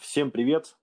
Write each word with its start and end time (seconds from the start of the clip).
Всем 0.00 0.30
привет! 0.30 0.76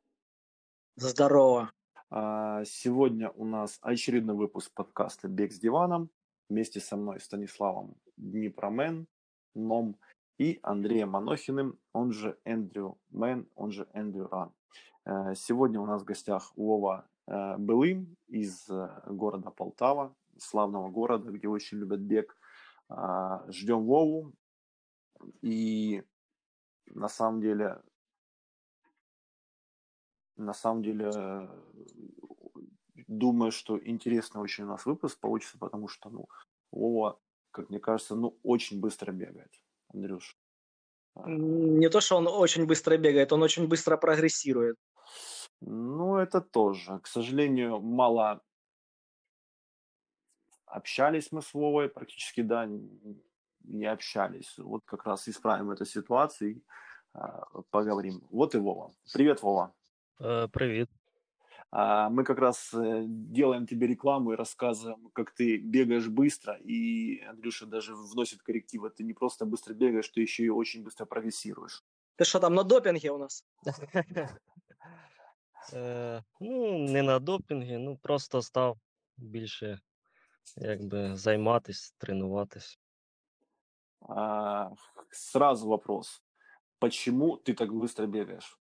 Здорово! 0.98 1.72
А, 2.10 2.66
Сегодня 2.66 3.30
у 3.30 3.46
нас 3.46 3.80
очередной 3.82 4.36
выпуск 4.36 4.74
подкаста 4.74 5.30
«Бег 5.30 5.54
с 5.54 5.60
диваном». 5.60 6.10
Вместе 6.50 6.82
со 6.82 6.98
мной 6.98 7.22
Станиславом 7.22 7.96
Днепромен, 8.18 9.08
Ном 9.54 9.98
и 10.38 10.60
Андреем 10.64 11.12
Манохиным, 11.12 11.80
он 11.94 12.12
же 12.12 12.38
Эндрю 12.44 12.98
Мэн, 13.10 13.48
он 13.56 13.72
же 13.72 13.88
Эндрю 13.94 14.28
Ран. 14.28 14.54
Э, 15.06 15.34
Сегодня 15.34 15.80
у 15.80 15.86
нас 15.86 16.02
в 16.02 16.06
гостях 16.06 16.52
Вова 16.58 17.08
э, 17.28 17.58
Былым 17.58 18.18
из 18.28 18.70
э, 18.70 19.02
города 19.06 19.50
Полтава, 19.50 20.14
славного 20.38 20.90
города, 20.90 21.32
где 21.32 21.48
очень 21.48 21.78
любят 21.78 22.02
бег. 22.02 22.38
А, 22.90 23.50
Ждем 23.50 23.86
Вову. 23.86 24.34
И 25.42 26.04
на 26.88 27.08
самом 27.08 27.40
деле 27.40 27.82
на 30.38 30.54
самом 30.54 30.84
деле, 30.84 31.12
э, 31.16 31.48
думаю, 33.08 33.52
что 33.52 33.80
интересный 33.80 34.42
очень 34.42 34.66
у 34.66 34.68
нас 34.68 34.86
выпуск 34.86 35.20
получится, 35.20 35.58
потому 35.60 35.88
что, 35.88 36.10
ну, 36.10 36.28
Вова, 36.72 37.20
как 37.52 37.70
мне 37.70 37.80
кажется, 37.80 38.16
ну, 38.16 38.38
очень 38.44 38.80
быстро 38.80 39.12
бегает. 39.12 39.52
Андрюш. 39.94 40.38
А. 41.16 41.30
Не 41.30 41.90
то, 41.90 42.02
что 42.02 42.18
он 42.18 42.28
очень 42.28 42.66
быстро 42.66 42.98
бегает, 42.98 43.32
он 43.32 43.44
очень 43.44 43.68
быстро 43.68 43.98
прогрессирует. 43.98 44.78
Ну, 45.62 46.18
это 46.18 46.42
тоже. 46.42 47.00
К 47.00 47.08
сожалению, 47.08 47.80
мало 47.80 48.42
общались 50.66 51.32
мы 51.32 51.42
с 51.42 51.54
Вовой, 51.54 51.90
практически, 51.90 52.42
да, 52.42 52.68
не 53.62 53.86
общались. 53.86 54.58
Вот 54.58 54.82
как 54.86 55.06
раз 55.06 55.28
исправим 55.28 55.72
эту 55.72 55.86
ситуацию 55.86 56.52
и 56.52 56.64
а, 57.14 57.46
поговорим. 57.70 58.28
Вот 58.30 58.56
и 58.56 58.58
Вова. 58.58 58.94
Привет, 59.14 59.42
Вова. 59.42 59.74
Э, 60.21 60.49
привет. 60.53 60.91
А, 61.73 62.11
мы 62.11 62.25
как 62.25 62.39
раз 62.39 62.75
э, 62.75 63.05
делаем 63.07 63.67
тебе 63.67 63.87
рекламу 63.87 64.33
и 64.33 64.37
рассказываем, 64.37 65.09
как 65.13 65.31
ты 65.31 65.59
бегаешь 65.59 66.09
быстро, 66.09 66.55
и 66.55 67.21
Андрюша 67.21 67.67
даже 67.67 67.95
вносит 67.95 68.43
коррективы. 68.43 68.91
Ты 68.91 69.05
не 69.05 69.15
просто 69.15 69.47
быстро 69.47 69.75
бегаешь, 69.75 70.09
ты 70.09 70.21
еще 70.21 70.45
и 70.45 70.49
очень 70.49 70.83
быстро 70.83 71.07
прогрессируешь. 71.07 71.85
Ты 72.17 72.25
что 72.25 72.41
там 72.41 72.55
на 72.55 72.65
допинге 72.65 73.13
у 73.13 73.19
нас? 73.19 73.45
Е, 75.73 76.23
Ну, 76.41 76.79
не 76.79 77.03
на 77.03 77.19
допінгі, 77.19 77.79
ну 77.79 77.97
просто 77.97 78.43
став 78.43 78.79
більше 79.17 79.81
якби 80.57 81.17
займатись, 81.17 81.95
тренуватись. 81.99 82.81
А, 84.09 84.71
Сразу 85.11 85.69
вопрос. 85.69 86.23
Почему 86.79 87.37
ты 87.37 87.55
так 87.55 87.73
быстро 87.73 88.07
бегаешь? 88.07 88.59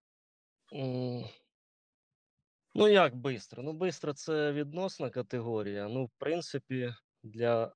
Ну, 2.75 2.89
як 2.89 3.17
бистро? 3.17 3.63
Ну, 3.63 3.73
бистро 3.73 4.13
це 4.13 4.53
відносна 4.53 5.11
категорія. 5.11 5.89
Ну, 5.89 6.05
в 6.05 6.11
принципі, 6.19 6.95
для 7.23 7.73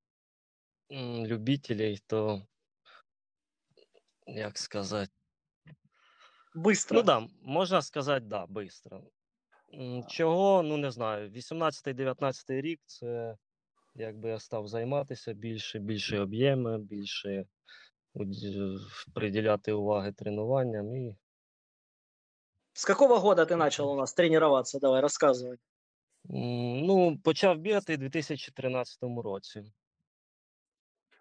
м, 0.93 1.27
любителей, 1.27 1.99
то 2.07 2.43
як 4.27 4.59
сказати. 4.59 5.13
Быстро. 6.55 6.95
Ну 6.95 7.03
да, 7.03 7.29
можна 7.43 7.83
сказати, 7.83 8.27
да, 8.27 8.47
бистро. 8.47 9.03
М, 9.75 10.05
Чого, 10.09 10.63
ну 10.63 10.77
не 10.77 10.91
знаю, 10.91 11.31
18-19 11.31 12.61
рік 12.61 12.81
це 12.87 13.37
якби 13.95 14.29
я 14.29 14.39
став 14.39 14.69
займатися 14.69 15.33
більше, 15.33 15.79
більше 15.79 16.21
об'єми, 16.21 16.79
більше 16.79 17.45
приділяти 19.15 19.73
уваги 19.73 20.13
тренуванням 20.13 20.97
і 20.97 21.17
С 22.78 22.86
какого 22.86 23.20
года 23.20 23.46
ты 23.46 23.56
начал 23.56 23.90
у 23.92 23.96
нас 23.96 24.14
тренироваться? 24.14 24.80
Давай, 24.80 25.02
рассказывай. 25.02 25.58
М, 26.30 26.86
Ну, 26.86 27.18
почав 27.24 27.58
бігати 27.58 27.94
у 27.94 27.98
2013 27.98 29.22
році. 29.22 29.64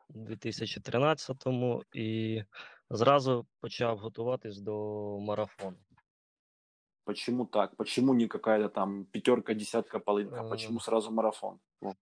У 0.08 0.18
2013 0.18 1.84
і 1.94 2.44
зразу 2.90 3.46
почав 3.60 3.98
готуватись 3.98 4.58
до 4.58 4.72
марафону. 5.20 5.76
Почему 7.04 7.46
так? 7.46 7.76
Почему 7.76 8.14
не 8.14 8.28
какая-то 8.28 8.68
там 8.68 9.04
пятерка, 9.04 9.54
десятка, 9.54 9.98
половинка? 9.98 10.42
Э. 10.42 10.48
Почему 10.48 10.80
сразу 10.80 11.10
марафон? 11.10 11.58
Ну, 11.80 11.94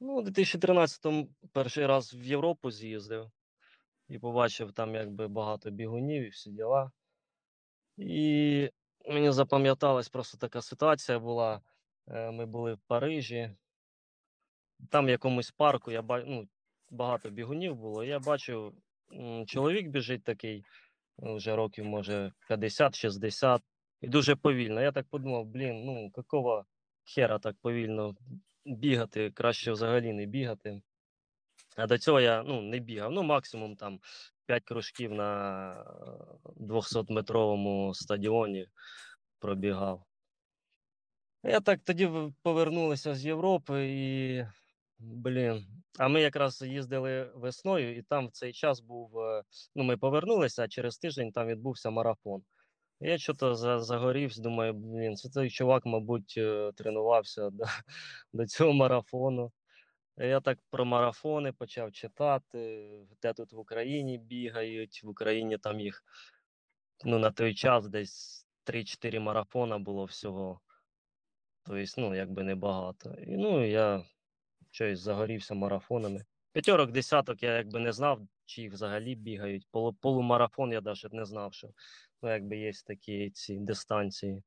Ну, 0.00 0.16
у 0.16 0.22
2013-му 0.22 1.28
перший 1.52 1.86
раз 1.86 2.14
в 2.14 2.22
Європу 2.22 2.70
з'їздив 2.70 3.30
і 4.08 4.18
побачив 4.18 4.72
там 4.72 4.94
якби 4.94 5.28
багато 5.28 5.70
бігунів 5.70 6.22
і 6.22 6.28
всі 6.28 6.50
діла. 6.50 6.92
І 7.97 8.69
мені 9.09 9.31
запам'яталась 9.31 10.09
просто 10.09 10.37
така 10.37 10.61
ситуація 10.61 11.19
була. 11.19 11.61
Е, 12.07 12.31
Ми 12.31 12.45
були 12.45 12.73
в 12.73 12.79
Парижі, 12.87 13.51
там 14.89 15.05
в 15.05 15.09
якомусь 15.09 15.51
парку 15.51 15.91
я 15.91 16.01
ба... 16.01 16.23
ну, 16.27 16.47
багато 16.89 17.29
бігунів 17.29 17.75
було. 17.75 18.03
Я 18.03 18.19
бачив, 18.19 18.73
м, 19.13 19.45
чоловік 19.45 19.87
біжить 19.87 20.23
такий, 20.23 20.65
ну, 21.17 21.35
вже 21.35 21.55
років, 21.55 21.85
може, 21.85 22.31
50-60, 22.49 23.61
і 24.01 24.07
дуже 24.07 24.35
повільно. 24.35 24.81
Я 24.81 24.91
так 24.91 25.07
подумав, 25.07 25.45
блін, 25.45 25.85
ну 25.85 26.11
какого 26.11 26.65
хера 27.15 27.39
так 27.39 27.55
повільно 27.61 28.15
бігати, 28.65 29.31
краще 29.31 29.71
взагалі 29.71 30.13
не 30.13 30.25
бігати. 30.25 30.81
А 31.75 31.87
до 31.87 31.97
цього 31.97 32.21
я 32.21 32.43
ну, 32.43 32.61
не 32.61 32.79
бігав. 32.79 33.11
Ну, 33.11 33.23
максимум 33.23 33.75
там 33.75 33.99
5 34.45 34.63
кружків 34.63 35.11
на 35.13 35.85
200-метровому 36.59 37.93
стадіоні 37.93 38.67
пробігав. 39.39 40.05
Я 41.43 41.59
так 41.59 41.79
тоді 41.83 42.09
повернулися 42.41 43.15
з 43.15 43.25
Європи 43.25 43.87
і, 43.89 44.45
блін. 44.99 45.67
А 45.99 46.07
ми 46.07 46.21
якраз 46.21 46.61
їздили 46.61 47.31
весною, 47.35 47.97
і 47.97 48.01
там 48.01 48.27
в 48.27 48.31
цей 48.31 48.53
час 48.53 48.79
був. 48.81 49.19
е, 49.19 49.43
Ну, 49.75 49.83
ми 49.83 49.97
повернулися, 49.97 50.63
а 50.63 50.67
через 50.67 50.97
тиждень 50.97 51.31
там 51.31 51.47
відбувся 51.47 51.89
марафон. 51.89 52.43
Я 52.99 53.17
що-то 53.17 53.55
загорівся, 53.79 54.41
думаю, 54.41 54.73
блін, 54.73 55.15
це 55.15 55.29
той 55.29 55.49
чувак, 55.49 55.85
мабуть, 55.85 56.33
е, 56.37 56.71
тренувався 56.75 57.49
до, 57.49 57.63
до 58.33 58.45
цього 58.47 58.73
марафону. 58.73 59.51
Я 60.17 60.39
так 60.39 60.59
про 60.69 60.85
марафони 60.85 61.51
почав 61.51 61.91
читати, 61.91 62.89
де 63.21 63.33
тут 63.33 63.53
в 63.53 63.59
Україні 63.59 64.17
бігають. 64.17 65.03
В 65.03 65.09
Україні 65.09 65.57
там 65.57 65.79
їх 65.79 66.03
ну, 67.05 67.19
на 67.19 67.31
той 67.31 67.53
час 67.53 67.87
десь 67.87 68.47
3-4 68.65 69.19
марафона 69.19 69.77
було 69.77 70.05
всього. 70.05 70.59
Тобто, 71.63 72.01
ну, 72.01 72.15
якби 72.15 72.43
небагато. 72.43 73.09
І 73.09 73.37
ну, 73.37 73.65
я 73.65 74.03
щось 74.71 74.99
загорівся 74.99 75.53
марафонами. 75.53 76.25
П'ятерок, 76.51 76.91
десяток 76.91 77.43
я 77.43 77.57
якби 77.57 77.79
не 77.79 77.91
знав, 77.91 78.21
чи 78.45 78.61
їх 78.61 78.73
взагалі 78.73 79.15
бігають. 79.15 79.67
Полу, 79.71 79.93
полумарафон 79.93 80.71
я 80.71 80.81
навіть 80.81 81.13
не 81.13 81.25
знав, 81.25 81.53
що 81.53 81.69
ну, 82.21 82.29
якби 82.29 82.57
є 82.57 82.71
такі 82.85 83.31
ці 83.31 83.59
дистанції. 83.59 84.43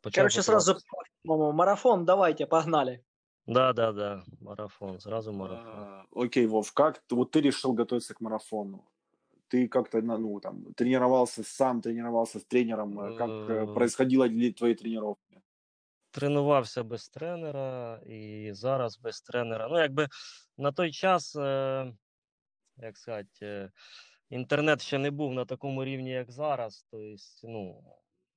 Почав 0.00 0.22
Короче, 0.22 0.42
сразу 0.42 0.76
марафон, 1.24 2.04
давайте, 2.04 2.46
погнали. 2.46 3.00
Да, 3.47 3.73
да, 3.73 3.91
да, 3.91 4.23
марафон, 4.41 4.99
зразу 4.99 5.33
марафон. 5.33 5.73
а, 5.73 6.05
Окей, 6.11 6.45
Вов, 6.47 6.71
как 6.73 6.99
ты, 7.07 7.15
вот 7.15 7.31
ты 7.31 7.41
решил 7.41 7.73
готовиться 7.73 8.13
к 8.13 8.21
марафону? 8.21 8.85
Ты 9.47 9.67
как-то, 9.67 10.01
на- 10.01 10.17
ну, 10.17 10.39
там, 10.39 10.73
тренировался 10.75 11.43
сам, 11.43 11.81
тренировался 11.81 12.39
с 12.39 12.45
тренером? 12.45 12.99
Э, 12.99 13.17
Как 13.17 13.29
э, 13.29 13.65
Э. 13.65 13.73
происходили 13.73 14.27
ли 14.27 14.53
твои 14.53 14.75
тренировки? 14.75 15.41
тренувався 16.11 16.83
без 16.83 17.09
тренера 17.09 18.01
і 18.05 18.49
зараз 18.53 18.99
без 18.99 19.21
тренера. 19.21 19.67
Ну, 19.71 19.79
якби 19.79 20.07
на 20.57 20.71
той 20.71 20.91
час, 20.91 21.35
е, 21.35 21.93
як 22.77 22.97
сказати, 22.97 23.29
е, 23.41 23.71
інтернет 24.29 24.81
ще 24.81 24.97
не 24.97 25.11
був 25.11 25.33
на 25.33 25.45
такому 25.45 25.85
рівні, 25.85 26.11
як 26.11 26.31
зараз. 26.31 26.87
Тобто, 26.91 27.15
ну, 27.43 27.83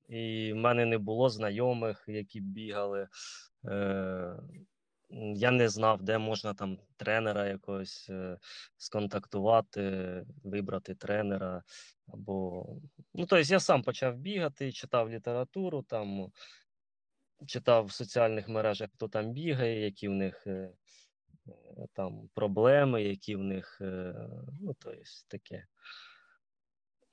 і 0.09 0.53
в 0.53 0.55
мене 0.55 0.85
не 0.85 0.97
було 0.97 1.29
знайомих, 1.29 2.03
які 2.07 2.41
б 2.41 2.43
бігали. 2.43 3.07
я 5.10 5.50
не 5.50 5.68
знав, 5.68 6.02
де 6.02 6.18
можна 6.18 6.54
там 6.54 6.78
тренера 6.96 7.48
якогось 7.48 8.06
е, 8.10 8.38
сконтактувати, 8.76 10.24
вибрати 10.44 10.94
тренера. 10.94 11.62
Або... 12.06 12.66
Ну, 13.14 13.26
тобто 13.26 13.38
я 13.38 13.60
сам 13.60 13.82
почав 13.82 14.16
бігати, 14.16 14.72
читав 14.72 15.10
літературу, 15.10 15.82
там 15.82 16.32
читав 17.46 17.84
в 17.86 17.92
соціальних 17.92 18.48
мережах, 18.48 18.90
хто 18.94 19.08
там 19.08 19.32
бігає, 19.32 19.84
які 19.84 20.08
в 20.08 20.12
них 20.12 20.46
е, 20.46 20.50
е, 20.50 21.86
там 21.92 22.28
проблеми, 22.34 23.02
які 23.02 23.36
в 23.36 23.42
них, 23.42 23.78
ну, 24.60 24.74
то 24.78 24.90
есть 24.90 25.28
таке. 25.28 25.66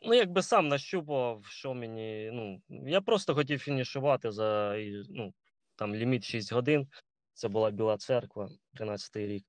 Ну, 0.04 0.14
якби 0.14 0.42
сам 0.42 0.68
нащупував, 0.68 1.46
що 1.46 1.74
мені. 1.74 2.30
Ну, 2.34 2.62
я 2.70 3.02
просто 3.02 3.36
хотів 3.36 3.60
фінішувати 3.60 4.32
за 4.32 4.76
ну, 5.10 5.34
там 5.76 5.96
ліміт 5.96 6.24
6 6.24 6.54
годин. 6.54 6.88
Це 7.36 7.48
була 7.48 7.72
Біла 7.72 7.98
церква, 7.98 8.50
13-й 8.80 9.28
рік. 9.28 9.46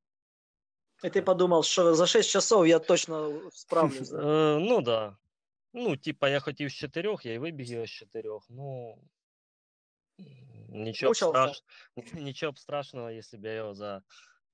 И 1.04 1.08
ты 1.08 1.22
подумал, 1.22 1.62
что 1.62 1.94
за 1.94 2.06
6 2.06 2.30
часов 2.30 2.66
я 2.66 2.78
точно 2.78 3.50
справлюсь. 3.50 4.12
Е, 4.12 4.58
ну 4.60 4.80
да. 4.82 5.16
Ну, 5.72 5.96
типа, 5.96 6.28
я 6.28 6.40
хотів 6.40 6.68
з 6.68 6.74
чотирьох, 6.74 7.26
я 7.26 7.32
і 7.32 7.38
вибіг 7.38 7.66
його 7.66 7.86
з 7.86 7.90
чотирьох. 7.90 8.46
Ну, 8.50 8.98
нічого 10.68 11.14
страш... 11.14 11.62
нічого 12.14 12.52
б 12.52 12.58
страшного, 12.58 13.10
якщо 13.10 13.38
б 13.38 13.44
я 13.44 13.52
його 13.52 13.74
за 13.74 14.02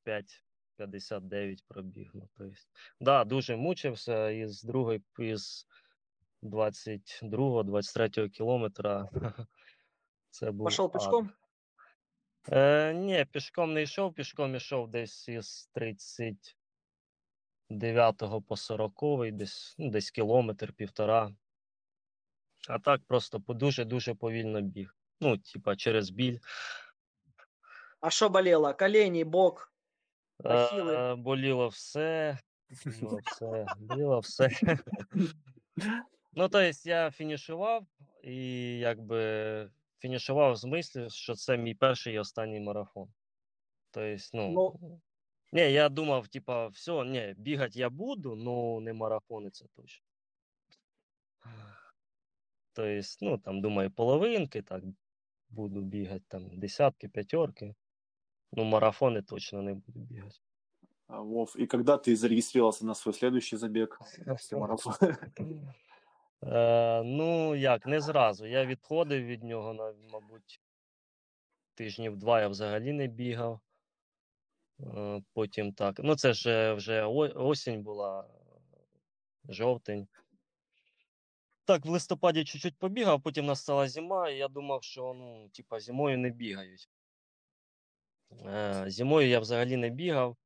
5.59 0.06 1.58
пробіг. 1.68 2.10
Ну, 2.14 2.28
то 2.38 2.44
есть, 2.44 2.68
да, 3.00 3.24
дуже 3.24 3.56
мучився 3.56 4.30
із 4.30 4.62
другої, 4.62 5.02
із 5.18 5.66
22-23 6.42 8.30
кілометра. 8.30 9.08
Це 10.30 10.50
був 10.50 10.66
Пішов 10.66 10.92
пішком? 10.92 11.30
Е, 12.50 12.94
ні, 12.94 13.26
пішком 13.32 13.72
не 13.72 13.82
йшов, 13.82 14.14
пішком 14.14 14.54
йшов 14.54 14.90
десь 14.90 15.28
із 15.28 15.70
39 15.72 18.22
по 18.48 18.56
40, 18.56 19.30
десь, 19.32 19.74
ну, 19.78 19.90
десь 19.90 20.10
кілометр, 20.10 20.72
півтора. 20.72 21.34
А 22.68 22.78
так 22.78 23.00
просто 23.06 23.38
дуже-дуже 23.48 24.14
повільно 24.14 24.60
біг. 24.60 24.96
Ну, 25.20 25.38
типа, 25.38 25.76
через 25.76 26.10
біль. 26.10 26.38
А 28.00 28.10
що 28.10 28.28
болело? 28.28 28.74
Колені, 28.74 29.24
бок. 29.24 29.72
Ахіли. 30.44 30.96
Е, 30.96 31.14
боліло 31.14 31.68
все. 31.68 32.38
Боліло 32.84 33.20
все. 33.24 33.66
Боліло 33.78 34.20
все. 34.20 34.50
Ну, 36.34 36.48
то 36.48 36.60
есть 36.60 36.86
я 36.86 37.10
фінішував, 37.10 37.86
і 38.22 38.78
якби 38.78 39.70
фінішував 40.02 40.56
з 40.56 40.64
мислю, 40.64 41.10
що 41.10 41.34
це 41.34 41.56
мій 41.56 41.74
перший 41.74 42.14
і 42.14 42.18
останній 42.18 42.60
марафон. 42.60 43.12
Тобто, 43.90 44.24
ну, 44.32 44.52
Ну. 44.52 45.00
ні, 45.52 45.60
я 45.72 45.88
думав, 45.88 46.28
типа, 46.28 46.66
все, 46.68 47.04
ні, 47.04 47.34
бігати 47.38 47.78
я 47.78 47.90
буду, 47.90 48.34
ну 48.34 48.80
не 48.80 48.92
марафони 48.92 49.50
це 49.50 49.66
точно. 49.76 50.06
Тобто, 52.72 53.08
ну, 53.20 53.38
там, 53.38 53.60
думаю, 53.60 53.90
половинки, 53.90 54.62
так, 54.62 54.84
буду 55.50 55.80
бігати, 55.80 56.24
там, 56.28 56.58
десятки, 56.58 57.08
п'ятерки. 57.08 57.74
Ну, 58.52 58.64
марафони 58.64 59.22
точно 59.22 59.62
не 59.62 59.74
буду 59.74 60.00
бігати. 60.00 60.36
А, 61.06 61.20
Вов, 61.20 61.56
и 61.58 61.66
когда 61.66 61.96
ты 61.98 62.16
зарегистрировался 62.16 62.86
на 62.86 62.94
свой 62.94 63.14
следующий 63.14 63.58
забег? 63.58 63.98
Е, 66.46 67.02
ну, 67.02 67.54
як, 67.54 67.86
не 67.86 68.00
зразу. 68.00 68.46
Я 68.46 68.66
відходив 68.66 69.24
від 69.24 69.44
нього, 69.44 69.94
мабуть, 70.12 70.60
тижнів 71.74 72.16
два 72.16 72.40
я 72.40 72.48
взагалі 72.48 72.92
не 72.92 73.06
бігав. 73.06 73.60
Е, 74.80 75.22
потім 75.32 75.72
так. 75.72 76.00
Ну, 76.02 76.16
це 76.16 76.32
ж 76.32 76.72
вже 76.72 77.04
осінь 77.04 77.82
була, 77.82 78.28
жовтень. 79.48 80.08
Так, 81.64 81.84
в 81.84 81.88
листопаді 81.88 82.44
чуть-чуть 82.44 82.78
побігав, 82.78 83.22
потім 83.22 83.46
настала 83.46 83.88
зима, 83.88 84.30
і 84.30 84.36
я 84.36 84.48
думав, 84.48 84.82
що 84.82 85.14
ну, 85.14 85.48
типа, 85.48 85.80
зимою 85.80 86.18
не 86.18 86.30
бігають. 86.30 86.88
Е, 88.46 88.84
зимою 88.86 89.28
я 89.28 89.40
взагалі 89.40 89.76
не 89.76 89.90
бігав. 89.90 90.36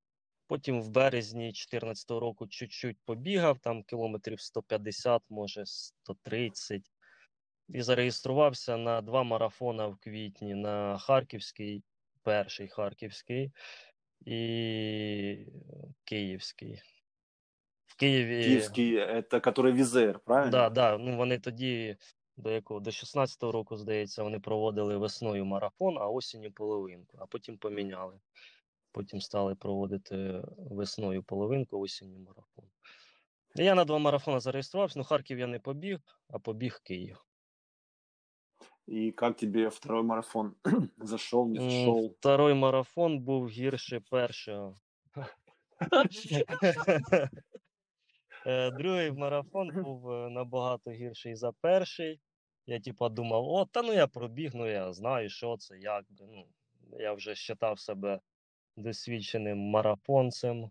Потім 0.46 0.82
в 0.82 0.88
березні 0.88 1.44
2014 1.44 2.10
року 2.10 2.46
чуть-чуть 2.46 2.98
побігав, 3.04 3.58
там 3.58 3.82
кілометрів 3.82 4.40
150, 4.40 5.22
може 5.28 5.66
130. 5.66 6.82
І 7.68 7.82
зареєструвався 7.82 8.76
на 8.76 9.00
два 9.00 9.22
марафона 9.22 9.86
в 9.86 9.96
квітні 9.96 10.54
на 10.54 10.98
Харківський, 10.98 11.82
перший 12.22 12.68
Харківський 12.68 13.52
і 14.26 15.46
Київський. 16.04 16.82
В 17.86 17.96
Києві. 17.96 18.44
Киевский, 18.44 18.94
это 18.94 19.40
который 19.40 19.72
Визер, 19.72 20.18
правильно? 20.18 20.50
Да, 20.50 20.70
да. 20.70 20.98
Ну 20.98 21.16
вони 21.16 21.38
тоді 21.38 21.96
до 22.36 22.50
якого 22.50 22.80
до 22.80 22.90
16-го 22.90 23.52
року, 23.52 23.76
здається, 23.76 24.22
вони 24.22 24.40
проводили 24.40 24.96
весною 24.96 25.44
марафон, 25.44 25.98
а 25.98 26.08
осінню 26.08 26.52
половинку, 26.52 27.18
а 27.20 27.26
потім 27.26 27.58
поміняли. 27.58 28.14
Потім 28.96 29.20
стали 29.20 29.54
проводити 29.54 30.42
весною 30.56 31.22
половинку, 31.22 31.80
осінню 31.80 32.18
марафон. 32.18 32.64
Я 33.54 33.74
на 33.74 33.84
два 33.84 33.98
марафони 33.98 34.40
зареєструвався, 34.40 34.98
ну 34.98 35.04
Харків 35.04 35.38
я 35.38 35.46
не 35.46 35.58
побіг, 35.58 35.98
а 36.28 36.38
побіг 36.38 36.80
Київ. 36.84 37.24
И 38.88 39.12
как 39.12 39.36
тебе 39.36 39.68
второй 39.68 40.02
марафон? 40.02 40.54
Зашел, 40.98 41.48
не 41.48 41.60
зашел? 41.60 42.14
Второй 42.18 42.54
марафон 42.54 43.18
був 43.18 43.48
гірше 43.48 44.00
першого. 44.00 44.74
Е, 48.46 48.70
Другий 48.70 49.12
марафон 49.12 49.82
був 49.82 50.10
е, 50.10 50.30
набагато 50.30 50.90
гірший 50.90 51.34
за 51.34 51.52
перший. 51.52 52.20
Я 52.66 52.80
типа 52.80 53.08
думав, 53.08 53.48
о, 53.48 53.64
та 53.64 53.82
ну 53.82 53.92
я 53.92 54.06
пробіг, 54.06 54.50
ну 54.54 54.66
я 54.66 54.92
знаю, 54.92 55.28
що 55.28 55.56
це, 55.56 55.78
як 55.78 56.04
би. 56.08 56.26
Ну, 56.26 56.46
я 57.00 57.12
вже 57.12 57.30
вважав 57.30 57.78
себе 57.78 58.20
досвідченим 58.76 59.58
марафонцем. 59.58 60.70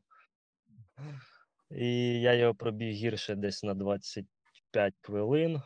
І 1.72 2.22
я 2.22 2.34
його 2.34 2.56
пробіг 2.56 2.94
гірше 2.94 3.36
десь 3.36 3.64
на 3.64 3.74
25 3.74 4.94
хвилин. 5.02 5.62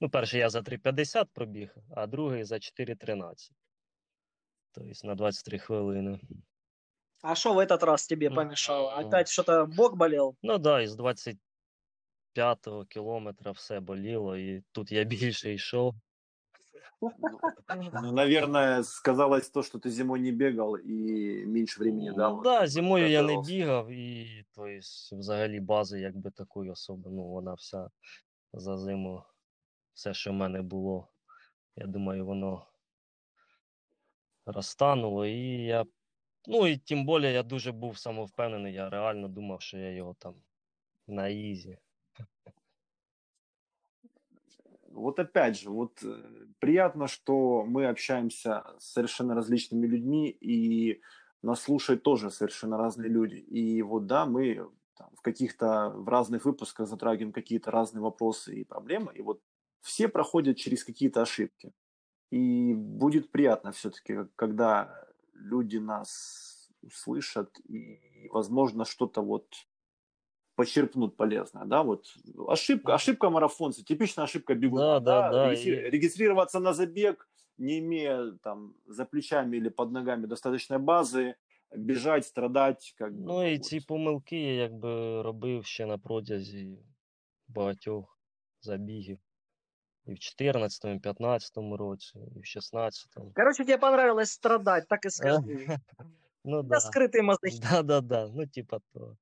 Ну, 0.00 0.10
перший 0.10 0.40
я 0.40 0.50
за 0.50 0.60
3,50 0.60 1.26
пробіг, 1.32 1.74
а 1.96 2.06
другий 2.06 2.44
за 2.44 2.54
4,13. 2.54 3.50
Тобто 4.72 5.06
на 5.06 5.14
23 5.14 5.58
хвилини. 5.58 6.20
А 7.22 7.34
що 7.34 7.54
в 7.54 7.58
этот 7.58 7.84
раз 7.84 8.06
тебе 8.06 8.30
помешало? 8.30 8.92
М. 8.98 9.06
Опять 9.06 9.28
что-то 9.28 9.66
бок 9.66 9.96
болел? 9.96 10.36
Ну 10.42 10.58
да, 10.58 10.80
із 10.80 10.96
25-го 10.96 12.84
кілометра 12.84 13.52
все 13.52 13.80
боліло, 13.80 14.36
і 14.36 14.62
тут 14.72 14.92
я 14.92 15.04
більше 15.14 15.54
йшов. 15.54 15.94
Ну, 17.02 18.12
наверное, 18.12 18.82
сказалось 18.82 19.50
то, 19.50 19.62
что 19.62 19.78
ты 19.78 19.90
зимой 19.90 20.20
не 20.20 20.30
бегал 20.30 20.76
и 20.76 21.44
меньше 21.44 21.80
времени 21.80 22.10
дал. 22.10 22.36
Ну, 22.36 22.42
да, 22.42 22.66
зимою 22.66 23.08
я 23.08 23.22
не 23.22 23.42
бігав, 23.42 23.90
і 23.90 24.44
то 24.54 24.66
єсть, 24.66 25.12
взагалі 25.12 25.60
бази 25.60 26.00
якби 26.00 26.30
такої 26.30 26.70
особо, 26.70 27.10
ну 27.10 27.22
вона 27.22 27.54
вся 27.54 27.90
за 28.52 28.78
зиму, 28.78 29.22
все, 29.94 30.14
що 30.14 30.30
в 30.30 30.34
мене 30.34 30.62
було, 30.62 31.08
я 31.76 31.86
думаю, 31.86 32.26
воно 32.26 32.66
розтануло. 34.46 35.26
І 35.26 35.64
я, 35.64 35.84
ну 36.46 36.66
і 36.66 36.76
тим 36.76 37.06
більше 37.06 37.32
я 37.32 37.42
дуже 37.42 37.72
був 37.72 37.98
самовпевнений, 37.98 38.74
я 38.74 38.90
реально 38.90 39.28
думав, 39.28 39.62
що 39.62 39.78
я 39.78 39.90
його 39.90 40.14
там 40.14 40.34
на 41.06 41.28
easy. 41.28 41.78
Вот 44.92 45.18
опять 45.18 45.58
же, 45.58 45.70
вот 45.70 46.02
э, 46.02 46.46
приятно, 46.58 47.06
что 47.08 47.64
мы 47.64 47.86
общаемся 47.86 48.64
с 48.78 48.92
совершенно 48.92 49.34
различными 49.34 49.86
людьми, 49.86 50.28
и 50.28 51.00
нас 51.42 51.62
слушают 51.62 52.02
тоже 52.02 52.30
совершенно 52.30 52.76
разные 52.76 53.08
люди. 53.08 53.36
И 53.36 53.82
вот 53.82 54.06
да, 54.06 54.26
мы 54.26 54.68
там, 54.96 55.10
в 55.16 55.22
каких-то, 55.22 55.90
в 55.90 56.08
разных 56.08 56.44
выпусках 56.44 56.88
затрагиваем 56.88 57.32
какие-то 57.32 57.70
разные 57.70 58.02
вопросы 58.02 58.54
и 58.54 58.64
проблемы, 58.64 59.12
и 59.14 59.22
вот 59.22 59.40
все 59.80 60.08
проходят 60.08 60.56
через 60.56 60.84
какие-то 60.84 61.22
ошибки. 61.22 61.72
И 62.30 62.74
будет 62.74 63.30
приятно 63.30 63.72
все-таки, 63.72 64.20
когда 64.36 65.06
люди 65.34 65.78
нас 65.78 66.70
услышат 66.82 67.58
и, 67.68 68.28
возможно, 68.30 68.84
что-то 68.84 69.22
вот 69.22 69.46
почерпнут 70.55 71.17
полезное, 71.17 71.65
да, 71.65 71.83
вот 71.83 72.05
ошибка, 72.47 72.95
ошибка 72.95 73.29
марафонца, 73.29 73.83
типичная 73.83 74.25
ошибка 74.25 74.55
бегуна, 74.55 74.99
Да, 74.99 74.99
да, 74.99 75.31
да, 75.31 75.51
регистри- 75.53 75.87
и- 75.87 75.89
регистрироваться 75.89 76.59
на 76.59 76.73
забег, 76.73 77.29
не 77.57 77.79
имея 77.79 78.31
там 78.43 78.73
за 78.87 79.05
плечами 79.05 79.57
или 79.57 79.69
под 79.69 79.91
ногами 79.91 80.25
достаточной 80.25 80.79
базы, 80.79 81.35
бежать, 81.75 82.25
страдать, 82.25 82.93
как 82.97 83.11
бы, 83.13 83.25
Ну 83.25 83.43
і 83.47 83.57
вот. 83.57 83.65
ці 83.65 83.79
помилки 83.79 84.35
я 84.39 84.53
якби 84.53 85.21
робив 85.21 85.65
ще 85.65 85.85
на 85.85 85.97
протязі 85.97 86.77
багатьох 87.47 88.19
забігів. 88.61 89.19
І 90.05 90.13
в 90.13 90.17
14-му, 90.17 90.93
і 90.93 90.97
в 90.97 91.01
15-му 91.01 91.77
році, 91.77 92.19
і 92.35 92.39
в 92.39 92.43
16-му. 92.43 93.31
Короче, 93.35 93.65
тебе 93.65 93.77
понравилось 93.77 94.31
страдать, 94.31 94.87
так 94.87 95.05
и 95.05 95.09
скажи. 95.09 95.77
Ну 96.45 96.57
Я 96.57 96.63
да. 96.63 96.77
скрытый 96.79 97.21
мазохист. 97.21 97.61
Да, 97.71 97.81
да, 97.83 98.01
да. 98.01 98.27
Ну, 98.35 98.47
типа 98.47 98.79
то. 98.93 99.17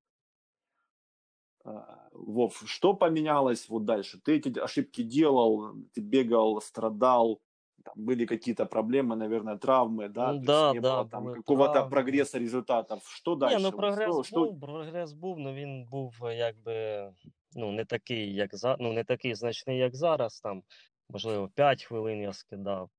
А, 1.64 2.10
Вов, 2.12 2.64
что 2.66 2.94
поменялось 2.94 3.70
вот 3.70 3.86
дальше? 3.86 4.20
Ты 4.24 4.38
эти 4.38 4.60
ошибки 4.60 5.04
делал, 5.04 5.74
ты 5.94 6.02
бегал, 6.02 6.62
страдал, 6.62 7.42
там 7.84 7.94
были 7.98 8.25
какие-то 8.25 8.66
проблемы, 8.66 9.16
наверное, 9.16 9.58
травмы, 9.58 10.10
да? 10.10 10.34
Ну 10.34 10.34
то 10.34 10.36
есть 10.36 10.48
да, 10.48 10.74
не 10.74 10.80
да, 10.80 11.02
было 11.02 11.10
там 11.10 11.24
были 11.25 11.36
какого-то 11.36 11.74
травмы. 11.74 11.90
прогресса 11.92 12.40
результатов. 12.40 13.08
Что 13.08 13.36
дальше? 13.36 13.58
Ні, 13.58 13.64
ну 13.64 13.70
Вот 13.70 13.78
прогрес 13.78 14.10
что- 14.10 14.24
что- 14.24 14.46
був, 14.46 14.60
прогрес 14.60 15.14
був, 15.14 15.38
але 15.40 15.54
він 15.54 15.86
був 15.86 16.25
е, 16.25 16.36
якби 16.36 17.08
ну, 17.56 17.72
не 17.72 17.86
такий, 17.86 18.34
як 18.34 18.56
за, 18.56 18.78
ну, 18.80 18.94
не 18.94 19.04
такий 19.04 19.36
значний, 19.36 19.78
як 19.78 19.96
зараз. 19.96 20.42
Там, 20.42 20.64
можливо, 21.10 21.50
5 21.56 21.84
хвилин 21.84 22.22
я 22.22 22.34
скидав. 22.34 22.90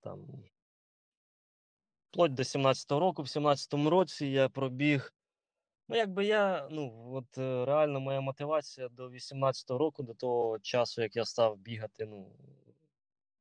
Там. 0.00 0.26
Вплоть 2.10 2.34
до 2.34 2.42
17-го 2.42 3.00
року, 3.00 3.22
в 3.22 3.26
17-му 3.26 3.90
році 3.90 4.26
я 4.26 4.48
пробіг 4.48 5.12
Ну, 5.89 5.95
якби 5.95 6.25
я, 6.25 6.67
ну, 6.71 7.11
от 7.13 7.37
е, 7.37 7.65
реально 7.65 7.99
моя 7.99 8.21
мотивація 8.21 8.89
до 8.89 9.09
18-го 9.09 9.77
року, 9.77 10.03
до 10.03 10.13
того 10.13 10.59
часу, 10.59 11.01
як 11.01 11.15
я 11.15 11.25
став 11.25 11.57
бігати, 11.57 12.05
ну, 12.05 12.31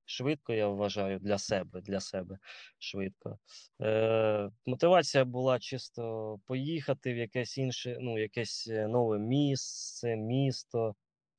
швидко, 0.05 0.53
я 0.53 0.69
вважаю, 0.69 1.19
для 1.19 1.39
себе, 1.39 1.81
для 1.81 2.01
себе 2.01 2.39
швидко. 2.79 3.39
Е, 3.83 4.51
мотивація 4.67 5.25
була 5.25 5.59
чисто 5.59 6.37
поїхати 6.47 7.15
в 7.15 7.17
якесь 7.17 7.59
інше, 7.59 7.99
ну, 8.01 8.19
якесь 8.19 8.69
е, 8.71 8.89
нове 8.89 9.19
місце, 9.19 10.17
місто, 10.17 10.95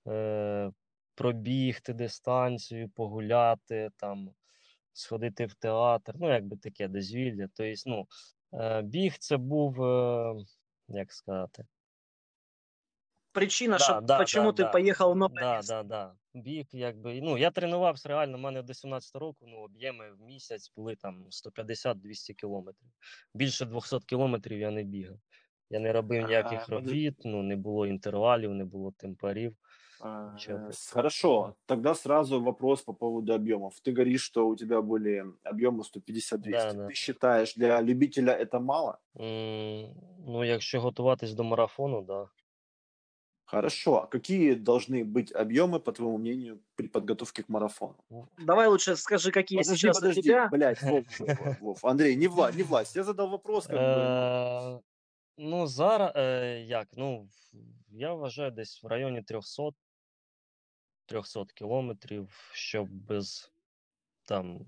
е, 0.07 0.71
пробігти 1.15 1.93
дистанцію, 1.93 2.89
погуляти, 2.89 3.89
там, 3.97 4.29
сходити 4.93 5.45
в 5.45 5.53
театр, 5.53 6.13
ну, 6.19 6.33
якби 6.33 6.57
таке 6.57 6.87
дозвілля. 6.87 7.47
Тобто, 7.53 7.73
ну, 7.85 8.07
е, 8.53 8.81
біг 8.81 9.15
це 9.19 9.37
був, 9.37 9.83
е, 9.83 10.35
як 10.89 11.13
сказати, 11.13 11.65
Причина, 13.31 13.77
Да, 13.77 13.83
що 13.83 14.01
да, 14.01 14.25
чому 14.25 14.51
да, 14.51 14.55
ти 14.57 14.63
да. 14.63 14.69
поехал 14.71 15.13
в 15.13 15.15
новое 15.15 15.41
Да, 15.41 15.55
место. 15.55 15.73
да, 15.73 15.83
да. 15.83 16.15
Біг, 16.33 16.65
якби. 16.71 17.21
Ну, 17.21 17.37
я 17.37 17.51
тренувався 17.51 18.09
реально. 18.09 18.37
У 18.37 18.41
мене 18.41 18.61
до 18.61 18.73
17 18.73 19.15
року 19.15 19.45
ну, 19.47 19.57
об'єми 19.57 20.11
в 20.11 20.21
місяць 20.21 20.71
були 20.75 20.95
там 20.95 21.25
150-200 21.29 22.33
кілометрів. 22.33 22.89
Більше 23.33 23.65
200 23.65 23.99
кілометрів 23.99 24.59
я 24.59 24.71
не 24.71 24.83
бігав. 24.83 25.17
Я 25.69 25.79
не 25.79 25.93
робив 25.93 26.27
ніяких 26.27 26.69
робіт, 26.69 27.15
ну, 27.25 27.43
не 27.43 27.55
було 27.55 27.87
інтервалів, 27.87 28.53
не 28.53 28.65
було 28.65 28.91
темпарів. 28.97 29.55
Э, 30.01 30.71
Хорошо, 30.91 31.55
тогда 31.65 31.93
сразу 31.93 32.41
вопрос 32.41 32.81
по 32.81 32.93
поводу 32.93 33.33
объемов. 33.33 33.79
Ты 33.81 33.91
говоришь, 33.91 34.21
что 34.23 34.47
у 34.47 34.55
тебя 34.55 34.81
были 34.81 35.25
объемы 35.43 35.83
150-200. 35.83 36.51
Да, 36.51 36.73
да. 36.73 36.87
Ты 36.87 36.93
считаешь, 36.93 37.53
для 37.55 37.81
любителя 37.81 38.33
это 38.33 38.59
мало? 38.59 38.99
М, 39.15 39.93
Ну, 40.25 40.43
якщо 40.43 40.81
готуватись 40.81 41.33
до 41.33 41.43
марафону, 41.43 42.01
да. 42.01 42.27
Хорошо, 43.45 43.95
а 44.03 44.07
какие 44.07 44.53
должны 44.53 45.03
быть 45.03 45.31
объемы, 45.31 45.79
по 45.79 45.91
твоему 45.91 46.17
мнению, 46.19 46.59
при 46.75 46.87
подготовке 46.87 47.41
к 47.43 47.49
марафону? 47.49 47.95
Давай 48.37 48.67
лучше 48.67 48.95
скажи, 48.95 49.31
какие 49.31 49.57
Подожди, 49.59 49.77
сейчас 49.79 49.97
у 49.97 50.01
подожди, 50.01 50.21
тебя. 50.21 50.47
блядь, 50.51 50.81
Вов, 50.83 51.03
Вов, 51.19 51.59
Вов. 51.61 51.85
Андрей, 51.85 52.15
не 52.15 52.27
влазь, 52.27 52.55
не 52.55 52.63
влазь. 52.63 52.95
Я 52.95 53.03
задал 53.03 53.29
вопрос, 53.29 53.65
как 53.67 53.75
бы, 53.75 54.81
ну, 55.37 55.67
зараз 55.67 56.11
е, 56.15 56.61
як? 56.67 56.87
Ну, 56.97 57.27
я 57.91 58.13
вважаю 58.13 58.51
десь 58.51 58.83
в 58.83 58.87
районі 58.87 59.21
300 59.21 59.71
300 61.08 61.44
кілометрів, 61.54 62.50
щоб 62.52 62.88
без 62.90 63.52
там 64.24 64.66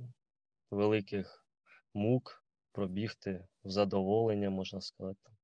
великих 0.71 1.47
мук 1.95 2.45
пробігти 2.73 3.49
в 3.65 3.71
задоволення, 3.71 4.51
можна 4.51 4.81
сказати, 4.81 5.21
там, 5.23 5.35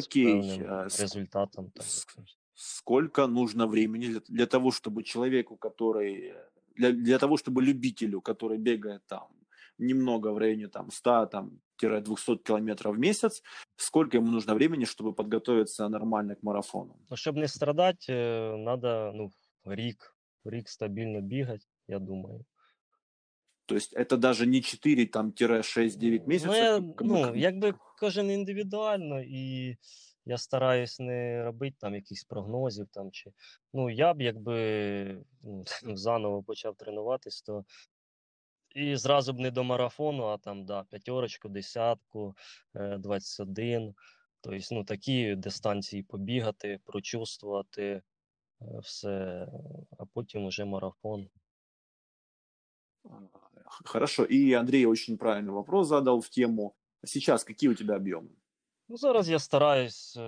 з 0.00 0.06
окей. 0.06 0.24
певним 0.24 0.72
а, 0.72 0.90
с- 0.90 1.00
результатом. 1.00 1.70
Там, 1.70 1.86
с- 1.86 2.06
якимось. 2.08 2.38
сколько 2.54 3.26
нужно 3.26 3.66
времени 3.66 4.06
для, 4.08 4.20
для 4.28 4.46
того, 4.46 4.70
чтобы 4.70 5.02
человеку, 5.02 5.56
который 5.56 6.34
для, 6.76 6.92
для 6.92 7.18
того, 7.18 7.36
чтобы 7.36 7.62
любителю, 7.62 8.20
который 8.20 8.58
бегает 8.58 9.02
там 9.06 9.26
немного 9.78 10.32
в 10.32 10.38
районе 10.38 10.68
там 10.68 10.90
100 10.90 11.26
там, 11.26 11.60
200 11.78 12.36
километров 12.36 12.96
в 12.96 12.98
месяц, 12.98 13.42
сколько 13.76 14.16
ему 14.16 14.30
нужно 14.30 14.54
времени, 14.54 14.84
чтобы 14.84 15.12
подготовиться 15.12 15.88
нормально 15.88 16.34
к 16.34 16.42
марафону? 16.42 16.96
Ну, 17.10 17.16
щоб 17.16 17.36
не 17.36 17.48
страдати, 17.48 18.06
треба 18.64 19.12
ну, 19.14 19.30
рік, 19.65 20.15
рік 20.45 20.69
стабільно 20.69 21.21
бігати, 21.21 21.65
я 21.87 21.99
думаю. 21.99 22.45
То 23.65 23.75
есть 23.75 23.93
это 23.93 24.17
даже 24.17 24.45
не 24.45 24.61
4 24.61 25.05
там 25.05 25.31
6-9 25.31 26.27
месяцев. 26.27 26.51
Ну, 26.51 26.57
я, 26.57 26.79
как- 26.79 26.95
как 26.95 27.07
бы 27.07 27.11
ну, 27.11 27.35
якби 27.35 27.73
кожен 27.99 28.31
індивідуально, 28.31 29.21
і 29.21 29.77
я 30.25 30.37
стараюсь 30.37 30.99
не 30.99 31.43
робити 31.43 31.75
там 31.79 31.95
якихось 31.95 32.23
прогнозів. 32.23 32.87
Там, 32.91 33.11
чи... 33.11 33.31
Ну, 33.73 33.89
я 33.89 34.13
б 34.13 34.21
якби 34.21 35.23
ну, 35.43 35.63
заново 35.95 36.43
почав 36.43 36.75
тренуватись, 36.75 37.41
то 37.41 37.65
і 38.75 38.95
зразу 38.95 39.33
б 39.33 39.39
не 39.39 39.51
до 39.51 39.63
марафону, 39.63 40.23
а 40.23 40.37
там 40.37 40.65
да, 40.65 40.83
п'ятерочку, 40.83 41.49
десятку, 41.49 42.35
е, 42.75 42.97
21. 42.97 43.93
Тобто, 44.41 44.59
ну, 44.71 44.83
такі 44.83 45.35
дистанції 45.35 46.03
побігати, 46.03 46.79
прочувствувати 46.85 47.83
е, 47.83 48.01
все, 48.82 49.48
а 49.98 50.04
потім 50.06 50.44
уже 50.44 50.64
марафон. 50.64 51.28
Х- 53.64 53.82
Хорошо. 53.84 54.24
И 54.24 54.52
Андрей 54.52 54.86
очень 54.86 55.16
правильный 55.18 55.52
вопрос 55.52 55.88
задал 55.88 56.20
в 56.20 56.28
тему. 56.28 56.74
Сейчас 57.04 57.44
какие 57.44 57.70
у 57.70 57.74
тебя 57.74 57.96
объемы? 57.96 58.28
Ну, 58.88 58.96
зараз 58.96 59.28
я 59.28 59.38
стараюсь 59.38 60.16
е, 60.16 60.20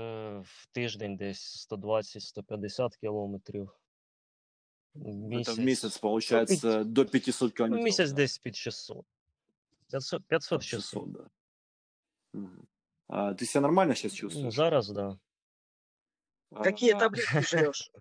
в 0.44 0.66
тиждень 0.72 1.16
десь 1.16 1.68
120-150 1.70 2.96
кілометрів. 3.00 3.70
В 4.94 5.30
Это 5.32 5.54
в 5.54 5.58
месяц 5.60 5.98
получается 5.98 6.78
пи- 6.78 6.84
до 6.84 7.04
500 7.06 7.42
Ну, 7.50 7.54
километров. 7.56 7.84
місяць 7.84 8.10
да? 8.10 8.16
десь 8.16 8.38
під 8.38 8.56
600. 8.56 9.06
500, 9.90 10.24
500 10.26 10.62
600. 10.62 10.80
600, 11.02 11.12
да. 11.12 11.30
Мгм. 12.32 12.66
А, 13.08 13.32
ты 13.34 13.44
себя 13.46 13.60
нормально 13.62 13.94
сейчас 13.94 14.12
Ну, 14.12 14.18
чувствуешь? 14.18 14.54
зараз, 14.54 14.88
да. 14.88 15.18
А, 16.50 16.62
Какие 16.64 16.92
таблетки 16.98 17.40
жрешь? 17.40 17.92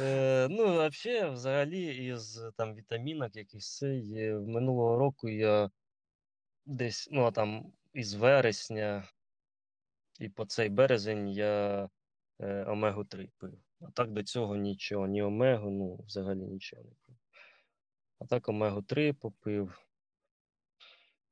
Е, 0.00 0.48
ну, 0.50 0.88
взагалі, 0.88 1.32
взагалі, 1.32 2.06
із 2.06 2.42
там 2.56 2.74
вітамінок 2.74 3.36
якихось 3.36 3.76
це 3.76 3.96
є. 3.96 4.34
Минулого 4.34 4.96
року 4.96 5.28
я 5.28 5.70
десь, 6.66 7.08
ну, 7.12 7.32
там 7.32 7.72
із 7.92 8.14
вересня 8.14 9.08
і 10.20 10.28
по 10.28 10.44
цей 10.44 10.68
березень 10.68 11.28
я 11.28 11.88
е, 12.40 12.64
омегу 12.64 13.04
3 13.04 13.28
пив. 13.38 13.58
А 13.80 13.90
так 13.90 14.12
до 14.12 14.22
цього 14.22 14.56
нічого, 14.56 15.06
ні 15.06 15.22
омегу, 15.22 15.70
ну, 15.70 16.04
взагалі 16.06 16.38
нічого 16.38 16.82
не 16.82 16.90
пив. 17.06 17.16
А 18.18 18.26
так 18.26 18.48
омегу 18.48 18.82
3 18.82 19.12
попив. 19.12 19.82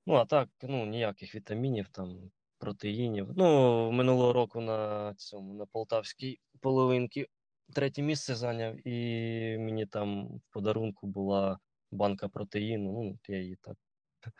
Ну, 0.06 0.14
а 0.14 0.24
так, 0.24 0.48
ну, 0.62 0.86
ніяких 0.86 1.34
вітамінів, 1.34 1.88
там, 1.88 2.30
протеїнів. 2.58 3.28
Ну, 3.36 3.90
минулого 3.92 4.32
року 4.32 4.60
на 4.60 5.14
цьому, 5.14 5.54
на 5.54 5.66
полтавській 5.66 6.40
половинці 6.60 7.26
третє 7.73 8.01
місце 8.01 8.35
зайняв, 8.35 8.87
і 8.87 9.57
мені 9.57 9.85
там 9.85 10.27
в 10.27 10.41
подарунку 10.53 11.07
була 11.07 11.59
банка 11.91 12.27
протеїну. 12.27 12.91
Ну, 12.91 13.11
от 13.13 13.29
я 13.29 13.37
її 13.41 13.55
так 13.61 13.77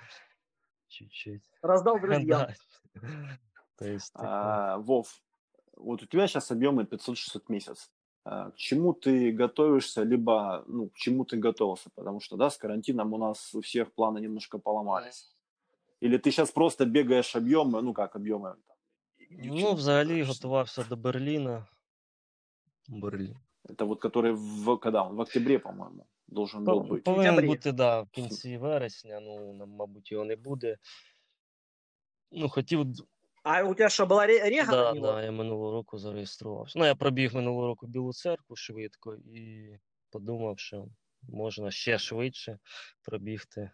чуть-чуть. 0.88 1.44
Раздал 1.62 2.00
друзьям. 2.00 2.26
Да. 2.28 2.54
То 3.76 3.86
есть, 3.86 4.14
таке. 4.14 4.28
а, 4.28 4.78
Вов, 4.78 5.22
вот 5.78 6.04
у 6.04 6.06
тебя 6.06 6.28
сейчас 6.28 6.52
объемы 6.52 6.86
500-600 6.86 7.42
месяц. 7.50 7.92
А, 8.26 8.52
К 8.52 8.56
чему 8.58 8.94
ты 8.94 9.32
готовишься, 9.32 10.04
либо 10.04 10.64
ну, 10.68 10.90
к 10.90 10.96
чему 10.98 11.24
ты 11.26 11.38
готовился? 11.38 11.90
Потому 11.96 12.20
что, 12.20 12.36
да, 12.38 12.50
с 12.50 12.58
карантином 12.58 13.14
у 13.14 13.18
нас 13.18 13.56
у 13.56 13.60
всех 13.62 13.94
планы 13.94 14.20
немножко 14.20 14.60
поломались. 14.60 15.36
Или 16.02 16.18
ты 16.18 16.32
сейчас 16.32 16.52
просто 16.52 16.86
бегаешь 16.86 17.36
объемы, 17.36 17.82
ну 17.82 17.94
как 17.94 18.16
объемы? 18.16 18.56
Там, 18.68 18.76
и- 19.18 19.24
и 19.24 19.38
к 19.38 19.44
чему 19.44 19.56
Ну, 19.60 19.70
ты 19.72 19.74
взагалі 19.76 20.08
готовишься? 20.10 20.34
готувався 20.34 20.84
до 20.84 20.96
Берліна. 20.96 21.68
Берлін. 22.88 23.36
Это 23.70 23.86
вот 23.86 24.02
который 24.06 24.32
в, 24.34 24.78
когда 24.78 25.04
он? 25.04 25.16
В 25.16 25.22
октябре, 25.22 25.60
по-моему, 25.60 26.08
должен 26.28 26.64
был 26.66 26.88
По- 26.88 26.94
быть. 26.96 27.04
Повинен 27.04 27.26
сентябрі. 27.26 27.48
бути, 27.48 27.72
да, 27.72 28.02
в 28.02 28.10
кінці 28.10 28.58
вересня, 28.58 29.20
ну, 29.20 29.54
нам, 29.54 29.70
мабуть, 29.70 30.12
його 30.12 30.26
не 30.26 30.36
буде. 30.36 30.78
Ну, 32.32 32.50
хотів, 32.50 32.86
д- 32.86 33.04
А 33.44 33.64
у 33.64 33.74
тебя 33.76 33.90
что, 33.90 34.06
была 34.06 34.28
ре- 34.28 34.50
рега 34.50 34.72
да, 34.72 34.84
на 34.84 34.94
него? 34.94 35.08
да, 35.08 35.24
я 35.24 35.32
минулого 35.32 35.72
року 35.72 35.98
зареєструвався. 35.98 36.80
Ну, 36.80 36.86
я 36.86 36.96
пробіг 36.96 37.36
минулого 37.36 37.68
року 37.68 37.88
Білу 37.88 38.14
церкву 38.14 38.56
швидко 38.56 39.16
і 39.16 39.70
подумав, 40.10 40.60
що 40.60 40.88
можна 41.22 41.72
ще 41.72 41.98
швидше 42.00 42.60
пробігти 43.02 43.72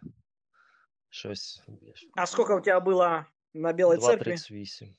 щось 1.08 1.62
більш. 1.68 2.08
А 2.16 2.26
сколько 2.26 2.56
у 2.56 2.60
тебя 2.60 2.80
было 2.80 3.24
на 3.54 3.72
Белой 3.72 3.98
Церкви? 3.98 4.32
2.38. 4.32 4.94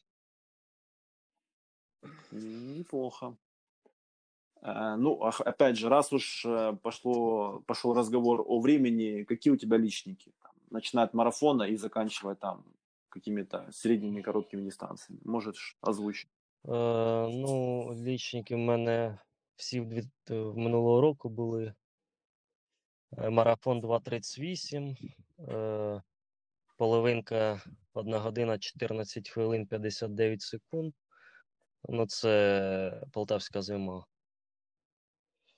Неплохо. 2.32 3.38
А, 4.63 4.97
Ну, 4.97 5.15
опять 5.15 5.77
же, 5.77 5.89
раз 5.89 6.13
уж 6.13 6.45
э, 6.47 6.77
пошло, 6.83 7.63
пошел 7.67 7.95
разговор 7.95 8.45
о 8.47 8.61
времени, 8.61 9.25
какие 9.25 9.53
у 9.53 9.57
тебя 9.57 9.77
личники? 9.77 10.33
Начиная 10.71 11.07
от 11.07 11.15
марафона 11.15 11.65
и 11.65 11.77
заканчивая 11.77 12.37
там 12.37 12.65
какими-то 13.09 13.69
средними 13.73 14.23
короткими 14.23 14.63
дистанциями. 14.63 15.21
Можешь 15.25 15.77
озвучить? 15.81 16.29
Е, 16.65 16.71
ну, 17.29 17.91
лічники 18.05 18.55
в 18.55 18.59
мене 18.59 19.19
всі 19.57 19.81
в, 19.81 19.87
дві, 19.87 20.03
е, 20.31 20.41
в 20.41 20.57
минулого 20.57 21.01
року 21.01 21.29
були. 21.29 21.75
Е, 23.19 23.31
Марафон 23.31 23.81
2.38, 23.81 24.97
е, 25.49 26.03
половинка 26.77 27.61
1 27.95 28.19
година 28.19 28.59
14 28.59 29.29
хвилин 29.29 29.67
59 29.67 30.43
секунд. 30.43 30.95
Ну, 31.89 32.07
це 32.07 33.03
полтавська 33.13 33.63
зима. 33.63 34.05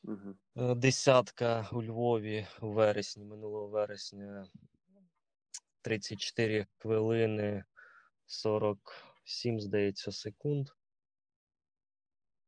Мгм. 0.03 0.37
Е, 0.57 0.75
Десятка 0.75 1.69
у 1.71 1.83
Львові 1.83 2.47
у 2.61 2.71
вересні, 2.71 3.25
минулого 3.25 3.67
вересня. 3.67 4.47
34 5.81 6.67
хвилини 6.77 7.63
40 8.25 8.77
7, 9.23 9.59
здається, 9.59 10.11
секунд. 10.11 10.69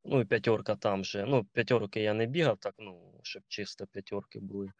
Ну, 0.03 0.21
і 0.21 0.25
п'ятерка 0.25 0.75
там 0.75 1.05
же. 1.05 1.25
Ну, 1.25 1.43
п'ятерки 1.43 2.01
я 2.01 2.13
не 2.13 2.25
бігав, 2.25 2.57
так, 2.57 2.75
ну, 2.77 3.19
щоб 3.23 3.43
чисто 3.47 3.87
п'ятерки 3.87 4.39
були. 4.39 4.71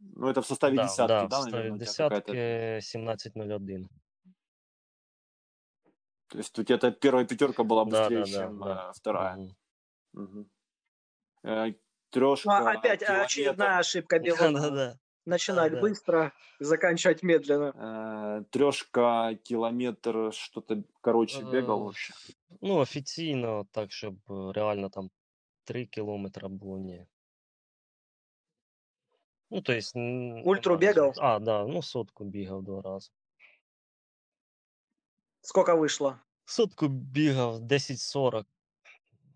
Ну, 0.00 0.28
это 0.28 0.40
в 0.40 0.46
составе 0.46 0.76
Да, 0.76 0.82
десятки, 0.84 1.08
да, 1.08 1.26
да, 1.26 1.26
в 1.26 1.42
составі 1.42 1.52
наверное, 1.52 1.76
у 1.76 1.78
тебя 1.78 2.08
какая-то... 2.08 2.32
десятки 2.32 2.98
17.01. 2.98 3.88
То 6.28 6.38
есть 6.38 6.58
у 6.58 6.64
тебя 6.64 6.76
эта 6.76 6.90
первая 6.90 7.24
пятерка 7.24 7.64
была 7.64 7.84
Да, 7.84 8.08
быстрее, 8.08 8.20
да, 8.20 8.26
да, 8.26 8.38
чем 8.38 8.60
да. 8.60 8.88
э, 8.88 8.92
вторая. 8.94 9.36
Мгм. 9.36 9.56
Мгм. 10.12 10.50
Э, 11.44 11.72
Трешка, 12.10 12.60
Ну, 12.60 12.66
а 12.66 12.72
опять 12.72 13.00
километр, 13.00 13.24
очередная 13.24 13.78
ошибка 13.78 14.18
Бегуна. 14.18 14.60
Да-да-да. 14.60 14.98
Начинать 15.26 15.72
да. 15.72 15.80
быстро, 15.80 16.32
заканчивать 16.60 17.22
медленно. 17.22 17.72
э, 17.76 18.44
трешка, 18.50 19.34
километр, 19.44 20.32
что-то 20.32 20.82
короче 21.00 21.42
бегал 21.42 21.80
Е, 21.80 21.82
вообще. 21.84 22.14
Ну, 22.60 22.74
офіційно, 22.76 23.66
так, 23.72 23.92
щоб 23.92 24.14
е, 24.30 24.52
реально 24.52 24.88
там 24.88 25.10
3 25.64 25.86
кілометри 25.86 26.48
було, 26.48 26.78
ні. 26.78 27.06
Ну, 29.50 29.60
то 29.62 29.72
есть... 29.72 29.96
н- 29.96 30.42
Ультру 30.44 30.72
нема 30.78 30.80
бігав? 30.80 30.96
результату. 30.96 31.26
А, 31.26 31.38
да, 31.38 31.66
ну 31.66 31.82
сотку 31.82 32.24
бігав 32.24 32.62
два 32.62 32.82
рази. 32.82 33.10
Сколько 35.40 35.72
вышло? 35.76 36.14
Сотку 36.44 36.88
бігав 36.88 37.58
10-40. 37.60 38.44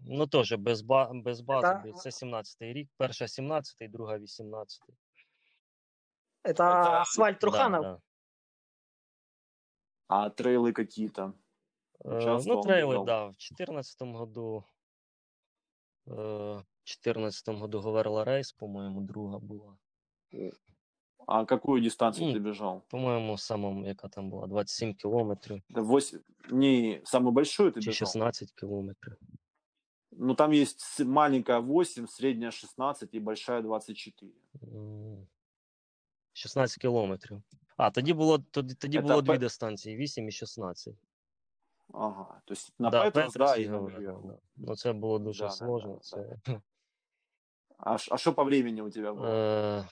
Ну, 0.07 0.27
теж 0.27 0.53
без, 0.53 0.83
ба 0.83 1.11
без 1.15 1.41
бази. 1.41 1.63
Та- 1.63 1.83
бо 1.87 1.93
Це 1.93 2.11
17-й 2.11 2.73
рік. 2.73 2.91
Перша 2.97 3.25
17-й, 3.25 3.89
друга 3.89 4.19
18-й. 4.19 4.95
Это, 6.45 6.55
Это- 6.55 7.01
асфальт 7.01 7.35
Да, 7.35 7.39
Труханов? 7.41 7.83
да. 7.83 8.01
А 10.09 10.29
трейлы 10.29 10.73
какие-то? 10.73 11.33
Э, 12.05 12.19
Участвовал, 12.19 12.65
Ну, 12.67 12.71
трейлы, 12.73 12.91
бегал? 12.91 13.05
да. 13.05 13.25
В 13.27 13.33
2014 13.33 14.13
году. 14.13 14.65
э, 16.07 16.13
В 16.59 16.85
2014 16.85 17.59
году 17.61 17.81
Говерла 17.81 18.25
Рейс, 18.25 18.53
по-моєму, 18.53 19.01
друга 19.01 19.39
була. 19.39 19.77
А 21.27 21.45
какую 21.45 21.83
дистанцию 21.83 22.27
Ну, 22.29 22.35
ты 22.35 22.41
бежал? 22.41 22.83
По-моєму, 22.89 23.39
самому, 23.39 23.87
яка 23.87 24.09
там 24.09 24.31
була, 24.31 24.47
27 24.47 24.95
кілометрів 24.95 25.63
Да 25.71 25.81
8... 25.83 26.21
Не, 26.51 27.01
самую 27.05 27.33
большую 27.33 27.71
ты 27.71 27.81
чи 27.81 27.91
бежал? 27.91 28.07
16 28.07 28.53
кілометрів. 28.53 29.17
Ну, 30.20 30.36
там 30.36 30.52
есть 30.52 31.00
маленькая 31.00 31.60
8, 31.60 32.08
средняя 32.08 32.52
16 32.52 33.14
и 33.16 33.20
большая 33.20 33.62
24. 33.62 34.32
16 36.34 36.78
кілометрів. 36.82 37.42
А, 37.78 37.92
тоді 37.92 38.14
було, 38.14 38.40
тоді, 38.40 38.74
тоді 38.76 38.98
Це 38.98 39.02
було 39.02 39.22
дві 39.22 39.28
пе- 39.32 39.38
дистанції, 39.38 39.98
8 39.98 40.28
і 40.28 40.32
16. 40.32 40.96
Ага, 41.94 42.42
то 42.46 42.54
есть 42.54 42.74
на 42.80 42.90
да, 42.90 43.12
Петрос, 43.12 43.34
да, 43.34 43.56
і 43.56 43.70
на 43.70 43.80
да. 43.80 44.40
Ну, 44.56 44.76
це 44.76 44.94
було 44.94 45.20
дуже 45.20 45.44
Да, 45.44 45.50
сложно. 45.50 45.94
да, 45.94 46.00
це... 46.00 46.40
А 47.78 47.98
а 48.12 48.18
что 48.18 48.34
по 48.34 48.44
времени 48.44 48.82
у 48.82 48.90
тебя 48.90 49.14
было? 49.14 49.26
Е, 49.28 49.88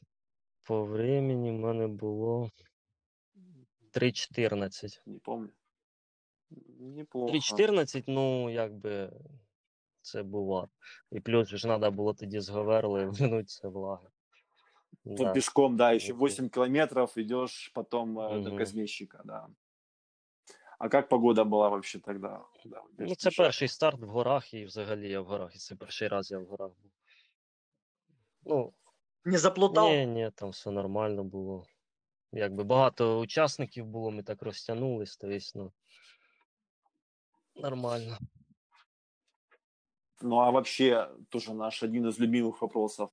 по 0.63 0.86
времени 0.86 1.51
в 1.51 1.60
мене 1.60 1.88
було 1.88 2.50
3.14. 3.94 5.01
Не 5.05 5.20
помню. 5.20 5.50
Неплохо. 6.79 7.34
3.14, 7.34 8.03
ну, 8.08 8.50
якби 8.50 9.12
це 10.04 10.23
бува. 10.23 10.69
І 11.12 11.21
плюс 11.21 11.49
ж 11.49 11.62
треба 11.62 11.90
було 11.90 12.14
тоді 12.14 12.40
з 12.40 12.49
Говерлою 12.49 13.11
вернутися 13.11 13.69
влаги. 13.69 14.09
Ну, 15.04 15.14
Да. 15.16 15.33
пешком, 15.33 15.76
да, 15.76 15.95
еще 15.95 16.12
Окей. 16.12 16.26
8 16.26 16.49
километров 16.49 17.12
идешь 17.16 17.69
потом 17.75 18.19
э, 18.19 18.42
до 18.42 18.49
Мгм. 18.50 18.59
Козмещика, 18.59 19.23
да. 19.25 19.49
А 20.78 20.88
как 20.88 21.09
погода 21.09 21.42
была 21.45 21.69
вообще 21.71 21.99
тогда? 21.99 22.45
когда 22.62 22.80
вы 22.80 22.85
Ну, 22.88 22.95
бежали? 22.99 23.14
це 23.14 23.30
перший 23.30 23.69
старт 23.69 24.00
в 24.00 24.09
горах, 24.09 24.54
і 24.54 24.64
взагалі 24.64 25.08
я 25.10 25.21
в 25.21 25.25
горах. 25.25 25.54
І 25.54 25.58
це 25.58 25.76
перший 25.76 26.08
раз 26.08 26.30
я 26.30 26.39
в 26.39 26.45
горах 26.45 26.71
був. 26.82 26.91
Ну, 28.45 28.73
Не 29.25 29.39
заплутал? 29.39 29.89
ні, 29.91 30.06
ні, 30.06 30.30
там 30.34 30.50
все 30.50 30.71
нормально 30.71 31.25
було. 31.25 31.65
Якби 32.32 32.65
багато 32.65 33.21
учасників 33.21 33.86
було, 33.86 34.10
ми 34.10 34.23
так 34.23 34.43
розтягнулись, 34.43 35.17
то 35.17 35.28
есть, 35.28 35.56
ну. 35.56 35.73
Нормально. 37.56 38.19
Ну, 40.23 40.41
а 40.41 40.50
вообще, 40.50 41.08
тоже 41.28 41.54
наш 41.54 41.82
один 41.82 42.08
из 42.08 42.19
любимых 42.19 42.60
вопросов. 42.63 43.10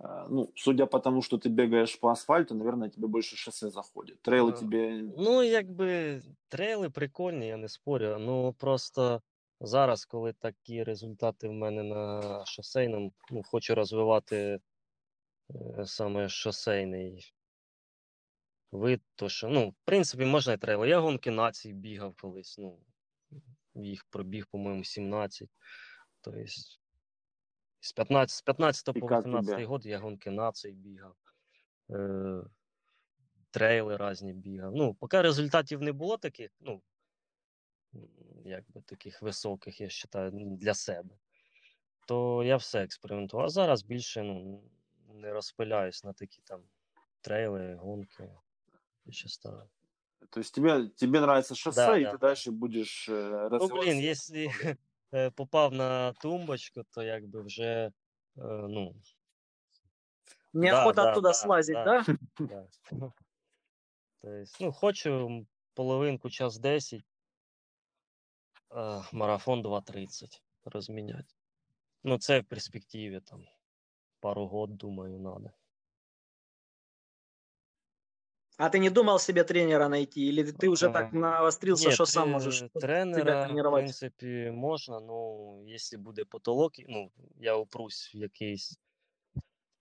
Э, 0.00 0.26
Ну, 0.28 0.52
судя 0.56 0.86
по 0.86 0.98
тому, 1.00 1.22
что 1.22 1.36
ты 1.36 1.48
бегаешь 1.48 2.00
по 2.00 2.10
асфальту, 2.10 2.54
наверное, 2.54 2.88
тебе 2.88 3.06
больше 3.08 3.36
шоссе 3.36 3.70
заходит. 3.70 4.22
Трейлы 4.22 4.52
Э, 4.52 4.58
тебе... 4.60 5.02
Ну, 5.16 5.42
якби 5.42 6.22
трейли 6.48 6.90
прикольні, 6.90 7.46
я 7.46 7.56
не 7.56 7.68
спорю. 7.68 8.16
Ну 8.18 8.52
просто 8.52 9.22
зараз, 9.60 10.04
коли 10.04 10.32
такі 10.32 10.84
результати 10.84 11.48
в 11.48 11.52
мене 11.52 11.82
на 11.82 12.44
шосейному, 12.46 13.12
ну, 13.30 13.42
хочу 13.42 13.74
розвивати 13.74 14.60
е, 15.50 15.86
саме 15.86 16.28
шосейний 16.28 17.34
вид, 18.72 19.00
то 19.14 19.28
що, 19.28 19.48
ну, 19.48 19.68
в 19.68 19.74
принципі, 19.84 20.24
можна 20.24 20.52
і 20.52 20.56
трейли. 20.56 20.88
Я 20.88 21.00
гонки 21.00 21.30
націй 21.30 21.72
бігав 21.72 22.14
колись, 22.20 22.58
ну, 22.58 22.78
їх 23.74 24.04
пробіг, 24.10 24.46
по-моєму, 24.50 24.84
17. 24.84 25.48
Тобто, 26.23 26.39
з 27.79 27.93
15, 27.93 28.37
з 28.37 28.41
15 28.41 28.95
І 28.95 28.99
по 28.99 29.07
18 29.07 29.45
тебе? 29.45 29.65
год 29.65 29.85
я 29.85 29.99
гонки 29.99 30.31
націй 30.31 30.71
бігав. 30.71 31.15
Е, 31.89 32.43
трейли 33.51 33.97
різні 33.97 34.33
бігав. 34.33 34.75
Ну, 34.75 34.93
поки 34.93 35.21
результатів 35.21 35.81
не 35.81 35.91
було 35.91 36.17
таких, 36.17 36.51
ну, 36.59 36.81
якби 38.45 38.81
таких 38.81 39.21
високих, 39.21 39.81
я 39.81 39.87
вважаю, 40.13 40.31
для 40.57 40.73
себе, 40.73 41.15
то 42.07 42.43
я 42.43 42.55
все 42.55 42.83
експериментував. 42.83 43.45
А 43.45 43.49
зараз 43.49 43.83
більше 43.83 44.23
ну, 44.23 44.63
не 45.07 45.33
розпиляюсь 45.33 46.03
на 46.03 46.13
такі 46.13 46.41
там 46.41 46.63
трейли, 47.21 47.75
гонки. 47.75 48.29
Ставлю. 49.27 49.69
То 50.29 50.39
есть 50.39 50.55
тебе, 50.55 50.87
тебе 50.87 51.19
нравится 51.19 51.55
шоссе, 51.55 51.85
Да, 51.85 51.97
и 51.97 52.03
да, 52.03 52.11
ты 52.11 52.17
дальше 52.17 52.51
будешь 52.51 53.09
э, 53.09 53.29
Ну, 53.31 53.49
развиваться. 53.49 53.91
блін, 53.91 53.99
якщо 53.99 54.33
е, 54.35 54.77
попав 55.35 55.73
на 55.73 56.13
тумбочку, 56.13 56.83
то 56.83 57.03
якби 57.03 57.41
вже, 57.41 57.63
е, 57.63 57.91
ну, 58.69 58.95
Неохота 60.53 61.03
да, 61.03 61.11
оттуда 61.11 61.29
да, 61.29 61.33
слазить, 61.33 61.75
да. 61.75 61.83
да? 61.85 62.17
Да. 62.39 62.67
Тобто, 62.89 63.13
ну, 64.59 64.71
хочу 64.71 65.45
половинку 65.73 66.29
час 66.29 66.59
10, 66.59 67.03
а 68.69 69.01
марафон 69.11 69.63
2.30 69.63 70.41
розміняти. 70.65 71.33
Ну, 72.03 72.17
це 72.17 72.39
в 72.39 72.45
перспективі 72.45 73.19
там 73.19 73.45
пару 74.19 74.47
год, 74.47 74.77
думаю, 74.77 75.19
надо. 75.19 75.51
А 78.57 78.69
ты 78.69 78.79
не 78.79 78.89
думал 78.89 79.19
себе 79.19 79.43
тренера 79.43 79.87
найти? 79.87 80.27
Или 80.27 80.51
ты 80.51 80.69
уже 80.69 80.89
так 80.91 81.13
А, 81.13 81.15
навострился, 81.15 81.91
что 81.91 82.05
сам 82.05 82.31
можешь 82.31 82.59
себя 82.59 82.69
тренера, 82.79 83.45
в 83.45 83.73
принципі, 83.73 84.51
можна, 84.53 84.99
ну, 84.99 85.63
якщо 85.67 85.97
буде 85.97 86.25
потолок, 86.25 86.73
ну, 86.87 87.11
я 87.39 87.55
упрусь 87.55 88.11
в 88.15 88.17
якийсь, 88.17 88.79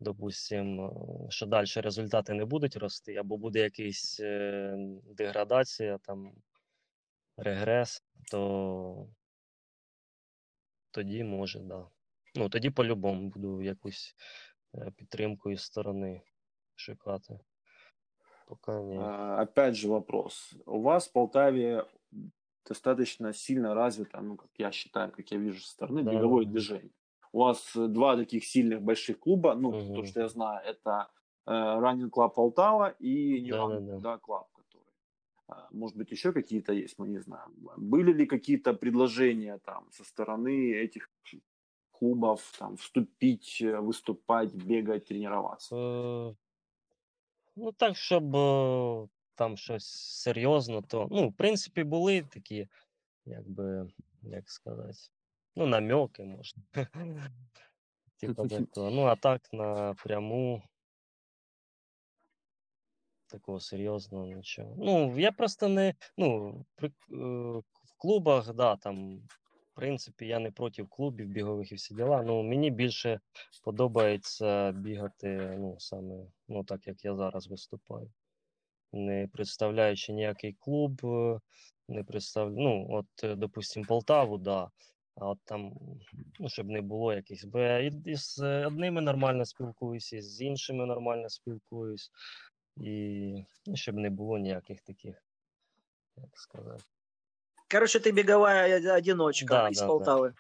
допустим, 0.01 0.81
е, 0.81 0.91
що 1.29 1.47
далі 1.47 1.67
результати 1.77 2.35
не 2.35 2.45
будуть 2.45 2.77
рости, 2.77 3.17
або 3.17 3.37
буде 3.37 3.61
якась 3.61 4.21
е, 4.21 4.75
деградація, 5.17 5.99
там, 5.99 6.33
регрес, 7.37 8.03
то 8.31 9.07
тоді 10.91 11.25
може, 11.25 11.61
да. 11.61 11.87
Ну, 12.35 12.49
тоді 12.49 12.71
по-любому 12.71 13.29
буду 13.29 13.63
якусь 13.63 14.15
е, 14.75 14.93
підтримку 14.97 15.51
із 15.51 15.63
сторони 15.63 16.23
шукати. 16.77 17.39
Поки 18.53 18.73
ні. 18.73 18.99
А, 18.99 19.43
Опять 19.43 19.75
же 19.75 19.89
вопрос. 19.89 20.55
У 20.67 20.81
вас 20.83 21.09
в 21.09 21.13
Полтаве 21.13 21.85
достаточно 22.69 23.33
сильно 23.33 23.75
развито, 23.75 24.21
ну, 24.23 24.37
как 24.37 24.51
я 24.59 24.71
считаю, 24.73 25.11
как 25.11 25.33
я 25.33 25.39
вижу 25.39 25.61
со 25.61 25.71
стороны, 25.71 26.03
Да, 26.03 26.11
беговое 26.13 26.45
да. 26.45 26.51
движение. 26.51 26.91
У 27.33 27.39
вас 27.39 27.77
э, 27.77 27.89
два 27.89 28.17
таких 28.17 28.45
сильных 28.45 28.81
больших 28.83 29.19
клуба, 29.19 29.55
ну, 29.55 29.73
то, 29.73 29.79
Мгм. 29.79 30.05
что 30.07 30.21
я 30.21 30.29
знаю, 30.29 30.61
это 30.67 31.09
э, 31.47 31.53
Running 31.81 32.11
Club 32.11 32.35
Полтава 32.35 32.95
и 33.01 33.41
New 33.41 33.51
Да, 33.57 33.69
да, 33.69 33.75
Run, 33.75 33.87
да. 33.87 33.99
да, 34.01 34.15
Club, 34.15 34.45
который. 34.55 34.93
А, 35.49 35.69
Может 35.73 35.97
быть, 35.97 36.13
еще 36.13 36.33
какие-то 36.33 36.73
есть, 36.73 36.99
мы 36.99 37.09
не 37.09 37.21
знаем. 37.21 37.53
Были 37.77 38.13
ли 38.13 38.27
какие-то 38.27 38.75
предложения 38.75 39.59
там 39.65 39.85
со 39.91 40.05
стороны 40.05 40.73
этих 40.85 41.11
клубов 41.91 42.53
там 42.59 42.77
вступить, 42.77 43.63
э, 43.63 43.81
выступать, 43.81 44.55
бегать, 44.55 45.05
тренироваться? 45.07 45.75
Ну, 47.57 47.73
так, 47.73 47.97
щоб 47.97 48.37
е, 48.37 49.09
там 49.35 49.57
щось 49.57 49.87
серйозно, 50.23 50.83
то, 50.83 51.09
ну, 51.11 51.29
в 51.29 51.37
принципі, 51.37 51.85
були 51.85 52.23
такі, 52.23 52.69
якби, 53.25 53.89
як 54.23 54.51
сказати, 54.51 54.99
ну, 55.57 55.67
намеки, 55.67 56.25
можна. 56.25 56.63
Типа 58.17 58.47
такого. 58.47 58.91
Ну, 58.91 59.03
а 59.03 59.17
так 59.17 59.53
напряму 59.53 60.63
такого 63.27 63.61
серйозного 63.61 64.27
нічого. 64.27 64.75
Ну, 64.79 65.19
я 65.19 65.33
просто 65.33 65.69
не. 65.69 65.95
Ну, 66.17 66.55
при, 66.75 66.89
е, 66.89 66.93
в 67.85 67.95
клубах, 67.97 68.55
да, 68.55 68.77
там, 68.77 69.23
в 69.73 69.75
принципі, 69.75 70.27
я 70.27 70.39
не 70.39 70.51
проти 70.51 70.85
клубів, 70.85 71.27
бігових 71.27 71.73
і 71.73 71.75
всі 71.75 71.95
діла. 71.95 72.23
Ну, 72.23 72.43
мені 72.43 72.71
більше 72.71 73.21
подобається 73.65 74.73
бігати, 74.73 75.57
ну, 75.59 75.77
саме, 75.79 76.15
ну, 76.49 76.65
так 76.65 76.87
як 76.87 77.05
я 77.05 77.15
зараз 77.15 77.49
виступаю. 77.49 78.11
Не 78.93 79.29
представляючи 79.33 80.13
ніякий 80.13 80.53
клуб, 80.53 81.01
не 81.89 82.05
представ... 82.05 82.53
ну, 82.57 82.87
от, 82.91 83.07
е, 83.25 83.35
допустим, 83.35 83.85
Полтаву, 83.85 84.39
да. 84.39 84.71
А 85.15 85.29
от 85.29 85.39
там, 85.45 85.75
ну, 86.39 86.49
щоб 86.49 86.69
не 86.69 86.81
було 86.81 87.13
якихось. 87.13 87.45
Бо 87.45 87.59
я 87.59 87.79
і 87.79 88.17
з 88.17 88.67
одними 88.67 89.01
нормально 89.01 89.45
спілкуюся, 89.45 90.17
і 90.17 90.23
з 90.23 90.41
іншими 90.41 90.87
нормально 90.87 91.29
спілкуюсь. 91.29 92.11
І 92.77 93.35
ну, 93.67 93.77
щоб 93.77 93.95
не 93.95 94.11
було 94.11 94.39
ніяких 94.39 94.81
таких, 94.81 95.23
як 96.17 96.39
сказати. 96.39 96.85
Короче, 97.72 98.00
ты 98.00 98.12
беговая 98.12 98.78
од- 98.78 98.86
одиночка 98.86 99.48
Да, 99.48 99.70
из 99.70 99.78
да, 99.78 99.84
да. 99.84 99.88
Полтавы. 99.88 100.34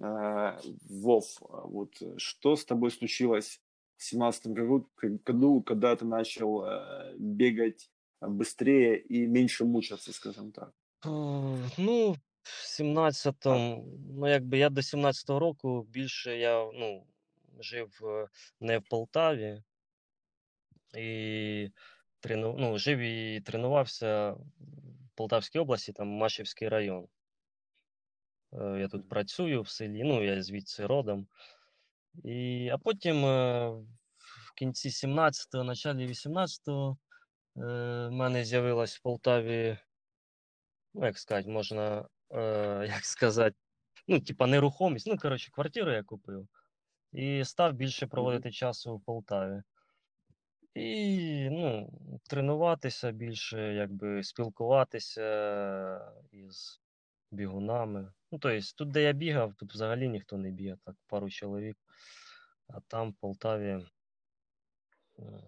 Э, 0.00 0.58
Вов, 0.88 1.24
а 1.42 1.66
вот 1.66 2.02
э, 2.02 2.14
что 2.18 2.56
с 2.56 2.64
тобой 2.64 2.90
случилось 2.90 3.60
в 3.96 4.02
семнадцатом 4.02 4.54
году, 4.54 4.88
к- 4.96 5.08
году, 5.24 5.62
когда 5.62 5.94
ты 5.96 6.04
начал 6.04 6.64
э, 6.64 7.14
бегать 7.16 7.90
быстрее 8.20 8.96
и 8.98 9.26
меньше 9.26 9.64
мучаться, 9.64 10.12
скажем 10.12 10.52
так? 10.52 10.72
Е, 11.06 11.08
Ну, 11.78 12.16
в 12.42 12.80
17-му, 12.80 13.84
ну 14.18 14.28
якби 14.28 14.58
я 14.58 14.70
до 14.70 14.80
17-го 14.80 15.38
року 15.38 15.82
більше 15.88 16.38
я 16.38 16.70
ну, 16.74 17.06
жив 17.60 18.00
е, 18.04 18.28
не 18.60 18.78
в 18.78 18.82
Полтаві 18.88 19.62
і 20.96 21.70
трену, 22.19 22.55
ну, 22.59 22.77
жив 22.77 22.99
і 22.99 23.41
тренувався 23.41 24.31
в 24.31 25.09
Полтавській 25.15 25.59
області, 25.59 25.93
там 25.93 26.07
Машівський 26.07 26.69
район. 26.69 27.07
Е, 28.53 28.79
Я 28.79 28.87
тут 28.87 29.09
працюю 29.09 29.61
в 29.61 29.69
селі, 29.69 30.03
ну 30.03 30.23
я 30.23 30.43
звідси 30.43 30.85
родом. 30.85 31.27
І, 32.23 32.69
а 32.73 32.77
потім 32.77 33.25
е, 33.25 33.69
в 34.17 34.53
кінці 34.55 34.89
17-го, 34.89 35.63
началі 35.63 36.07
18-го 36.07 36.97
е, 37.57 37.61
в 38.07 38.11
мене 38.11 38.45
з'явилась 38.45 38.97
в 38.97 39.01
Полтаві 39.01 39.77
ну, 40.93 41.05
як 41.05 41.17
сказати, 41.19 41.49
можна, 41.49 42.05
е, 42.31 42.85
як 42.89 43.05
сказати, 43.05 43.55
ну, 44.07 44.19
типа 44.19 44.47
нерухомість. 44.47 45.07
Ну, 45.07 45.17
коротше, 45.17 45.51
квартиру 45.51 45.91
я 45.91 46.03
купив 46.03 46.47
і 47.11 47.45
став 47.45 47.73
більше 47.73 48.07
проводити 48.07 48.51
часу 48.51 48.95
в 48.95 49.01
Полтаві. 49.05 49.61
І 50.75 51.49
ну, 51.51 51.89
тренуватися 52.29 53.11
більше, 53.11 53.73
якби 53.73 54.23
спілкуватися 54.23 55.21
із 56.31 56.81
бігунами. 57.31 58.13
Ну, 58.31 58.39
тобто, 58.39 58.59
тут, 58.77 58.91
де 58.91 59.01
я 59.03 59.13
бігав, 59.13 59.53
тут 59.55 59.73
взагалі 59.73 60.09
ніхто 60.09 60.37
не 60.37 60.51
бігав, 60.51 60.79
так, 60.85 60.95
пару 61.07 61.29
чоловік. 61.29 61.77
А 62.67 62.79
там 62.87 63.11
в 63.11 63.15
Полтаві. 63.15 63.85
е, 65.19 65.41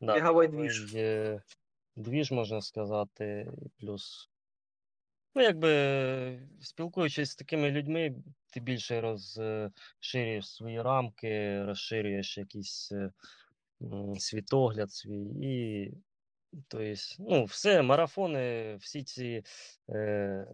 Да, 0.00 0.14
Біговий 0.14 0.48
двіж. 0.48 0.94
е, 0.94 1.42
Двіж, 1.96 2.32
можна 2.32 2.60
сказати, 2.60 3.52
плюс 3.78 4.30
Ну, 5.34 5.42
якби 5.42 6.48
спілкуючись 6.60 7.30
з 7.30 7.36
такими 7.36 7.70
людьми, 7.70 8.16
ти 8.52 8.60
більше 8.60 9.00
розширюєш 9.00 10.48
свої 10.54 10.82
рамки, 10.82 11.64
розширюєш 11.64 12.38
якийсь 12.38 12.92
е, 12.92 12.96
м, 12.96 13.12
світогляд 14.18 14.92
свій. 14.92 15.24
І, 15.42 15.92
тобто, 16.68 16.94
ну, 17.18 17.44
все, 17.44 17.82
марафони, 17.82 18.76
всі 18.76 19.02
ці 19.04 19.42
е, 19.90 20.46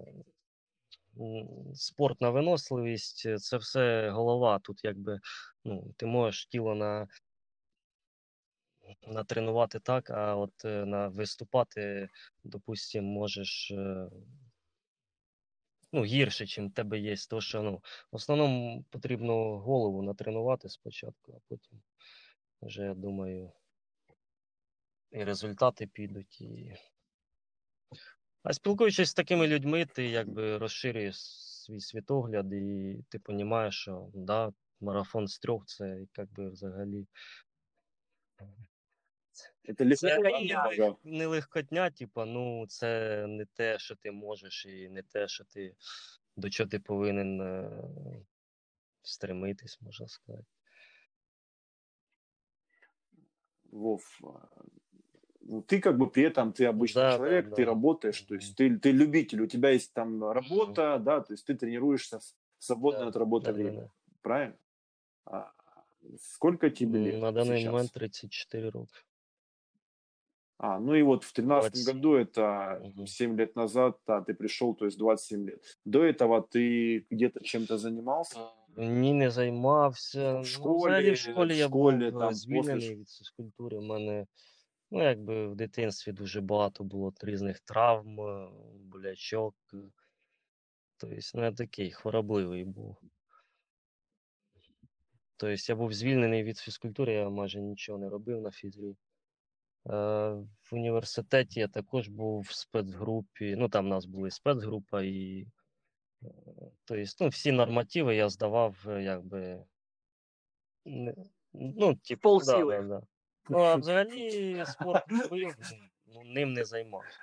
м, 1.21 1.75
спорт 1.75 2.21
на 2.21 2.31
виносливість, 2.31 3.27
е, 3.27 3.39
це 3.39 3.57
все 3.57 4.11
голова. 4.11 4.59
Тут 4.59 4.85
якби 4.85 5.21
ну, 5.65 5.95
ти 5.97 6.07
можеш 6.07 6.47
тіло 6.47 6.75
на, 6.75 7.09
натренувати 9.07 9.81
так, 9.81 10.11
а 10.11 10.37
от 10.37 10.65
е, 10.65 10.85
на 10.85 11.09
виступати, 11.09 12.09
допустим, 12.45 13.05
можеш. 13.05 13.71
е, 13.71 14.09
ну, 15.93 16.05
гірше, 16.05 16.45
в 16.69 16.73
тебе 16.75 16.99
є. 16.99 17.17
Тому 17.31 17.41
що 17.43 17.63
ну, 17.63 17.83
в 18.13 18.17
основному 18.17 18.85
потрібно 18.91 19.59
голову 19.59 20.03
натренувати 20.03 20.69
спочатку, 20.69 21.33
а 21.33 21.39
потім 21.49 21.83
вже, 22.63 22.83
я 22.83 22.95
думаю, 22.95 23.53
і 25.11 25.25
результати 25.25 25.87
підуть. 25.87 26.41
І... 26.41 26.75
А 28.43 28.53
спілкуючись 28.53 29.09
з 29.09 29.15
такими 29.15 29.47
людьми, 29.47 29.87
ти 29.87 30.09
якби 30.09 30.59
розширюєш 30.59 31.17
свій 31.63 31.81
світогляд, 31.81 32.53
і 32.53 32.99
ти 33.09 33.21
розумієш, 33.25 33.75
що 33.75 34.11
да, 34.15 34.53
марафон 34.81 35.29
з 35.29 35.39
трьох 35.39 35.67
це 35.67 36.07
якби 36.17 36.51
взагалі. 36.51 37.07
Це 39.63 39.77
да, 40.79 40.97
не 41.05 41.27
легкотня, 41.27 41.91
типа, 41.91 42.25
ну, 42.25 42.67
це 42.69 43.27
не 43.27 43.45
те, 43.45 43.79
що 43.79 43.97
ти 43.97 44.13
можеш, 44.13 44.67
і 44.67 44.89
не 44.89 45.03
те, 45.03 45.29
що 45.29 45.45
ти 45.45 45.75
до 46.37 46.51
чого 46.51 46.69
ти 46.69 46.79
повинен 46.79 47.41
е, 47.41 47.71
стремитись, 49.03 49.81
можна 49.81 50.09
сказати. 50.09 50.45
Вов, 53.73 54.03
а, 54.23 54.49
ну, 55.41 55.63
ты 55.63 55.81
как 55.81 55.99
бы 55.99 56.09
при 56.11 56.25
этом, 56.25 56.53
ты 56.53 56.67
обычный 56.67 57.01
Да, 57.01 57.13
да, 57.13 57.17
человек, 57.19 57.47
ты 57.55 57.63
да. 57.63 57.67
работаешь, 57.67 58.21
то 58.21 58.35
есть 58.35 58.55
ты, 58.55 58.79
ты 58.79 58.91
любитель, 58.93 59.43
у 59.43 59.47
тебя 59.47 59.71
есть 59.71 59.93
там 59.93 60.23
работа, 60.31 60.99
да, 60.99 61.21
то 61.21 61.33
есть 61.33 61.47
ты 61.47 61.55
тренируешься 61.55 62.21
в 62.21 62.25
свободное 62.59 63.05
Да, 63.05 63.09
от 63.09 63.17
работы 63.17 63.47
Да, 63.47 63.53
да, 63.53 63.59
время, 63.59 63.81
да. 63.81 63.89
правильно? 64.23 64.59
А 65.25 65.53
сколько 66.21 66.71
тебе 66.71 66.99
лет 66.99 67.21
На 67.21 67.33
даний 67.33 67.59
сейчас? 67.61 67.73
момент 67.73 67.93
34 67.93 68.69
роки. 68.69 68.93
А, 70.59 70.79
ну 70.79 70.95
и 70.95 71.03
вот 71.03 71.25
в 71.25 71.33
тринадцатом 71.33 71.81
27. 71.81 71.97
году, 71.97 72.15
это 72.15 72.81
Мгм. 72.85 73.07
7 73.07 73.37
лет 73.37 73.57
назад, 73.57 73.99
да, 74.07 74.21
ты 74.21 74.33
пришел, 74.35 74.75
то 74.75 74.85
есть 74.85 74.99
27 74.99 75.47
лет. 75.49 75.63
До 75.85 76.05
этого 76.05 76.41
ты 76.43 77.07
где-то 77.11 77.43
чем-то 77.45 77.79
занимался? 77.79 78.39
Ні, 78.77 79.15
не 79.15 79.31
займався. 79.31 80.33
В 80.33 80.39
Ну, 80.39 80.45
школі, 80.45 80.79
взагалі 80.79 81.11
в 81.11 81.17
школі 81.17 81.53
в 81.53 81.57
я 81.57 81.67
школі, 81.69 82.11
був 82.11 82.21
там, 82.21 82.23
е, 82.23 82.29
після 82.29 82.33
звільнений 82.33 82.97
від 82.97 83.09
фізкультури. 83.09 83.77
У 83.77 83.83
мене, 83.83 84.27
ну, 84.91 85.03
якби 85.03 85.49
в 85.49 85.55
дитинстві 85.57 86.13
дуже 86.13 86.41
багато 86.41 86.85
було 86.85 87.13
різних 87.23 87.61
травм, 87.61 88.21
е, 88.21 88.49
болячок. 88.75 89.55
Тобто, 90.97 91.17
ну, 91.35 91.45
я 91.45 91.53
такий 91.53 91.91
хворобливий 91.91 92.65
був. 92.65 92.97
Тобто 95.37 95.73
я 95.73 95.77
був 95.77 95.93
звільнений 95.93 96.43
від 96.43 96.59
фізкультури, 96.59 97.13
я 97.13 97.29
майже 97.29 97.61
нічого 97.61 97.99
не 97.99 98.09
робив 98.09 98.41
на 98.41 98.51
фізрі. 98.51 98.89
Е, 98.91 98.95
В 100.63 100.69
університеті 100.73 101.61
я 101.61 101.69
також 101.69 102.09
був 102.09 102.41
в 102.41 102.53
спецгрупі. 102.53 103.57
Ну, 103.57 103.69
там 103.69 103.85
в 103.85 103.89
нас 103.89 104.07
були 104.07 104.31
спецгрупа, 104.31 105.03
і 105.03 105.47
тобто, 106.85 107.05
ну, 107.21 107.29
всі 107.29 107.53
нормативи 107.53 108.17
я 108.17 108.29
здавав, 108.29 108.77
якби. 109.01 109.65
не- 110.85 111.15
Ну, 111.53 111.95
типу, 111.95 112.39
да, 112.47 112.65
да, 112.65 112.83
да. 112.83 113.03
Ну, 113.49 113.59
а 113.59 113.77
взагалі 113.77 114.65
спорт 114.67 115.05
любив, 115.13 115.57
ну, 116.07 116.25
ним 116.25 116.53
не 116.53 116.65
займався. 116.65 117.19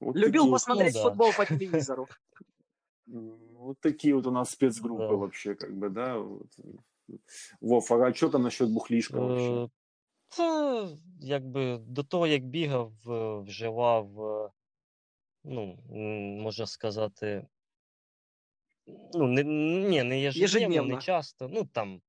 Вот 0.00 0.16
Любил 0.16 0.42
такие, 0.42 0.52
посмотреть 0.52 0.94
да. 0.94 1.02
футбол 1.02 1.32
по 1.36 1.44
телевизору. 1.58 2.08
м, 3.08 3.38
вот 3.54 3.80
такие 3.80 4.14
вот 4.14 4.26
у 4.26 4.30
нас 4.30 4.50
спецгруппы 4.50 5.08
Да. 5.08 5.14
вообще, 5.14 5.54
как 5.54 5.70
бы, 5.76 5.88
да. 5.90 6.18
Вот. 6.18 6.46
Вов, 7.60 7.90
а 7.92 8.14
что 8.14 8.28
там 8.28 8.42
насчет 8.42 8.70
бухлишка 8.70 9.20
вообще? 9.20 9.68
Це 10.28 10.88
якби 11.20 11.78
до 11.78 12.02
того, 12.04 12.26
як 12.26 12.44
бігав, 12.44 12.92
вживав, 13.44 14.08
ну, 15.44 15.78
можна 16.42 16.66
сказати, 16.66 17.46
ну, 19.14 19.26
не, 19.26 19.44
ні, 19.44 20.02
не 20.02 20.20
єжедневно, 20.20 20.44
Ежедневно. 20.44 20.94
не 20.94 21.00
часто. 21.00 21.48
Ну, 21.48 21.64
там, 21.64 22.02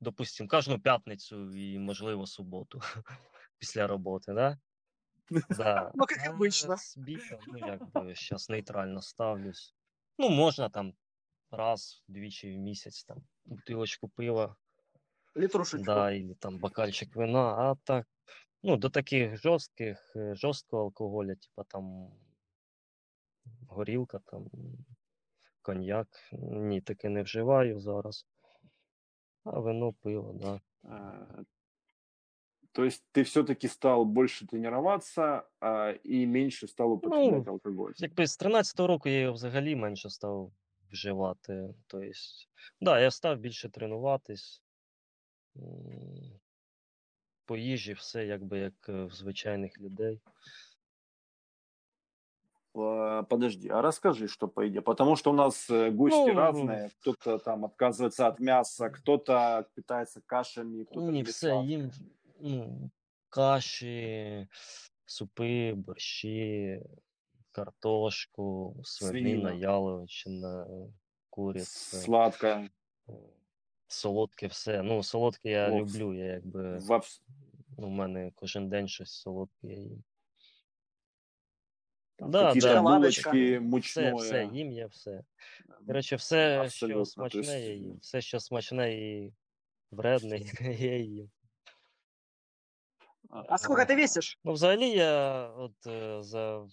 допустим, 0.00 0.48
кожну 0.48 0.78
п'ятницю 0.80 1.56
і, 1.56 1.78
можливо, 1.78 2.26
суботу 2.26 2.80
після 3.58 3.86
роботи, 3.86 4.32
да? 4.32 4.58
Да. 5.30 5.92
Ну, 5.94 6.04
А 6.26 6.30
обычно. 6.30 6.76
з 6.76 6.96
бігом, 6.96 7.40
ну, 7.46 7.58
якби, 7.58 8.14
зараз 8.14 8.50
нейтрально 8.50 9.02
ставлюсь. 9.02 9.74
Ну, 10.18 10.28
можна 10.28 10.68
там 10.68 10.94
раз, 11.50 12.02
двічі 12.08 12.56
в 12.56 12.58
місяць 12.58 13.04
там 13.04 13.18
бутилочку 13.44 14.08
пива. 14.08 14.56
Литрушечку. 15.34 15.84
Да, 15.84 16.12
или 16.12 16.34
там 16.34 16.58
бокальчик 16.58 17.16
вина, 17.16 17.38
а 17.40 17.74
так, 17.84 18.06
ну, 18.62 18.76
до 18.76 18.90
таких 18.90 19.36
жорстких, 19.36 20.12
е, 20.16 20.34
жорсткого 20.34 20.82
алкоголя, 20.82 21.34
типа 21.34 21.64
там 21.64 22.10
горілка, 23.68 24.18
там 24.18 24.46
коньяк. 25.62 26.08
Ні, 26.32 26.80
таке 26.80 27.08
не 27.08 27.22
вживаю 27.22 27.80
зараз. 27.80 28.26
А 29.44 29.60
вино, 29.60 29.92
пиво, 29.92 30.32
да. 30.32 30.60
То 32.72 32.84
есть 32.84 33.04
ты 33.12 33.24
все-таки 33.24 33.68
стал 33.68 34.04
больше 34.04 34.46
тренироваться 34.46 35.42
а, 35.60 35.94
і 36.04 36.26
менше 36.26 36.68
став 36.68 36.90
употребляти 36.90 37.42
Ну, 37.46 37.52
алкоголь. 37.52 37.92
Якби 37.96 38.26
з 38.26 38.40
13-го 38.40 38.86
року 38.86 39.08
я 39.08 39.20
його 39.20 39.32
взагалі 39.32 39.76
менше 39.76 40.10
став 40.10 40.52
вживати. 40.90 41.74
Тобто, 41.86 42.10
да, 42.80 43.00
я 43.00 43.10
став 43.10 43.38
більше 43.38 43.68
тренуватись. 43.68 44.62
По 47.44 47.56
їжі 47.56 47.92
все 47.92 48.26
якби 48.26 48.58
як 48.58 48.88
е, 48.88 49.04
в 49.04 49.10
звичайних 49.10 49.80
людей. 49.80 50.20
А, 52.75 53.23
Подожди, 53.23 53.67
а 53.69 53.81
расскажи, 53.81 54.27
что 54.27 54.47
по 54.47 54.61
еде. 54.61 54.81
Потому 54.81 55.15
что 55.15 55.31
у 55.31 55.33
нас 55.33 55.69
э, 55.69 55.91
гости 55.91 56.31
Ну, 56.31 56.35
разные. 56.35 56.89
Кто-то 57.01 57.37
там 57.37 57.65
отказывается 57.65 58.27
от 58.27 58.39
мяса, 58.39 58.89
кто-то 58.89 59.65
питается 59.75 60.21
кашами, 60.25 60.83
кто-то 60.83 61.01
Ні, 61.11 61.19
любит 61.19 61.27
все, 61.33 61.47
сладкое. 61.49 61.69
їм 61.69 61.91
ну, 62.39 62.89
каші, 63.29 64.47
супи, 65.05 65.73
борщі, 65.73 66.81
картошку, 67.51 68.75
свинина, 68.83 69.21
Свинина. 69.21 69.53
яловичина, 69.53 70.67
куриця, 71.29 71.97
Сладкое. 71.97 72.69
е, 73.09 73.13
солодке 73.87 74.47
все. 74.47 74.81
Ну, 74.83 75.03
солодке 75.03 75.49
я 75.51 75.69
О, 75.71 75.79
люблю, 75.79 76.13
я 76.13 76.25
якби 76.25 76.77
Вообще. 76.79 77.21
ну, 77.77 77.87
в 77.87 77.91
мене 77.91 78.31
кожен 78.35 78.69
день 78.69 78.87
щось 78.87 79.11
солодке 79.11 79.67
я 79.67 79.77
їм. 79.79 80.03
Там 82.18 82.30
Да, 82.30 82.46
какие-то 82.46 82.74
да. 82.74 82.82
Булочки, 82.82 83.30
Все, 83.30 83.60
мучное. 83.60 84.14
все, 84.14 84.44
їм 84.52 84.72
я 84.72 84.86
все. 84.86 85.22
Коротше, 85.86 86.16
все, 86.16 86.58
Абсолютно, 86.60 87.04
що 87.04 87.12
смачне, 87.12 87.60
я 87.60 87.74
їм. 87.74 87.98
Все, 87.98 88.20
що 88.20 88.40
смачне 88.40 88.94
і 88.94 89.32
вредне, 89.90 90.38
я 90.78 90.96
їм. 90.96 91.30
А 93.28 93.58
сколько 93.58 93.82
ты 93.82 93.96
весишь? 93.96 94.38
Ну, 94.44 94.52
взагалі, 94.52 94.88
я 94.88 95.46
от 95.48 95.86
е, 95.86 96.22
за 96.22 96.66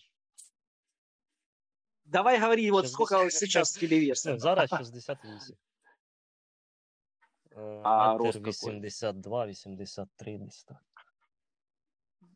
Давай 2.05 2.39
говори, 2.39 2.71
вот 2.71 2.85
60. 2.85 2.93
сколько 2.93 3.29
сейчас 3.29 3.73
тебе 3.73 4.15
зараз 4.39 4.69
68. 4.77 5.55
Е, 7.57 7.81
А 7.83 8.13
метр 8.13 8.23
рост 8.23 8.39
82, 8.39 9.45
83 9.47 10.37
десь 10.37 10.63
так. 10.63 10.77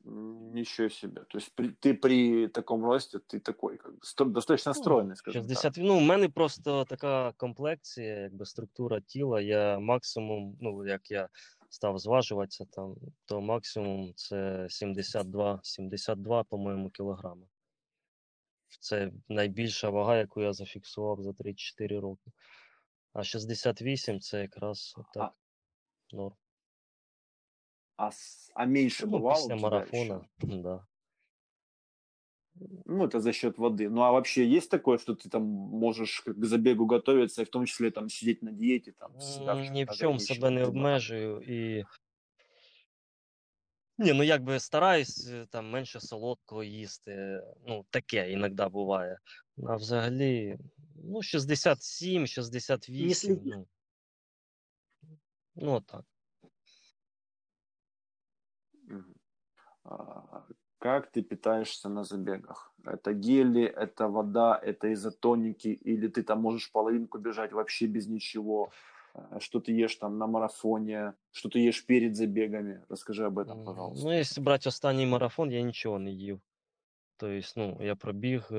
М, 0.07 0.53
Ничего 0.55 0.88
себе. 0.90 1.25
То 1.25 1.38
есть 1.38 1.53
при- 1.55 1.68
ты 1.68 1.94
при 1.94 2.48
таком 2.48 2.85
росте, 2.85 3.18
ты 3.18 3.40
такой, 3.40 3.77
как 3.79 3.92
бы, 3.92 3.98
сто- 4.03 4.25
достаточно 4.25 4.72
Ну, 4.77 4.83
стройный, 4.83 5.14
скажем 5.16 5.42
60, 5.42 5.75
ну, 5.77 5.96
у 5.96 6.01
мене 6.01 6.29
просто 6.29 6.85
така 6.85 7.33
комплекція, 7.37 8.18
якби 8.18 8.46
структура 8.46 9.01
тіла. 9.01 9.40
Я 9.40 9.79
максимум, 9.79 10.57
ну, 10.61 10.87
як 10.87 11.11
я 11.11 11.29
став 11.68 11.98
зважуватися 11.98 12.64
там, 12.70 12.96
то 13.25 13.40
максимум 13.40 14.12
це 14.16 14.66
72, 14.70 15.61
72, 15.62 16.44
по-моєму, 16.44 16.90
кілограми. 16.90 17.46
Це 18.81 19.12
найбільша 19.29 19.90
вага, 19.90 20.16
яку 20.16 20.42
я 20.42 20.53
зафіксував 20.53 21.22
за 21.22 21.33
3-4 21.33 22.01
роки. 22.01 22.31
А 23.12 23.25
68 23.25 24.20
це 24.20 24.40
якраз 24.40 24.94
так. 25.14 25.33
Норм. 26.12 26.35
А, 27.96 28.11
с- 28.11 28.51
а 28.55 28.64
меньше 28.66 29.07
Ну, 29.07 29.18
бывало 29.18 29.35
після 29.35 29.55
у 29.55 29.59
тебя 29.59 29.70
марафона, 29.70 30.14
еще? 30.42 30.62
да. 30.62 30.87
Ну, 32.85 33.05
это 33.07 33.20
за 33.20 33.33
счет 33.33 33.59
воды. 33.59 33.88
Ну, 33.88 34.03
а 34.03 34.12
вообще 34.12 34.46
есть 34.57 34.70
такое, 34.70 34.98
что 34.98 35.14
ты 35.14 35.29
там 35.29 35.42
можешь 35.42 36.20
как 36.20 36.37
к 36.38 36.44
забегу 36.44 36.87
готовиться, 36.87 37.42
и 37.42 37.44
в 37.44 37.48
том 37.51 37.66
числе 37.66 37.90
там 37.90 38.09
сидеть 38.11 38.42
на 38.42 38.53
диете, 38.53 38.92
там, 38.92 39.20
себя 39.20 39.53
М, 39.53 39.59
как-то 39.59 39.72
Ні 39.72 39.85
в 39.85 39.88
чому 39.96 40.12
ограничивать, 40.14 40.22
себе 40.37 40.51
не 40.51 40.61
типа, 40.61 40.68
обмежую 40.68 41.40
і. 41.42 41.85
Ні, 43.98 44.12
ну 44.12 44.22
якби 44.22 44.61
стараюсь 44.61 45.29
е, 45.29 45.46
там 45.51 45.70
менше 45.70 46.01
солодкого 46.01 46.62
їсти. 46.64 47.42
Ну, 47.66 47.85
таке 47.90 48.33
іноді 48.33 48.64
буває. 48.64 49.18
А 49.66 49.77
взагалі, 49.77 50.59
ну, 51.05 51.22
67, 51.22 52.27
68, 52.27 53.09
Если- 53.11 53.40
ну. 53.44 53.66
Ну, 55.55 55.81
так. 55.81 56.05
Как 60.79 61.11
ты 61.12 61.22
питаешься 61.22 61.88
на 61.88 62.03
забегах? 62.05 62.72
Это 62.85 63.12
гели, 63.12 63.62
это 63.64 64.09
вода, 64.09 64.59
это 64.62 64.92
изотоники, 64.92 65.68
или 65.68 66.09
ты 66.09 66.22
там 66.25 66.40
можешь 66.40 66.72
половинку 66.72 67.18
бежать 67.18 67.53
вообще 67.53 67.87
без 67.87 68.09
ничего? 68.09 68.70
А, 69.14 69.38
Что 69.40 69.61
ты 69.61 69.72
ешь 69.85 69.96
там 69.96 70.18
на 70.18 70.27
марафоне? 70.27 71.14
Что 71.31 71.48
ты 71.48 71.59
ешь 71.68 71.87
перед 71.87 72.16
забегами? 72.16 72.83
Расскажи 72.88 73.25
об 73.27 73.38
этом, 73.38 73.59
М, 73.61 73.64
пожалуйста. 73.64 74.05
Ну, 74.07 74.12
якщо 74.16 74.40
брати 74.40 74.68
останній 74.68 75.07
марафон, 75.07 75.51
я 75.53 75.61
нічого 75.62 75.98
не 75.98 76.11
їв. 76.11 76.40
Тобто, 77.16 77.48
ну, 77.57 77.79
я 77.81 77.96
пробіг 77.96 78.48
е, 78.53 78.55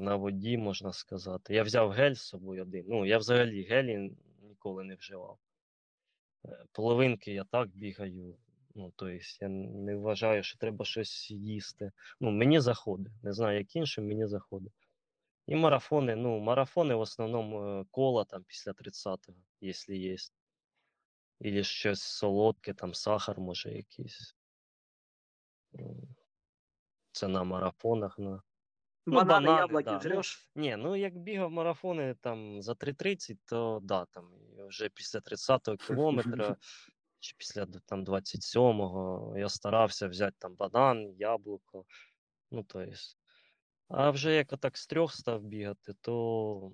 на 0.00 0.16
воді, 0.16 0.58
можна 0.58 0.92
сказати. 0.92 1.54
Я 1.54 1.62
взяв 1.62 1.90
гель 1.90 2.14
з 2.14 2.22
собою 2.22 2.62
один. 2.62 2.84
Ну, 2.88 3.06
я 3.06 3.18
взагалі 3.18 3.62
гелі 3.62 4.16
ніколи 4.42 4.84
не 4.84 4.94
вживав. 4.94 5.38
Е, 6.44 6.64
Половинки 6.72 7.32
я 7.32 7.44
так 7.44 7.68
бігаю. 7.68 8.36
Ну, 8.75 8.93
тобто, 8.95 9.19
я 9.41 9.47
не 9.49 9.95
вважаю, 9.95 10.43
що 10.43 10.57
треба 10.57 10.85
щось 10.85 11.31
їсти. 11.31 11.91
Ну, 12.19 12.31
мені 12.31 12.59
заходить. 12.59 13.13
Не 13.23 13.33
знаю, 13.33 13.57
як 13.57 13.75
іншим, 13.75 14.07
мені 14.07 14.27
заходить. 14.27 14.73
І 15.47 15.55
марафони, 15.55 16.15
ну, 16.15 16.39
марафони 16.39 16.95
в 16.95 16.99
основному 16.99 17.79
е, 17.79 17.85
кола 17.91 18.23
там 18.23 18.43
після 18.43 18.71
30-го, 18.71 19.37
якщо 19.61 19.93
є. 19.93 20.15
Ілі 21.39 21.63
щось 21.63 22.01
солодке, 22.01 22.73
там 22.73 22.93
сахар 22.93 23.39
може 23.39 23.71
якийсь. 23.71 24.35
Це 27.11 27.27
на 27.27 27.43
марафонах. 27.43 28.19
На... 28.19 28.43
Ну, 29.05 29.15
Бананы, 29.15 29.47
бананы, 29.47 29.59
яблоки 29.59 30.09
да. 30.09 30.15
Ну. 30.15 30.21
Ні, 30.55 30.75
ну 30.75 30.95
як 30.95 31.17
бігав 31.17 31.51
марафони 31.51 32.15
там 32.21 32.61
за 32.61 32.71
3.30, 32.73 33.37
то 33.45 33.79
да, 33.83 34.05
там 34.05 34.29
вже 34.67 34.89
після 34.89 35.19
30-го 35.19 35.77
кілометра 35.77 36.55
чи 37.25 37.35
після 37.37 37.65
там 37.65 38.05
27-го 38.05 39.33
я 39.37 39.49
старався 39.49 40.07
взяти 40.07 40.35
там 40.39 40.55
банан, 40.55 41.15
яблуко. 41.17 41.85
Ну, 42.51 42.63
то. 42.63 42.85
А 43.87 44.09
вже 44.09 44.33
як 44.33 44.53
отак 44.53 44.77
з 44.77 44.87
трьох 44.87 45.13
став 45.13 45.41
бігати, 45.41 45.93
то 46.01 46.11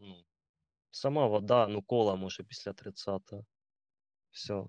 ну, 0.02 0.24
сама 0.92 1.28
вода, 1.28 1.68
ну 1.68 1.82
кола 1.82 2.16
може 2.16 2.44
після 2.44 2.72
30-го. 2.72 3.46
Все. 4.32 4.64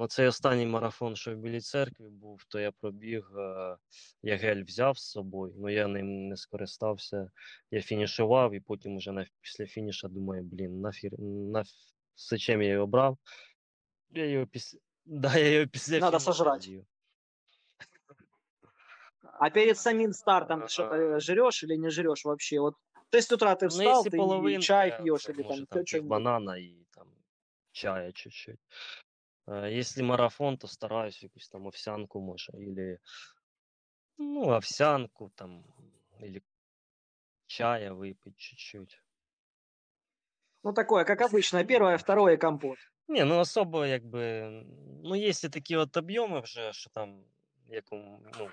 Оцей 0.00 0.26
останній 0.26 0.66
марафон, 0.66 1.16
що 1.16 1.34
в 1.34 1.38
Білій 1.38 1.60
церкві 1.60 2.08
був, 2.08 2.44
то 2.48 2.60
я 2.60 2.72
пробіг, 2.72 3.30
е, 3.38 3.76
я 4.22 4.36
гель 4.36 4.64
взяв 4.64 4.98
з 4.98 5.10
собою, 5.10 5.54
але 5.58 5.72
я 5.72 5.86
ним 5.86 6.28
не 6.28 6.36
скористався. 6.36 7.30
Я 7.70 7.82
фінішував, 7.82 8.54
і 8.54 8.60
потім 8.60 8.96
на, 8.96 9.26
після 9.40 9.66
фініша 9.66 10.08
думаю, 10.08 10.42
блін, 10.42 10.80
нафір, 10.80 11.20
наф... 11.20 11.68
зачем 12.16 12.62
я 12.62 12.68
його 12.68 12.86
брав? 12.86 13.18
Я 14.10 14.26
його 14.26 14.46
після. 14.46 14.78
Да, 15.05 15.37
я 15.37 15.49
його 15.51 15.67
після 15.67 16.01
Надо 16.01 16.19
фініша 16.19 16.19
сожрать. 16.19 16.61
з'їв. 16.61 16.85
А 19.39 19.49
перед 19.49 19.77
самим 19.77 20.13
стартом 20.13 20.67
что-то 20.67 21.19
жрешь 21.19 21.63
или 21.63 21.75
не 21.75 21.89
жрешь 21.89 22.23
вообще? 22.25 22.59
Вот 22.59 22.75
в 23.09 23.15
6 23.15 23.31
утра 23.31 23.55
ты 23.55 23.67
Ну, 23.67 23.69
встал, 23.69 23.81
якщо 23.81 24.09
ты 24.09 24.17
половинка, 24.17 24.59
чай 24.59 24.91
пьешь 24.91 25.23
це 25.23 25.31
или 25.31 25.43
може 25.43 25.65
там 25.65 25.65
там 25.65 25.83
что 25.85 25.99
пів 25.99 26.03
банана 26.03 26.57
і 26.57 26.85
там 26.91 27.07
чая 27.71 28.11
чуть-чуть. 28.11 28.59
Е, 29.49 29.71
Якщо 29.71 30.03
марафон, 30.03 30.57
то 30.57 30.67
стараюсь 30.67 31.23
якусь 31.23 31.49
там 31.49 31.67
овсянку, 31.67 32.21
може, 32.21 32.53
или 32.53 32.99
ну, 34.17 34.43
овсянку 34.55 35.29
там, 35.35 35.65
или 36.19 36.41
чая 37.45 37.93
выпить 37.93 38.35
чуть-чуть. 38.37 39.03
Ну, 40.63 40.73
такое, 40.73 41.05
как 41.05 41.21
обычно, 41.21 41.63
первое, 41.63 41.97
второе 41.99 42.35
компот. 42.37 42.77
Ні, 43.08 43.24
ну 43.24 43.38
особо 43.38 43.86
якби. 43.86 44.48
Ну, 45.04 45.16
якщо 45.16 45.50
такі 45.50 45.76
от 45.76 45.96
об'єми 45.96 46.40
вже, 46.40 46.72
що 46.72 46.90
там, 46.90 47.24
якому, 47.68 48.22
ну, 48.38 48.48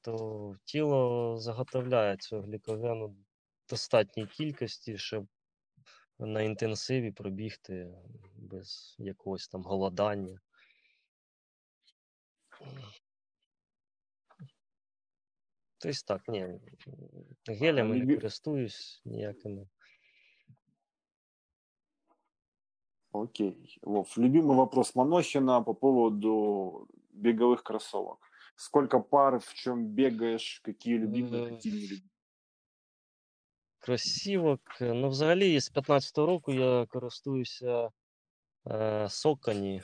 то 0.00 0.56
тіло 0.64 1.36
заготовляє 1.38 2.16
цього 2.16 2.42
глікогену 2.42 3.08
в 3.08 3.16
достатній 3.68 4.26
кількості, 4.26 4.98
щоб 4.98 5.26
на 6.18 6.42
інтенсиві 6.42 7.12
пробігти 7.12 7.94
без 8.34 8.96
якогось 8.98 9.48
там 9.48 9.62
голодання. 9.62 10.40
Тобто 15.78 15.98
так, 16.06 16.28
ні, 16.28 16.60
гелями 17.48 17.96
не 17.96 18.14
користуюсь 18.14 19.02
ніякими. 19.04 19.66
Окей. 23.11 23.79
Вов, 23.81 24.17
любимый 24.17 24.57
вопрос 24.57 24.95
Манохина 24.95 25.61
по 25.61 25.73
поводу 25.73 26.87
беговых 27.13 27.63
кроссовок. 27.63 28.19
Сколько 28.55 28.99
пар, 28.99 29.39
в 29.39 29.53
чем 29.53 29.85
бегаешь, 29.87 30.59
какие 30.63 30.97
любимые, 30.97 31.45
Э, 31.45 31.49
какие 31.55 31.71
не 31.73 31.87
любимые? 31.87 32.09
Кросівок. 33.79 34.61
е, 34.81 34.93
Ну, 34.93 35.09
взагалі, 35.09 35.59
з 35.59 35.71
15-го 35.71 36.25
року 36.25 36.51
я 36.53 36.85
користуюся 36.85 37.89
е, 38.67 39.07
Сокані. 39.09 39.81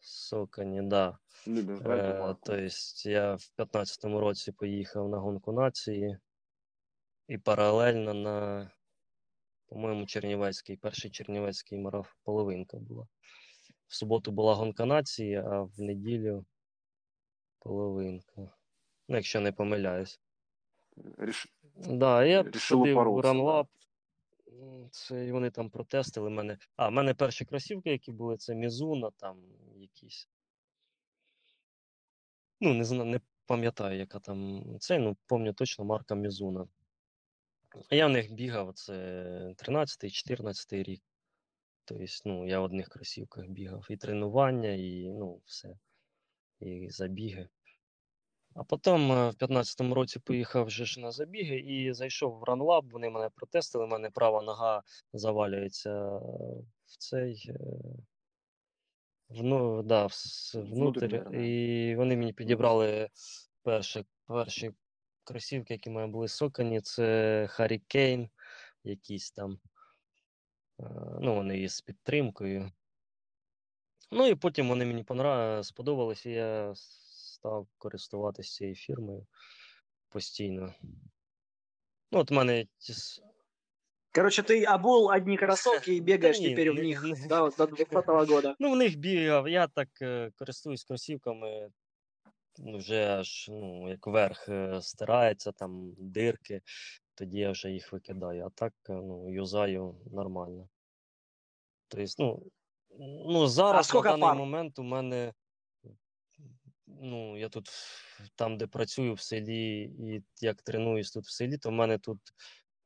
Соконі, 0.00 0.82
да. 0.82 1.18
Любишь, 1.46 1.80
да, 1.80 1.88
эту 1.88 2.16
Е, 2.16 2.20
марку? 2.20 2.40
тобто 2.44 2.68
я 3.10 3.34
в 3.34 3.50
15-му 3.58 4.20
році 4.20 4.52
поїхав 4.52 5.08
на 5.08 5.18
гонку 5.18 5.52
нації 5.52 6.18
і 7.28 7.38
паралельно 7.38 8.14
на, 8.14 8.70
по-моєму, 9.67 10.05
Чернівецький, 10.05 10.77
перший 10.77 11.11
Чернівецький 11.11 11.77
марафон 11.77 12.13
половинка 12.23 12.77
була. 12.77 13.07
В 13.87 13.95
суботу 13.95 14.31
була 14.31 14.53
гонка 14.55 14.85
нації, 14.85 15.35
а 15.35 15.61
в 15.61 15.81
неділю 15.81 16.45
половинка. 17.59 18.31
Ну, 19.07 19.15
якщо 19.15 19.39
не 19.41 19.51
помиляюсь. 19.51 20.19
Реш- 20.97 21.47
Да, 21.75 22.25
я 22.25 22.43
ходив 22.43 22.97
упоротися. 22.97 23.33
Ранлаб. 23.33 23.67
Це 24.91 25.31
вони 25.31 25.51
там 25.51 25.69
протестили 25.69 26.29
мене. 26.29 26.57
А, 26.75 26.89
в 26.89 26.91
мене 26.91 27.13
перші 27.13 27.45
кросівки, 27.45 27.89
які 27.91 28.11
були, 28.11 28.37
це 28.37 28.55
Мізуна, 28.55 29.11
там 29.17 29.37
якісь. 29.75 30.29
Ну, 32.61 32.73
не 32.73 32.83
знаю, 32.83 33.05
не 33.05 33.21
пам'ятаю, 33.45 33.99
яка 33.99 34.19
там 34.19 34.63
це, 34.79 34.99
ну, 34.99 35.17
пам'ятаю 35.27 35.53
точно 35.53 35.85
марка 35.85 36.15
Мізуна. 36.15 36.67
А 37.89 37.95
я 37.95 38.07
в 38.07 38.09
них 38.09 38.31
бігав, 38.31 38.73
це 38.73 38.93
13-14 39.57 40.83
рік. 40.83 41.01
Тобто, 41.85 42.05
ну, 42.25 42.47
я 42.47 42.59
в 42.59 42.63
одних 42.63 42.89
кросівках 42.89 43.47
бігав. 43.47 43.85
І 43.89 43.97
тренування, 43.97 44.69
і 44.69 45.09
ну, 45.09 45.41
все. 45.45 45.77
І 46.59 46.89
забіги. 46.89 47.49
А 48.55 48.63
потім 48.63 49.11
е, 49.11 49.29
в 49.29 49.33
15-му 49.33 49.95
році 49.95 50.19
поїхав 50.19 50.65
вже 50.65 50.85
ж 50.85 50.99
на 50.99 51.11
забіги 51.11 51.59
і 51.59 51.93
зайшов 51.93 52.39
в 52.39 52.43
ранлаб, 52.43 52.89
вони 52.89 53.09
мене 53.09 53.29
протестили, 53.35 53.85
в 53.85 53.89
мене 53.89 54.09
права 54.09 54.41
нога 54.41 54.83
завалюється 55.13 56.09
в 56.85 56.97
цей. 56.97 57.45
е, 57.49 57.57
в, 59.29 59.43
ну, 59.43 59.83
да, 59.83 60.05
в, 60.05 60.13
с- 60.13 60.55
внутрь. 60.55 61.07
Внутрішній, 61.07 61.19
да. 61.31 61.37
І 61.37 61.95
вони 61.95 62.17
мені 62.17 62.33
підібрали 62.33 63.09
перші, 63.63 64.05
перші 64.25 64.71
кросівки, 65.27 65.73
які 65.73 65.89
в 65.89 65.93
були 66.07 66.27
сокані, 66.27 66.81
це 66.81 67.03
Hurricane 67.45 68.29
якісь 68.83 69.31
там. 69.31 69.59
Е, 70.79 70.83
Ну, 71.21 71.35
вони 71.35 71.59
із 71.59 71.81
підтримкою. 71.81 72.71
Ну 74.11 74.27
і 74.27 74.35
потім 74.35 74.69
вони 74.69 74.85
мені 74.85 75.03
сподобалися, 75.63 76.29
і 76.29 76.33
я 76.33 76.73
став 76.75 77.67
користуватися 77.77 78.51
цією 78.51 78.75
фірмою 78.75 79.27
постійно. 80.09 80.73
Ну, 82.11 82.19
от 82.19 82.31
в 82.31 82.33
мене 82.33 82.65
Короче, 84.13 84.41
ты 84.41 84.65
обул 84.65 85.09
одни 85.09 85.37
кроссовки 85.37 85.91
и 85.91 85.99
бегаешь 86.01 86.39
не, 86.39 86.49
теперь 86.49 86.71
в 86.71 86.75
них, 86.75 87.03
не. 87.03 87.27
да, 87.27 87.41
вот 87.41 87.57
до 87.57 87.67
20 87.67 88.29
года. 88.29 88.55
Ну, 88.59 88.71
в 88.71 88.75
них 88.75 88.95
бігав, 88.95 89.47
я 89.49 89.67
так 89.67 89.89
е, 90.01 90.31
користуюсь 90.35 90.83
кросівками, 90.83 91.69
вже 92.59 93.07
аж 93.19 93.49
ну, 93.49 93.89
як 93.89 94.07
верх 94.07 94.49
е, 94.49 94.81
стирається, 94.81 95.51
там 95.51 95.93
дирки, 95.97 96.61
тоді 97.15 97.37
я 97.37 97.51
вже 97.51 97.71
їх 97.71 97.93
викидаю. 97.93 98.45
А 98.45 98.49
так 98.49 98.73
е, 98.89 98.93
ну, 98.93 99.33
юзаю 99.33 99.95
нормально. 100.11 100.69
Тобто, 101.87 102.13
ну, 102.17 102.51
ну 103.25 103.47
зараз 103.47 103.93
на 103.93 104.01
даний 104.01 104.21
пар? 104.21 104.35
момент 104.35 104.79
у 104.79 104.83
мене, 104.83 105.33
ну, 106.87 107.37
я 107.37 107.49
тут 107.49 107.69
там, 108.35 108.57
де 108.57 108.67
працюю 108.67 109.13
в 109.13 109.21
селі, 109.21 109.81
і 109.81 110.23
як 110.41 110.61
тренуюсь 110.61 111.11
тут 111.11 111.25
в 111.25 111.31
селі, 111.31 111.57
то 111.57 111.69
в 111.69 111.71
мене 111.71 111.97
тут 111.97 112.19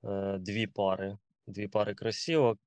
е, 0.03 0.37
дві 0.37 0.67
пари. 0.67 1.17
Дві 1.47 1.67
пари 1.67 1.95
кросівок. 1.95 2.59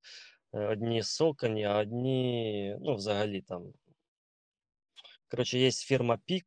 Е, 0.54 0.66
Одні 0.66 1.02
сокані, 1.02 1.64
а 1.64 1.78
одні, 1.78 2.76
ну, 2.80 2.94
взагалі 2.94 3.42
там. 3.42 3.72
Коротше, 5.30 5.58
є 5.58 5.70
фірма 5.70 6.18
Пік, 6.24 6.46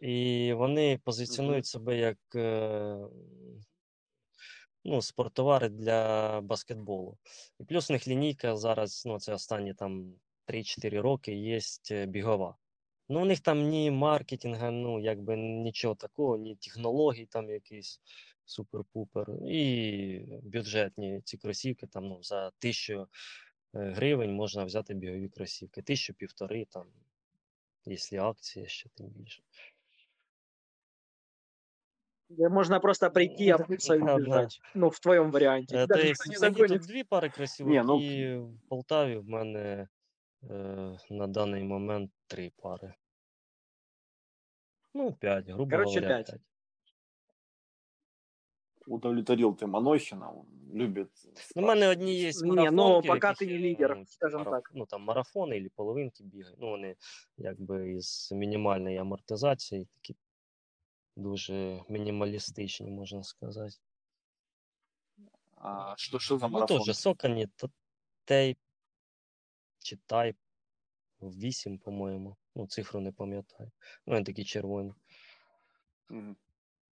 і 0.00 0.52
вони 0.52 0.98
позиціонують 1.04 1.66
себе 1.66 1.96
як 1.98 2.18
е, 2.34 2.96
ну, 4.84 5.02
спорттовари 5.02 5.68
для 5.68 6.40
баскетболу. 6.40 7.18
І 7.58 7.64
плюс 7.64 7.90
у 7.90 7.92
них 7.92 8.08
лінійка 8.08 8.56
зараз, 8.56 9.02
ну, 9.06 9.18
це 9.18 9.34
останні 9.34 9.74
там 9.74 10.14
3-4 10.46 11.00
роки, 11.00 11.34
є 11.34 11.60
бігова. 12.06 12.56
Ну, 13.08 13.22
у 13.22 13.24
них 13.24 13.40
там 13.40 13.68
ні 13.68 13.90
маркетинга, 13.90 14.70
ну, 14.70 15.00
якби 15.00 15.36
нічого 15.36 15.94
такого, 15.94 16.36
ні 16.36 16.56
технологій 16.56 17.26
там 17.26 17.50
якісь 17.50 18.00
супер-пупер. 18.46 19.46
І 19.46 20.40
бюджетні 20.42 21.20
ці 21.24 21.38
кросівки 21.38 21.86
там 21.86 22.08
ну, 22.08 22.22
за 22.22 22.50
тисячу 22.58 23.00
е, 23.02 23.06
гривень 23.72 24.34
можна 24.34 24.64
взяти 24.64 24.94
бігові 24.94 25.28
кросівки. 25.28 25.82
Тисячу 25.82 26.14
півтори 26.14 26.64
там, 26.64 26.86
якщо 27.84 28.22
акція 28.22 28.66
ще 28.66 28.88
тим 28.88 29.06
більше. 29.06 29.42
Да 32.30 32.48
Можно 32.48 32.80
просто 32.80 33.10
прийти, 33.10 33.44
и 33.44 33.50
Да, 33.50 33.58
да. 34.06 34.14
убежать. 34.14 34.60
Ну, 34.74 34.88
в 34.88 34.98
твоем 35.00 35.30
варианте. 35.30 35.76
Е, 35.76 35.86
Даже 35.86 36.02
То 36.02 36.08
не 36.50 36.68
тут 36.78 36.86
дві 36.86 37.04
пари 37.04 37.28
кросівок, 37.28 37.72
Ні, 37.72 37.82
ну- 37.86 38.00
і 38.00 38.36
в 38.38 38.58
Полтаві 38.68 39.16
в 39.16 39.28
мене 39.28 39.88
е, 40.50 40.98
на 41.10 41.26
даний 41.26 41.64
момент 41.64 42.10
три 42.26 42.52
пари. 42.56 42.94
Ну, 44.94 45.12
п'ять, 45.12 45.46
грубо 45.48 45.70
Короче, 45.70 46.00
говоря, 46.00 46.08
п'ять. 46.14 46.26
п'ять. 46.26 46.40
Удовлетворил 48.86 49.54
ты 49.54 49.66
Манохина, 49.66 50.30
он 50.30 50.46
любит. 50.74 51.08
Ну, 51.56 51.62
в 51.62 51.66
мене 51.66 51.88
одні 51.88 52.14
є 52.14 52.30
Не, 52.42 52.48
марафонки, 52.48 52.70
ну, 52.76 53.00
в 53.00 53.06
пока 53.06 53.28
яких 53.28 53.48
ты 53.48 53.52
не 53.52 53.58
я, 53.58 53.68
лидер, 53.68 53.88
ну, 53.90 53.94
типу, 54.04 54.10
скажем 54.10 54.40
мараф- 54.42 54.50
так. 54.50 54.70
Ну, 54.74 54.86
там 54.86 55.02
марафони 55.02 55.60
або 55.60 55.68
половинки 55.76 56.24
бігають. 56.24 56.56
Ну, 56.60 56.70
вони 56.70 56.96
якби 57.36 57.92
із 57.92 58.32
мінімальною 58.32 59.00
амортизацією, 59.00 59.86
такі 59.94 60.16
дуже 61.16 61.84
мінімалістичні, 61.88 62.90
можна 62.90 63.22
сказати. 63.22 63.76
А 65.56 65.94
що 65.96 66.18
що 66.18 66.38
за 66.38 66.46
Ну, 66.46 66.52
марафон? 66.52 66.84
теж 66.84 66.96
сокані, 66.96 67.46
то 67.56 67.70
тейп 68.24 68.58
чи 69.78 69.96
тайп 70.06 70.36
8, 71.22 71.78
по-моєму. 71.78 72.36
Ну, 72.54 72.66
цифру 72.66 73.00
не 73.00 73.12
пам'ятаю. 73.12 73.70
Ну, 74.06 74.12
вони 74.12 74.24
такі 74.24 74.44
червоні. 74.44 74.94
Угу. 76.10 76.36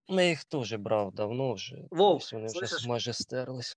Ну, 0.09 0.21
я 0.21 0.29
їх 0.29 0.45
теж 0.45 0.75
брав 0.75 1.13
давно 1.13 1.53
вже. 1.53 1.89
Вов, 1.91 2.29
вони 2.33 2.47
вони 2.47 2.67
вже 2.67 2.89
майже 2.89 3.13
стерлись. 3.13 3.77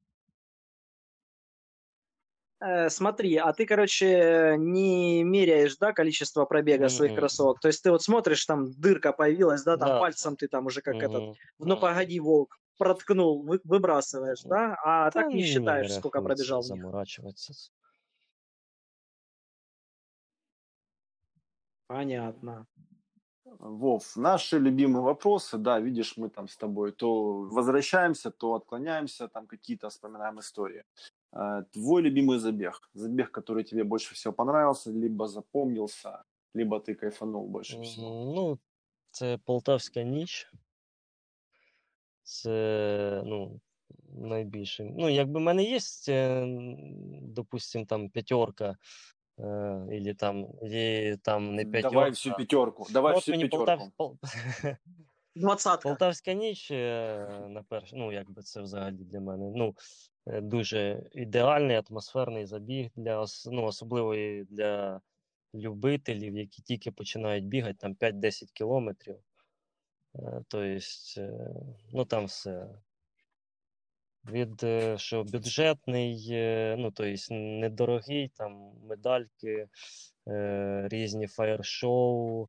Э, 2.62 2.90
смотри, 2.90 3.38
а 3.38 3.54
ты, 3.54 3.66
короче, 3.66 4.56
не 4.58 5.24
меряешь, 5.24 5.78
да, 5.78 5.94
количество 5.94 6.46
пробега 6.46 6.90
своих 6.90 7.14
Мгм. 7.14 7.14
кроссовок. 7.14 7.60
То 7.60 7.68
есть 7.68 7.82
ты 7.84 7.90
вот 7.92 8.04
смотришь, 8.04 8.46
там 8.46 8.72
дырка 8.72 9.14
появилась, 9.14 9.64
да, 9.64 9.78
там 9.78 9.96
Да. 9.96 9.98
пальцем 9.98 10.36
ты 10.36 10.48
там 10.48 10.68
уже 10.68 10.82
как 10.82 11.02
этот, 11.04 11.26
Мгм. 11.26 11.38
ну 11.60 11.76
погоди, 11.78 12.20
волк, 12.20 12.60
проткнул, 12.78 13.44
вы- 13.44 13.62
выбрасываешь, 13.64 14.44
да, 14.44 14.76
а 14.84 15.10
Та 15.12 15.12
так 15.12 15.34
не 15.34 15.42
считаешь, 15.42 15.92
сколько 15.94 16.22
пробежал 16.22 16.64
в 16.64 16.70
них. 16.70 16.86
Заморачуватися. 16.90 17.72
Понятно. 21.90 22.68
Вов, 23.46 24.16
наши 24.18 24.60
любимые 24.60 25.04
вопросы, 25.04 25.58
да, 25.58 25.80
видишь, 25.80 26.18
мы 26.18 26.30
там 26.30 26.48
с 26.48 26.58
тобой 26.58 26.92
то 26.94 27.42
возвращаемся, 27.44 28.32
то 28.32 28.56
отклоняемся, 28.56 29.28
там 29.30 29.48
какие-то 29.48 29.90
вспоминаем 29.90 30.40
истории. 30.40 30.86
Э, 31.33 31.65
Твой 31.73 32.03
любимый 32.03 32.39
забег, 32.39 32.91
забег, 32.95 33.31
который 33.31 33.65
тебе 33.65 33.85
больше 33.85 34.15
всего 34.15 34.35
понравился, 34.35 34.91
либо 34.91 35.27
запомнился, 35.27 36.25
либо 36.55 36.81
ты 36.81 36.95
кайфанул 36.95 37.47
больше 37.49 37.83
всего. 37.83 38.09
Мгм, 38.09 38.35
Ну, 38.35 38.59
це 39.11 39.39
Полтавська 39.45 40.03
ніч. 40.03 40.49
Це, 42.23 43.23
ну, 43.25 43.61
найбільше. 44.09 44.85
Ну, 44.85 45.09
якби 45.09 45.41
в 45.41 45.43
мене 45.43 45.65
є, 45.65 45.79
е, 46.09 46.47
допустим, 47.23 47.87
там 47.87 48.11
п'ятерка, 48.11 48.77
е, 49.39 49.45
або 50.01 50.15
там, 50.15 50.47
є, 50.63 51.17
там 51.17 51.55
не 51.55 51.65
п'ятерка. 51.65 51.91
Давай 51.91 52.11
всю 52.11 52.37
пятерку, 52.37 52.87
давай 52.91 53.13
Ну, 53.13 53.19
от 53.19 53.23
всю 53.23 53.37
мені 53.37 53.49
пятерку. 53.49 53.91
Полтав... 53.97 54.19
Пол- 54.19 54.77
Двадцатка. 55.35 55.89
Полтавська 55.89 56.33
ніч 56.33 56.71
е, 56.71 57.29
на 57.49 57.63
перш... 57.63 57.93
ну, 57.93 58.13
якби 58.13 58.43
це 58.43 58.63
взагалі 58.63 58.97
для 58.97 59.21
мене. 59.21 59.53
Ну, 59.57 59.69
е, 59.69 59.73
дуже 60.26 61.10
ідеальний 61.12 61.82
атмосферний 61.90 62.46
забіг 62.46 62.90
для 62.96 63.26
ну, 63.52 63.64
особливо 63.64 64.16
для 64.50 65.02
любителів, 65.54 66.38
які 66.38 66.62
тільки 66.62 66.92
починають 66.92 67.46
бігати 67.46 67.78
там 67.80 67.94
5-10 67.96 68.52
кілометрів. 68.54 69.16
Е, 70.16 70.44
Тобто, 70.48 70.64
е, 71.18 71.54
ну 71.94 72.06
там 72.06 72.26
все. 72.26 72.68
Від 74.32 74.64
е, 74.64 74.98
що 74.98 75.24
бюджетний, 75.24 76.28
е, 76.32 76.76
ну 76.80 76.92
тобто 76.92 77.36
недорогий, 77.36 78.32
там 78.36 78.72
медальки, 78.84 79.68
е, 80.28 80.88
різні 80.92 81.28
фаєр-шоу, 81.28 82.48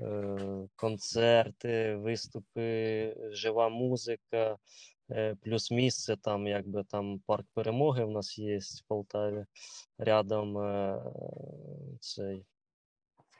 е, 0.00 0.68
концерти, 0.76 1.94
виступи, 1.94 3.16
жива 3.32 3.68
музика, 3.68 4.52
е, 4.52 4.56
плюс 5.40 5.70
місце, 5.70 6.16
там 6.16 6.46
якби 6.46 6.84
там 6.84 7.18
парк 7.26 7.46
перемоги 7.54 8.04
в 8.04 8.10
нас 8.10 8.38
є 8.38 8.58
в 8.58 8.88
Полтаві. 8.88 9.46
Рядом 9.98 10.58
е, 10.58 11.02
цей 12.00 12.46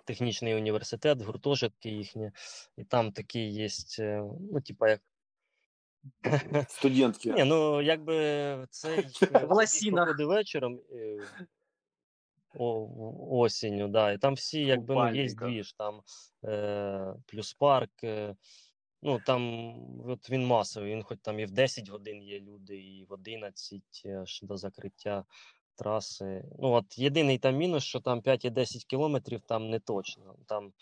технічний 0.05 0.55
університет, 0.55 1.23
гуртожитки 1.23 1.91
їхні, 1.91 2.31
і 2.77 2.85
там 2.85 3.13
такі 3.13 3.41
є, 3.41 3.69
ну, 4.53 4.61
типа 4.65 4.89
як. 4.89 5.01
Студентки. 6.69 7.33
Ні, 7.33 7.45
ну 7.45 7.83
якби 7.83 8.15
лосінах. 9.49 10.05
проходить 10.05 10.27
вечором 10.27 10.81
е, 10.93 11.19
о, 12.55 12.89
осінню, 13.31 13.89
да, 13.89 14.13
і 14.13 14.19
там 14.19 14.35
всі 14.35 14.61
якби 14.61 14.95
ну, 14.95 15.01
є 15.01 15.29
Купальниках. 15.29 15.49
двіж, 15.49 15.73
там 15.73 16.03
е, 16.45 17.15
плюс 17.27 17.55
парк. 17.55 18.05
Е, 18.05 18.37
ну 19.05 19.21
там 19.27 19.75
от 20.11 20.31
він 20.31 20.47
масовий, 20.47 20.93
він 20.93 21.03
хоч 21.03 21.19
там 21.23 21.41
і 21.41 21.45
в 21.45 21.51
10 21.51 21.89
годин 21.89 22.23
є 22.23 22.41
люди, 22.41 22.77
і 22.77 23.05
в 23.05 23.13
11 23.13 23.83
аж 24.07 24.43
до 24.43 24.57
закриття 24.57 25.25
траси. 25.75 26.45
Ну, 26.59 26.73
от 26.73 26.99
єдиний 26.99 27.39
там 27.39 27.57
мінус, 27.57 27.85
що 27.85 28.01
там 28.01 28.23
5 28.23 28.45
і 28.45 28.51
10 28.51 28.85
кілометрів 28.85 29.41
там 29.41 29.71
не 29.71 29.81
точно, 29.81 30.37
там 30.47 30.73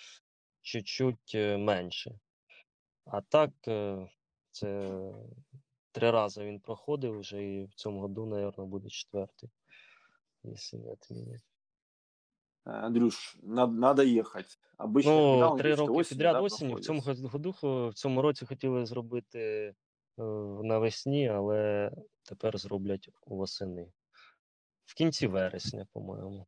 чуть-чуть 0.62 1.32
е, 1.34 1.56
менше. 1.56 2.18
А 3.04 3.20
так, 3.20 3.50
е, 3.68 4.08
це 4.50 4.90
три 5.92 6.10
рази 6.10 6.44
він 6.44 6.60
проходив 6.60 7.18
вже, 7.18 7.44
і 7.44 7.64
в 7.64 7.74
цьому 7.74 8.00
году, 8.00 8.26
мабуть, 8.26 8.68
буде 8.68 8.88
четвертий, 8.88 9.50
якщо 10.44 10.76
не 10.76 10.96
відмінять. 11.10 11.51
Э, 12.64 12.70
Андрюш, 12.70 13.36
надо, 13.42 14.02
ехать. 14.02 14.58
Обычно 14.78 15.50
Ну, 15.50 15.56
три 15.56 15.74
роки 15.74 15.90
осенью, 15.90 16.04
підряд 16.08 16.34
да, 16.34 16.40
осінню. 16.40 16.74
В 16.74 16.80
цьому 16.80 17.00
году, 17.00 17.54
в 17.62 17.92
цьому 17.94 18.22
році 18.22 18.46
хотіли 18.46 18.86
зробити 18.86 19.40
е, 20.18 20.22
навесні, 20.62 21.28
але 21.28 21.90
тепер 22.22 22.58
зроблять 22.58 23.08
восени. 23.26 23.92
В 24.84 24.94
кінці 24.94 25.26
вересня, 25.26 25.86
по-моєму. 25.92 26.46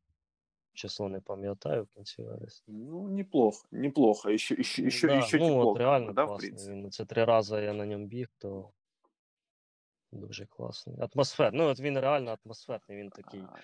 Число 0.73 1.09
не 1.09 1.19
пам'ятаю, 1.19 1.83
в 1.83 1.87
кінці 1.87 2.23
вересня. 2.23 2.73
Ну, 2.73 3.07
неплохо, 3.07 3.67
неплохо. 3.71 4.29
Еще, 4.29 4.55
еще, 4.55 4.83
еще, 4.83 5.07
Да, 5.07 5.17
еще 5.17 5.37
ну, 5.37 5.47
тепло, 5.47 5.71
от 5.71 5.77
реально 5.79 6.13
да, 6.13 6.25
класний. 6.25 6.89
це 6.89 7.05
три 7.05 7.25
рази 7.25 7.55
я 7.55 7.73
на 7.73 7.85
ньому 7.85 8.05
біг, 8.05 8.27
то 8.37 8.69
дуже 10.11 10.45
класний. 10.45 10.97
Атмосфер. 10.99 11.53
Ну, 11.53 11.63
от 11.63 11.79
він 11.79 11.99
реально 11.99 12.37
атмосферний, 12.45 12.97
він 12.97 13.09
такий. 13.09 13.39
А, 13.39 13.55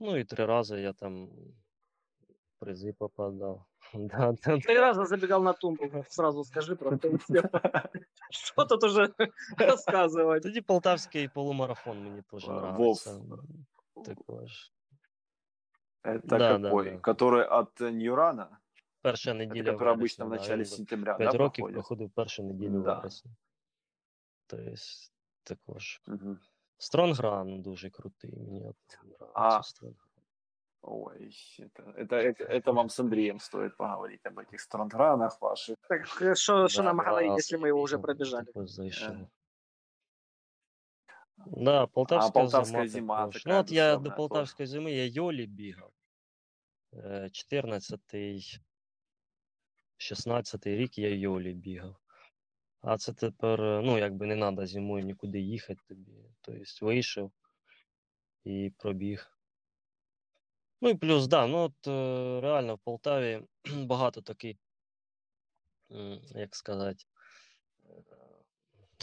Ну 0.00 0.16
і 0.16 0.24
три 0.24 0.46
рази 0.46 0.80
я 0.80 0.92
там 0.92 1.26
в 1.26 2.58
призи 2.58 2.92
попадав. 2.92 3.64
Да, 3.94 4.34
да, 4.44 4.58
Три 4.58 4.78
раза 4.80 5.04
забегал 5.04 5.42
на 5.42 5.52
тумбу, 5.52 6.04
сразу 6.08 6.44
скажи 6.44 6.76
просто. 6.76 7.08
и 7.08 7.16
всё. 7.16 7.42
Что 8.30 8.64
тут 8.64 8.84
уже 8.84 9.14
рассказывать? 9.58 10.42
Тоді 10.42 10.60
полтавський 10.60 11.28
полумарафон 11.28 12.04
мені 12.04 12.22
теж 12.30 12.44
А, 12.48 12.52
нравиться. 12.52 13.20
Вов. 13.94 14.06
Також. 14.06 14.72
Это 16.04 16.20
Да, 16.26 16.38
да, 16.38 16.58
какой? 16.70 16.90
да. 16.90 16.96
Который 17.12 17.44
от 17.60 17.80
э, 17.80 17.90
Ньюрана? 17.90 18.58
Перша 19.02 19.30
Это 19.30 19.34
неділя 19.38 19.72
который 19.72 19.88
обычно 19.94 19.96
вересня, 19.96 20.24
в 20.24 20.28
да, 20.28 20.36
начале 20.36 20.56
він 20.58 20.64
сентября, 20.64 21.14
П'ять 21.14 21.32
да, 21.32 21.38
років 21.38 21.62
проходит? 21.62 21.74
проходив 21.74 22.10
першу 22.10 22.42
неділю 22.42 22.82
Да. 22.82 22.94
вересня. 22.94 23.30
Тобто 24.46 24.74
також. 25.44 26.00
Мгм. 26.06 26.38
Стронгран 26.78 27.62
дуже 27.62 27.90
крутий, 27.90 28.32
мені 28.36 28.64
от 28.64 28.76
нравиться 29.04 29.58
А. 29.58 29.62
Стронгран. 29.62 30.08
Ой, 30.84 31.32
это, 31.58 31.82
это, 31.96 32.16
это, 32.16 32.44
это 32.44 32.72
вам 32.72 32.88
с 32.88 33.00
Андреем 33.00 33.38
стоит 33.38 33.76
поговорить 33.76 34.26
об 34.26 34.38
этих 34.38 34.60
стронгранах 34.60 35.40
ваших. 35.40 35.76
Так 35.88 36.22
э, 36.22 36.34
что 36.34 36.68
что 36.68 36.82
Да, 36.82 36.86
нам 36.88 36.96
два 36.96 37.04
говорить, 37.04 37.30
рази 37.30 37.38
если 37.40 37.56
мы 37.56 37.68
его 37.68 37.80
уже 37.80 37.96
бігав, 37.96 38.02
пробежали? 38.02 38.44
також 38.44 38.70
зайшов. 38.70 39.10
Е. 39.12 39.26
Да, 41.46 41.86
полтавська, 41.86 42.30
полтавська 42.32 42.72
зима, 42.72 42.88
зима 42.88 43.16
також. 43.16 43.42
така 43.42 43.54
Ну, 43.54 43.60
от 43.60 43.70
я 43.72 43.84
душевна 43.96 44.10
до 44.10 44.16
полтавської 44.16 44.66
зими 44.66 44.92
я 44.92 45.06
Йолі 45.06 45.46
бігав. 45.46 45.92
Е, 46.94 47.28
14-й, 47.52 48.60
16-й 49.98 50.76
рік 50.76 50.98
я 50.98 51.14
Йолі 51.14 51.52
бігав. 51.54 51.96
А 52.81 52.97
це 52.97 53.13
тепер, 53.13 53.61
е, 53.61 53.81
ну, 53.83 53.97
якби 53.97 54.25
не 54.25 54.35
треба 54.35 54.67
зимою 54.67 55.05
нікуди 55.05 55.39
їхати 55.39 55.81
тобі. 55.87 56.11
Тобто 56.41 56.85
вийшов 56.85 57.31
і 58.43 58.71
пробіг. 58.77 59.37
Ну 60.81 60.89
і 60.89 60.95
плюс, 60.95 61.27
да, 61.27 61.47
ну 61.47 61.57
от 61.57 61.87
е, 61.87 62.41
реально 62.41 62.75
в 62.75 62.79
Полтаві 62.79 63.41
багато 63.75 64.21
таких, 64.21 64.57
як 66.35 66.55
сказати, 66.55 67.03
е, 67.85 68.03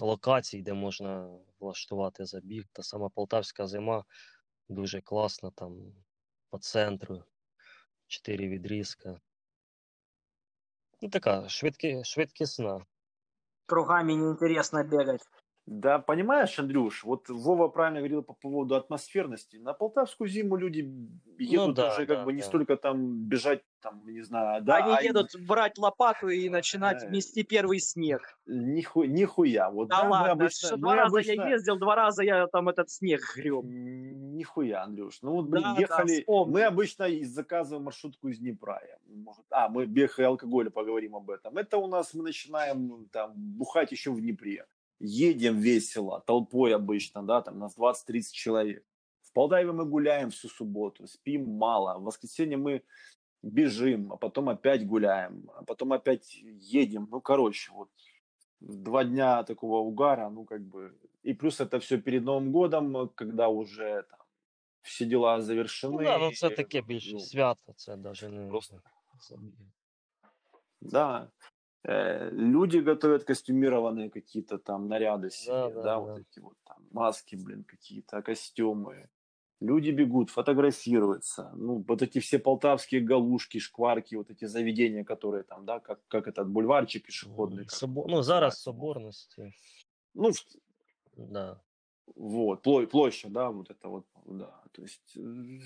локацій, 0.01 0.63
де 0.63 0.73
можна 0.73 1.39
влаштувати 1.61 2.25
забіг. 2.25 2.65
Та 2.73 2.83
сама 2.83 3.09
полтавська 3.09 3.67
зима 3.67 4.05
дуже 4.69 5.01
класна, 5.01 5.51
там 5.51 5.95
по 6.51 6.59
центру, 6.59 7.25
чотири 8.07 8.49
відрізка. 8.49 9.21
Ну, 11.01 11.09
така 11.09 11.49
швидкі, 11.49 12.05
швидкісна. 12.05 12.87
Кругами 13.67 14.13
неинтересно 14.13 14.85
бегать. 14.85 15.23
Да, 15.67 15.99
понимаешь, 15.99 16.59
Андрюш, 16.59 17.05
вот 17.05 17.31
Вова 17.31 17.69
правильно 17.69 18.01
говорил 18.01 18.23
по 18.23 18.35
поводу 18.35 18.75
атмосферности. 18.75 19.57
На 19.57 19.73
полтавскую 19.73 20.29
зиму 20.29 20.57
люди 20.57 20.81
едут 21.39 21.67
Ну 21.69 21.73
да, 21.73 21.89
уже 21.95 22.05
как 22.07 22.19
да, 22.19 22.25
бы 22.25 22.35
не 22.35 22.41
да. 22.41 22.47
столько 22.47 22.77
там 22.77 23.25
бежать, 23.25 23.63
там, 23.81 24.03
не 24.07 24.21
знаю, 24.21 24.63
да, 24.63 24.77
Они 24.77 24.95
а 24.95 25.01
едут 25.01 25.31
брать 25.49 25.79
лопату 25.79 26.29
и 26.29 26.51
начинать 26.51 27.09
мести 27.11 27.45
первый 27.45 27.79
снег. 27.81 28.39
ниху- 28.47 29.07
нихуя. 29.07 29.71
Вот, 29.71 29.89
Да 29.89 30.05
мы 30.05 30.11
ладно, 30.11 30.33
обычно- 30.33 30.67
что 30.69 30.77
мы 30.77 30.83
два 30.83 30.97
раза 30.97 31.17
обычно- 31.17 31.33
я 31.33 31.49
ездил, 31.49 31.79
два 31.79 31.95
раза 31.95 32.23
я 32.23 32.47
там 32.49 32.69
этот 32.69 32.91
снег 32.91 33.21
греб. 33.35 33.65
Нихуя, 33.65 34.83
Андрюш. 34.83 35.23
Ну 35.23 35.33
вот, 35.33 35.47
блин, 35.49 35.63
Да, 35.63 35.75
да, 35.77 35.81
ехали. 35.81 36.21
вспомнил. 36.21 36.53
мы 36.53 36.63
обычно 36.65 37.07
заказываем 37.25 37.85
маршрутку 37.85 38.29
из 38.29 38.39
Днепра. 38.39 38.83
Может, 39.07 39.45
а, 39.51 39.71
мы 39.71 39.87
бег 39.87 40.19
и 40.19 40.23
алкоголя 40.25 40.69
поговорим 40.69 41.17
об 41.17 41.31
этом. 41.31 41.57
Это 41.57 41.79
у 41.79 41.87
нас 41.87 42.13
мы 42.13 42.23
начинаем 42.25 42.87
ну, 42.89 43.07
там 43.11 43.33
бухать 43.35 43.93
еще 43.93 44.11
в 44.11 44.21
Днепре 44.21 44.67
Едем 45.04 45.60
весело, 45.60 46.22
толпой 46.26 46.76
обычно, 46.76 47.24
да, 47.24 47.42
там 47.42 47.60
нас 47.60 47.78
20-30 47.78 48.22
человек. 48.32 48.86
В 49.22 49.32
Полтаве 49.32 49.72
мы 49.72 49.86
гуляем 49.86 50.30
всю 50.30 50.50
субботу, 50.50 51.08
спим 51.08 51.50
мало. 51.50 52.00
В 52.00 52.04
воскресенье 52.04 52.58
мы 52.58 52.84
бежим, 53.42 54.12
а 54.12 54.18
потом 54.18 54.50
опять 54.50 54.86
гуляем, 54.86 55.50
а 55.56 55.64
потом 55.64 55.94
опять 55.94 56.36
едем. 56.44 57.08
Ну, 57.12 57.22
короче, 57.22 57.72
вот 57.72 57.90
два 58.60 59.04
дня 59.04 59.44
такого 59.44 59.80
угара, 59.80 60.30
ну, 60.30 60.46
как 60.46 60.62
бы... 60.62 60.98
И 61.24 61.34
плюс 61.34 61.60
это 61.62 61.80
все 61.80 61.98
перед 61.98 62.24
Новым 62.24 62.52
годом, 62.52 63.10
когда 63.10 63.50
уже 63.50 64.04
там 64.10 64.20
все 64.82 65.06
дела 65.06 65.42
завершены. 65.42 65.98
Ну, 65.98 66.04
да, 66.04 66.18
ну 66.18 66.32
це 66.32 66.50
таке 66.50 66.82
більше 66.82 67.14
ну, 67.14 67.20
свято, 67.20 67.74
це 67.76 67.96
навіть 67.96 68.22
не 68.22 68.50
просто. 68.50 68.82
забіг. 69.20 69.54
Да. 70.82 71.32
Э, 71.87 72.31
люди 72.31 72.79
готовят 72.79 73.25
костюмированные 73.25 74.11
какие-то 74.11 74.59
там 74.59 74.89
наряды 74.89 75.31
себе, 75.31 75.53
да, 75.53 75.71
Да, 75.71 75.83
да, 75.83 75.99
вот 75.99 76.15
да. 76.15 76.21
эти 76.21 76.41
вот 76.41 76.57
там 76.65 76.77
маски, 76.93 77.37
блин, 77.37 77.65
какие-то, 77.65 78.23
костюмы. 78.23 79.09
Люди 79.61 79.91
бегут, 79.93 80.31
фотографируются. 80.31 81.51
Ну, 81.57 81.85
вот 81.89 82.03
эти 82.03 82.19
все 82.21 82.39
полтавские 82.39 83.01
галушки, 83.01 83.59
шкварки, 83.59 84.17
вот 84.17 84.31
эти 84.31 84.47
заведения, 84.47 85.05
которые 85.05 85.43
там, 85.43 85.65
да, 85.65 85.79
как, 85.81 86.01
как 86.09 86.27
этот 86.27 86.49
бульварчик 86.49 87.07
пешеходный. 87.07 87.65
как 87.65 87.71
Собо... 87.71 88.01
его 88.01 88.09
Ну, 88.11 88.23
зараз 88.23 88.55
называют. 88.55 88.59
соборності. 88.59 89.53
Ну, 90.15 90.31
Да. 91.17 91.61
Вот, 92.17 92.67
пло- 92.67 92.87
площадь, 92.87 93.33
да, 93.33 93.51
вот 93.51 93.71
это 93.71 93.89
вот, 93.89 94.05
да. 94.27 94.63
То 94.73 94.83
есть 94.83 95.17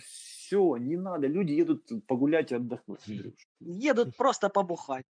все, 0.04 0.76
не 0.76 0.96
надо. 0.96 1.26
Люди 1.28 1.52
едут 1.52 2.06
погулять 2.06 2.52
и 2.52 2.56
отдохнуть, 2.56 3.00
Андрюш. 3.08 3.34
Едут 3.60 4.16
просто 4.16 4.48
побухать. 4.48 5.04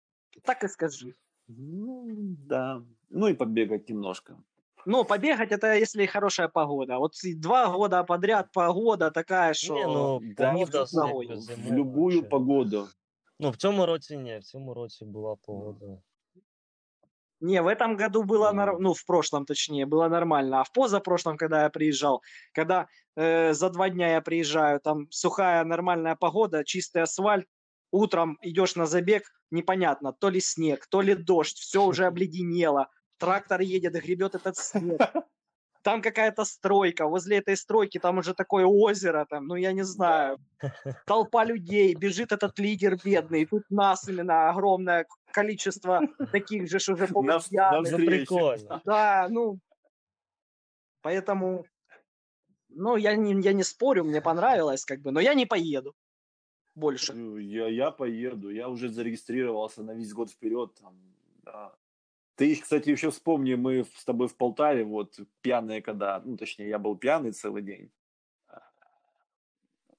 Так 0.44 0.64
и 0.64 0.68
скажи. 0.68 1.14
Ну, 1.48 2.06
да. 2.48 2.82
Ну 3.10 3.28
и 3.28 3.34
побегать 3.34 3.90
немножко. 3.90 4.38
Ну, 4.86 5.04
побегать 5.04 5.52
это 5.52 5.74
если 5.76 6.06
хорошая 6.06 6.48
погода. 6.48 6.98
Вот 6.98 7.14
и 7.24 7.34
два 7.36 7.68
года 7.68 8.04
подряд 8.04 8.52
погода 8.54 9.12
такая, 9.12 9.54
что... 9.54 9.74
Ні, 9.76 9.84
ну, 9.86 10.20
Да, 10.38 10.52
погода 10.52 10.86
тут 10.86 10.94
ногой. 10.94 11.26
якби 11.26 11.40
В 11.40 11.42
зимова 11.42 11.76
любую 11.76 12.20
ще. 12.20 12.30
погоду. 12.30 12.88
Ну, 13.40 13.50
в 13.52 13.58
цьому 13.58 13.86
році 13.86 14.18
ні, 14.18 14.38
в 14.38 14.44
цьому 14.44 14.74
році 14.74 15.06
була 15.06 15.36
погода. 15.36 15.86
Не, 17.42 17.62
в 17.62 17.68
этом 17.68 17.96
году 17.98 18.24
было, 18.24 18.52
Мгм. 18.52 18.60
нор- 18.60 18.78
ну, 18.80 18.92
в 18.94 19.04
прошлом 19.06 19.46
точнее, 19.46 19.86
было 19.86 20.10
нормально. 20.10 20.58
А 20.58 20.64
в 20.64 20.72
позапрошлом, 20.74 21.38
когда 21.38 21.62
я 21.64 21.70
приезжал, 21.70 22.22
когда 22.54 22.88
э, 23.18 23.54
за 23.54 23.70
два 23.70 23.90
дня 23.90 24.08
я 24.12 24.22
приезжаю, 24.22 24.80
там 24.80 25.08
сухая 25.10 25.64
нормальная 25.64 26.16
погода, 26.16 26.64
чистый 26.64 27.02
асфальт, 27.02 27.46
утром 27.92 28.38
идешь 28.42 28.76
на 28.76 28.86
забег, 28.86 29.24
непонятно, 29.55 30.13
то 30.13 30.29
ли 30.29 30.41
снег, 30.41 30.87
то 30.87 31.01
ли 31.01 31.15
дождь, 31.15 31.59
все 31.59 31.83
уже 31.85 32.07
обледенело, 32.07 32.91
трактор 33.19 33.61
едет, 33.61 33.95
гребет 33.95 34.35
этот 34.35 34.57
снег. 34.57 35.01
Там 35.83 36.01
какая-то 36.01 36.45
стройка, 36.45 37.07
возле 37.07 37.39
этой 37.39 37.57
стройки 37.59 37.99
там 37.99 38.17
уже 38.19 38.33
такое 38.33 38.65
озеро, 38.65 39.27
там, 39.29 39.47
ну 39.47 39.55
я 39.55 39.73
не 39.73 39.85
знаю, 39.85 40.39
толпа 41.07 41.45
людей, 41.45 41.95
бежит 41.95 42.33
этот 42.33 42.59
лидер 42.59 42.97
бедный, 43.05 43.45
тут 43.45 43.65
нас 43.69 44.09
именно 44.09 44.49
огромное 44.49 45.07
количество 45.31 46.01
таких 46.33 46.71
же, 46.71 46.79
что 46.79 46.95
уже 46.95 47.07
полупьяных. 47.07 47.87
Ну. 48.71 48.81
Да, 48.85 49.27
ну, 49.29 49.59
поэтому, 51.03 51.67
ну, 52.71 52.97
я 52.97 53.15
не, 53.15 53.39
я 53.43 53.53
не 53.53 53.63
спорю, 53.63 54.05
мне 54.05 54.23
понравилось, 54.23 54.87
как 54.87 55.01
бы, 55.01 55.11
но 55.11 55.21
я 55.21 55.35
не 55.35 55.45
поеду. 55.45 55.95
Больше. 56.75 57.13
Ну, 57.15 57.39
Я, 57.39 57.69
я 57.69 57.91
поеду, 57.91 58.51
я 58.51 58.69
уже 58.69 58.89
зарегистрировался 58.89 59.83
на 59.83 59.93
весь 59.95 60.13
год 60.13 60.31
вперед. 60.31 60.75
Там, 60.81 60.95
да. 61.45 61.75
Ты, 62.37 62.57
кстати, 62.57 62.91
еще 62.91 63.11
вспомни, 63.11 63.55
мы 63.55 63.85
с 63.85 64.05
тобой 64.05 64.29
в 64.29 64.37
Полтаве, 64.37 64.85
вот 64.85 65.19
пьяные 65.41 65.83
когда, 65.83 66.21
ну, 66.25 66.37
точнее, 66.37 66.69
я 66.69 66.79
был 66.79 66.97
пьяный 66.97 67.31
целый 67.33 67.63
день. 67.63 67.91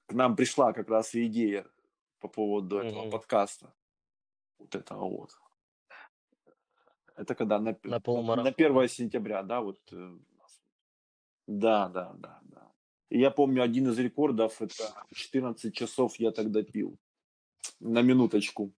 К 0.06 0.12
нам 0.12 0.36
пришла 0.36 0.72
как 0.72 0.88
раз 0.88 1.14
идея 1.14 1.66
по 2.20 2.28
поводу 2.28 2.78
этого 2.78 3.02
Мгм. 3.02 3.10
подкаста. 3.10 3.72
Вот 4.58 4.74
этого 4.74 5.08
вот. 5.08 5.30
Это 7.16 7.34
когда 7.34 7.58
на, 7.58 7.72
На 7.82 7.90
на 7.90 8.00
полумарафон. 8.00 8.54
1 8.54 8.88
сентября, 8.88 9.42
да, 9.42 9.60
вот. 9.60 9.78
э. 9.92 10.18
Да, 11.46 11.88
да, 11.88 12.12
да, 12.18 12.40
я 13.10 13.30
помню, 13.30 13.62
один 13.62 13.88
из 13.88 13.98
рекордов, 13.98 14.60
это 14.60 15.04
14 15.14 15.74
часов 15.74 16.16
я 16.16 16.30
тогда 16.30 16.62
пил. 16.62 16.98
На 17.80 18.02
минуточку. 18.02 18.72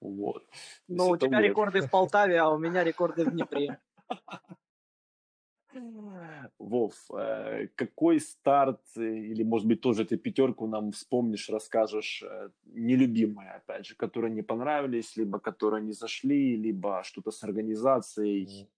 Вот. 0.00 0.44
Ну, 0.88 1.10
у 1.10 1.16
тебя 1.16 1.38
вот. 1.38 1.44
рекорды 1.44 1.80
в 1.80 1.90
Полтаве, 1.90 2.38
а 2.40 2.48
у 2.48 2.58
меня 2.58 2.82
рекорды 2.82 3.24
в 3.24 3.30
Днепре. 3.30 3.78
Вов, 6.58 6.94
э, 7.16 7.68
какой 7.74 8.20
старт, 8.20 8.82
э, 8.96 9.00
или, 9.00 9.42
может 9.42 9.66
быть, 9.66 9.80
тоже 9.80 10.04
ты 10.04 10.18
пятерку 10.18 10.66
нам 10.66 10.92
вспомнишь, 10.92 11.48
расскажешь, 11.48 12.22
э, 12.22 12.50
нелюбимые, 12.64 13.52
опять 13.52 13.86
же, 13.86 13.94
которые 13.94 14.32
не 14.32 14.42
понравились, 14.42 15.16
либо 15.16 15.38
которые 15.38 15.82
не 15.82 15.92
зашли, 15.92 16.56
либо 16.56 17.02
что-то 17.04 17.30
с 17.30 17.42
организацией. 17.42 18.68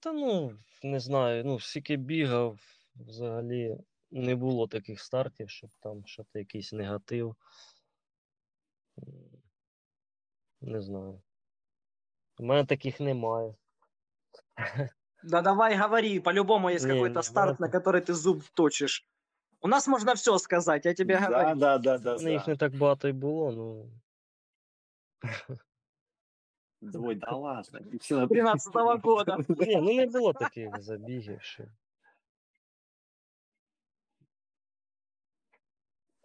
Та 0.00 0.12
ну, 0.12 0.58
не 0.82 1.00
знаю, 1.00 1.44
ну, 1.44 1.60
скільки 1.60 1.96
бігав, 1.96 2.58
взагалі 2.94 3.76
не 4.10 4.36
було 4.36 4.66
таких 4.68 5.00
стартів, 5.00 5.50
щоб 5.50 5.70
там 5.80 6.06
щось 6.06 6.34
якийсь 6.34 6.72
негатив. 6.72 7.36
Не 10.60 10.80
знаю. 10.80 11.22
У 12.38 12.44
мене 12.44 12.64
таких 12.64 13.00
немає. 13.00 13.54
Да 15.22 15.42
давай 15.42 15.76
говори, 15.76 16.18
по-любому 16.20 16.70
есть 16.70 16.86
какой-то 16.86 17.22
старт, 17.22 17.60
ну 17.60 17.66
на 17.66 17.72
который 17.72 18.00
ты 18.00 18.14
зуб 18.14 18.42
точишь. 18.54 19.06
У 19.60 19.68
нас 19.68 19.86
можно 19.86 20.14
все 20.14 20.38
сказать, 20.38 20.86
я 20.86 20.94
тебе 20.94 21.20
Да, 21.20 21.26
говорю. 21.26 21.60
да, 21.60 21.78
да, 21.78 21.98
да, 21.98 22.16
мене 22.16 22.32
їх 22.32 22.48
не 22.48 22.56
так 22.56 22.76
багато 22.76 23.08
й 23.08 23.12
було, 23.12 23.52
ну. 23.52 23.90
Ой, 26.82 27.14
да 27.14 27.32
ладно. 27.32 27.80
и 27.92 27.98
все 27.98 28.16
на- 28.16 28.26
13 28.26 28.74
года. 29.02 29.38
Ні, 29.48 29.76
ну 29.76 29.92
не 29.92 30.06
було 30.06 30.32
таких 30.32 30.82
забігів. 30.82 31.40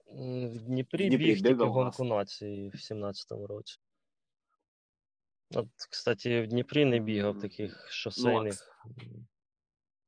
В 0.08 0.60
Дніпрі 0.60 1.08
Дніпрі 1.08 1.18
біг 1.18 1.42
тільки 1.42 1.64
гонку 1.64 2.04
нації 2.04 2.70
в 2.70 2.76
17-му 2.76 3.48
році. 3.48 3.80
От, 5.56 5.68
кстати, 5.90 6.42
в 6.42 6.48
Дніпрі 6.48 6.86
не 6.86 7.00
бігав 7.00 7.40
таких 7.40 7.82
Ну, 7.86 7.92
шосейних. 7.92 8.86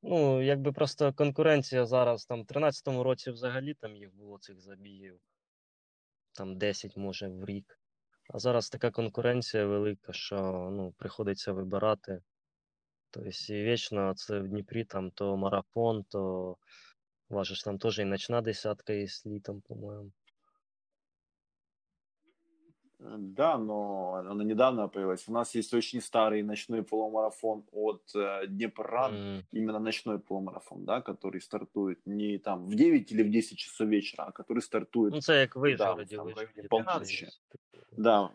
Ну, 0.02 0.42
якби 0.42 0.72
просто 0.72 1.12
конкуренція 1.12 1.86
зараз 1.86 2.26
там 2.26 2.42
в 2.42 2.46
13-му 2.46 3.02
році 3.02 3.30
взагалі 3.30 3.74
там 3.74 3.96
їх 3.96 4.14
було 4.14 4.38
цих 4.38 4.60
забігів. 4.60 5.20
Там 6.32 6.58
10, 6.58 6.96
може, 6.96 7.28
в 7.28 7.44
рік. 7.44 7.77
А 8.28 8.38
зараз 8.38 8.70
така 8.70 8.90
конкуренція 8.90 9.66
велика, 9.66 10.12
що 10.12 10.36
ну, 10.72 10.92
приходиться 10.98 11.52
вибирати. 11.52 12.22
Тобто 13.10 13.30
і 13.54 13.64
вічно 13.64 14.14
це 14.14 14.38
в 14.40 14.48
Дніпрі 14.48 14.84
там 14.84 15.10
то 15.10 15.36
марафон, 15.36 16.04
то 16.04 16.56
важиш 17.28 17.62
там 17.62 17.78
теж 17.78 17.98
і 17.98 18.04
ночна 18.04 18.40
десятка 18.40 18.92
є 18.92 19.06
літом, 19.26 19.60
по-моєму. 19.60 20.12
Да, 23.17 23.57
но 23.57 24.13
она 24.29 24.43
недавно 24.43 24.87
появилась. 24.87 25.27
У 25.27 25.33
нас 25.33 25.55
есть 25.55 25.73
очень 25.73 26.01
старый 26.01 26.41
ночной 26.43 26.83
полумарафон 26.83 27.63
от 27.71 28.01
э, 28.15 28.47
Днепрон, 28.47 29.13
М, 29.15 29.43
именно 29.51 29.79
ночной 29.79 30.19
полумарафон, 30.19 30.85
да, 30.85 31.01
который 31.01 31.41
стартует 31.41 31.99
не 32.05 32.37
там 32.37 32.65
в 32.65 32.75
9 32.75 33.11
или 33.11 33.23
в 33.23 33.29
10 33.29 33.57
часов 33.57 33.87
вечера, 33.89 34.23
а 34.27 34.31
который 34.41 34.61
стартует, 34.61 35.13
Ну, 35.13 35.21
це 35.21 35.39
як 35.39 35.55
в 35.55 35.59
да, 35.59 35.67
Вижгороді, 35.69 36.15
там 36.15 36.25
в 36.25 36.27
Вижгороді 36.27 36.51
районе 36.55 36.69
теж 36.69 36.85
полуночи. 36.85 37.25
є. 37.25 37.31
Да, 37.97 38.29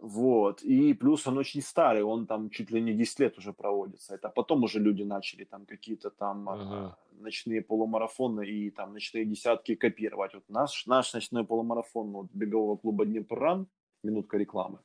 вот. 0.00 0.62
И 0.62 0.94
плюс 0.94 1.26
он 1.26 1.38
очень 1.38 1.62
старый, 1.62 2.02
он 2.02 2.26
там 2.26 2.50
чуть 2.50 2.70
ли 2.70 2.80
не 2.82 2.92
10 2.94 3.20
лет 3.20 3.38
уже 3.38 3.52
проводится. 3.52 4.14
Это 4.14 4.28
потом 4.28 4.64
уже 4.64 4.78
люди 4.78 5.02
начали 5.02 5.44
там 5.44 5.66
какие-то 5.66 6.10
там 6.10 6.48
а, 6.48 6.56
Мгм. 6.56 6.96
ночные 7.22 7.62
полумарафоны 7.62 8.46
и 8.46 8.70
там 8.70 8.92
ночные 8.92 9.24
десятки 9.24 9.74
копировать. 9.74 10.34
Вот 10.34 10.44
наш, 10.48 10.86
наш 10.86 11.14
ночной 11.14 11.44
полумарафон 11.44 12.12
вот, 12.12 12.26
бегового 12.32 12.76
клуба 12.76 13.06
Днепрон, 13.06 13.68
минутка 14.02 14.36
рекламы, 14.36 14.78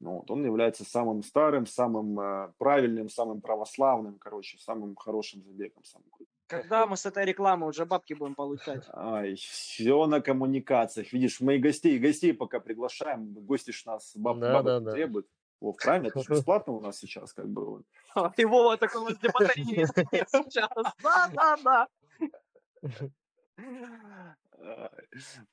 вот, 0.00 0.30
он 0.30 0.44
является 0.44 0.84
самым 0.84 1.22
старым, 1.22 1.66
самым 1.66 2.18
э, 2.20 2.52
правильным, 2.58 3.08
самым 3.08 3.40
православным, 3.40 4.18
короче, 4.18 4.58
самым 4.58 4.94
хорошим 4.96 5.42
забегом. 5.42 5.84
Самым 5.84 6.08
крутым. 6.10 6.21
Когда 6.52 6.86
мы 6.86 6.98
с 6.98 7.06
этой 7.06 7.24
рекламы 7.24 7.66
уже 7.66 7.86
бабки 7.86 8.12
будем 8.12 8.34
получать? 8.34 8.84
Ай, 8.92 9.36
все 9.36 10.06
на 10.06 10.20
коммуникациях. 10.20 11.10
Видишь, 11.14 11.40
мы 11.40 11.56
и 11.56 11.58
гостей, 11.58 11.98
гостей 11.98 12.34
пока 12.34 12.60
приглашаем. 12.60 13.32
Гости 13.32 13.70
ж 13.70 13.86
нас 13.86 14.12
баб, 14.14 14.38
Да, 14.38 14.52
бабок 14.52 14.66
да, 14.66 14.80
да. 14.80 14.92
требуют. 14.92 15.26
Вов, 15.60 15.76
правильно? 15.82 16.08
Это 16.08 16.20
же 16.22 16.28
бесплатно 16.28 16.74
у 16.74 16.80
нас 16.80 16.98
сейчас, 16.98 17.32
как 17.32 17.48
бы. 17.48 17.64
вот. 17.64 17.82
А 18.14 18.28
ты, 18.28 18.46
Вова, 18.46 18.76
такой 18.76 19.00
вот 19.00 19.16
батареи 19.22 19.86
сейчас. 19.86 20.70
Да, 21.02 21.30
да, 21.32 21.56
да. 21.64 21.88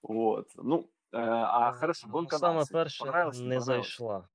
Вот. 0.02 0.50
Ну, 0.56 0.92
э, 1.14 1.18
а 1.18 1.72
хорошо, 1.72 2.08
Ну, 2.08 2.12
гонка 2.14 2.40
Саме 2.40 2.64
перша 2.70 3.32
не 3.36 3.62
зайшла. 3.62 4.28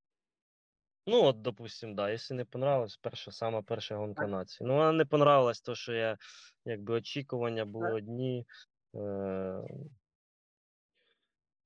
Ну, 1.07 1.25
от, 1.25 1.43
допустим, 1.43 1.95
да, 1.95 2.11
якщо 2.11 2.35
не 2.35 2.45
понравилось, 2.45 2.97
перша, 2.97 3.33
сама 3.33 3.63
перша 3.63 3.97
гонка 3.97 4.27
нації. 4.27 4.69
Ну, 4.69 4.75
вона 4.75 4.93
не 4.93 5.05
понравилась, 5.05 5.61
то, 5.61 5.75
що 5.75 5.93
я, 5.93 6.19
якби 6.65 6.95
очікування 6.95 7.65
були 7.65 7.93
одні, 7.93 8.47
е- 8.95 9.63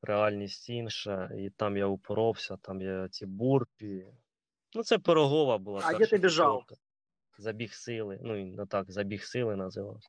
реальність 0.03 0.68
інша, 0.70 1.30
і 1.39 1.51
там 1.51 1.76
я 1.76 1.86
упоровся, 1.86 2.57
там 2.57 2.82
я 2.82 3.09
ці 3.09 3.26
бурпі. 3.26 4.07
Ну, 4.74 4.82
це 4.82 4.99
пирогова 4.99 5.59
була. 5.59 5.80
А 5.84 5.93
де 5.99 6.07
ти 6.07 6.18
біжав? 6.18 6.64
Забіг 7.39 7.72
сили. 7.72 8.18
Ну, 8.22 8.47
не 8.47 8.66
так, 8.66 8.91
забіг 8.91 9.24
сили 9.24 9.57
називався. 9.57 10.09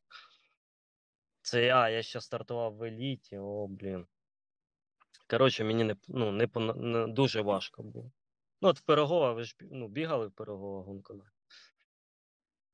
Це 1.42 1.64
я, 1.64 1.88
я 1.88 2.02
ще 2.02 2.20
стартував 2.20 2.74
в 2.74 2.82
еліті, 2.82 3.38
о, 3.38 3.66
блін. 3.66 4.06
Коротше, 5.30 5.64
мені 5.64 5.84
не, 5.84 5.96
ну, 6.08 6.32
не, 6.32 6.48
не 6.76 7.06
дуже 7.06 7.40
важко 7.42 7.82
було. 7.82 8.10
Ну, 8.60 8.68
от 8.68 8.78
в 8.78 8.82
Пирогова, 8.82 9.32
ви 9.32 9.44
ж 9.44 9.56
ну, 9.60 9.88
бігали 9.88 10.26
в 10.26 10.32
Пирогова 10.32 10.82
гонку? 10.82 11.22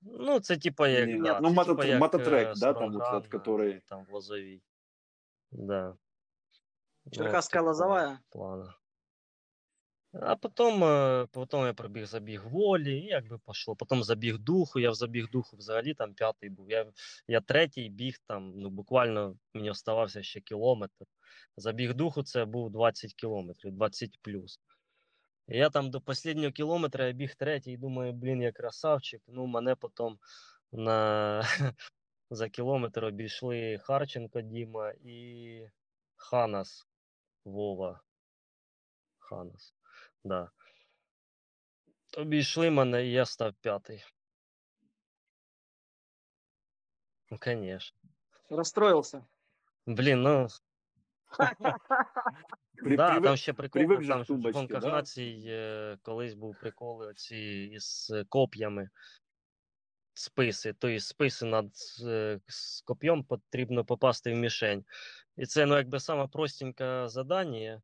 Ну, 0.03 0.41
це 0.41 0.57
типа 0.57 0.89
як, 0.89 1.09
Ні, 1.09 1.21
да, 1.21 1.41
ну, 1.41 1.49
це, 1.49 1.55
мото- 1.55 1.83
типа, 1.83 1.99
мототрек, 1.99 2.49
е, 2.49 2.55
да, 2.57 2.73
там 2.73 2.93
вот 2.93 3.03
этот, 3.03 3.29
который- 3.29 3.81
там 3.87 4.05
в 4.05 4.13
Лозовій. 4.13 4.63
Да. 5.51 5.97
Ну, 7.05 7.13
Черкасская 7.13 7.63
такого 7.63 7.71
лозовая? 7.71 8.19
Плана. 8.31 8.75
А 10.13 10.37
потім, 10.37 10.85
е, 10.85 11.27
потім 11.31 11.61
я 11.61 11.75
пробіг 11.75 12.07
забіг 12.07 12.49
волі, 12.49 12.99
і 12.99 13.07
якби 13.07 13.39
пішло. 13.47 13.77
Потім 13.77 14.03
забіг 14.03 14.39
духу. 14.39 14.81
Я 14.81 14.91
в 14.91 14.95
забіг 14.95 15.31
духу 15.31 15.57
взагалі 15.57 15.95
там 15.95 16.15
п'ятий 16.15 16.51
був. 16.51 16.71
Я, 16.71 16.93
я 17.29 17.41
третій 17.41 17.89
біг 17.89 18.17
там, 18.27 18.53
ну 18.57 18.71
буквально 18.71 19.37
мені 19.55 19.71
оставався 19.71 20.23
ще 20.23 20.41
кілометр. 20.41 21.05
Забіг 21.57 21.95
духу 21.95 22.23
це 22.23 22.45
був 22.45 22.71
20 22.71 23.15
кілометрів, 23.15 23.73
20 23.73 24.19
плюс. 24.23 24.61
Я 25.49 25.71
там 25.71 25.91
до 25.91 26.03
останнього 26.07 26.53
кілометра 26.53 27.07
я 27.07 27.13
біг 27.13 27.35
третій 27.35 27.73
і 27.73 27.77
думаю, 27.77 28.13
блін, 28.13 28.43
я 28.43 28.53
красавчик. 28.53 29.23
Ну, 29.27 29.47
мене 29.47 29.75
потім 29.75 30.19
на... 30.73 31.43
за 32.31 32.49
кілометр 32.49 33.05
обійшли 33.05 33.79
Харченко 33.79 34.41
Діма 34.41 34.91
і 34.91 35.69
Ханас 36.17 36.87
Вова. 37.45 38.01
Ханас. 39.19 39.75
Да. 40.25 40.51
Обійшли 42.17 42.71
мене, 42.71 43.07
і 43.07 43.13
я 43.13 43.27
став 43.27 43.55
п'ятий. 43.55 44.05
Ну, 47.31 47.39
конечно. 47.39 47.99
Расстроился. 48.51 49.25
Блін, 49.87 50.23
ну 50.23 50.49
При- 52.77 52.97
да, 52.97 53.11
привык- 53.11 53.25
там 53.25 53.37
ще 53.37 53.53
прикол, 53.53 53.83
привик 53.83 54.09
там 54.09 54.25
ж 54.25 54.33
в 54.33 54.53
гонках 54.53 54.83
да? 54.83 54.89
націй 54.89 55.45
е, 55.47 55.99
колись 56.03 56.35
був 56.35 56.57
прикол 56.61 57.01
оці 57.01 57.37
із 57.73 58.11
е, 58.15 58.25
коп'ями. 58.29 58.91
Списи, 60.15 60.75
тобто 60.79 61.01
списи 61.01 61.47
над 61.47 61.67
е, 62.07 62.41
з 62.47 62.81
коп'єм 62.81 63.25
потрібно 63.25 63.85
попасти 63.85 64.33
в 64.33 64.37
мішень. 64.37 64.85
І 65.37 65.47
це 65.47 65.67
ну, 65.67 65.77
якби 65.77 66.01
саме 66.01 66.29
простеньке 66.29 67.09
задання. 67.09 67.83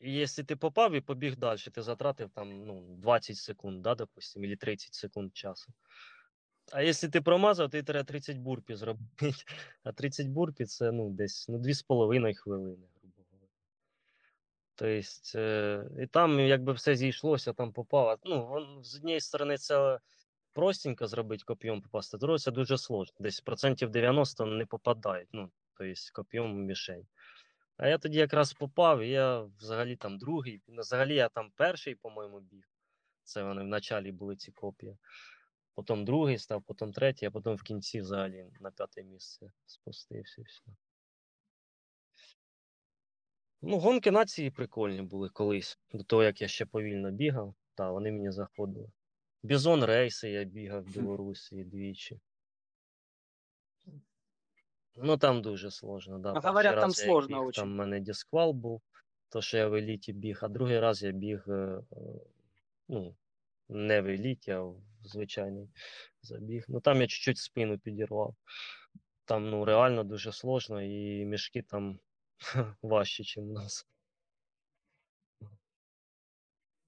І 0.00 0.14
якщо 0.14 0.44
ти 0.44 0.56
попав 0.56 0.92
і 0.92 1.00
побіг 1.00 1.36
далі, 1.36 1.58
ти 1.58 1.82
затратив 1.82 2.30
там 2.30 2.64
ну, 2.64 2.96
20 2.98 3.36
секунд, 3.36 3.82
да, 3.82 3.94
допустим, 3.94 4.44
або 4.44 4.56
30 4.56 4.94
секунд 4.94 5.36
часу. 5.36 5.72
А 6.72 6.82
якщо 6.82 7.08
ти 7.08 7.20
промазав, 7.20 7.70
то 7.70 7.82
треба 7.82 8.04
30 8.04 8.36
бурпі 8.36 8.74
зробити. 8.74 9.32
А 9.84 9.92
30 9.92 10.26
бурпі 10.26 10.64
це 10.64 10.92
ну, 10.92 11.10
десь 11.10 11.48
ну, 11.48 11.58
2,5 11.58 12.34
хвилини. 12.34 12.76
Тобто, 14.76 16.02
і 16.02 16.06
там 16.06 16.40
якби 16.40 16.72
все 16.72 16.96
зійшлося, 16.96 17.52
там 17.52 17.72
попало. 17.72 18.16
Ну, 18.24 18.64
з 18.82 18.96
однієї 18.96 19.20
сторони, 19.20 19.58
це 19.58 19.98
простенько 20.52 21.06
зробити 21.06 21.44
коп'єм 21.46 21.82
попасти, 21.82 22.16
з 22.16 22.20
другої 22.20 22.38
це 22.38 22.50
дуже 22.50 22.78
сложно. 22.78 23.16
Десь 23.20 23.40
процентів 23.40 23.90
90 23.90 24.46
не 24.46 24.66
попадають. 24.66 25.28
Ну, 25.32 25.50
тобто 25.78 25.94
коп'єм 26.12 26.54
в 26.54 26.58
мішень. 26.58 27.06
А 27.76 27.88
я 27.88 27.98
тоді 27.98 28.18
якраз 28.18 28.52
попав, 28.52 29.00
і 29.00 29.08
я 29.08 29.40
взагалі 29.40 29.96
там 29.96 30.18
другий, 30.18 30.62
взагалі 30.68 31.14
я 31.14 31.28
там 31.28 31.50
перший, 31.56 31.94
по-моєму, 31.94 32.40
біг. 32.40 32.64
Це 33.24 33.42
вони 33.42 33.62
в 33.62 33.66
началі 33.66 34.12
були 34.12 34.36
ці 34.36 34.52
копії. 34.52 34.96
Потім 35.74 36.04
другий 36.04 36.38
став, 36.38 36.62
потім 36.62 36.92
третій, 36.92 37.26
а 37.26 37.30
потім 37.30 37.54
в 37.54 37.62
кінці 37.62 38.00
взагалі 38.00 38.46
на 38.60 38.70
п'яте 38.70 39.02
місце 39.02 39.52
спустився 39.66 40.42
все. 40.42 40.62
Ну, 43.68 43.78
гонки 43.78 44.10
нації 44.10 44.50
прикольні 44.50 45.02
були 45.02 45.28
колись, 45.28 45.78
до 45.92 46.04
того, 46.04 46.22
як 46.22 46.40
я 46.40 46.48
ще 46.48 46.66
повільно 46.66 47.10
бігав, 47.10 47.54
та 47.74 47.90
вони 47.90 48.12
мені 48.12 48.30
заходили. 48.30 48.90
Бізон 49.42 49.84
рейси 49.84 50.30
я 50.30 50.44
бігав 50.44 50.82
в 50.82 50.86
Білорусі 50.86 51.64
двічі. 51.64 52.20
Ну 54.96 55.16
там 55.16 55.42
дуже 55.42 55.70
сложно, 55.70 56.18
да. 56.18 56.28
А 56.28 56.32
Перший 56.32 56.48
говорят, 56.48 56.80
там 56.80 56.90
сложно 56.90 57.38
біг, 57.38 57.46
очень. 57.46 57.62
Там 57.62 57.72
в 57.72 57.76
мене 57.76 58.00
дисквал 58.00 58.52
був, 58.52 58.82
то 59.28 59.42
що 59.42 59.58
я 59.58 59.68
в 59.68 59.74
еліті 59.74 60.12
біг, 60.12 60.38
а 60.42 60.48
другий 60.48 60.80
раз 60.80 61.02
я 61.02 61.10
біг, 61.10 61.44
е, 61.48 61.52
е, 61.52 61.96
ну, 62.88 63.16
не 63.68 64.00
в 64.00 64.06
еліті, 64.06 64.50
а 64.50 64.60
в 64.60 64.76
звичайний 65.04 65.68
забіг. 66.22 66.64
Ну 66.68 66.80
там 66.80 67.00
я 67.00 67.06
чуть-чуть 67.06 67.38
спину 67.38 67.78
підірвав. 67.78 68.34
Там 69.24 69.50
ну 69.50 69.64
реально 69.64 70.04
дуже 70.04 70.32
сложно, 70.32 70.82
і 70.82 71.24
мішки 71.24 71.62
там 71.62 71.98
важчі, 72.81 73.23
ніж 73.23 73.37
у 73.37 73.41
нас. 73.53 73.87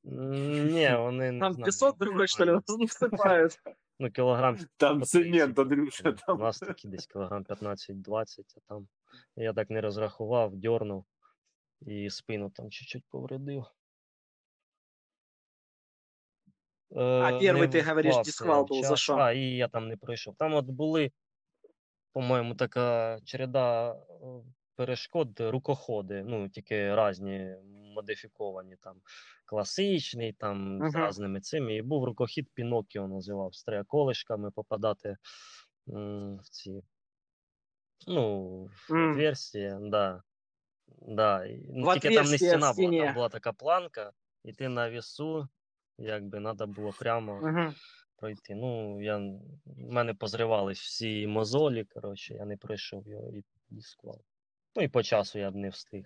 М, 0.06 0.68
Ні, 0.68 0.96
вони 0.96 1.32
не 1.32 1.40
Там 1.40 1.54
знаю, 1.54 1.66
песок 1.66 1.98
другой, 1.98 2.28
что 2.28 2.46
ли, 2.46 2.52
насыпают. 2.52 3.60
Ну, 4.00 4.12
кілограм 4.12 4.58
Там 4.78 5.00
по 5.00 5.06
цемент, 5.06 5.56
30, 5.56 5.60
Андрюша, 5.60 6.04
ну, 6.06 6.12
У 6.12 6.16
там. 6.16 6.40
нас 6.40 6.60
такі 6.60 6.88
десь 6.88 7.08
кілограм 7.08 7.44
15-20, 7.44 8.54
а 8.58 8.60
там 8.68 8.88
я 9.36 9.54
так 9.54 9.70
не 9.70 9.82
розрахував, 9.82 10.56
дьорнув 10.56 11.06
і 11.82 12.10
спину 12.10 12.50
там 12.50 12.70
чуть-чуть 12.72 13.06
повредив. 13.10 13.66
А 16.96 17.32
Е, 17.32 17.40
первый, 17.40 17.62
не 17.62 17.68
ты 17.68 17.82
говоришь, 17.82 18.12
вклався 18.14 18.20
я 18.20 18.24
дисквал 18.24 18.66
в 18.66 18.70
был, 18.72 18.82
за 18.82 18.90
час, 18.90 19.00
що? 19.00 19.16
А, 19.16 19.32
і 19.32 19.42
я 19.42 19.68
там 19.68 19.88
не 19.88 19.98
пройшов. 19.98 20.36
Там 20.36 20.54
от 20.54 20.66
були, 20.66 21.12
по-моєму, 22.12 22.56
така 22.56 23.20
череда 23.26 23.92
е, 23.94 23.96
перешкод, 24.79 25.41
рукоходи, 25.41 26.25
ну, 26.27 26.49
тільки 26.49 26.97
різні 26.97 27.57
модифіковані, 27.97 28.77
там 28.81 29.03
класичний, 29.47 30.33
там 30.33 30.87
з 30.87 30.97
різними 30.97 31.41
цими. 31.41 31.77
І 31.77 31.83
був 31.83 32.05
рукохід 32.05 32.49
Пінокіо 32.55 33.09
називав, 33.09 33.55
з 33.55 33.65
триоколишками 33.65 34.51
попадати 34.53 35.17
м, 35.91 36.39
в 36.39 36.49
ці. 36.51 36.83
Ну, 38.07 38.65
в 38.67 38.81
М. 38.91 38.99
отверстия, 39.05 39.79
да. 39.81 40.23
Да. 40.89 41.47
Ну, 41.69 41.89
тільки 41.89 42.11
там 42.11 42.31
не 42.31 42.39
стіна 42.39 42.73
була, 42.73 42.93
там 42.93 43.13
була 43.13 43.29
така 43.29 43.53
планка, 43.55 44.13
і 44.45 44.53
ти 44.53 44.69
на 44.69 44.91
вісу, 44.91 45.49
якби 45.99 46.41
треба 46.41 46.67
було 46.67 46.95
прямо 46.95 47.45
Мгм. 47.45 47.75
пройти. 48.17 48.55
Ну, 48.55 49.03
я, 49.03 49.19
в 49.19 49.93
мене 49.93 50.15
позривались 50.15 50.81
всі 50.81 51.27
мозолі, 51.27 51.85
коротше, 51.85 52.35
я 52.35 52.45
не 52.47 52.57
пройшов 52.57 53.09
його 53.09 53.33
і 53.37 53.45
дисквал. 53.71 54.25
Ну 54.78 54.82
і 54.84 54.88
по 54.88 55.04
часу 55.04 55.40
я 55.40 55.52
б 55.52 55.56
не 55.56 55.70
встиг. 55.70 56.06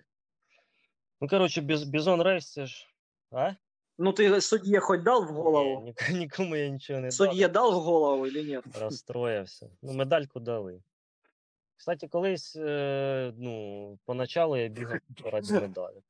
Ну, 1.22 1.28
коротше, 1.28 1.62
біз, 1.62 1.84
бізон 1.84 2.22
рейс 2.22 2.52
це 2.52 2.66
ж. 2.66 2.88
А? 3.32 3.52
Ну 3.98 4.12
ты 4.12 4.42
судье 4.42 4.80
хоть 4.80 5.04
дал 5.04 5.26
в 5.26 5.32
Ні, 5.32 5.38
голову? 5.38 5.82
ні- 6.10 6.18
нікому 6.20 6.56
я 6.56 6.70
нічого 6.70 7.00
не 7.00 7.08
дав. 7.08 7.14
Судье 7.14 7.48
дал 7.48 7.72
в 7.80 7.84
голову 7.84 8.28
или 8.28 8.44
нет? 8.44 8.64
розстроївся. 8.80 9.70
Ну, 9.82 9.94
медальку 9.94 10.40
дали. 10.40 10.82
Кстати, 11.76 12.08
колись, 12.08 12.56
е, 12.56 13.34
ну, 13.38 14.00
поначалу 14.06 14.58
я 14.58 14.68
бігав 14.68 15.00
ради 15.26 15.54
медалі. 15.54 16.02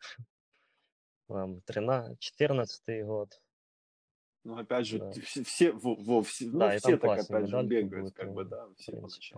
Там 1.28 1.62
13, 1.62 2.20
14 2.20 3.02
год. 3.06 3.42
Ну, 4.44 4.60
опять 4.62 4.86
же, 4.86 5.00
Да. 5.00 5.10
все, 5.10 5.42
все, 5.42 5.72
во, 5.72 5.94
во, 5.96 6.20
все, 6.20 6.46
ну, 6.46 6.60
Да, 6.60 6.74
и 6.74 6.78
все 6.78 6.90
там 6.98 7.00
так 7.00 7.10
классные 7.10 7.38
опять 7.38 7.50
же 7.50 7.56
медальки 7.58 7.70
бегают, 7.70 8.04
будут, 8.04 8.14
как 8.16 8.26
ну, 8.28 8.34
бы, 8.34 8.46
да, 8.46 8.66
в 8.66 8.74
все 8.76 8.92
принципе. 8.92 9.36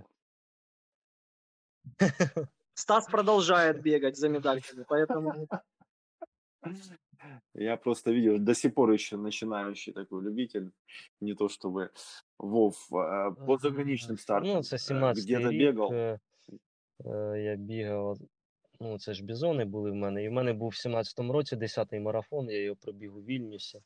поначалу. 1.98 2.50
Стас 2.74 3.06
продолжает 3.08 3.82
бегать 3.82 4.18
за 4.18 4.30
медальками, 4.30 4.86
поэтому... 4.90 5.48
Я 7.54 7.78
просто 7.78 8.12
видел, 8.12 8.40
до 8.40 8.54
сих 8.54 8.74
пор 8.74 8.92
еще 8.92 9.18
начинающий 9.18 9.94
такой 9.94 10.24
любитель, 10.24 10.72
не 11.22 11.36
то 11.36 11.50
чтобы 11.50 11.90
Вов, 12.38 12.88
а, 12.94 13.32
по 13.32 13.58
заграничным 13.58 14.18
стартам, 14.18 14.52
Ну, 14.54 14.64
це 14.64 14.76
э, 14.76 14.80
17 14.80 15.24
где-то 15.26 15.52
рік. 15.52 15.60
бегал. 15.60 15.94
е, 15.94 16.20
е, 17.06 17.42
Я 17.44 17.56
бігав. 17.56 18.18
Ну, 18.80 19.00
це 19.00 19.14
ж 19.14 19.24
бізони 19.24 19.66
були 19.66 19.92
в 19.92 19.96
мене. 19.96 20.24
І 20.24 20.30
в 20.30 20.32
мене 20.32 20.54
був 20.54 20.70
в 20.70 20.88
17-му 20.88 21.34
році 21.34 21.56
10-й 21.56 22.00
марафон, 22.00 22.50
я 22.50 22.64
його 22.64 22.76
пробіг 22.76 23.18
у 23.18 23.22
Вільнюсі. 23.22 23.80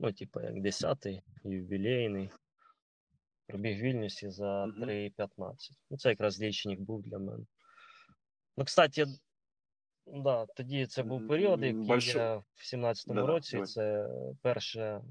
Ну, 0.00 0.12
типу, 0.12 0.40
як 0.40 0.54
10-й, 0.54 1.22
ювілейний. 1.44 2.30
Пробіг 3.46 3.78
в 3.78 3.80
Вільнюсі 3.80 4.30
за 4.30 4.66
Мгм. 4.66 4.82
3.15. 4.84 5.70
Ну, 5.90 5.96
це 5.96 6.08
якраз 6.08 6.40
лічник 6.40 6.80
був 6.80 7.02
для 7.02 7.18
мене. 7.18 7.44
Ну, 8.57 8.65
кстати, 8.65 9.05
да, 10.05 10.45
тоді 10.45 10.85
це 10.85 11.03
був 11.03 11.27
період, 11.27 11.63
який 11.63 11.87
большой. 11.87 12.21
я 12.21 12.35
в 12.35 12.61
17-му 12.73 13.15
Да-да, 13.15 13.27
році, 13.27 13.51
давай. 13.51 13.67
це 13.67 14.07
перше, 14.41 15.01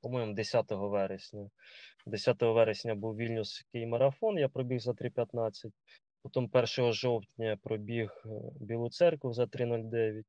по-моєму, 0.00 0.34
10 0.34 0.66
вересня. 0.70 1.50
10 2.06 2.42
вересня 2.42 2.94
був 2.94 3.16
Вільнюський 3.16 3.86
марафон, 3.86 4.38
я 4.38 4.48
пробіг 4.48 4.80
за 4.80 4.90
3.15. 4.90 5.72
Потім 6.22 6.50
1 6.52 6.92
жовтня 6.92 7.58
пробіг 7.62 8.22
е, 8.26 8.28
Білу 8.60 8.90
церкву 8.90 9.32
за 9.32 9.44
3.09. 9.44 10.22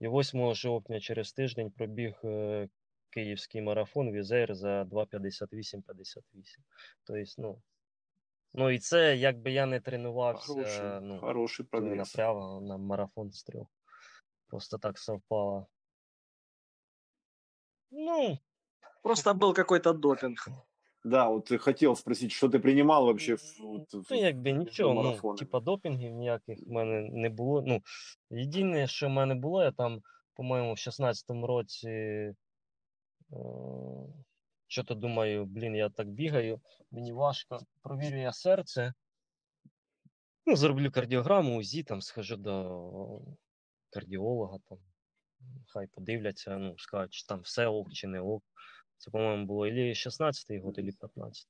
І 0.00 0.08
8 0.08 0.54
жовтня 0.54 1.00
через 1.00 1.32
тиждень 1.32 1.70
пробіг 1.70 2.20
е, 2.24 2.68
київський 3.10 3.62
марафон 3.62 4.12
Візер 4.12 4.54
за 4.54 4.82
2.58-58. 4.82 5.80
Тобто, 7.04 7.32
ну, 7.38 7.62
ну 8.55 8.69
і 8.69 8.79
це 8.79 9.17
якби 9.17 9.51
я 9.51 9.65
не 9.65 9.79
тренувався, 9.79 10.53
Хороший, 10.53 10.99
ну, 11.01 11.19
хороший 11.19 11.65
то 11.65 11.69
прогресс. 11.69 11.97
напряга 12.15 12.59
на 12.61 12.77
марафон 12.77 13.31
з 13.31 13.43
трьох. 13.43 13.67
Просто 14.47 14.77
так 14.77 14.97
совпало. 14.99 15.67
Ну, 17.91 18.37
Просто 19.03 19.33
был 19.33 19.53
какой-то 19.53 19.93
допинг. 19.93 20.47
Да, 21.03 21.29
вот 21.29 21.51
ты 21.51 21.57
хотел 21.57 21.95
спросить, 21.95 22.31
что 22.31 22.47
ты 22.47 22.59
принимал 22.59 23.05
вообще 23.05 23.35
в, 23.35 23.41
вот, 23.59 23.93
в- 23.93 24.07
Ну, 24.11 24.17
якби 24.17 24.53
между 24.53 24.59
нічого, 24.69 24.93
ну, 24.93 25.03
марафонами? 25.03 25.37
типа 25.39 25.59
допінгів 25.59 26.11
ніяких 26.11 26.59
в 26.67 26.71
мене 26.71 27.01
не 27.11 27.29
було. 27.29 27.61
Ну, 27.61 27.81
єдине, 28.29 28.87
що 28.87 29.07
в 29.07 29.09
мене 29.09 29.35
було, 29.35 29.63
я 29.63 29.71
там, 29.71 30.01
по-моєму, 30.33 30.73
в 30.73 30.77
16-му 30.77 31.47
році 31.47 31.89
е, 31.89 32.33
що-то 34.66 34.94
думаю, 34.94 35.44
блін, 35.44 35.76
я 35.76 35.90
так 35.90 36.08
бігаю, 36.08 36.60
мені 36.90 37.12
важко. 37.12 37.58
Провірю 37.82 38.16
я 38.16 38.32
серце. 38.32 38.94
Ну, 40.46 40.56
зроблю 40.56 40.90
кардіограму, 40.90 41.58
УЗІ, 41.58 41.82
там 41.82 42.02
схожу 42.02 42.36
до 42.36 43.20
кардіолога, 43.90 44.58
там, 44.68 44.78
хай 45.66 45.86
подивляться, 45.86 46.56
ну, 46.56 46.78
скажуть, 46.78 47.12
чи 47.12 47.26
там 47.26 47.40
все 47.40 47.66
ок 47.66 47.92
чи 47.92 48.06
не 48.06 48.20
ок. 48.20 48.44
Це, 48.98 49.10
по-моєму, 49.10 49.46
було 49.46 49.66
ілі 49.66 49.92
16-й 49.92 50.58
год, 50.58 50.78
ілі 50.78 50.92
15 50.92 51.48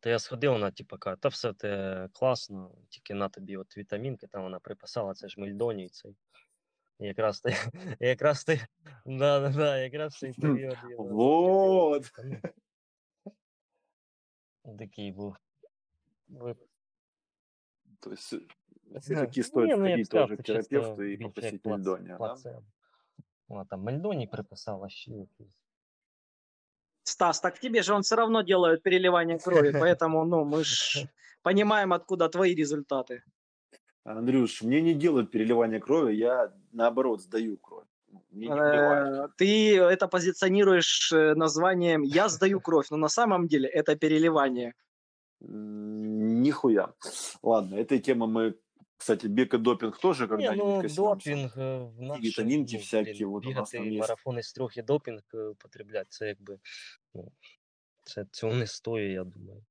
То 0.00 0.10
я 0.10 0.18
сходив, 0.18 0.52
вона 0.52 0.70
типу 0.70 0.98
каже, 0.98 1.16
та 1.20 1.28
все 1.28 1.52
те 1.52 2.08
класно, 2.12 2.74
тільки 2.88 3.14
на 3.14 3.28
тобі 3.28 3.56
от 3.56 3.76
вітамінки, 3.76 4.26
там 4.26 4.42
вона 4.42 4.60
приписала, 4.60 5.14
це 5.14 5.28
ж 5.28 5.40
мельдоній 5.40 5.88
цей. 5.88 6.16
І 6.99 7.05
якраз 7.05 7.41
ти, 7.41 7.55
якраз 7.99 8.43
ти, 8.43 8.67
да, 9.05 9.39
да, 9.39 9.49
да, 9.49 9.77
якраз 9.77 10.17
цей 10.17 10.33
період. 10.33 10.77
я 10.89 10.95
Вот. 10.97 12.11
ну, 14.65 14.77
Такий 14.77 15.11
був. 15.11 15.35
випадок. 16.27 16.69
То 17.99 18.11
есть 18.11 18.33
э, 18.33 18.39
Ні, 18.83 18.99
все-таки 18.99 19.43
стоит 19.43 19.77
ну, 19.77 19.87
я 19.87 19.97
б 19.97 20.05
сходить 20.05 20.05
сказав, 20.05 20.27
тоже 20.27 20.37
к 20.37 20.43
це 20.43 20.53
чисто 20.53 20.69
терапевту 20.69 21.03
и 21.03 21.05
більше 21.05 21.23
як 21.23 21.33
попросить 21.33 21.61
плац- 21.63 21.71
мельдония, 21.71 22.07
да? 22.07 22.17
плацебо. 22.17 22.63
Вона 23.47 23.65
там 23.65 23.81
мельдоній 23.81 24.27
приписала 24.27 24.89
ще 24.89 25.11
якийсь. 25.11 25.49
Стас, 27.03 27.39
так 27.39 27.59
тебе 27.59 27.83
же 27.83 27.93
он 27.93 28.01
все 28.01 28.15
равно 28.15 28.43
делает 28.43 28.83
переливание 28.83 29.37
крови, 29.39 29.71
поэтому, 29.71 30.25
ну, 30.25 30.43
мы 30.43 30.63
ж 30.63 31.07
понимаем, 31.43 31.93
откуда 31.93 32.29
твои 32.29 32.55
результаты. 32.55 33.21
Андрюш, 34.03 34.61
мне 34.61 34.81
не 34.81 34.93
делают 34.93 35.31
переливание 35.31 35.79
крови, 35.79 36.13
я 36.13 36.53
наоборот 36.71 37.21
сдаю 37.21 37.57
кровь. 37.57 37.87
Ну, 38.11 38.21
Не, 38.31 38.47
не 38.47 38.53
убивает. 38.53 39.07
Э, 39.07 39.27
Ты 39.37 39.77
это 39.77 40.07
позиционируешь 40.07 41.11
э, 41.13 41.33
названием 41.35 42.03
«Я 42.03 42.29
сдаю 42.29 42.59
кровь», 42.61 42.91
но 42.91 42.97
на 42.97 43.09
самом 43.09 43.47
деле 43.47 43.67
это 43.67 43.95
переливание. 43.95 44.73
М, 45.41 46.41
Нихуя. 46.41 46.93
Ладно, 47.43 47.75
этой 47.75 47.99
темы 47.99 48.27
мы, 48.27 48.53
кстати, 48.97 49.27
бег 49.27 49.53
и 49.53 49.57
допинг 49.57 49.97
тоже 49.99 50.23
Ні, 50.23 50.29
когда-нибудь 50.29 50.67
ну 50.67 50.81
коснемся. 50.81 51.01
допінг 51.01 51.53
е, 51.57 51.77
в 51.97 52.01
нашій, 52.01 52.21
вітамінки 52.21 52.71
ну, 52.73 52.79
всякі, 52.79 53.25
блін, 53.25 53.35
от 53.35 53.45
у 53.45 53.49
нас 53.51 53.69
там 53.71 53.81
бігати 53.81 53.93
є. 53.95 53.99
марафони 53.99 54.43
з 54.43 54.53
трьох 54.53 54.77
і 54.77 54.81
допінг 54.81 55.21
е, 55.33 55.37
употреблять, 55.43 56.07
це 56.09 56.27
якби, 56.27 56.59
ну, 57.13 57.31
це 58.03 58.25
цього 58.31 58.53
не 58.53 58.67
стоїть, 58.67 59.13
я 59.13 59.23
думаю. 59.23 59.63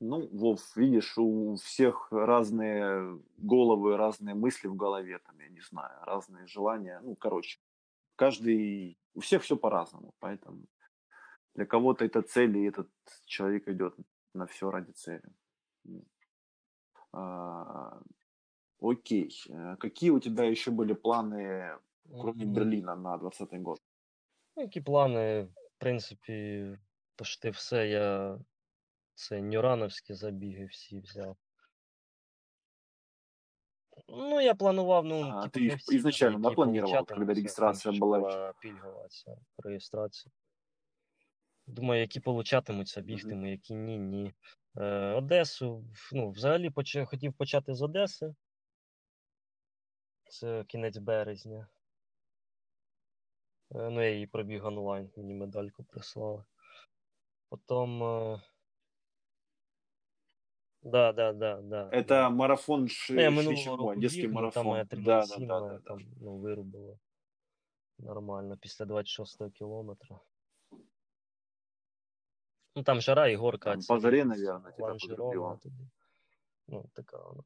Ну, 0.00 0.28
Вов, 0.32 0.76
видишь, 0.76 1.18
у 1.18 1.54
всех 1.54 2.08
разные 2.12 3.18
головы, 3.38 3.96
разные 3.96 4.34
мысли 4.34 4.68
в 4.68 4.76
голове, 4.76 5.18
там, 5.18 5.38
я 5.40 5.48
не 5.48 5.60
знаю, 5.60 6.04
разные 6.04 6.46
желания. 6.46 7.00
Ну, 7.02 7.16
короче, 7.16 7.58
каждый, 8.16 8.98
у 9.14 9.20
всех 9.20 9.42
все 9.42 9.56
по-разному, 9.56 10.14
поэтому 10.18 10.66
для 11.54 11.64
кого-то 11.64 12.04
это 12.04 12.22
цель, 12.22 12.56
и 12.58 12.68
этот 12.68 12.88
человек 13.24 13.68
идет 13.68 13.94
на 14.34 14.46
все 14.46 14.70
ради 14.70 14.92
цели. 14.92 15.22
А, 17.12 17.98
окей, 18.80 19.30
Э, 19.48 19.76
какие 19.76 20.10
у 20.10 20.20
тебя 20.20 20.44
еще 20.44 20.70
были 20.70 20.92
планы, 20.92 21.78
кроме 22.20 22.44
М, 22.44 22.52
Берлина, 22.52 22.96
на 22.96 23.16
20 23.16 23.62
год? 23.62 23.78
Ну, 24.56 24.62
які 24.62 24.80
плани, 24.80 25.42
в 25.42 25.78
принципі, 25.78 26.78
почти 27.16 27.50
все. 27.50 27.88
Я 27.88 28.38
це 29.16 29.42
нюрановські 29.42 30.14
забіги 30.14 30.64
всі 30.66 31.00
взяв. 31.00 31.36
Ну, 34.08 34.40
я 34.40 34.54
планував, 34.54 35.04
ну, 35.04 35.22
А, 35.22 35.42
типу, 35.48 35.58
ты 35.58 35.68
не 35.68 35.74
всі, 35.74 35.96
изначально, 35.96 36.38
да, 36.38 36.48
была 36.48 36.54
щоб 37.80 37.92
еще? 37.92 38.00
була 38.00 38.52
пільгова 38.60 39.08
ця 39.08 39.36
реєстрація. 39.58 40.32
Думаю, 41.66 42.00
які 42.00 42.20
получатимуться, 42.20 43.00
Мгм. 43.00 43.06
бігтиму, 43.06 43.46
які 43.46 43.74
ні, 43.74 43.98
ні. 43.98 44.34
Е, 44.76 45.12
Одесу, 45.12 45.84
ну, 46.12 46.30
взагалі 46.30 46.70
поч... 46.70 46.96
хотів 47.06 47.32
почати 47.34 47.74
з 47.74 47.82
Одеси. 47.82 48.34
Це 50.28 50.64
кінець 50.64 50.98
березня. 50.98 51.68
Е, 53.74 53.90
Ну, 53.90 54.02
я 54.02 54.10
її 54.10 54.26
пробіг 54.26 54.66
онлайн, 54.66 55.10
мені 55.16 55.34
медальку 55.34 55.84
прислали. 55.84 56.44
Потім. 57.48 58.02
е, 58.02 58.40
Да, 60.85 61.13
да, 61.13 61.33
да, 61.33 61.61
да. 61.61 61.89
Это 61.91 62.07
да. 62.07 62.29
марафон 62.29 62.87
ш... 62.87 63.13
Ну, 63.13 63.21
я 63.21 63.29
ш- 63.29 63.35
минулого 63.37 63.57
чего? 63.63 63.77
року 63.77 63.95
детский 63.99 64.21
біг, 64.21 64.29
ну, 64.31 64.33
там 64.33 64.43
марафон. 64.43 64.65
моя 64.65 64.83
Да, 64.83 65.21
37 65.21 65.47
да, 65.47 65.59
да, 65.59 65.67
да, 65.67 65.73
да. 65.77 65.79
там, 65.79 65.99
ну, 66.21 66.37
вирубило. 66.39 66.99
Нормально, 67.99 68.57
після 68.57 68.85
26 68.85 69.51
кілометра. 69.53 70.19
Ну, 72.75 72.83
там 72.83 73.01
жара 73.01 73.27
і 73.27 73.35
горка. 73.35 73.71
Там 73.71 73.81
ця 73.81 73.93
по 73.93 73.99
жаре, 73.99 74.23
з 74.23 74.25
наверное, 74.25 74.71
тебя 74.71 74.87
Ланжерона 74.87 75.15
подрубило. 75.17 75.59
туди. 75.61 75.89
Ну, 76.67 76.89
така 76.93 77.17
вона. 77.17 77.43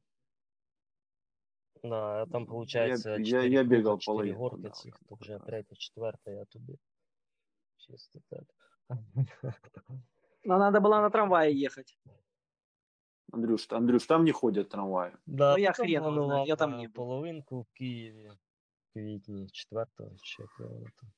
Да, 1.82 2.22
а 2.22 2.26
там, 2.26 2.42
Я, 2.42 2.48
виходить, 2.48 2.76
я, 2.78 2.96
4 2.96 3.24
я 3.48 3.60
круга, 3.60 3.64
бегал 3.64 3.98
4 3.98 4.06
половинку, 4.06 4.40
горки 4.40 4.62
да, 4.62 4.70
цих, 4.70 4.94
вот 4.94 5.08
то 5.08 5.14
как 5.14 5.20
вже 5.22 5.32
раз. 5.32 5.46
третя, 5.46 5.74
четверта, 5.76 6.30
я 6.30 6.44
туди. 6.44 6.78
Чисто 7.76 8.20
так. 8.30 8.44
Но 10.44 10.58
надо 10.58 10.80
было 10.80 11.00
на 11.00 11.10
трамвае 11.10 11.52
ехать. 11.60 11.98
Андрюш, 13.32 13.66
Андрюш, 13.72 14.06
там 14.06 14.24
не 14.24 14.32
ходят 14.32 14.68
трамваи. 14.68 15.12
Да, 15.26 15.52
Ну, 15.52 15.58
я 15.58 15.70
потім 15.70 15.84
хрен 15.84 15.94
его 15.96 16.04
знает, 16.04 16.16
планував 16.16 16.48
я 16.48 16.56
там 16.56 16.70
на 16.70 16.76
не 16.76 16.86
был. 16.88 16.92
половинку 16.92 17.60
в 17.60 17.66
Києві 17.72 18.28
в 18.28 18.92
квітні, 18.92 19.48
4 19.52 19.86
чи 20.22 20.42
якого 20.42 20.68
воно 20.74 20.86
там. 20.96 21.10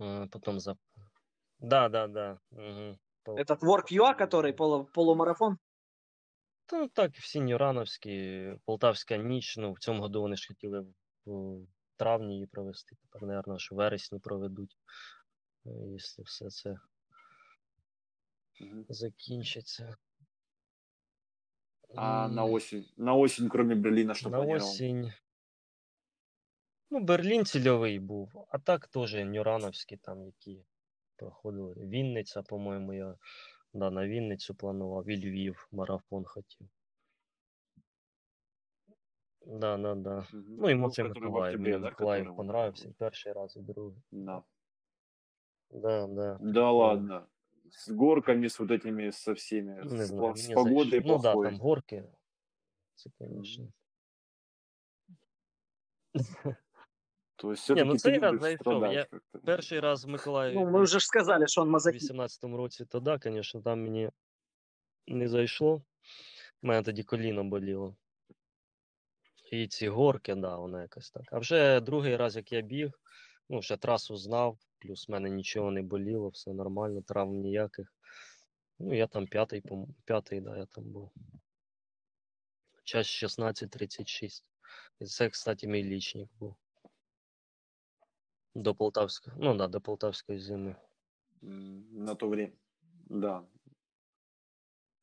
Е, 0.00 0.28
Потім 0.30 0.60
за... 0.60 0.76
Да, 1.58 1.88
да, 1.88 2.06
да. 2.06 2.38
Угу. 2.50 2.96
Этот 3.38 3.58
Work.ua, 3.60 4.14
который 4.20 4.52
полу- 4.52 4.84
полумарафон. 4.84 5.58
Та 6.66 6.78
ну 6.78 6.88
так, 6.88 7.12
всі 7.12 7.40
Нюрановські, 7.40 8.52
Полтавська 8.64 9.16
ніч. 9.16 9.56
Ну, 9.56 9.72
в 9.72 9.78
цьому 9.78 10.00
году 10.00 10.20
вони 10.20 10.36
ж 10.36 10.48
хотіли 10.48 10.80
в, 10.80 10.86
в 11.26 11.66
травні 11.96 12.34
її 12.34 12.46
провести. 12.46 12.96
Тепер, 13.02 13.28
мабуть, 13.28 13.60
що 13.60 13.74
в 13.74 13.78
вересні 13.78 14.18
проведуть, 14.18 14.76
е, 15.66 15.70
якщо 15.92 16.22
все 16.22 16.50
це 16.50 16.76
Закінчиться. 18.89 19.95
А 21.95 22.27
на 22.27 22.45
осень, 22.45 22.85
на 22.97 23.13
осень, 23.15 23.49
кроме 23.49 23.75
Берлина, 23.75 24.13
что 24.13 24.29
на 24.29 24.37
планировал? 24.37 24.69
осінь. 24.69 25.11
Ну, 26.89 26.99
Берлін 26.99 27.45
цільовий 27.45 27.99
був, 27.99 28.45
а 28.49 28.59
так 28.59 28.87
теж 28.87 29.13
Нюрановські, 29.13 29.97
там, 29.97 30.25
які 30.25 30.65
проходили. 31.15 31.73
Вінниця, 31.75 32.41
по-моєму, 32.41 32.93
я 32.93 33.15
да, 33.73 33.91
на 33.91 34.07
Вінницю 34.07 34.55
планував, 34.55 35.09
і 35.09 35.17
Львів 35.17 35.67
марафон 35.71 36.25
хотів. 36.25 36.67
Да, 39.45 39.77
да, 39.77 39.95
да. 39.95 40.27
Мгм. 40.33 40.45
Ну 40.59 40.69
і 40.69 40.75
Ну, 40.75 40.87
в 40.87 41.03
Миколаїв. 41.03 41.59
Мені 41.59 41.77
Миколаїв 41.77 42.35
понравився 42.35 42.89
і 42.89 42.91
перший 42.91 43.33
раз, 43.33 43.57
і 43.57 43.59
другий. 43.61 44.01
Да. 44.11 44.43
Да, 45.71 46.07
да. 46.07 46.37
Да 46.41 46.69
Е, 46.69 46.71
ладно 46.71 47.27
С 47.70 47.88
горками, 47.90 48.46
с 48.48 48.58
вот 48.60 48.70
этими, 48.70 49.10
со 49.12 49.32
всеми, 49.34 49.80
Ну, 49.84 49.90
не 49.94 50.02
с, 50.02 50.06
знаю, 50.06 50.22
по- 50.32 50.38
с 50.38 50.42
мені 50.42 50.54
погодой 50.54 50.90
зайшло. 50.90 51.16
Ну 51.16 51.22
да, 51.22 51.32
плохой. 51.32 51.50
там 51.50 51.60
горки. 51.60 52.04
Це, 52.94 53.10
Мгм. 53.20 53.44
звісно. 53.44 53.72
То 57.36 57.52
есть 57.52 57.68
Ні, 57.70 57.74
все-таки 57.74 57.84
ну 57.84 57.92
ты 57.94 57.98
цей 57.98 58.18
раз 58.18 58.32
любишь 58.32 58.40
зайшов. 58.42 58.60
страдать 58.62 58.92
Я 58.94 59.04
как-то. 59.04 59.38
перший 59.38 59.80
раз 59.80 60.04
в 60.04 60.08
Миколаєві 60.08 60.54
Ну, 60.54 60.60
мы 60.66 60.70
був 60.70 60.80
уже 60.80 60.98
ж 61.00 61.06
сказали, 61.06 61.46
что 61.46 61.62
он 61.62 61.68
у 61.68 61.70
мазохист. 61.70 62.10
18-му 62.10 62.56
році, 62.56 62.84
то 62.84 63.00
да, 63.00 63.18
звісно, 63.22 63.62
там 63.62 63.82
мені 63.82 64.10
не 65.06 65.28
зайшло. 65.28 65.82
У 66.62 66.66
мене 66.66 66.82
тоді 66.82 67.02
коліно 67.02 67.44
боліло. 67.44 67.96
І 69.52 69.68
ці 69.68 69.88
горки, 69.88 70.34
да, 70.34 70.56
воно 70.56 70.80
якось 70.82 71.10
так. 71.10 71.22
А 71.32 71.38
вже 71.38 71.80
другий 71.80 72.16
раз, 72.16 72.36
як 72.36 72.52
я 72.52 72.60
біг, 72.60 72.90
ну, 73.48 73.58
вже 73.58 73.76
трасу 73.76 74.16
знав, 74.16 74.58
плюс 74.80 75.08
в 75.08 75.12
мене 75.12 75.30
нічого 75.30 75.70
не 75.70 75.82
боліло, 75.82 76.28
все 76.28 76.52
нормально, 76.52 77.02
травм 77.02 77.40
ніяких. 77.40 77.92
Ну, 78.78 78.94
я 78.94 79.06
там 79.06 79.26
п'ятий, 79.26 79.60
по 79.60 79.88
п'ятий, 80.04 80.40
да, 80.40 80.56
я 80.58 80.66
там 80.66 80.84
був. 80.84 81.10
Час 82.84 83.06
16.36. 83.06 84.44
І 85.00 85.04
це, 85.04 85.28
кстати, 85.30 85.66
мій 85.66 85.84
лічник 85.84 86.28
був. 86.40 86.56
До 88.54 88.74
Полтавської. 88.74 89.36
Ну 89.40 89.54
да, 89.54 89.68
до 89.68 89.80
Полтавської 89.80 90.38
зими. 90.38 90.76
М, 91.42 91.84
На 91.92 92.14
то 92.14 92.28
время. 92.28 92.52
Да. 93.06 93.42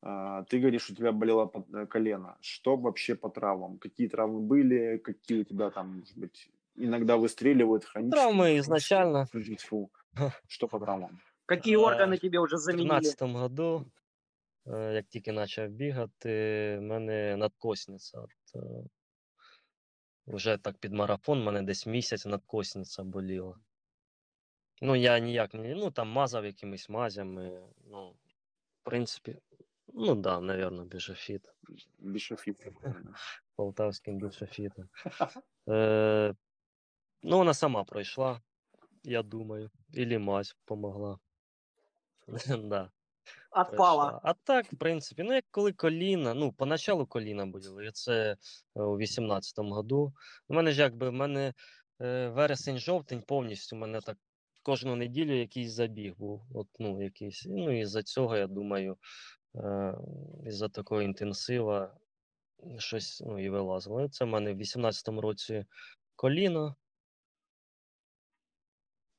А, 0.06 0.42
ты 0.42 0.58
говоришь, 0.60 0.90
у 0.90 0.94
тебя 0.94 1.12
болело 1.12 1.48
под- 1.48 1.74
э, 1.74 1.86
колено. 1.86 2.36
Что 2.40 2.76
вообще 2.76 3.14
по 3.14 3.28
травмам? 3.30 3.78
Какие 3.78 4.08
травмы 4.08 4.40
были? 4.40 4.98
Какие 4.98 5.40
у 5.40 5.44
тебя 5.44 5.70
там, 5.70 5.98
может 5.98 6.18
быть, 6.18 6.50
иногда 6.78 7.16
выстреливают 7.16 7.84
хронические? 7.84 8.10
Травми 8.22 8.36
хронические? 8.42 8.58
ізначально. 8.60 9.26
Фу. 9.58 9.90
Что 10.48 10.68
по 10.68 10.78
травмам? 10.78 11.20
Какие 11.46 11.76
Э, 11.76 11.80
органы 11.80 12.18
тебе 12.18 12.38
уже 12.38 12.54
У 12.56 12.58
заменили? 12.58 13.00
2013 13.00 13.22
году, 13.40 13.86
е, 14.66 14.92
як 14.94 15.06
тільки 15.06 15.32
почав 15.32 15.68
бігати, 15.68 16.30
в 16.78 16.82
мене 16.82 17.36
надкосниця. 17.36 18.20
От, 18.20 18.30
е, 18.54 18.84
вже 20.26 20.58
так 20.58 20.78
під 20.78 20.92
марафон, 20.92 21.40
в 21.40 21.44
мене 21.44 21.62
десь 21.62 21.86
місяць 21.86 22.26
надкосниця 22.26 23.02
боліла. 23.02 23.58
Ну, 24.82 24.96
я 24.96 25.18
ніяк 25.18 25.54
не, 25.54 25.74
ну 25.74 25.90
там 25.90 26.08
мазав 26.08 26.44
якимись 26.44 26.88
мазями. 26.88 27.62
Ну, 27.86 28.10
в 28.10 28.84
принципі, 28.84 29.36
ну 29.88 30.14
да, 30.14 30.40
напевно, 30.40 30.84
біжофіт. 30.84 31.54
Бишофит. 31.98 32.58
какой-то. 32.58 33.14
Полтавським 33.56 34.18
біжофітом. 34.18 34.88
Е, 35.68 36.34
ну, 37.23 37.37
вона 37.37 37.53
сама 37.53 37.83
пройшла, 37.83 38.41
я 39.03 39.23
думаю. 39.23 39.71
Ілі 39.93 40.17
мазь 40.17 40.55
помогла. 40.65 41.19
да. 42.47 42.91
Отпала. 43.51 44.09
пройшла. 44.09 44.21
А 44.23 44.33
так, 44.33 44.73
в 44.73 44.77
принципі, 44.77 45.23
ну 45.23 45.33
як 45.33 45.45
коли 45.51 45.73
коліна, 45.73 46.33
ну, 46.33 46.51
поначалу 46.51 47.05
коліна 47.05 47.45
боліли, 47.45 47.85
і 47.85 47.91
це 47.91 48.37
е, 48.75 48.81
у 48.81 48.97
18-му 48.97 49.73
году. 49.73 50.13
У 50.47 50.53
мене 50.53 50.71
ж 50.71 50.81
якби 50.81 51.09
в 51.09 51.13
мене 51.13 51.53
е, 52.01 52.29
вересень-жовтень 52.29 53.21
повністю 53.21 53.75
у 53.75 53.79
мене 53.79 54.01
так 54.01 54.17
кожну 54.63 54.95
неділю 54.95 55.39
якийсь 55.39 55.71
забіг 55.71 56.15
був. 56.17 56.41
От, 56.53 56.67
ну, 56.79 57.03
якийсь. 57.03 57.45
Ну, 57.47 57.79
і 57.79 57.85
за 57.85 58.03
цього, 58.03 58.37
я 58.37 58.47
думаю, 58.47 58.97
е, 59.55 59.93
із-за 60.45 60.69
такого 60.69 61.01
інтенсива 61.01 61.97
щось 62.77 63.21
ну, 63.25 63.39
і 63.39 63.49
вилазило. 63.49 64.09
Це 64.09 64.25
в 64.25 64.27
мене 64.27 64.53
в 64.53 64.57
18-му 64.57 65.21
році 65.21 65.65
коліно. 66.15 66.75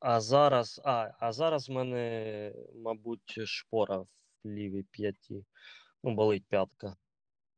А 0.01 0.20
зараз, 0.20 0.80
а, 0.84 1.11
а 1.18 1.32
зараз 1.32 1.68
в 1.68 1.72
мене, 1.72 2.55
мабуть, 2.74 3.40
шпора 3.44 3.98
в 3.98 4.09
лівій 4.44 4.82
п'яті. 4.82 5.44
Ну, 6.03 6.14
болить 6.14 6.44
п'ятка. 6.48 6.96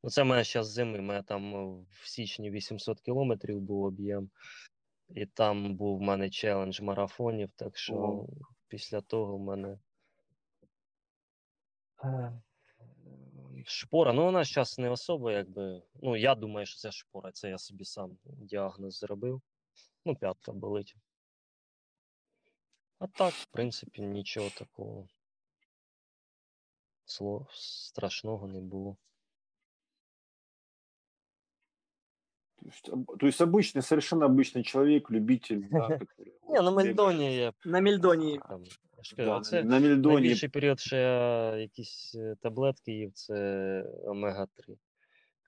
Ну, 0.02 0.10
це 0.10 0.24
мене 0.24 0.44
зараз 0.44 0.70
зими. 0.72 0.98
У 0.98 1.02
мене 1.02 1.22
там 1.22 1.54
е, 1.54 1.84
в 1.90 2.08
січні 2.08 2.50
800 2.50 3.00
кілометрів 3.00 3.60
був 3.60 3.84
об'єм. 3.84 4.30
І 5.08 5.26
там 5.26 5.76
був 5.76 5.98
в 5.98 6.02
мене 6.02 6.30
челендж 6.30 6.80
марафонів, 6.80 7.50
так 7.56 7.78
що 7.78 7.94
Ого. 7.94 8.28
після 8.68 9.00
того 9.00 9.36
в 9.36 9.40
мене. 9.40 9.78
е, 12.04 12.42
Шпора, 13.64 14.12
ну 14.12 14.24
вона 14.24 14.44
зараз 14.44 14.78
не 14.78 14.90
особо, 14.90 15.30
якби. 15.30 15.82
Ну, 16.02 16.16
я 16.16 16.34
думаю, 16.34 16.66
що 16.66 16.78
це 16.78 16.92
шпора, 16.92 17.32
це 17.32 17.48
я 17.50 17.58
собі 17.58 17.84
сам 17.84 18.18
діагноз 18.24 18.98
зробив. 18.98 19.42
Ну, 20.04 20.16
п'ятка 20.16 20.52
болить. 20.52 20.96
А 23.01 23.07
так, 23.07 23.33
в 23.33 23.45
принципі, 23.45 24.01
нічого 24.01 24.49
такого 24.49 25.07
сло- 27.05 27.45
страшного 27.51 28.47
не 28.47 28.61
було. 28.61 28.97
То 32.61 32.67
есть, 32.69 32.89
об- 32.89 33.17
то 33.19 33.27
есть 33.27 33.41
обычный, 33.41 33.81
совершенно 33.81 34.25
обычный 34.25 34.63
человек, 34.63 35.11
любитель, 35.11 35.61
да, 35.71 35.87
который... 35.87 36.31
Ні, 36.49 36.53
на 36.53 36.61
бегает. 36.61 36.75
Мельдоні 36.85 37.35
я 37.35 37.53
На 37.65 37.81
Мельдонии. 37.81 38.39
там. 38.49 38.63
я 38.97 39.03
ж 39.03 39.15
кажу, 39.15 39.29
Да, 39.29 39.37
оце 39.37 39.63
на 39.63 39.79
Мельдоне 39.79 40.13
найбільший 40.15 40.49
період, 40.49 40.79
що 40.79 40.95
я 40.95 41.55
якісь 41.57 42.15
е, 42.15 42.35
таблетки 42.41 42.91
їв, 42.91 43.11
це 43.13 43.35
омега-3. 44.05 44.77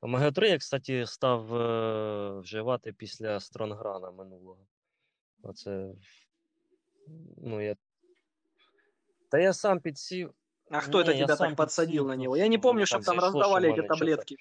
Омега-3 0.02 0.46
я, 0.46 0.58
кстати, 0.58 1.06
став 1.06 1.56
е, 1.56 2.40
вживати 2.40 2.94
після 2.94 3.40
Стронграна 3.40 4.12
минулого. 4.12 4.68
Оце. 5.44 5.92
Ну, 7.38 7.62
я... 7.62 7.76
Та 9.30 9.40
я 9.40 9.54
сам 9.54 9.80
підсів. 9.80 10.34
А 10.72 10.82
кто 10.82 10.98
Не, 10.98 11.04
это 11.04 11.12
я 11.12 11.26
тебя 11.26 11.36
сам 11.36 11.48
так 11.48 11.58
подсадил 11.58 12.04
подсел, 12.04 12.08
на 12.08 12.16
ну, 12.16 12.22
него? 12.22 12.38
Я 12.38 12.44
не 12.44 12.50
мне 12.50 12.60
помню, 12.60 12.82
так 12.82 12.88
чтобы 12.88 13.06
там 13.06 13.16
зашло, 13.16 13.30
что 13.30 13.40
раздавали 13.40 13.68
в 13.68 13.72
эти 13.72 13.78
мене 13.78 13.88
чё-то 13.88 14.00
таблетки. 14.00 14.36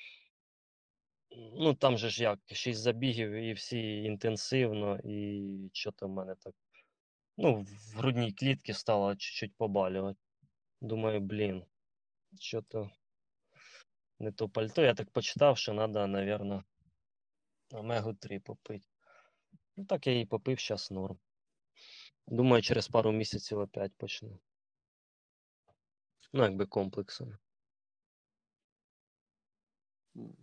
Ну, 1.31 1.75
там 1.75 1.99
же 1.99 2.11
ж 2.11 2.23
як, 2.23 2.39
шість 2.47 2.81
забігів 2.81 3.33
і 3.33 3.53
всі 3.53 4.03
інтенсивно, 4.03 4.99
і 5.05 5.71
що-то 5.73 6.07
в 6.07 6.11
мене 6.11 6.35
так. 6.35 6.55
Ну, 7.37 7.55
в 7.55 7.97
грудній 7.97 8.33
клітці 8.33 8.73
стало 8.73 9.17
чуть-чуть 9.17 9.55
побалювати. 9.57 10.19
Думаю, 10.81 11.21
блін, 11.21 11.65
що-то 12.41 12.91
не 14.19 14.33
то 14.33 14.49
пальто. 14.49 14.83
Я 14.83 14.95
так 14.95 15.11
почитав, 15.11 15.59
що 15.59 15.75
треба, 15.75 16.07
мабуть, 16.07 16.65
омегу-3 17.73 18.39
попити. 18.39 18.87
Ну, 19.77 19.85
так 19.85 20.07
я 20.07 20.21
і 20.21 20.27
попив, 20.27 20.59
зараз 20.61 20.91
норм. 20.91 21.19
Думаю, 22.27 22.63
через 22.63 22.89
пару 22.89 23.13
місяців 23.13 23.59
опять 23.59 23.93
почну. 23.97 24.39
Ну, 26.33 26.43
якби 26.43 26.67
комплексом. 26.67 27.39
М. 30.17 30.37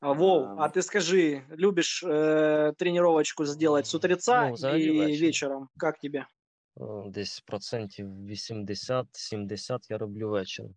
А, 0.00 0.12
Вов, 0.12 0.44
Ам. 0.44 0.60
а 0.60 0.68
ты 0.68 0.82
скажи, 0.82 1.42
любишь 1.50 2.04
э, 2.04 2.74
тренировочку 2.78 3.44
сделать 3.46 3.86
с 3.86 3.94
утреца 3.94 4.46
Ну, 4.48 4.52
взагалі 4.54 4.82
и 4.84 4.90
вечором. 4.92 5.20
вечером? 5.20 5.68
Как 5.76 5.98
тебе? 5.98 6.18
Е, 6.80 7.10
Десь 7.10 7.40
процентів 7.40 8.06
80-70 8.06 9.86
я 9.90 9.98
роблю 9.98 10.30
вечором. 10.30 10.74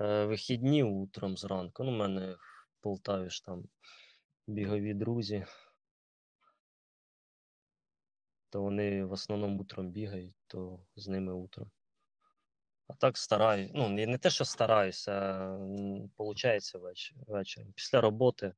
Е, 0.00 0.24
Вихідні 0.26 0.82
утром 0.82 1.36
зранку. 1.36 1.84
Ну, 1.84 1.90
у 1.90 1.94
мене 1.96 2.32
в 2.32 2.82
Полтаві 2.82 3.30
ж 3.30 3.44
там 3.44 3.64
бігові 4.46 4.94
друзі. 4.94 5.46
То 8.51 8.61
вони 8.61 9.05
в 9.05 9.11
основному 9.11 9.61
утром 9.61 9.91
бігають, 9.91 10.35
то 10.47 10.79
з 10.95 11.07
ними 11.07 11.33
утром. 11.33 11.71
А 12.87 12.93
так 12.93 13.17
стараюсь. 13.17 13.71
Ну, 13.73 13.89
не, 13.89 14.07
не 14.07 14.17
те, 14.17 14.29
що 14.29 14.45
стараюся, 14.45 15.11
а 15.11 15.57
виходить 16.17 16.75
веч, 16.75 17.13
вечором. 17.27 17.73
Після 17.73 18.01
роботи. 18.01 18.53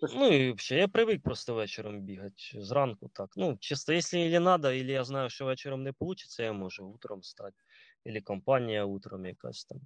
Ну 0.00 0.26
і 0.26 0.52
взагалі, 0.52 0.80
я 0.80 0.88
привик 0.88 1.22
просто 1.22 1.54
вечором 1.54 2.00
бігати. 2.00 2.34
Зранку 2.54 3.08
так. 3.08 3.30
Ну, 3.36 3.56
чисто, 3.60 3.92
якщо 3.92 4.18
і 4.18 4.30
треба, 4.30 4.54
або 4.54 4.70
я 4.72 5.04
знаю, 5.04 5.30
що 5.30 5.44
вечором 5.44 5.82
не 5.82 5.94
вийде, 6.00 6.24
я 6.42 6.52
можу 6.52 6.86
утром 6.86 7.22
стати. 7.22 7.62
Або 8.06 8.20
компанія 8.20 8.84
утром 8.84 9.26
якась 9.26 9.64
там. 9.64 9.80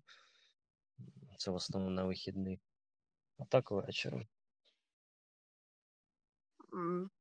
Це 1.38 1.50
в 1.50 1.54
основному 1.54 1.94
на 1.94 2.04
вихідних. 2.04 2.60
А 3.38 3.44
так 3.44 3.70
вечором. 3.70 4.26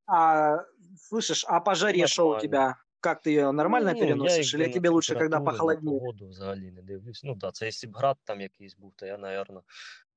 А 0.07 0.59
слышишь, 0.97 1.45
а 1.47 1.59
по 1.59 1.75
жаре 1.75 2.07
что 2.07 2.29
у 2.29 2.39
тебя? 2.39 2.77
Как 2.99 3.21
ты 3.21 3.31
ее 3.31 3.51
нормально 3.51 3.91
Ну, 3.91 3.97
я 3.97 4.03
переносишь? 4.05 4.53
Или 4.53 4.71
тебе 4.71 4.89
лучше, 4.89 5.15
на 5.15 5.41
похолоднее? 5.41 5.99
погоду 5.99 6.27
взагалі 6.27 6.71
не 6.71 6.81
дивлюсь. 6.81 7.23
Ну 7.23 7.35
да, 7.35 7.51
це 7.51 7.65
якщо 7.65 7.87
б 7.87 7.95
град 7.95 8.17
там 8.23 8.41
якийсь 8.41 8.75
був, 8.75 8.93
то 8.95 9.05
я, 9.05 9.17
напевно, 9.17 9.63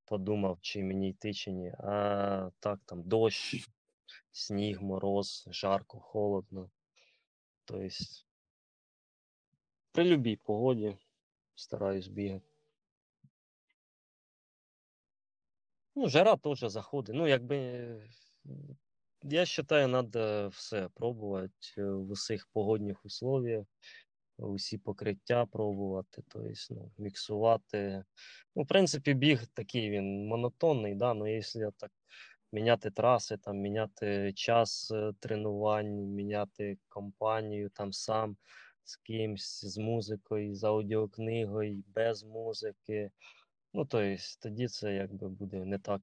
подумав, 0.05 0.59
чи 0.61 0.83
мені 0.83 1.11
йти, 1.11 1.33
чи 1.33 1.51
ні. 1.51 1.73
А 1.79 2.51
так, 2.61 2.81
там 2.85 3.03
дощ, 3.03 3.69
сніг, 4.33 4.83
мороз, 4.83 5.49
жарко, 5.51 5.99
холодно. 6.01 6.71
Тобто, 7.65 7.89
при 9.93 10.05
любій 10.05 10.37
погоді 10.37 10.97
стараюсь 11.55 12.09
бігати. 12.09 12.45
Ну, 15.97 16.09
жара 16.09 16.37
теж 16.37 16.59
заходить. 16.59 17.17
Ну, 17.17 17.27
якби. 17.27 18.11
Я 19.27 19.41
вважаю, 19.41 20.05
треба 20.05 20.49
все 20.49 20.89
пробувати 20.95 21.51
е, 21.79 21.85
в 21.85 22.11
усіх 22.11 22.47
погодних 22.53 23.05
условиях, 23.05 23.67
усі 24.39 24.79
покриття 24.79 25.47
пробувати, 25.47 26.23
тобто, 26.29 26.51
ну, 26.71 26.91
міксувати. 26.99 28.05
Ну, 28.57 28.63
в 28.63 28.67
принципі, 28.67 29.15
біг 29.15 29.47
такий 29.55 29.91
він 29.91 30.27
монотонний, 30.27 30.95
да, 30.95 31.11
але 31.11 31.33
якщо 31.33 31.71
так 31.77 31.91
міняти 32.53 32.91
траси, 32.91 33.37
там, 33.37 33.57
міняти 33.57 34.33
час 34.33 34.91
е, 34.91 35.13
тренувань, 35.21 36.15
міняти 36.15 36.79
компанію 36.89 37.71
там 37.71 37.93
сам 37.93 38.37
з 38.85 38.97
кимсь, 38.97 39.65
з 39.65 39.79
музикою, 39.79 40.55
з 40.55 40.65
аудіокнигою, 40.65 41.83
без 41.87 42.25
музики. 42.25 43.11
Ну, 43.75 43.85
тобто, 43.85 44.23
тоді 44.43 44.69
це 44.69 44.95
якби 44.95 45.29
буде 45.29 45.65
не 45.65 45.79
так 45.79 46.01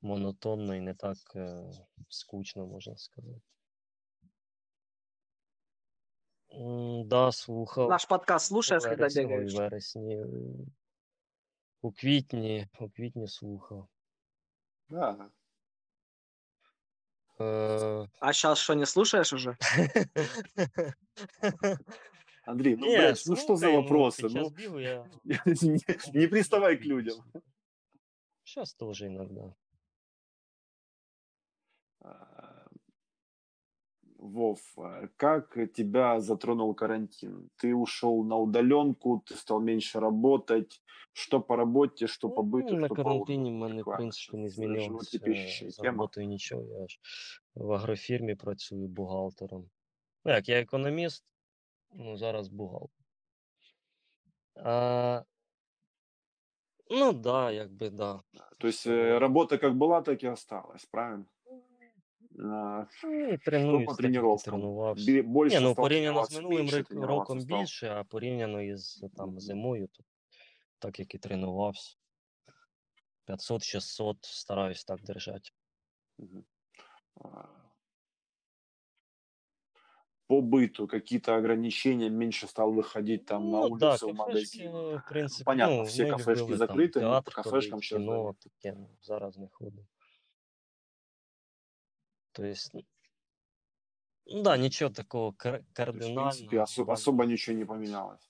монотонно 0.00 0.74
і 0.74 0.80
не 0.80 0.94
так 0.94 1.16
е, 1.36 1.70
скучно, 2.08 2.66
можна 2.66 2.96
сказати. 2.96 3.40
М, 6.52 7.08
Да, 7.08 7.32
слухав. 7.32 7.88
Наш 7.88 8.04
подкаст 8.04 8.46
слушаешь, 8.46 8.82
у 8.84 8.88
когда 8.88 9.02
вересні, 9.02 9.22
ой, 9.24 9.28
бегаешь? 9.30 9.54
в 9.54 9.56
вересні. 9.56 10.16
е, 10.20 10.26
У 11.82 11.92
квітні, 11.92 12.68
у 12.80 12.90
квітні 12.90 13.28
слухав. 13.28 13.88
Да. 14.88 15.30
Е, 17.40 18.08
А 18.20 18.32
сейчас 18.32 18.58
что, 18.58 18.74
не 18.74 18.86
слушаешь 18.86 19.32
уже? 19.32 19.56
Андрей, 22.46 22.76
ну, 22.76 22.86
Ні, 22.86 22.96
блядь, 22.96 23.22
ну 23.26 23.36
что 23.36 23.56
за 23.56 23.66
слухаю, 23.66 23.82
вопросы? 23.82 24.22
Під 24.22 24.32
час 24.32 24.42
Ну, 24.42 24.48
бігу 24.50 24.80
я 24.80 25.06
не, 25.24 25.40
не 26.14 26.28
приставай 26.28 26.76
к 26.76 26.84
людям. 26.84 27.16
Сейчас 28.44 28.74
тоже 28.74 29.06
иногда. 29.06 29.54
А, 32.08 32.66
Вов, 34.18 34.60
а 34.78 35.08
как 35.16 35.58
тебя 35.74 36.20
затронул 36.20 36.74
карантин? 36.74 37.50
Ты 37.56 37.74
ушел 37.74 38.24
на 38.24 38.36
удаленку, 38.36 39.22
ты 39.26 39.34
стал 39.36 39.60
меньше 39.60 40.00
работать. 40.00 40.80
Что 41.16 41.40
по 41.40 41.56
работе, 41.56 42.06
что 42.06 42.28
по 42.28 42.42
быту, 42.42 42.70
Ну, 42.74 42.80
на 42.80 42.86
что 42.86 42.94
по 42.96 43.02
карантині 43.02 43.50
в 43.50 43.54
отдыху? 43.54 43.58
мене, 43.68 43.82
в 43.82 43.84
Такая 43.84 43.96
принципі, 43.96 44.36
не 44.36 44.48
сейчас 44.48 44.54
змінилося 44.56 44.88
животрепещущая 44.88 45.70
з 45.70 45.76
тема. 45.76 45.90
роботою 45.90 46.26
нічого. 46.26 46.62
Я 46.80 46.86
ж 46.88 46.98
в 47.54 47.72
агрофірмі 47.72 48.34
працюю 48.34 48.88
бухгалтером. 48.88 49.70
Ну, 50.24 50.32
як 50.32 50.48
я 50.48 50.60
економіст, 50.60 51.24
ну 51.92 52.16
зараз 52.16 52.48
бухгалтер. 52.48 53.04
А, 54.56 55.22
ну, 56.90 57.12
да, 57.12 57.50
якби, 57.52 57.90
да. 57.90 58.20
То 58.58 58.68
есть 58.68 58.86
э, 58.86 59.18
работа 59.18 59.58
как 59.58 59.74
была, 59.74 60.02
так 60.02 60.22
и 60.24 60.26
осталась, 60.26 60.84
правильно? 60.86 61.24
А, 62.38 62.86
Ну, 63.04 63.28
і 63.28 63.36
Что 63.36 63.44
тренуюсь, 63.44 63.86
по 63.86 63.92
так, 63.92 64.00
як 64.04 64.10
і 64.10 64.12
тренировкам? 64.12 64.52
тренувався. 64.60 65.12
Бе- 65.12 65.22
Больше 65.22 65.56
Ні, 65.56 65.62
ну 65.64 65.72
стал 65.72 65.84
порівняно 65.84 66.24
з 66.24 66.28
тренироваться, 66.28 66.36
минулим 66.36 66.58
меньше 66.58 66.76
рик- 66.76 66.84
тренироваться 66.88 67.18
роком 67.34 67.40
стал? 67.40 67.60
більше, 67.60 67.88
а 67.90 68.04
порівняно 68.04 68.62
із 68.62 69.04
там 69.16 69.28
Мгм. 69.28 69.40
зимою, 69.40 69.88
то 69.92 70.04
так 70.78 70.98
як 70.98 71.14
і 71.14 71.18
тренувався. 71.18 71.96
500-600 73.26 74.16
стараюсь 74.22 74.84
так 74.84 75.02
держати. 75.02 75.50
Мгм. 76.18 76.44
А, 77.20 77.44
По 80.26 80.40
быту 80.40 80.86
какие-то 80.86 81.36
ограничения, 81.36 82.10
меньше 82.10 82.46
стал 82.46 82.72
выходить 82.74 83.24
там 83.26 83.50
на 83.50 83.60
Ну, 83.60 83.76
да, 83.76 83.90
улицу, 83.90 84.08
в 84.08 84.16
кафешки, 84.16 84.68
магазин. 84.68 84.72
в 84.72 85.02
принципі, 85.08 85.44
понятно, 85.44 85.76
ну, 85.76 85.82
все 85.82 86.02
ми 86.04 86.10
кафешки 86.10 86.42
любили 86.42 86.66
там 86.66 86.76
закрыты, 86.78 86.94
но 87.00 87.00
театр 87.00 87.24
по 87.24 87.30
кафешкам 87.42 87.70
ходить, 87.70 87.84
сейчас 87.84 88.02
кіно, 88.02 88.34
таке, 88.40 88.72
ну, 88.78 88.88
зараз 89.02 89.38
не 89.38 89.48
ходимо. 89.52 89.86
Тобто, 92.31 92.79
ну 94.25 94.41
да, 94.43 94.57
нічого 94.57 94.91
такого 94.91 95.31
кар- 95.31 95.41
То 95.41 95.51
есть, 95.51 96.11
в 96.11 96.13
принципе, 96.13 96.57
кардинального. 96.57 96.63
осо- 96.63 96.85
да. 96.85 96.93
особо 96.93 97.25
ничего 97.25 97.57
не 97.57 97.65
поменялось. 97.65 98.29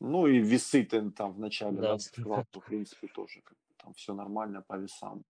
Ну 0.00 0.26
и 0.26 0.38
весы 0.40 0.84
ты 0.84 1.10
там 1.10 1.32
в 1.32 1.38
начале 1.38 1.80
Да. 1.80 1.98
сказал, 1.98 2.44
что, 2.50 2.60
в 2.60 2.64
принципе, 2.66 3.08
тоже 3.08 3.40
как 3.44 3.58
бы 3.58 3.74
там 3.76 3.92
все 3.94 4.14
нормально 4.14 4.62
по 4.62 4.76
весам. 4.78 5.24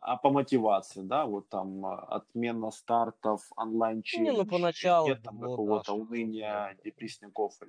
А 0.00 0.16
по 0.16 0.30
мотивации, 0.30 1.02
да, 1.02 1.24
вот 1.24 1.48
там 1.48 1.84
а, 1.84 1.98
отмена 2.16 2.70
стартов, 2.70 3.50
онлайн 3.56 4.02
Не, 4.12 4.32
ну, 4.32 4.46
поначалу 4.46 5.08
нет 5.08 5.22
там 5.22 5.40
какого-то 5.40 5.94
уныния, 5.94 6.76
еще? 6.84 7.18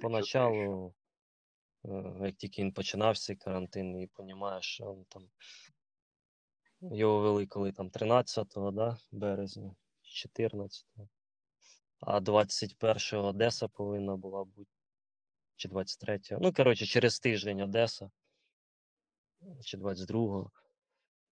Поначалу, 0.01 0.93
як 2.21 2.35
тільки 2.35 2.61
він 2.61 2.71
починався 2.71 3.35
карантин, 3.35 3.99
і 4.01 4.09
розумієш, 4.17 4.65
що 4.65 4.93
він 4.93 5.05
там 5.05 5.29
його 6.81 7.19
вели 7.19 7.47
коли 7.47 7.71
там 7.71 7.89
13 7.89 8.47
да, 8.55 8.97
березня, 9.11 9.75
14 10.01 10.85
а 11.99 12.19
21-го 12.19 13.27
Одеса 13.27 13.67
повинна 13.67 14.15
була 14.15 14.43
бути, 14.43 14.71
чи 15.55 15.69
23-го. 15.69 16.39
Ну, 16.41 16.53
коротше, 16.53 16.85
через 16.85 17.19
тиждень 17.19 17.61
Одеса, 17.61 18.11
чи 19.63 19.77
22-го. 19.77 20.51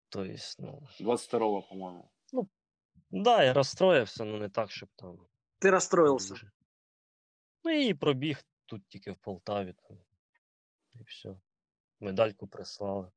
Тобто, 0.09 0.33
ну, 0.59 0.87
22 0.99 1.61
по-моему. 1.61 2.09
да, 3.11 3.43
я 3.43 3.53
розстроївся, 3.53 4.25
ну 4.25 4.37
не 4.37 4.49
так, 4.49 4.71
щоб 4.71 4.89
там. 4.95 5.19
Ты 5.59 5.71
расстроился. 5.71 6.29
дуже. 6.29 6.51
Ну 7.63 7.71
і 7.71 7.93
пробіг 7.93 8.43
тут 8.65 8.87
тільки 8.87 9.11
в 9.11 9.15
Полтаві. 9.15 9.73
Там, 9.73 9.97
і 10.99 11.03
все. 11.03 11.35
Медальку 11.99 12.47
прислали. 12.47 13.11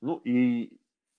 Ну 0.00 0.20
и 0.26 0.70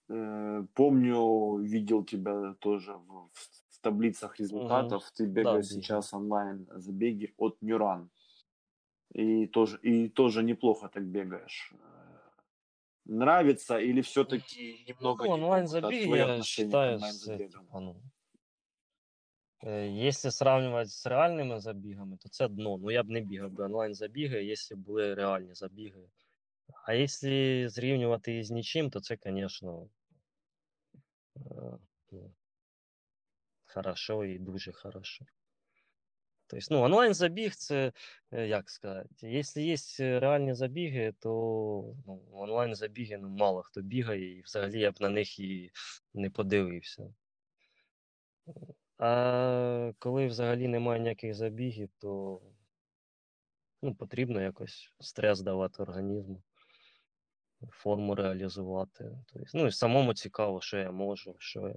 э, 0.09 0.67
помню, 0.73 1.57
видел 1.57 2.03
тебя 2.03 2.53
тоже 2.59 2.93
в, 2.93 3.29
в 3.69 3.79
таблицах 3.81 4.39
результатов. 4.39 5.09
Ты 5.11 5.25
бегаешь 5.25 5.69
бегаю. 5.69 5.81
сейчас 5.81 6.13
онлайн 6.13 6.67
забеги 6.75 7.33
от 7.37 7.61
Нюран. 7.61 8.09
И 9.13 9.47
тоже, 9.47 9.79
и 9.83 10.09
тоже 10.09 10.43
неплохо 10.43 10.89
так 10.89 11.03
бегаешь. 11.03 11.73
Нравится 13.05 13.79
или 13.79 14.01
все-таки 14.01 14.85
немного 14.87 15.25
Ну, 15.25 15.37
не 15.37 15.43
онлайн 15.43 15.65
могут? 15.65 15.77
А 15.77 15.81
забеги, 15.81 16.05
твои 16.05 16.19
я 16.19 16.43
считаю, 16.43 16.95
онлайн-забегам? 16.95 18.12
Якщо 19.91 20.31
сравнивать 20.31 20.89
з 20.89 21.05
реальними 21.05 21.59
забігами, 21.59 22.17
то 22.17 22.29
це 22.29 22.47
дно. 22.47 22.77
Ну 22.77 22.91
я 22.91 23.03
б 23.03 23.09
не 23.09 23.21
бігав 23.21 23.51
би 23.51 23.63
онлайн 23.63 23.93
забіги, 23.93 24.43
якщо 24.43 24.75
були 24.75 25.13
реальні 25.13 25.53
забіги. 25.53 26.09
А 26.85 26.93
якщо 26.93 27.69
зрівнювати 27.69 28.37
із 28.37 28.51
нічим, 28.51 28.89
то 28.89 28.99
це, 28.99 29.17
звісно, 29.25 29.89
е, 31.37 31.41
ну, 32.11 32.33
хорошо 33.65 34.25
і 34.25 34.39
дуже 34.39 34.71
хорошо. 34.71 35.25
Тобто, 36.47 36.67
ну, 36.71 36.81
онлайн 36.81 37.13
забіг 37.13 37.55
це, 37.55 37.91
е, 38.31 38.47
як 38.47 38.69
сказати, 38.69 39.31
якщо 39.31 39.59
є 39.59 40.19
реальні 40.19 40.53
забіги, 40.53 41.13
то 41.19 41.29
ну, 42.07 42.23
онлайн 42.31 42.75
забіги 42.75 43.17
ну, 43.17 43.29
мало 43.29 43.61
хто 43.61 43.81
бігає, 43.81 44.37
і 44.37 44.41
взагалі 44.41 44.79
я 44.79 44.91
б 44.91 44.95
на 45.01 45.09
них 45.09 45.39
і 45.39 45.71
не 46.13 46.29
подивився. 46.29 47.13
А 49.05 49.91
коли 49.99 50.27
взагалі 50.27 50.67
немає 50.67 50.99
ніяких 50.99 51.33
забігів, 51.33 51.89
то 51.97 52.41
ну, 53.81 53.95
потрібно 53.95 54.41
якось 54.41 54.93
стрес 54.99 55.41
давати 55.41 55.83
організму, 55.83 56.43
форму 57.69 58.15
реалізувати. 58.15 59.17
Тобто, 59.27 59.49
ну 59.53 59.67
і 59.67 59.71
самому 59.71 60.13
цікаво, 60.13 60.61
що 60.61 60.77
я 60.77 60.91
можу, 60.91 61.35
що 61.39 61.67
я. 61.67 61.75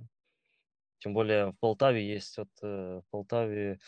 Тим 0.99 1.14
більше 1.14 1.45
в 1.45 1.55
Полтаві 1.55 2.05
є 2.05 2.20
от 2.39 2.64
е, 2.64 2.97
в 2.97 3.03
Полтаві 3.11 3.79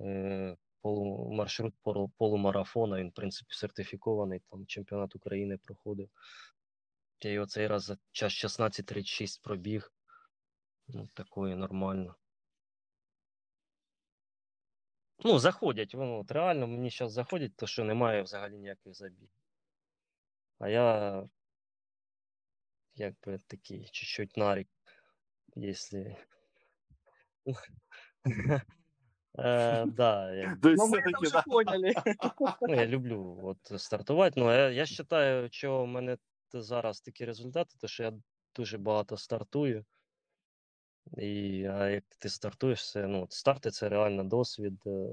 е, 0.00 0.56
полу, 0.82 1.32
маршрут 1.32 1.74
полумарафона, 2.18 2.98
він, 2.98 3.08
в 3.08 3.12
принципі, 3.12 3.54
сертифікований, 3.54 4.40
там 4.50 4.66
чемпіонат 4.66 5.16
України 5.16 5.58
проходив. 5.58 6.08
Я 7.22 7.30
його 7.30 7.46
цей 7.46 7.66
раз 7.66 7.84
за 7.84 7.98
час 8.12 8.44
16.36 8.44 9.42
пробіг. 9.42 9.92
Ну, 10.88 11.08
такое 11.14 11.56
нормально. 11.56 12.14
Ну, 15.24 15.38
заходять, 15.38 15.94
воно 15.94 16.18
от 16.18 16.30
реально 16.30 16.66
мені 16.66 16.90
зараз 16.90 17.12
заходять, 17.12 17.56
то 17.56 17.66
що 17.66 17.84
немає 17.84 18.22
взагалі 18.22 18.56
ніяких 18.56 18.94
забігів. 18.94 19.28
А 20.58 20.68
я 20.68 21.28
якби 22.94 23.38
такий 23.46 23.84
чуть-чуть 23.84 24.36
нарік, 24.36 24.68
якщо. 25.54 26.04
Е, 29.38 29.86
да, 29.86 30.32
як 30.32 30.60
То 30.60 30.70
есть 30.70 30.78
Но 30.78 30.86
мы 30.86 30.98
это 30.98 31.08
все-таки, 31.08 31.26
уже 31.26 31.32
да, 31.32 31.42
поняли. 31.42 31.94
Ну, 32.60 32.74
я 32.74 32.86
люблю 32.86 33.38
от, 33.42 33.80
стартувати. 33.80 34.40
Ну, 34.40 34.50
я, 34.50 34.70
я 34.70 34.84
вважаю, 34.84 35.48
що 35.52 35.82
в 35.82 35.86
мене 35.86 36.18
зараз 36.52 37.00
такі 37.00 37.24
результати, 37.24 37.74
то 37.80 37.88
що 37.88 38.02
я 38.02 38.12
дуже 38.54 38.78
багато 38.78 39.16
стартую. 39.16 39.84
І 41.18 41.64
а 41.64 41.88
як 41.88 42.04
ти 42.18 42.28
стартуєш, 42.28 42.90
це, 42.90 43.06
ну, 43.06 43.26
старти 43.30 43.70
це 43.70 43.88
реально 43.88 44.24
досвід. 44.24 44.82
е, 44.86 45.08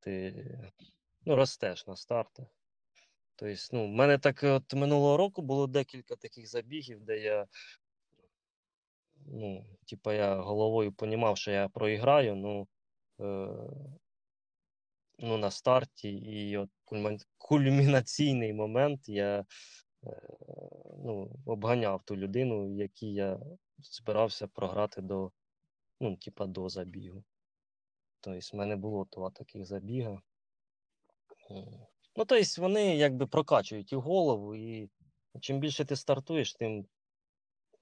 Ти 0.00 0.34
ну, 1.26 1.36
ростеш 1.36 1.86
на 1.86 1.96
стартах. 1.96 2.46
Тобто, 3.36 3.54
ну, 3.72 3.84
в 3.86 3.88
мене 3.88 4.18
так 4.18 4.42
от 4.42 4.74
минулого 4.74 5.16
року 5.16 5.42
було 5.42 5.66
декілька 5.66 6.16
таких 6.16 6.48
забігів, 6.48 7.00
де 7.04 7.18
я. 7.18 7.46
Ну, 9.26 9.66
типа, 9.86 10.14
я 10.14 10.36
головою 10.36 10.92
понімав, 10.92 11.38
що 11.38 11.50
я 11.50 11.68
проіграю, 11.68 12.36
ну. 12.36 12.68
Е, 13.20 13.48
ну, 15.18 15.38
на 15.38 15.50
старті, 15.50 16.10
і 16.10 16.56
от 16.56 16.70
кульмінаційний 17.38 18.52
момент 18.52 19.08
я 19.08 19.44
е, 20.06 20.20
ну, 21.04 21.30
обганяв 21.46 22.02
ту 22.04 22.16
людину, 22.16 22.76
якій 22.76 23.12
я 23.12 23.40
збирався 23.82 24.46
програти 24.46 25.00
до, 25.00 25.32
ну, 26.00 26.16
типа, 26.16 26.46
до 26.46 26.68
забігу. 26.68 27.24
Тобто, 28.20 28.40
в 28.52 28.56
мене 28.56 28.76
було 28.76 29.04
два 29.12 29.30
таких 29.30 29.66
забіга. 29.66 30.22
Ну, 32.16 32.24
тобто, 32.24 32.62
вони 32.62 32.96
якби 32.96 33.26
прокачують 33.26 33.92
і 33.92 33.96
голову, 33.96 34.54
і 34.54 34.90
чим 35.40 35.60
більше 35.60 35.84
ти 35.84 35.96
стартуєш, 35.96 36.54
тим, 36.54 36.86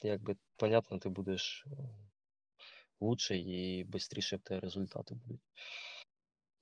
якби, 0.02 0.36
понятно, 0.56 0.98
ти 0.98 1.08
будеш 1.08 1.66
лучше 3.00 3.36
і 3.38 3.86
швидше 3.98 4.36
в 4.36 4.40
тебе 4.40 4.60
результати 4.60 5.14
будуть 5.14 5.40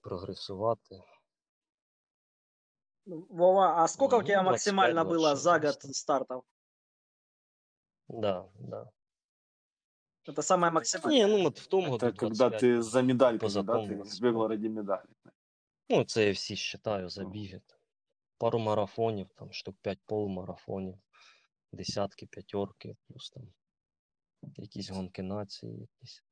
прогресувати. 0.01 1.01
Вова, 3.07 3.83
а 3.83 3.89
сколько 3.89 4.17
у 4.17 4.21
Ну, 4.21 4.27
тебя 4.27 4.43
25, 4.43 4.53
максимально 4.53 5.05
было 5.05 5.37
за 5.37 5.59
год 5.59 5.83
стартов? 5.97 6.45
Да, 8.09 8.49
да. 8.59 8.91
Это 10.28 10.42
самое 10.42 10.72
максимальное. 10.72 11.26
Ні, 11.28 11.38
ну 11.38 11.48
от 11.48 11.60
в 11.60 11.68
тому 11.68 11.92
году 11.92 12.06
это 12.06 12.16
когда 12.16 12.50
25 12.50 12.64
ты 12.64 12.70
було. 12.72 12.82
за 12.82 13.02
медальками, 13.02 13.38
Поза 13.40 13.64
да, 13.64 13.74
тому 13.74 13.88
ты 13.88 13.96
25. 13.96 14.22
бегал 14.22 14.48
ради 14.48 14.70
медали. 14.70 15.04
Ну, 15.90 16.04
це 16.04 16.26
я 16.26 16.32
всі 16.32 16.54
вважаю 16.86 17.10
забіги. 17.10 17.62
там. 17.68 17.80
Пару 18.38 18.60
марафонів, 18.60 19.28
там 19.36 19.52
штук 19.54 19.76
5 19.82 20.00
полумарафонів, 20.06 20.98
десятки, 21.72 22.26
п'ятерки, 22.26 22.96
плюс 23.08 23.30
там 23.30 23.44
якісь 24.58 24.90
гонки 24.90 25.24
нації, 25.24 25.80
якісь. 25.80 26.24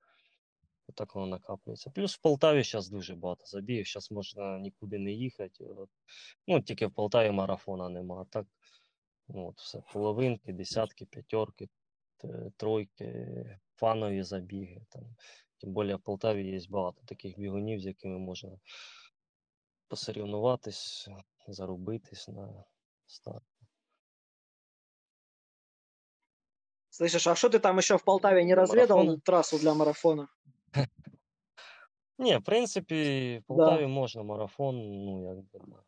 Отак 0.87 1.15
воно 1.15 1.27
накаплюється. 1.27 1.89
Плюс 1.89 2.15
в 2.15 2.21
Полтаві 2.21 2.63
зараз 2.63 2.89
дуже 2.89 3.15
багато 3.15 3.45
забігів, 3.45 3.85
зараз 3.87 4.11
можна 4.11 4.59
нікуди 4.59 4.99
не 4.99 5.11
їхати. 5.11 5.63
От. 5.65 5.89
Ну, 6.47 6.61
тільки 6.61 6.87
в 6.87 6.91
Полтаві 6.93 7.31
марафона 7.31 7.89
нема. 7.89 8.21
А 8.21 8.25
так, 8.25 8.45
ну, 9.27 9.47
от 9.47 9.57
все, 9.59 9.83
половинки, 9.93 10.53
десятки, 10.53 11.05
п'ятерки, 11.05 11.69
т- 12.17 12.51
тройки, 12.57 13.59
фанові 13.75 14.23
забіги. 14.23 14.81
Там. 14.89 15.15
Тим 15.57 15.73
більше 15.73 15.95
в 15.95 16.01
Полтаві 16.01 16.47
є 16.47 16.59
багато 16.69 17.01
таких 17.05 17.39
бігунів, 17.39 17.79
з 17.81 17.85
якими 17.85 18.19
можна 18.19 18.59
посорівнуватись, 19.87 21.09
зарубитись 21.47 22.27
на 22.27 22.63
старт. 23.05 23.43
Слышишь, 26.89 27.27
а 27.27 27.35
что 27.35 27.49
ты 27.49 27.59
там 27.59 27.77
еще 27.77 27.97
в 27.97 28.03
Полтаве 28.03 28.43
не 28.43 28.53
разведал 28.53 28.97
Марафоны? 28.97 29.21
трассу 29.21 29.59
для 29.59 29.73
марафона? 29.73 30.27
Ні, 32.17 32.37
в 32.37 32.43
принципі, 32.43 33.37
в 33.37 33.41
Да. 33.41 33.45
Полтаві 33.47 33.87
можна 33.87 34.23
марафон, 34.23 34.75
ну, 35.05 35.25
якби, 35.25 35.59
да, 35.67 35.83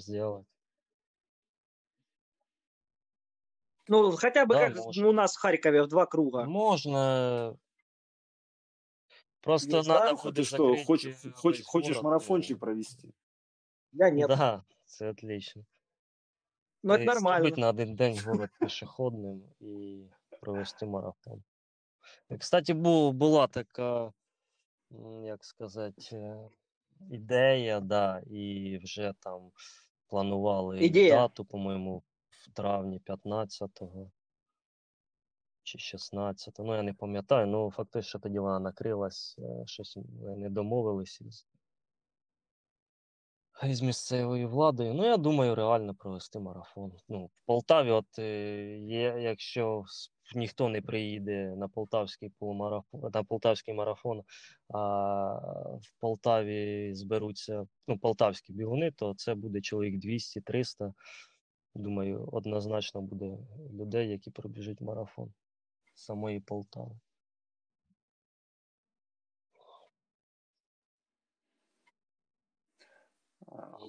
зробити. 0.00 0.46
Ну, 3.92 4.10
хотя 4.16 4.44
бы 4.46 4.54
Да, 4.54 4.68
как 4.68 4.76
можно. 4.76 5.08
у 5.08 5.12
нас 5.12 5.36
в 5.36 5.40
Харькове 5.40 5.82
в 5.82 5.88
два 5.88 6.06
круга. 6.06 6.44
Можна. 6.44 7.56
Просто 9.40 9.76
Есть, 9.78 9.88
надо 9.88 10.00
да? 10.04 10.12
Ты 10.16 10.22
буде 10.22 10.44
что, 10.44 10.56
закрити 10.56 10.84
хочешь, 10.84 11.24
весь 11.24 11.32
хочешь, 11.34 11.66
хочешь 11.66 11.96
город, 11.96 12.04
марафончик 12.04 12.56
э, 12.56 12.60
провести? 12.60 13.14
Я 13.92 14.10
нет. 14.10 14.28
Да, 14.28 14.64
це 14.84 15.10
отлично. 15.10 15.64
Ну, 16.82 16.94
это 16.94 16.98
Тобто 17.04 17.14
нормально. 17.14 17.44
зробити 17.44 17.60
на 17.60 17.68
один 17.68 17.94
день 17.96 18.18
город 18.26 18.50
пішохідним 18.60 19.42
і 19.60 20.04
провести 20.40 20.86
марафон. 20.86 21.42
Е, 22.30 22.38
Кстати, 22.38 22.74
бу, 22.74 23.12
була 23.12 23.46
така 23.46 24.12
м, 24.92 25.24
як 25.24 25.44
сказати, 25.44 26.02
е, 26.16 26.48
ідея, 27.10 27.80
да, 27.80 28.22
і 28.26 28.78
вже 28.82 29.14
там 29.20 29.50
планували 30.06 30.78
Ідея. 30.84 31.14
дату, 31.16 31.44
по-моєму, 31.44 32.02
в 32.47 32.53
травні 32.53 33.01
15-го 33.05 34.11
чи 35.63 35.77
16-го. 35.77 36.63
Ну, 36.63 36.75
я 36.75 36.83
не 36.83 36.93
пам'ятаю, 36.93 37.47
ну 37.47 37.71
факт 37.71 37.91
той, 37.91 38.01
що 38.01 38.19
тоді 38.19 38.39
вона 38.39 38.59
накрилась, 38.59 39.35
е, 39.39 39.63
щось 39.65 39.97
не 40.37 40.49
домовились 40.49 41.21
із, 41.21 41.47
із 43.63 43.81
місцевою 43.81 44.49
владою. 44.49 44.93
Ну, 44.93 45.05
я 45.05 45.17
думаю, 45.17 45.55
реально 45.55 45.95
провести 45.95 46.39
марафон. 46.39 46.91
Ну, 47.09 47.25
в 47.25 47.45
Полтаві, 47.45 47.91
от 47.91 48.19
е, 48.19 48.77
є, 48.79 49.15
якщо 49.19 49.85
ніхто 50.35 50.69
не 50.69 50.81
приїде 50.81 51.55
на 51.55 51.67
полтавський 51.67 52.29
полумарафон, 52.39 53.11
на 53.13 53.23
полтавський 53.23 53.73
марафон, 53.73 54.23
а 54.73 54.79
в 55.81 55.99
Полтаві 55.99 56.93
зберуться 56.93 57.67
ну, 57.87 57.97
полтавські 57.97 58.53
бігуни, 58.53 58.91
то 58.91 59.13
це 59.13 59.35
буде 59.35 59.61
чоловік 59.61 60.05
200-300. 60.05 60.93
Думаю, 61.75 62.29
однозначно 62.31 63.01
буде 63.01 63.37
людей, 63.73 64.09
які 64.09 64.31
пробіжать 64.31 64.81
марафон 64.81 65.33
з 65.93 66.03
самої 66.03 66.39
Полтави. 66.39 66.99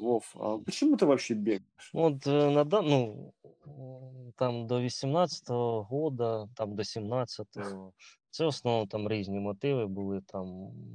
Вов, 0.00 0.30
а 0.34 0.58
почему 0.58 0.96
ты 0.96 1.06
вообще 1.06 1.34
бегаешь? 1.34 1.90
Ну, 1.92 2.02
От 2.02 2.26
е, 2.26 2.50
на 2.50 2.64
ну, 2.64 3.32
там 4.36 4.66
до 4.66 4.80
18-го 4.80 5.82
года, 5.82 6.48
там 6.54 6.76
до 6.76 6.82
17-го, 6.82 7.92
це 8.30 8.44
в 8.44 8.48
основному 8.48 8.86
там 8.86 9.08
різні 9.08 9.40
мотиви 9.40 9.86
були, 9.86 10.20
там 10.20 10.46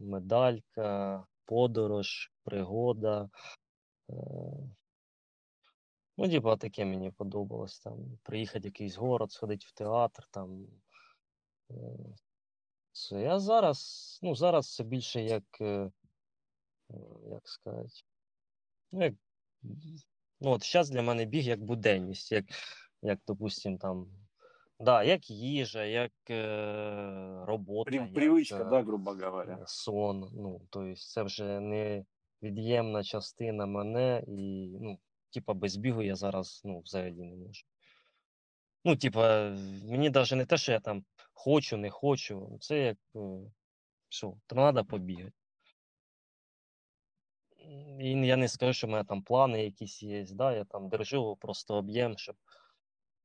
медалька, 0.02 1.24
подорож, 1.46 2.32
пригода. 2.44 3.30
Е, 6.20 6.22
Ну, 6.22 6.30
типа, 6.30 6.58
таке 6.58 6.86
мені 6.86 7.12
подобалось. 7.12 7.80
Там 7.80 8.18
приїхати 8.24 8.60
в 8.60 8.66
якийсь 8.66 8.96
город, 8.96 9.32
сходити 9.32 9.66
в 9.70 9.72
театр, 9.72 10.24
там. 10.32 10.68
е, 11.72 11.76
Це. 12.92 13.22
Я 13.22 13.40
зараз, 13.40 14.20
ну, 14.24 14.36
зараз 14.36 14.76
це 14.76 14.84
більше 14.84 15.22
як, 15.24 15.44
е, 15.62 15.92
е, 16.90 16.94
як 17.32 17.48
сказати, 17.48 17.90
ну, 18.92 19.04
як, 19.04 19.14
ну, 20.42 20.52
от 20.52 20.72
зараз 20.72 20.90
для 20.90 21.02
мене 21.02 21.26
біг 21.26 21.44
як 21.44 21.64
буденність, 21.64 22.32
як, 22.32 22.46
як 23.02 23.20
допустим, 23.28 23.78
там, 23.78 24.08
да, 24.80 25.04
як 25.04 25.30
їжа, 25.30 25.84
як 25.86 26.12
е, 26.30 27.46
робота, 27.46 27.92
При- 27.92 27.98
як, 27.98 28.62
е, 28.62 28.70
да, 28.70 28.82
грубо 28.82 29.12
говоря. 29.12 29.58
е, 29.62 29.64
сон. 29.68 30.32
Ну, 30.34 30.62
тобто 30.70 30.96
це 30.96 31.24
вже 31.24 31.60
не 31.60 32.06
від'ємна 32.42 33.04
частина 33.04 33.66
мене, 33.66 34.24
і, 34.28 34.78
ну, 34.82 35.00
типа, 35.30 35.54
без 35.54 35.76
бігу 35.76 36.02
я 36.02 36.16
зараз 36.16 36.62
ну, 36.66 36.80
взагалі 36.80 37.14
не 37.14 37.36
можу. 37.36 37.66
Ну, 38.86 38.96
типа, 38.96 39.50
мені 39.84 40.10
навіть 40.10 40.32
не 40.32 40.46
те, 40.46 40.58
що 40.58 40.72
я 40.72 40.80
там 40.80 41.06
хочу, 41.34 41.78
не 41.78 41.90
хочу. 41.90 42.58
Це 42.62 42.80
як 42.80 42.98
е, 43.16 43.20
що, 44.10 44.38
треба 44.48 44.84
побігати. 44.84 45.34
І 48.00 48.28
я 48.28 48.36
не 48.36 48.48
скажу, 48.48 48.74
що 48.74 48.88
в 48.88 48.90
мене 48.90 49.04
там 49.04 49.22
плани 49.22 49.64
якісь 49.64 50.04
є. 50.04 50.26
Да? 50.32 50.56
Я 50.56 50.66
там 50.66 50.90
держу 50.90 51.36
просто 51.36 51.76
об'єм, 51.76 52.18
щоб 52.18 52.36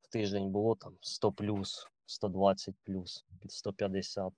в 0.03 0.09
тиждень 0.09 0.51
було 0.51 0.75
там 0.75 0.97
100 1.01 1.33
плюс, 1.33 1.89
120 2.07 2.75
плюс, 2.85 3.25
під 3.41 3.53
150. 3.53 4.33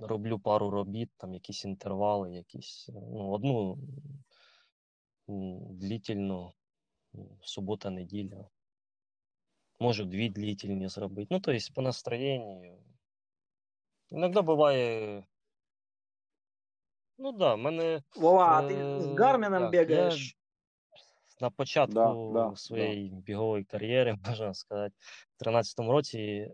Роблю 0.00 0.38
пару 0.38 0.70
робіт, 0.70 1.10
там 1.16 1.34
якісь 1.34 1.64
інтервали, 1.64 2.32
якісь, 2.32 2.88
ну, 2.92 3.30
одну 3.30 3.78
м, 5.28 6.52
субота-неділя. 7.42 8.48
Можу 9.80 10.04
дві 10.04 10.28
длительні 10.28 10.88
зробити. 10.88 11.28
Ну, 11.30 11.40
тобто 11.40 11.60
по 11.74 11.82
настроєнню. 11.82 12.78
Іноді 14.10 14.40
буває. 14.40 15.24
Ну 17.18 17.30
так, 17.32 17.38
да, 17.38 17.54
в 17.54 17.58
мене 17.58 18.02
Вова, 18.16 18.58
а 18.58 18.62
ты 18.62 19.00
с 19.00 19.06
Э, 19.06 19.14
Гармином 19.16 19.62
як, 19.62 19.70
бегаешь? 19.70 20.36
на 21.40 21.50
початку 21.50 21.94
Да, 21.94 22.50
да, 22.50 22.56
своєї 22.56 23.10
бігової 23.10 23.64
кар'єри, 23.64 24.16
можна 24.26 24.54
сказати, 24.54 24.94
в 25.36 25.42
13-му 25.44 25.92
році 25.92 26.50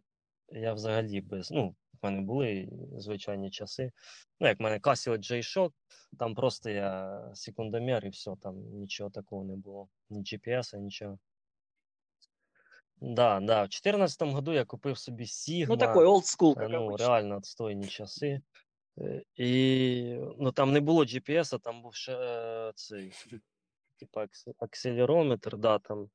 я 0.49 0.73
взагалі 0.75 1.21
без. 1.21 1.51
Ну, 1.51 1.75
в 2.03 2.07
мене 2.07 2.21
були 2.21 2.69
звичайні 2.97 3.51
часи. 3.51 3.93
Ну, 4.41 4.49
як 4.49 4.61
в 4.61 4.63
мене 4.63 4.79
Casio 4.79 5.19
J-Shock, 5.19 5.73
там 6.19 6.35
просто 6.35 6.71
я 6.71 7.23
секундомер 7.35 8.07
і 8.07 8.09
все, 8.09 8.37
там 8.43 8.57
нічого 8.57 9.11
такого 9.11 9.45
не 9.45 9.57
було. 9.57 9.89
Ні 10.11 10.21
GPS, 10.21 10.79
нічого. 10.79 11.19
Да, 13.01 13.41
да. 13.41 13.63
В 13.63 13.67
14-му 13.67 14.33
году 14.33 14.53
я 14.53 14.65
купив 14.65 14.99
собі 14.99 15.25
Sigma. 15.25 15.67
Ну, 15.69 15.77
такой 15.77 16.07
old 16.07 16.23
school, 16.23 16.55
как 16.55 16.71
ну, 16.71 16.87
обычно. 16.87 16.97
реально 16.99 17.37
відстойні 17.37 17.89
часи. 17.89 18.41
Е, 18.99 19.23
І 19.37 20.19
ну, 20.39 20.53
там 20.53 20.73
не 20.73 20.81
було 20.81 21.05
GPS, 21.05 21.55
а 21.55 21.59
там 21.59 21.83
був 21.83 21.95
ще 21.95 22.13
е, 22.13 22.73
цей, 22.75 23.13
типа, 23.99 24.27
акселерометр, 24.59 25.57
да, 25.57 25.79
там. 25.79 26.11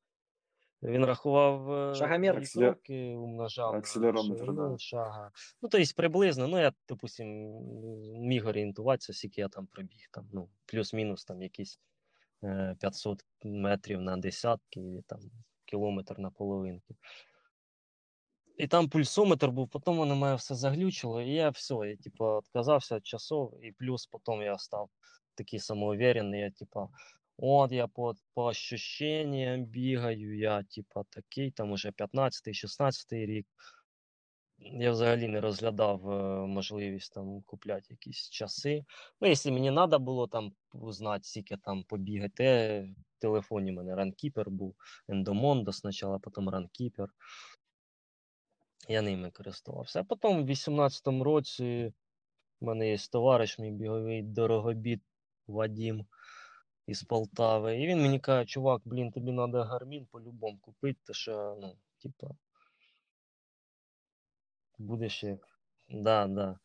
Він 0.86 1.06
рахував 1.06 1.72
е, 1.72 1.96
Шагомер. 1.96 2.42
кроки, 2.54 3.16
умножав 3.16 3.76
акселерометр, 3.76 4.54
да. 4.54 4.78
шага. 4.78 5.32
Ну, 5.62 5.70
тобто 5.70 5.94
приблизно, 5.96 6.48
ну, 6.48 6.60
я, 6.60 6.74
допустим, 6.90 7.28
міг 8.20 8.48
орієнтуватися, 8.48 9.14
скільки 9.14 9.42
я 9.42 9.48
там 9.48 9.68
пробіг, 9.68 10.08
там, 10.12 10.30
ну, 10.34 10.50
плюс-мінус 10.66 11.26
там 11.26 11.42
якісь 11.42 11.80
е, 12.44 12.76
500 12.80 13.26
метрів 13.44 14.02
на 14.02 14.18
десятки, 14.18 14.80
і 14.80 15.02
там 15.08 15.20
кілометр 15.66 16.20
на 16.20 16.32
половинки. 16.32 16.96
І 18.58 18.68
там 18.68 18.90
пульсометр 18.90 19.48
був, 19.48 19.70
потім 19.70 19.98
воно 19.98 20.16
мене 20.16 20.36
все 20.36 20.56
заглючило, 20.56 21.22
і 21.22 21.30
я 21.30 21.50
все, 21.50 21.74
я 21.74 21.98
типу, 21.98 22.38
відказався 22.38 22.96
від 22.96 23.06
часов, 23.06 23.60
і 23.64 23.72
плюс 23.72 24.08
потім 24.08 24.42
я 24.42 24.58
став 24.58 24.90
такий 25.36 25.60
самоуверенний, 25.60 26.42
я 26.42 26.52
типа, 26.52 26.90
от 27.38 27.72
я 27.72 27.88
по, 27.88 28.14
по 28.34 28.46
ощущениям 28.46 29.66
бігаю, 29.66 30.38
я 30.38 30.64
типа 30.64 31.04
такий, 31.10 31.52
там 31.52 31.72
уже 31.72 31.90
15-16 31.90 33.26
рік. 33.26 33.48
Я 34.58 34.92
взагалі 34.92 35.28
не 35.28 35.42
розглядав 35.42 36.10
е, 36.12 36.48
можливість 36.48 37.14
там 37.14 37.42
купляти 37.42 37.86
якісь 37.90 38.30
часи. 38.30 38.86
Ну, 39.22 39.28
якщо 39.28 39.52
мені 39.52 39.72
треба 39.72 40.00
було 40.00 40.28
там 40.28 40.54
узнати, 40.74 41.24
скільки 41.24 41.58
там 41.58 41.84
побігати, 41.84 42.44
е, 42.44 42.96
в 43.18 43.22
телефоні 43.22 43.72
в 43.72 43.76
мене 43.76 43.96
ранкіпер 43.96 44.50
був, 44.50 44.76
Ендомондо 45.08 45.72
спочатку, 45.72 46.20
потім 46.20 46.50
ранкіпер. 46.50 47.10
Я 48.90 49.02
ними 49.02 49.32
користувався. 49.32 50.00
А 50.00 50.04
потім 50.04 50.46
в 50.46 50.50
18-му 50.50 51.24
році 51.24 51.94
в 52.62 52.66
мене 52.66 52.90
є 52.90 52.98
товариш, 53.12 53.60
мій 53.60 53.72
біговий 53.72 54.24
дорогобіт 54.24 55.02
Вадім 55.48 56.06
із 56.88 57.04
Полтави. 57.04 57.82
І 57.82 57.88
він 57.88 58.02
мені 58.02 58.20
каже, 58.20 58.46
чувак, 58.46 58.82
блін, 58.86 59.12
тобі 59.12 59.34
треба 59.36 59.66
гармін 59.66 60.06
по-любому 60.06 60.58
купити, 60.60 61.00
то 61.04 61.14
що, 61.14 61.58
ну, 61.62 61.78
типа, 61.98 62.28
будеш 64.78 65.24
як. 65.24 65.48
Да, 65.90 66.28
да. 66.28 66.60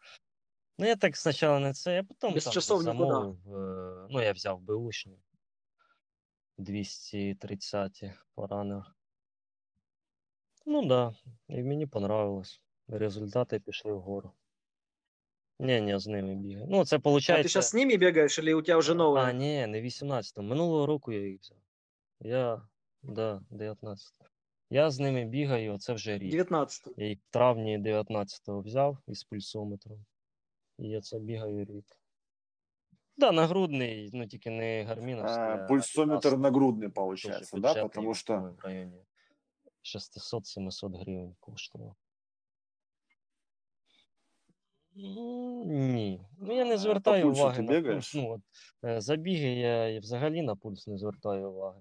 Ну, 0.78 0.86
я 0.86 0.96
так 0.96 1.16
спочатку 1.16 1.58
не 1.60 1.72
це, 1.72 2.00
а 2.00 2.04
потім 2.04 2.34
Без 2.34 2.44
там 2.44 2.78
замовив. 2.78 3.54
е, 3.56 4.06
Ну, 4.10 4.22
я 4.22 4.32
взяв 4.32 4.60
беушні 4.60 5.18
230 6.58 8.04
поранив. 8.34 8.84
Ну 10.66 10.86
да, 10.86 11.14
і 11.48 11.62
мені 11.62 11.86
понравилось. 11.86 12.62
Результати 12.88 13.60
пішли 13.60 13.92
вгору. 13.92 14.32
Ні, 15.59 15.81
ні, 15.81 15.99
з 15.99 16.07
ними 16.07 16.35
бігаю. 16.35 16.67
Ну, 16.69 16.85
це 16.85 16.95
А 16.95 16.99
виходить. 16.99 17.29
ты 17.29 17.43
сейчас 17.43 17.67
с 17.69 17.73
ними 17.73 17.97
бегаешь 17.97 18.39
или 18.39 18.53
у 18.53 18.61
тебя 18.61 18.77
уже 18.77 18.93
новые? 18.93 19.25
А, 19.25 19.31
ні, 19.31 19.67
не 19.67 19.81
18-му. 19.81 20.47
Минулого 20.49 20.85
року 20.85 21.11
я 21.11 21.27
їх 21.27 21.41
взяв. 21.41 21.57
Я, 22.19 22.61
да, 23.03 23.41
19. 23.49 24.13
Я 24.69 24.91
з 24.91 24.99
ними 24.99 25.25
бігаю, 25.25 25.77
це 25.79 25.93
вже 25.93 26.17
рік. 26.17 26.31
19 26.31 26.93
Я 26.97 27.07
їх 27.07 27.19
в 27.19 27.29
травні 27.33 27.77
19-го 27.79 28.61
взяв 28.61 28.97
із 29.07 29.23
пульсометром. 29.23 30.05
І 30.79 30.87
я 30.89 31.01
це 31.01 31.19
бігаю 31.19 31.65
рік. 31.65 31.85
Да, 33.17 33.31
нагрудний, 33.31 34.09
ну 34.13 34.27
тільки 34.27 34.49
не 34.49 34.83
гарміновський. 34.83 35.43
А, 35.43 35.55
а 35.55 35.67
Пульсометр 35.67 36.27
Adidas. 36.29 36.37
нагрудный 36.51 36.79
Тоже 36.81 36.89
получается, 36.93 37.57
да? 37.57 37.67
бюджетний, 37.69 37.89
Потому 37.89 38.13
что 38.13 38.33
по-моєму, 38.33 38.55
в 38.57 38.65
районі 38.65 39.05
600-700 39.83 40.99
гривень 40.99 41.35
коштував. 41.39 41.95
Ні. 44.94 46.20
Ну, 46.38 46.54
я 46.54 46.64
не 46.64 46.78
звертаю 46.78 47.24
пульсу 47.24 47.42
уваги 47.42 47.62
на 47.62 47.82
пульс. 47.82 48.14
Ну, 48.14 48.30
от, 48.30 48.40
е, 48.84 49.00
забіги 49.00 49.48
я 49.48 50.00
взагалі 50.00 50.42
на 50.42 50.56
пульс 50.56 50.86
не 50.86 50.98
звертаю 50.98 51.50
уваги. 51.50 51.80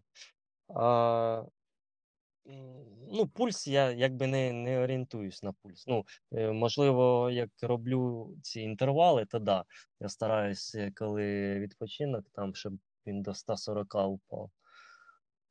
А 0.76 1.44
Ну, 3.12 3.28
пульс 3.28 3.68
я 3.68 3.92
якби 3.92 4.28
не, 4.28 4.54
не 4.54 4.80
орієнтуюсь 4.80 5.44
на 5.44 5.54
пульс. 5.54 5.88
Ну, 5.88 6.06
е, 6.32 6.52
можливо, 6.52 7.30
як 7.30 7.50
роблю 7.62 8.32
ці 8.42 8.62
інтервали, 8.62 9.26
то 9.26 9.40
да. 9.40 9.66
Я 10.00 10.10
стараюся, 10.10 10.92
коли 10.96 11.60
відпочинок, 11.60 12.26
там, 12.34 12.56
щоб 12.56 12.74
він 13.06 13.22
до 13.22 13.34
140 13.34 13.96
упав. 13.96 14.52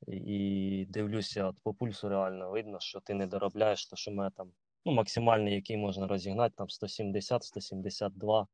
І 0.06 0.86
дивлюся, 0.88 1.46
от 1.46 1.56
по 1.62 1.74
пульсу 1.74 2.08
реально 2.08 2.50
видно, 2.50 2.80
що 2.80 3.00
ти 3.00 3.14
не 3.14 3.26
доробляєш, 3.26 3.86
то 3.86 3.96
що 3.96 4.10
в 4.10 4.14
мене 4.14 4.30
там 4.36 4.52
ну, 4.84 4.92
максимальний, 4.92 5.54
який 5.54 5.76
можна 5.76 6.06
розігнати, 6.06 6.54
там 6.56 6.66
170-172. 6.66 8.46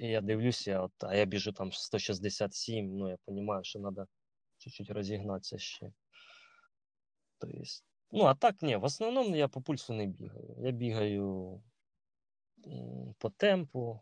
І 0.00 0.06
я 0.06 0.20
дивлюся, 0.20 0.80
от, 0.80 0.92
а 1.00 1.14
я 1.14 1.24
біжу 1.24 1.52
там 1.52 1.72
167, 1.72 2.98
ну 2.98 3.10
я 3.10 3.16
розумію, 3.26 3.60
що 3.62 3.80
треба 3.80 4.06
чуть-чуть 4.58 4.90
розігнатися 4.90 5.58
ще. 5.58 5.92
Тобто, 7.38 7.58
ну, 8.12 8.24
а 8.24 8.34
так 8.34 8.62
ні, 8.62 8.76
в 8.76 8.84
основному 8.84 9.36
я 9.36 9.48
по 9.48 9.62
пульсу 9.62 9.94
не 9.94 10.06
бігаю. 10.06 10.56
Я 10.58 10.70
бігаю 10.70 11.62
по 13.18 13.30
темпу. 13.30 14.00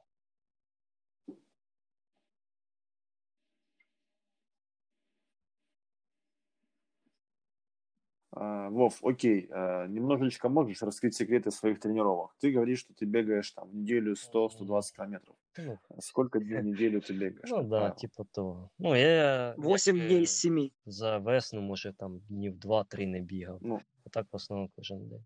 Вов, 8.36 8.98
окей, 9.04 9.48
а, 9.50 9.86
немножечко 9.86 10.48
можешь 10.48 10.82
раскрыть 10.82 11.14
секреты 11.14 11.50
своих 11.52 11.78
тренировок? 11.78 12.34
Ты 12.40 12.50
говоришь, 12.52 12.80
что 12.80 12.92
ты 12.94 13.04
бегаешь 13.04 13.50
там 13.52 13.68
в 13.70 13.74
неделю 13.74 14.14
100-120 14.16 14.92
километров. 14.96 15.36
Ну, 15.56 15.78
Сколько 16.00 16.40
дней 16.40 16.58
в 16.60 16.64
неделю 16.64 17.00
ты 17.00 17.12
бегаешь? 17.12 17.48
ну 17.50 17.62
да, 17.62 17.68
правило? 17.68 17.96
типу 17.96 18.24
того. 18.24 18.70
Ну, 18.78 18.94
я 18.94 19.54
8 19.56 19.96
як, 19.96 20.06
дней 20.08 20.22
из 20.24 20.36
7. 20.36 20.70
за 20.84 21.18
весну, 21.18 21.60
може, 21.60 21.92
там 21.92 22.18
днів 22.28 22.54
2-3 22.58 23.06
не 23.06 23.20
бігав. 23.20 23.58
Ну, 23.62 23.80
А 24.04 24.08
так 24.10 24.26
в 24.32 24.36
основному 24.36 24.70
кожен 24.76 25.08
день. 25.08 25.24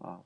а, 0.00 0.22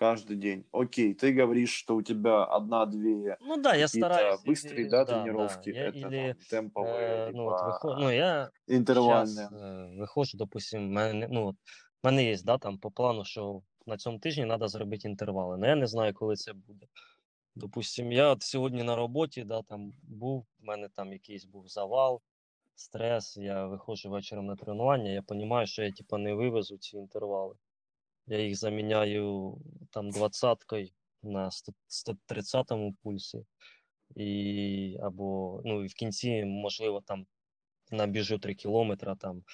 каждый 0.00 0.36
день. 0.36 0.66
Окей, 0.72 1.14
ты 1.14 1.32
говоришь, 1.32 1.72
что 1.72 1.96
у 1.96 2.02
тебя 2.02 2.44
одна-две 2.44 3.36
Ну 3.40 3.56
да, 3.56 3.74
я 3.74 3.86
какие-то 3.86 4.14
стараюсь. 4.14 4.44
быстрые, 4.44 4.82
или- 4.82 4.88
да, 4.88 5.04
да, 5.04 5.22
тренировки, 5.22 5.70
Я, 5.70 5.88
это 5.88 5.98
или, 5.98 6.32
там 6.32 6.42
темповые, 6.50 7.28
е, 7.28 7.30
ну, 7.34 7.46
от 7.46 7.60
либо 7.60 7.66
виход... 7.66 7.98
ну, 7.98 8.10
я 8.10 8.50
интервальные. 8.68 9.48
Щас, 9.48 9.52
е, 9.52 9.96
виходжу, 9.98 10.38
допустим, 10.38 10.88
в 10.88 10.90
мене, 10.90 11.28
ну, 11.30 11.46
от, 11.46 11.56
в 12.02 12.06
мене 12.06 12.24
є, 12.24 12.36
да, 12.44 12.58
там, 12.58 12.78
по 12.78 12.90
плану, 12.90 13.24
що 13.24 13.62
на 13.86 13.96
цьому 13.96 14.18
тижні 14.18 14.46
треба 14.46 14.68
зробити 14.68 15.08
інтервали. 15.08 15.54
але 15.56 15.68
я 15.68 15.76
не 15.76 15.86
знаю, 15.86 16.14
коли 16.14 16.36
це 16.36 16.52
буде. 16.52 16.86
Допустим, 17.54 18.12
я 18.12 18.28
от 18.28 18.42
сьогодні 18.42 18.82
на 18.82 18.96
роботі, 18.96 19.44
да, 19.44 19.62
там 19.62 19.92
був, 20.02 20.46
в 20.60 20.64
мене 20.64 20.88
там 20.88 21.12
якийсь 21.12 21.44
був 21.44 21.68
завал, 21.68 22.20
стрес, 22.74 23.36
я 23.36 23.66
виходжу 23.66 24.10
вечором 24.10 24.46
на 24.46 24.56
тренування, 24.56 25.10
я 25.10 25.22
розумію, 25.28 25.66
що 25.66 25.82
я 25.82 25.92
типа 25.92 26.18
не 26.18 26.34
вивезу 26.34 26.78
ці 26.78 26.96
інтервали. 26.96 27.54
Я 28.30 28.38
їх 28.40 28.56
заміняю 28.56 29.58
там 29.90 30.10
двадцяткою 30.10 30.88
на 31.22 31.50
100 31.50 31.72
130 31.86 32.70
пульсі. 33.02 33.46
І, 34.16 34.98
або, 35.02 35.60
ну, 35.64 35.84
і 35.84 35.86
в 35.86 35.94
кінці, 35.94 36.44
можливо, 36.44 37.00
там 37.00 37.26
набіжу 37.90 38.38
3 38.38 38.54
кілометри, 38.54 39.16
там 39.16 39.44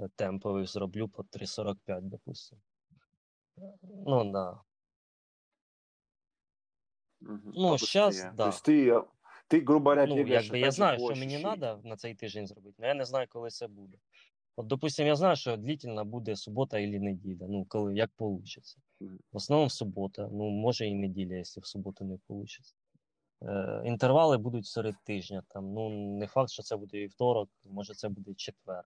е, 0.00 0.08
темпових 0.16 0.68
зроблю 0.70 1.08
по 1.08 1.22
3,45, 1.22 2.00
допустим. 2.02 2.58
Ну, 4.06 4.32
да. 4.32 4.60
Мгм, 7.20 7.52
Ну, 7.54 7.78
щас, 7.78 8.16
побыстрее. 8.16 8.32
да. 8.36 8.44
То 8.44 8.48
есть 8.50 8.68
ты, 8.68 9.04
ты, 9.48 9.60
грубо 9.60 9.90
говоря, 9.90 10.06
Ну, 10.06 10.16
бегаешь 10.16 10.42
якби 10.44 10.58
я 10.58 10.64
опять 10.66 10.72
же, 10.72 10.76
знаю, 10.76 10.98
по 10.98 11.04
що 11.14 11.20
мені 11.20 11.34
ощущениям. 11.34 11.58
треба 11.60 11.80
на 11.88 11.96
цей 11.96 12.14
тиждень 12.14 12.46
зробити, 12.46 12.74
але 12.78 12.88
я 12.88 12.94
не 12.94 13.04
знаю, 13.04 13.26
коли 13.30 13.50
це 13.50 13.66
буде. 13.68 13.98
От, 14.61 14.67
допустим, 14.67 15.07
я 15.07 15.15
знаю, 15.15 15.35
що 15.35 15.57
длительна 15.57 16.03
буде 16.03 16.35
субота 16.35 16.77
або 16.77 17.03
неділя, 17.03 17.45
ну, 17.49 17.65
коли 17.65 17.95
як 17.95 18.11
вийде. 18.19 18.61
В 19.31 19.37
основному 19.37 19.69
субота, 19.69 20.29
ну, 20.31 20.49
може 20.49 20.87
і 20.87 20.95
неділя, 20.95 21.35
якщо 21.35 21.61
в 21.61 21.65
суботу 21.65 22.05
не 22.05 22.17
вийде. 22.29 22.53
Е, 23.43 23.83
інтервали 23.85 24.37
будуть 24.37 24.65
серед 24.65 24.95
тижня. 25.03 25.43
Там, 25.47 25.73
ну, 25.73 25.89
не 25.89 26.27
факт, 26.27 26.49
що 26.49 26.63
це 26.63 26.75
буде 26.77 26.97
вівторок, 26.97 27.49
може 27.63 27.93
це 27.93 28.09
буде 28.09 28.33
четвер. 28.33 28.83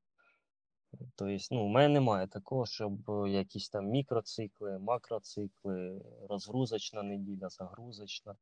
Тобто, 1.00 1.38
ну, 1.52 1.62
у 1.62 1.68
мене 1.68 1.94
немає 1.94 2.28
такого, 2.28 2.66
щоб 2.66 2.94
якісь 3.28 3.70
там 3.70 3.86
мікроцикли, 3.86 4.80
макроцикли, 4.80 6.02
розгрузочна 6.30 7.04
неділя, 7.04 7.50
загрузочна. 7.50 8.36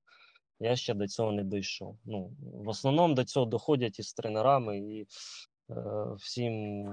Я 0.60 0.76
ще 0.76 0.94
до 0.94 1.08
цього 1.08 1.32
не 1.32 1.44
дійшов. 1.44 1.98
Ну, 2.06 2.32
в 2.40 2.70
основному 2.70 3.14
до 3.14 3.24
цього 3.24 3.46
доходять 3.46 4.00
із 4.00 4.14
тренерами 4.14 4.78
і 4.78 5.08
всім, 6.16 6.88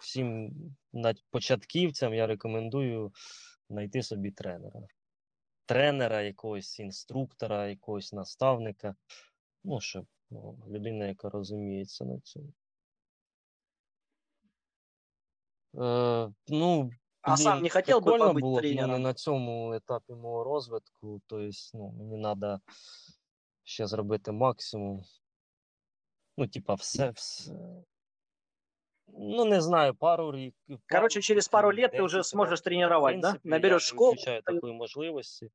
всім 0.00 0.52
початківцям 1.30 2.14
я 2.14 2.26
рекомендую 2.26 3.12
знайти 3.68 4.02
собі 4.02 4.30
тренера. 4.30 4.80
Тренера, 5.66 6.22
якогось 6.22 6.78
інструктора, 6.78 7.68
якогось 7.68 8.12
наставника. 8.12 8.94
Ну, 9.64 9.80
щоб 9.80 10.06
ну, 10.30 10.58
людина, 10.68 11.06
яка 11.06 11.28
розуміється 11.28 12.04
на 12.04 12.20
цьому. 12.20 12.52
Е, 15.74 16.32
ну, 16.48 16.90
А 17.22 17.36
сам 17.36 17.62
не 17.62 17.68
бы 17.68 17.82
прикольно 17.82 18.32
побыть 18.32 18.40
було 18.40 18.60
ну, 18.60 18.68
не 18.68 18.74
тренером? 18.74 19.02
на 19.02 19.14
цьому 19.14 19.74
етапі 19.74 20.14
мого 20.14 20.44
розвитку. 20.44 21.20
Тобто, 21.26 21.50
ну, 21.74 21.90
мені 21.90 22.22
треба 22.22 22.60
ще 23.64 23.86
зробити 23.86 24.32
максимум. 24.32 25.02
Ну, 26.36 26.46
типа, 26.46 26.74
все, 26.74 27.10
все. 27.10 27.52
Ну, 29.08 29.44
не 29.44 29.60
знаю, 29.60 29.94
пару 29.94 30.32
рік. 30.32 30.54
Короче, 30.88 31.22
через 31.22 31.48
пару 31.48 31.72
лет 31.72 31.92
ты 31.92 32.02
уже 32.02 32.18
10 32.18 32.30
сможешь 32.30 32.50
років. 32.50 32.60
В 32.60 32.64
тренировать, 32.64 33.20
да? 33.20 33.36
я 33.44 33.58
не 33.58 33.78
школу. 33.78 34.10
виключаю 34.10 34.42
такої 34.42 34.72
можливості. 34.72 35.50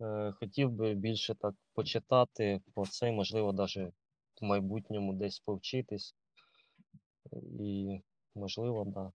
Е, 0.00 0.32
хотів 0.40 0.70
би 0.70 0.94
більше 0.94 1.34
так 1.34 1.54
почитати 1.74 2.60
по 2.74 2.86
цей, 2.86 3.12
можливо, 3.12 3.52
навіть 3.52 3.94
в 4.40 4.44
майбутньому 4.44 5.12
десь 5.12 5.40
повчитись. 5.40 6.14
І, 7.60 8.00
можливо, 8.34 8.84
так. 8.84 8.94
Да. 8.94 9.12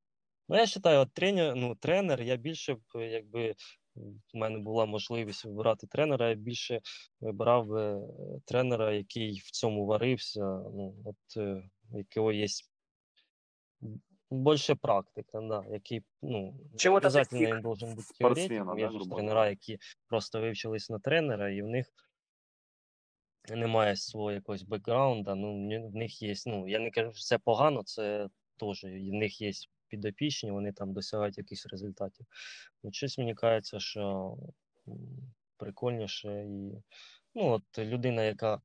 Ну, 0.49 0.55
я 0.55 0.65
вважаю, 0.65 1.01
от 1.01 1.13
тренер, 1.13 1.55
ну, 1.55 1.75
тренер, 1.75 2.21
я 2.21 2.35
більше 2.35 2.73
б, 2.73 2.81
якби 2.95 3.55
в 3.95 4.37
мене 4.37 4.59
була 4.59 4.85
можливість 4.85 5.45
вибирати 5.45 5.87
тренера, 5.87 6.29
я 6.29 6.35
більше 6.35 6.81
вибирав 7.19 7.75
е, 7.75 8.01
тренера, 8.45 8.93
який 8.93 9.39
в 9.39 9.51
цьому 9.51 9.85
варився, 9.85 10.39
ну, 10.73 10.95
от, 11.05 11.37
е, 11.37 11.69
якого 11.91 12.31
є 12.31 12.47
більше 14.31 14.75
практика, 14.75 15.41
да, 15.41 15.63
який, 15.71 16.03
ну, 16.21 16.59
не 16.89 16.89
обов'язково 16.89 17.55
він 17.55 17.61
должен 17.61 17.95
бути 17.95 18.07
теоретиком, 18.19 18.79
є 18.79 18.89
ж 18.89 18.95
грубо 18.95 19.15
тренера, 19.15 19.49
які 19.49 19.77
просто 20.07 20.41
вивчились 20.41 20.89
на 20.89 20.99
тренера, 20.99 21.49
і 21.49 21.61
в 21.61 21.67
них 21.67 21.87
немає 23.49 23.95
свого 23.95 24.31
якогось 24.31 24.63
бекграунда, 24.63 25.35
ну, 25.35 25.67
в 25.89 25.95
них 25.95 26.21
є, 26.21 26.33
ну, 26.45 26.67
я 26.67 26.79
не 26.79 26.91
кажу, 26.91 27.13
що 27.13 27.23
це 27.23 27.37
погано, 27.37 27.83
це 27.83 28.29
теж, 28.59 28.83
в 28.83 29.13
них 29.13 29.41
є 29.41 29.51
підопічні, 29.93 30.51
вони 30.51 30.71
там 30.71 30.93
досягають 30.93 31.37
якихось 31.37 31.65
результатів. 31.65 32.25
Ну, 32.83 32.91
щось 32.93 33.17
мені 33.17 33.35
кажеться, 33.35 33.79
що 33.79 34.37
прикольніше 35.57 36.45
і, 36.45 36.81
ну, 37.35 37.49
от 37.49 37.63
людина, 37.77 38.23
яка 38.23 38.61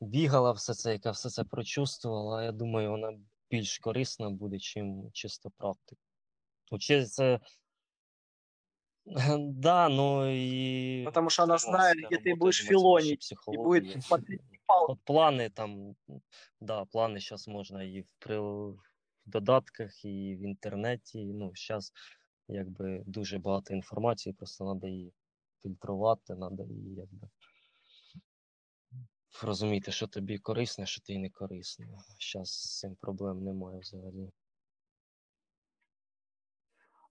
бігала 0.00 0.52
все 0.52 0.74
це, 0.74 0.92
яка 0.92 1.10
все 1.10 1.30
це 1.30 1.44
прочувствувала, 1.44 2.44
я 2.44 2.52
думаю, 2.52 2.90
вона 2.90 3.18
більш 3.50 3.78
корисна 3.78 4.30
буде, 4.30 4.58
чим 4.58 5.10
чисто 5.12 5.50
практика. 5.50 6.02
Учиться, 6.70 7.40
да, 9.38 9.88
ну 9.88 10.30
і 10.30 11.04
Потому 11.04 11.30
что 11.30 11.42
она 11.42 11.54
ну, 11.54 11.58
знает, 11.58 11.96
где 11.96 12.16
ты 12.16 12.30
робота, 12.30 12.40
будешь 12.40 12.64
я 12.64 12.70
думаю, 12.70 13.02
це 13.02 13.10
більше 13.10 13.34
филонить, 13.36 13.52
и 13.52 13.56
будет 13.56 14.08
под 14.08 14.20
От 14.68 14.98
плани 15.04 15.50
там, 15.50 15.96
да, 16.60 16.84
плани 16.84 17.20
зараз 17.20 17.48
можна 17.48 17.82
і 17.82 18.00
в 18.00 18.74
додатках, 19.27 20.05
і 20.05 20.35
в 20.35 20.41
інтернеті. 20.41 21.25
Ну, 21.25 21.51
зараз 21.55 21.93
якби 22.47 23.03
дуже 23.05 23.39
багато 23.39 23.73
інформації, 23.73 24.33
просто 24.33 24.65
треба 24.65 24.87
її 24.89 25.13
фільтрувати, 25.61 26.35
треба 26.35 26.65
її 26.65 26.95
якби 26.95 27.29
розуміти, 29.43 29.91
що 29.91 30.07
тобі 30.07 30.37
корисне, 30.37 30.85
що 30.85 31.01
тобі 31.01 31.19
не 31.19 31.29
корисне. 31.29 31.87
Зараз 32.33 32.49
з 32.49 32.79
цим 32.79 32.95
проблем 32.95 33.43
немає 33.43 33.79
взагалі. 33.79 34.29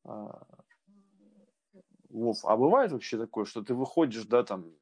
А, 0.05 0.47
Вов, 2.09 2.41
а 2.45 2.57
бывает 2.57 2.91
вообще 2.93 3.19
такое, 3.19 3.45
что 3.45 3.63
ты 3.63 3.75
выходишь, 3.75 4.27
да, 4.27 4.43
там, 4.43 4.73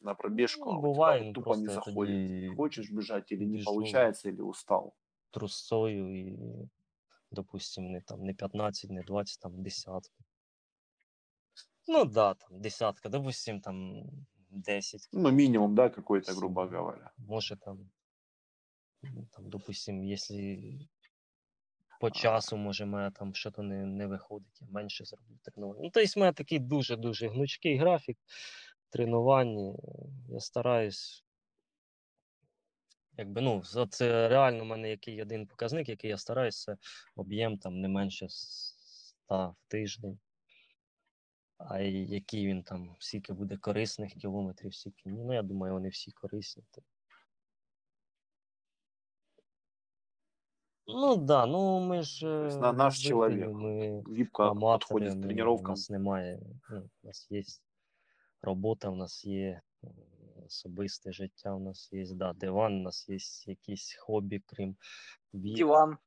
на 0.00 0.14
пробежку, 0.14 0.70
Ну, 0.70 0.76
а 0.76 0.78
у 0.78 0.80
тебя 0.80 0.92
бывает, 0.92 1.20
вот 1.20 1.26
ну, 1.28 1.32
тупо 1.34 1.56
не 1.56 1.64
просто 1.66 1.72
я 1.72 1.74
заходит? 1.74 2.16
тоді 2.16 2.54
Хочешь 2.56 2.90
бежать 2.90 3.32
или 3.32 3.44
не 3.44 3.56
біжу. 3.56 3.64
получается, 3.64 4.28
или 4.28 4.42
устал? 4.42 4.94
Трусою 5.31 6.27
і, 6.27 6.37
допустим, 7.31 7.91
не 7.91 8.01
там 8.01 8.23
не 8.23 8.33
15, 8.33 8.91
не 8.91 9.03
20, 9.03 9.39
там 9.39 9.63
десятка. 9.63 10.23
Ну 11.87 12.05
да, 12.05 12.33
там 12.33 12.61
десятка, 12.61 13.09
допустим, 13.09 13.61
там 13.61 14.03
10. 14.49 15.09
Ну, 15.11 15.31
минимум, 15.31 15.75
да, 15.75 15.89
какой-то, 15.89 16.33
грубо 16.33 16.65
говоря. 16.65 17.11
Може 17.17 17.55
там 17.55 17.89
там, 19.31 19.49
допустим, 19.49 20.03
якщо 20.03 20.33
по 21.99 22.11
часу, 22.11 22.57
може, 22.57 22.85
мене 22.85 23.11
там 23.11 23.33
щось 23.35 23.57
не, 23.57 23.85
не 23.85 24.07
виходить, 24.07 24.61
я 24.61 24.67
менше 24.71 25.05
зроблю 25.05 25.37
тренувань. 25.41 25.77
Ну, 25.81 25.89
тобто, 25.93 26.09
в 26.15 26.19
мене 26.19 26.33
такий 26.33 26.59
дуже-дуже 26.59 27.27
гнучкий 27.27 27.77
графік 27.77 28.17
тренувань. 28.89 29.75
Я 30.29 30.39
стараюсь. 30.39 31.23
Якби, 33.17 33.41
ну, 33.41 33.63
це 33.89 34.27
реально 34.29 34.63
в 34.63 34.67
мене 34.67 34.89
який 34.89 35.21
один 35.21 35.47
показник, 35.47 35.89
який 35.89 36.09
я 36.09 36.17
стараюсь, 36.17 36.63
це 36.63 36.77
об'єм 37.15 37.57
там 37.57 37.81
не 37.81 37.87
менше 37.87 38.25
100 38.29 39.55
в 39.59 39.71
тиждень. 39.71 40.19
А 41.57 41.79
який 41.79 42.47
він 42.47 42.63
там, 42.63 42.95
скільки 42.99 43.33
буде 43.33 43.57
корисних 43.57 44.13
кілометрів, 44.13 44.75
скільки 44.75 45.09
ні. 45.09 45.23
Ну, 45.23 45.33
я 45.33 45.41
думаю, 45.41 45.73
вони 45.73 45.89
всі 45.89 46.11
корисні. 46.11 46.63
Ну 50.87 51.15
так, 51.15 51.25
да, 51.25 51.45
ну 51.45 51.79
ми 51.79 52.01
ж 52.01 52.27
е, 52.27 52.55
на- 52.55 52.73
наш 52.73 53.07
чоловік. 53.07 53.47
Ми 53.49 54.03
Гибко 54.17 54.43
аматори, 54.43 54.77
подходит 54.79 55.13
к 55.13 55.51
у 55.51 55.61
нас 55.61 55.89
немає, 55.89 56.39
ну, 56.69 56.89
у 57.03 57.07
нас 57.07 57.27
є 57.31 57.43
робота, 58.41 58.89
у 58.89 58.95
нас 58.95 59.25
є 59.25 59.61
особисте 60.46 61.12
життя, 61.12 61.54
у 61.54 61.60
нас 61.60 61.92
є 61.92 62.06
да, 62.14 62.32
диван, 62.32 62.74
у 62.74 62.82
нас 62.82 63.08
є 63.08 63.16
якісь 63.46 63.96
хобі, 64.00 64.42
крім 64.46 64.76
біг. 65.32 65.56
Диван. 65.56 65.98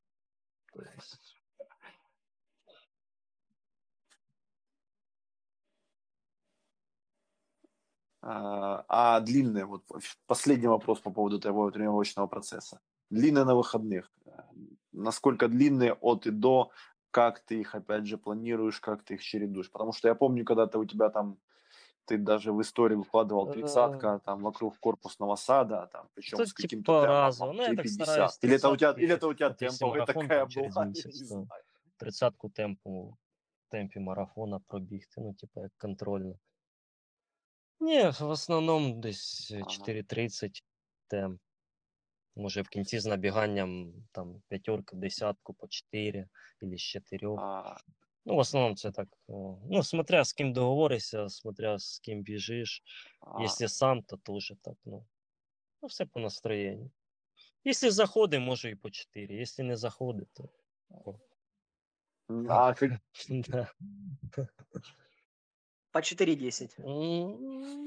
А, 8.28 8.84
а 8.88 9.20
длинные, 9.20 9.64
вот 9.64 9.82
последний 10.26 10.66
вопрос 10.66 11.00
по 11.00 11.12
поводу 11.12 11.38
твоего 11.38 11.70
тренировочного 11.70 12.26
процесса. 12.26 12.80
Длинные 13.08 13.44
на 13.44 13.54
выходных. 13.54 14.10
Э, 14.24 14.30
Насколько 14.92 15.46
длинные 15.46 15.92
от 15.92 16.26
и 16.26 16.30
до, 16.30 16.70
как 17.12 17.40
ты 17.40 17.60
их 17.60 17.74
опять 17.76 18.06
же 18.06 18.18
планируешь, 18.18 18.80
как 18.80 19.04
ты 19.04 19.14
их 19.14 19.22
чередуешь? 19.22 19.70
Потому 19.70 19.92
что 19.92 20.08
я 20.08 20.14
помню, 20.16 20.44
когда-то 20.44 20.80
у 20.80 20.84
тебя 20.84 21.10
там, 21.10 21.38
ты 22.04 22.18
даже 22.18 22.52
в 22.52 22.60
истории 22.60 22.94
выкладывал 22.96 23.48
Э, 23.48 23.52
тридцатка 23.52 24.20
там 24.24 24.42
вокруг 24.42 24.78
корпусного 24.78 25.36
сада, 25.36 25.88
там, 25.92 26.08
причем 26.14 26.38
Тут 26.38 26.48
с 26.48 26.52
каким-то 26.52 26.92
типа 26.92 27.00
темпом, 27.00 27.16
разово. 27.16 27.50
там, 27.50 27.56
Ну, 27.56 27.62
я 27.62 27.74
так 27.74 27.86
3,50. 27.86 27.88
стараюсь 28.04 28.38
Или 28.42 28.56
это 28.56 28.68
у 28.68 28.76
тебя, 28.76 28.92
тридцатку, 28.92 29.00
или 29.04 29.14
это 29.14 29.26
у 29.28 29.34
тебя 29.34 29.48
вот 29.48 29.62
если 29.62 29.76
темповая 29.78 30.00
марафон, 30.00 30.22
такая 30.22 30.40
там 30.40 30.48
через 30.48 30.74
была, 30.74 30.82
я 30.82 30.88
месяц, 30.88 31.04
не 31.06 31.12
то 31.20 31.24
знаю. 31.26 31.46
тридцатку 31.96 32.48
темпу 32.50 33.16
в 33.66 33.70
темпі 33.70 34.00
марафона 34.00 34.60
пробігти, 34.66 35.20
ну, 35.20 35.34
типу, 35.34 35.60
як 35.60 35.72
контрольно. 35.78 36.38
Ні, 37.80 38.10
в 38.20 38.30
основному 38.30 38.94
десь 39.00 39.50
е, 39.54 39.56
Ага. 39.60 39.66
4.30 39.70 40.62
темп. 41.08 41.40
Може, 42.36 42.62
в 42.62 42.68
кінці 42.68 43.00
з 43.00 43.06
набіганням 43.06 43.92
там 44.12 44.42
п'ятерку, 44.48 44.96
десятку 44.96 45.54
по 45.54 45.68
4 45.68 46.28
або 46.62 46.76
з 46.76 46.80
4. 46.80 47.28
Ну, 48.25 48.35
в 48.35 48.37
основному 48.39 48.75
це 48.75 48.91
так. 48.91 49.07
Ну, 49.69 49.83
смотря 49.83 50.23
з 50.23 50.33
ким 50.33 50.53
договоришся, 50.53 51.29
смотря 51.29 51.79
з 51.79 51.99
ким 51.99 52.21
біжиш. 52.23 52.83
а, 53.21 53.41
Якщо 53.41 53.67
сам, 53.69 54.03
то 54.03 54.17
теж 54.17 54.53
так, 54.61 54.75
ну. 54.85 55.05
Ну, 55.81 55.87
все 55.87 56.05
по 56.05 56.19
настроєнню. 56.19 56.91
Якщо 57.63 57.91
заходить, 57.91 58.39
можу 58.41 58.67
і 58.67 58.75
по 58.75 58.89
4. 58.89 59.35
Якщо 59.35 59.63
не 59.63 59.77
заходить, 59.77 60.27
то. 60.33 60.49
а 62.49 62.73
как- 62.73 62.99
да. 63.29 63.67
По 65.91 65.99
4.10. 65.99 66.79
М, 66.79 67.37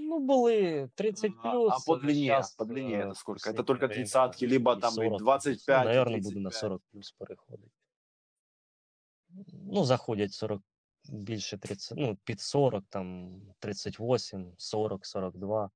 Ну, 0.09 0.19
були 0.21 0.89
30 0.95 1.33
А- 1.43 1.51
плюс. 1.51 1.73
А 1.73 1.87
по 1.87 1.93
але 1.93 2.03
длине, 2.03 2.25
щас, 2.27 2.55
по 2.55 2.65
длине 2.65 2.95
е, 3.01 3.07
это 3.07 3.15
сколько? 3.15 3.51
Это 3.51 3.65
только 3.65 3.87
время 3.87 3.95
тридцатки, 3.95 4.49
либо 4.49 4.73
і 4.73 4.81
там 4.81 4.93
и 4.93 4.95
40 4.95 5.09
плюс. 5.11 5.21
25, 5.23 5.85
Ну, 5.85 5.91
и 5.91 5.95
наверное, 5.95 6.21
буду 6.21 6.41
на 6.41 6.51
35. 6.51 6.61
40 6.61 6.83
плюс 6.93 7.13
переходити. 7.13 7.71
Ну, 9.53 9.85
заходять 9.85 10.33
40, 10.33 10.63
більше 11.05 11.59
30, 11.59 11.99
ну, 11.99 12.17
під 12.25 12.41
40, 12.41 12.85
там 12.89 13.41
38, 13.59 14.55
40, 14.59 15.07
42. 15.07 15.71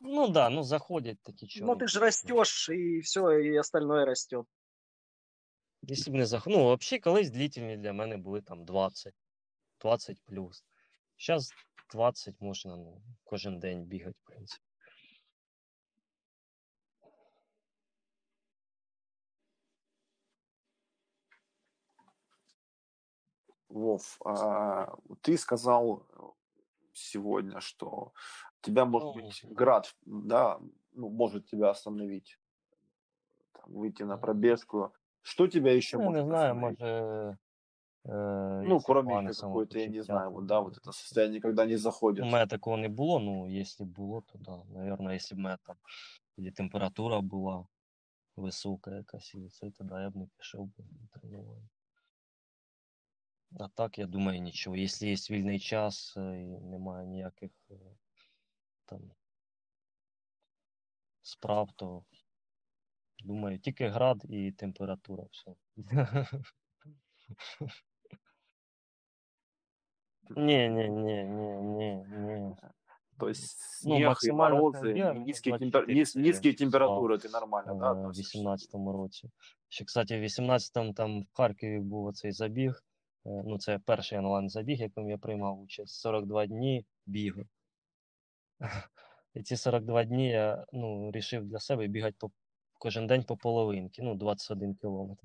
Ну 0.00 0.28
да, 0.28 0.50
ну 0.50 0.62
заходять 0.62 1.18
такі 1.22 1.46
Ну, 1.46 1.48
чоловіки. 1.48 1.84
ты 1.84 1.88
же 1.88 2.00
растешь, 2.00 2.68
и 2.68 3.00
все, 3.00 3.30
и 3.30 3.56
остальное 3.56 4.04
растет. 4.04 4.46
Якщо 5.82 6.10
б 6.10 6.14
не 6.14 6.26
зах... 6.26 6.46
Ну, 6.46 6.76
взагалі, 6.76 7.00
колись 7.00 7.30
длительні 7.30 7.76
для 7.76 7.92
мене 7.92 8.16
були 8.16 8.40
там 8.42 8.64
20, 8.64 9.14
20 9.80 10.20
плюс. 10.24 10.64
Зараз 11.18 11.52
20 11.92 12.40
можна 12.40 12.76
ну, 12.76 13.02
кожен 13.24 13.58
день 13.58 13.84
бігати, 13.84 14.16
в 14.24 14.26
принципі. 14.26 14.63
Вов, 23.73 24.17
а, 24.25 24.95
ты 25.21 25.37
сказал 25.37 26.07
сегодня, 26.93 27.61
что 27.61 28.13
тебя, 28.61 28.85
может 28.85 29.09
Ну, 29.09 29.13
быть, 29.13 29.41
град, 29.45 29.95
да, 30.05 30.59
ну, 30.93 31.09
может 31.09 31.47
тебя 31.47 31.69
остановить, 31.71 32.39
там, 33.53 33.73
выйти 33.73 34.03
на 34.03 34.17
Мгм. 34.17 34.21
пробежку. 34.21 34.93
Что 35.21 35.47
тебя 35.47 35.73
еще 35.73 35.97
Ну, 35.97 36.03
я 36.03 36.09
может 36.09 36.21
не 36.23 36.27
знаю, 36.29 36.55
остановить? 36.55 36.79
може. 36.79 37.37
Е, 38.05 38.13
Ну, 38.61 38.75
якщо 38.75 38.81
кроме 38.81 39.15
погане 39.15 39.29
еще 39.29 39.33
какой-то, 39.33 39.79
я 39.79 39.87
не 39.87 40.01
самопочуття, 40.01 40.03
знаю, 40.03 40.31
то 40.31 40.35
вот, 40.35 40.45
да, 40.45 40.61
вот 40.61 40.77
это 40.77 40.91
состояние, 40.91 41.41
когда 41.41 41.65
не 41.65 41.77
У 42.19 42.25
заходит. 42.25 42.25
мене 42.25 42.47
такого 42.47 42.77
не 42.77 42.89
було, 42.89 43.19
ну, 43.19 43.49
якщо 43.49 43.85
було, 43.85 44.21
то 44.21 44.37
да. 44.39 44.63
Наверно, 44.73 45.11
якщо 45.13 45.35
б 45.35 45.39
мене 45.39 45.57
там 45.63 45.75
тоді 46.35 46.51
температура 46.51 47.21
була 47.21 47.67
висока 48.37 48.95
якась, 48.95 49.35
і 49.35 49.49
це 49.49 49.71
тоді 49.71 49.93
я 49.93 50.09
б 50.09 50.15
не 50.15 50.27
пішов 50.37 50.67
би 50.67 50.83
на 50.83 51.07
тренування. 51.21 51.69
А 53.59 53.67
так, 53.67 53.97
я 53.97 54.05
думаю, 54.05 54.39
нічого. 54.41 54.75
Якщо 54.75 55.05
є 55.05 55.15
вільний 55.29 55.59
час 55.59 56.13
е, 56.17 56.41
і 56.41 56.45
немає 56.45 57.07
ніяких 57.07 57.51
е, 57.71 57.75
там 58.85 59.11
справ, 61.21 61.69
то 61.75 62.03
думаю, 63.23 63.59
тільки 63.59 63.87
град 63.89 64.25
і 64.29 64.51
температура, 64.51 65.23
все. 65.31 65.55
Ні, 70.37 70.69
ні, 70.69 70.89
ні, 70.89 71.23
ні, 71.23 71.55
ні, 71.55 71.95
ні. 72.09 72.55
То 73.19 73.27
есть 73.29 73.59
Ну, 73.83 73.95
снег 73.95 74.01
и 74.01 74.05
максимально 74.05 74.55
морозы, 74.55 74.93
КБ, 74.93 74.97
и 74.97 75.13
ну, 75.13 75.25
низкие, 75.25 75.51
24 75.57 75.57
темпер- 75.57 75.87
низ- 75.87 76.15
низкие 76.15 76.53
числа. 76.53 76.65
температуры, 76.67 77.17
ты 77.17 77.29
нормально, 77.29 77.75
е, 77.75 77.79
да, 77.79 77.91
в 77.93 77.99
относишься? 77.99 78.39
18-му 78.39 78.91
році. 78.93 79.29
Ще, 79.69 79.85
кстати, 79.85 80.19
в 80.19 80.23
18-му 80.23 80.93
там 80.93 81.21
в 81.23 81.27
Харкові 81.33 81.79
був 81.79 82.05
оцей 82.05 82.31
забіг. 82.31 82.83
е, 83.26 83.42
Ну, 83.46 83.58
це 83.58 83.78
перший 83.78 84.18
онлайн 84.18 84.48
забіг, 84.48 84.80
яким 84.80 85.10
я 85.10 85.18
приймав 85.18 85.60
участь. 85.60 85.94
42 85.94 86.46
дні 86.46 86.86
бігу. 87.06 87.42
І 89.34 89.42
ці 89.42 89.56
42 89.56 90.04
дні 90.04 90.28
я 90.28 90.66
ну, 90.72 91.10
рішив 91.10 91.44
для 91.44 91.58
себе 91.58 91.86
бігати 91.86 92.16
по, 92.18 92.30
кожен 92.78 93.06
день 93.06 93.24
по 93.24 93.36
половинки, 93.36 94.02
ну, 94.02 94.14
21 94.14 94.74
кілометр. 94.74 95.24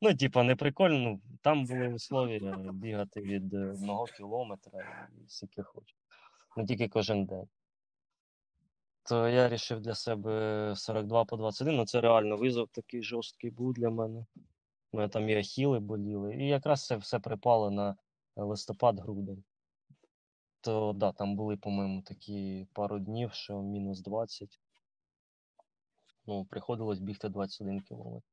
Ну, 0.00 0.14
типа, 0.14 0.42
не 0.42 0.56
прикольно. 0.56 0.98
Ну, 0.98 1.20
там 1.42 1.66
були 1.66 1.94
условия 1.94 2.56
бігати 2.72 3.20
від 3.20 3.54
е, 3.54 3.58
одного 3.58 4.04
кілометра 4.04 5.08
і 5.12 5.28
скільки 5.28 5.62
хочеш. 5.62 5.96
Ну, 6.56 6.66
тільки 6.66 6.88
кожен 6.88 7.26
день. 7.26 7.48
То 9.02 9.28
я 9.28 9.42
вирішив 9.42 9.80
для 9.80 9.94
себе 9.94 10.72
42 10.76 11.24
по 11.24 11.36
21, 11.36 11.76
ну 11.76 11.86
це 11.86 12.00
реально 12.00 12.36
визов 12.36 12.68
такий 12.68 13.02
жорсткий 13.02 13.50
був 13.50 13.72
для 13.72 13.90
мене. 13.90 14.26
Там 14.92 15.28
і 15.28 15.36
ахіли 15.36 15.80
боліли. 15.80 16.36
І 16.36 16.46
якраз 16.46 16.86
це 16.86 16.96
все 16.96 17.18
припало 17.18 17.70
на 17.70 17.96
листопад-грудень. 18.36 19.44
То 20.60 20.92
да, 20.92 21.12
там 21.12 21.36
були, 21.36 21.56
по-моєму, 21.56 22.02
такі 22.02 22.66
пару 22.72 22.98
днів, 22.98 23.32
що 23.32 23.62
мінус 23.62 24.00
20. 24.00 24.60
Ну, 26.26 26.44
приходилось 26.44 26.98
бігти 26.98 27.28
21 27.28 27.80
кілометр. 27.80 28.26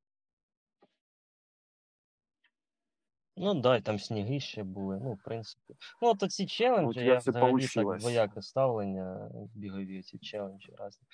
Ну, 3.38 3.53
да, 3.53 3.77
і 3.77 3.82
там 3.82 3.99
сніги 3.99 4.40
ще 4.40 4.64
були, 4.64 4.99
ну, 5.03 5.14
в 5.14 5.23
принципі. 5.23 5.76
Ну, 6.02 6.10
от 6.10 6.32
ці 6.32 6.45
челенджі, 6.45 6.99
я 6.99 7.18
взагалі 7.18 7.68
так 7.68 7.99
двояке 7.99 8.41
ставлення, 8.41 9.32
бігові 9.56 10.03
ці 10.03 10.18
челенджі 10.18 10.72
разні. 10.77 11.07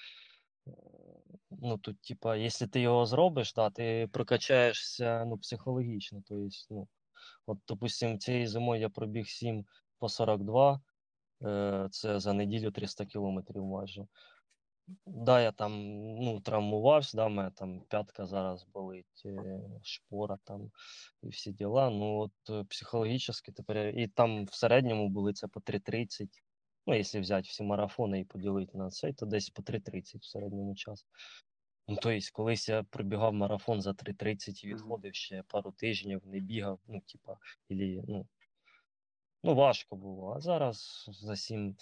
Ну, 1.60 1.78
тут, 1.78 2.02
типа, 2.02 2.36
якщо 2.36 2.68
ти 2.68 2.82
його 2.82 3.06
зробиш, 3.06 3.53
да, 3.53 3.69
ти 3.69 4.10
прокачаєшся 4.14 5.26
ну, 5.26 5.38
психологічно. 5.38 6.22
То 6.28 6.36
есть, 6.36 6.68
ну, 6.69 6.88
от, 7.45 7.57
допустим, 7.68 8.19
цієї 8.19 8.48
зимою 8.48 8.82
я 8.82 8.90
пробіг 8.90 9.28
7 9.28 9.65
по 9.99 10.10
42, 10.10 10.82
е, 11.44 11.88
це 11.91 12.19
за 12.19 12.34
неділю 12.34 12.72
300 12.72 13.06
кілометрів 13.06 13.65
майже. 13.65 14.06
Да, 15.06 15.41
я 15.41 15.52
там 15.52 15.72
ну, 16.15 16.40
травмувався, 16.41 17.18
да, 17.18 17.28
мене 17.28 17.52
там 17.52 17.82
п'ятка 17.90 18.26
зараз 18.26 18.65
болить, 18.73 19.23
е, 19.26 19.61
шпора 19.84 20.38
там 20.44 20.72
і 21.23 21.30
всі 21.30 21.52
діла. 21.52 21.90
Ну, 21.90 22.18
от 22.19 22.32
е, 22.49 22.64
психологічно 22.64 23.34
тепер. 23.56 23.78
І 23.78 24.07
там 24.07 24.45
в 24.45 24.53
середньому 24.53 25.10
були 25.10 25.34
це 25.34 25.48
по 25.48 25.60
3.30, 25.60 26.28
Ну, 26.88 26.95
якщо 26.95 27.22
взяти 27.22 27.48
всі 27.48 27.64
марафони 27.64 28.20
і 28.20 28.24
поділити 28.24 28.78
на 28.78 28.90
цей, 28.90 29.14
то 29.14 29.26
десь 29.26 29.49
по 29.49 29.62
3.30 29.62 30.20
в 30.20 30.26
середньому 30.26 30.76
часу. 30.76 31.06
Ну, 31.88 31.98
тобто, 32.02 32.20
колись 32.34 32.70
я 32.70 32.84
пробігав 32.84 33.34
марафон 33.34 33.82
за 33.82 33.91
3.30 33.91 34.66
і 34.66 34.74
відходив 34.74 35.16
ще 35.16 35.44
пару 35.44 35.72
тижнів, 35.72 36.22
не 36.26 36.40
бігав, 36.40 36.80
ну, 36.88 37.02
типа, 37.02 37.38
ілі, 37.70 38.03
ну, 38.08 38.28
ну, 39.44 39.56
важко 39.56 39.95
було. 39.95 40.34
А 40.34 40.40
зараз 40.40 41.06
за 41.10 41.36
7. 41.36 41.76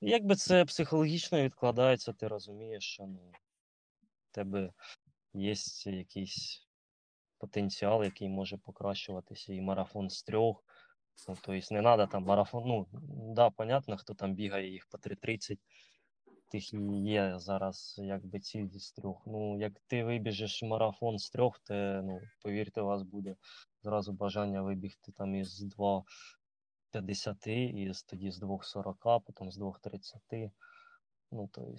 Якби 0.00 0.34
це 0.34 0.64
психологічно 0.64 1.42
відкладається, 1.42 2.12
ти 2.12 2.28
розумієш, 2.28 2.84
що 2.84 3.02
ну, 3.06 3.32
в 4.30 4.34
тебе 4.34 4.72
є 5.34 5.54
якийсь 5.84 6.68
потенціал, 7.38 8.04
який 8.04 8.28
може 8.28 8.56
покращуватися, 8.56 9.52
і 9.52 9.60
марафон 9.60 10.10
з 10.10 10.22
трьох. 10.22 10.64
Ну, 11.28 11.34
тобто 11.42 11.74
не 11.74 11.80
треба 11.80 12.06
там 12.06 12.24
марафон. 12.24 12.62
Ну, 12.66 12.86
да, 13.34 13.50
понятно, 13.50 13.96
хто 13.96 14.14
там 14.14 14.34
бігає 14.34 14.70
їх 14.70 14.86
по 14.90 14.98
3.30, 14.98 15.58
тих 16.52 16.72
і 16.72 16.76
є 17.02 17.38
зараз 17.38 17.94
якби 17.98 18.40
ціль 18.40 18.68
з 18.68 18.92
трьох. 18.92 19.22
Ну, 19.26 19.60
як 19.60 19.72
ти 19.86 20.04
вибіжиш 20.04 20.62
марафон 20.62 21.18
з 21.18 21.30
трьох, 21.30 21.58
то, 21.58 21.74
ну, 22.04 22.20
повірте, 22.42 22.80
у 22.80 22.86
вас 22.86 23.02
буде 23.02 23.36
зразу 23.82 24.12
бажання 24.12 24.62
вибігти 24.62 25.12
там 25.12 25.34
із 25.34 25.62
2.50, 25.62 27.46
і 27.46 27.92
тоді 28.06 28.30
з 28.30 28.42
2.40, 28.42 29.20
потім 29.20 29.50
з 29.50 29.58
2.30. 29.58 30.50
Ну, 31.32 31.48
тобто, 31.52 31.76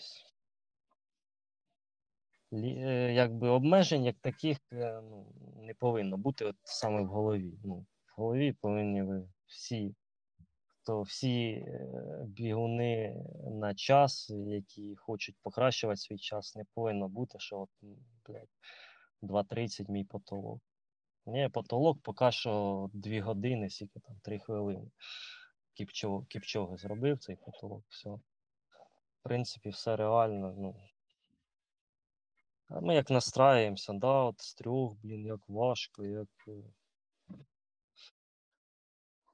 лі- 2.52 2.80
е, 2.88 3.14
якби 3.14 3.50
обмежень 3.50 4.06
як 4.06 4.16
таких 4.16 4.58
е, 4.74 5.02
ну, 5.02 5.34
не 5.56 5.74
повинно 5.74 6.18
бути 6.18 6.46
от 6.46 6.56
саме 6.64 7.02
в 7.02 7.08
голові. 7.08 7.60
Ну, 7.64 7.86
голові 8.20 8.52
повинні 8.52 9.04
ви 9.04 9.30
всі, 9.46 9.96
хто 10.68 11.02
всі 11.02 11.52
е, 11.52 11.88
бігуни 12.28 13.16
на 13.52 13.76
час, 13.76 14.30
які 14.30 14.96
хочуть 14.96 15.36
покращувати 15.42 15.98
свій 15.98 16.18
час, 16.18 16.56
не 16.56 16.64
повинно 16.74 17.08
бути, 17.08 17.40
що 17.40 17.60
от, 17.60 17.70
блядь, 18.26 18.50
2.30 19.22 19.92
мій 19.92 20.04
потолок. 20.04 20.62
Ні, 21.26 21.50
потолок 21.50 22.02
поки 22.02 22.32
що 22.32 22.90
2 22.94 23.22
години, 23.22 23.70
скільки 23.70 24.00
там 24.00 24.16
3 24.24 24.40
хвилини. 24.40 24.92
Кіпчо, 25.74 26.26
Кіпчоги 26.30 26.78
зробив 26.78 27.20
цей 27.20 27.36
потолок, 27.36 27.84
все. 27.90 28.10
В 28.10 29.24
принципі, 29.24 29.70
все 29.70 29.96
реально. 29.96 30.56
Ну, 30.58 30.76
а 32.68 32.80
ми 32.80 32.96
як 32.96 33.10
настраюємося, 33.10 33.94
да, 33.94 34.24
от 34.24 34.42
з 34.42 34.54
трьох, 34.54 34.94
блін, 34.94 35.26
як 35.26 35.40
важко, 35.48 36.06
як. 36.06 36.28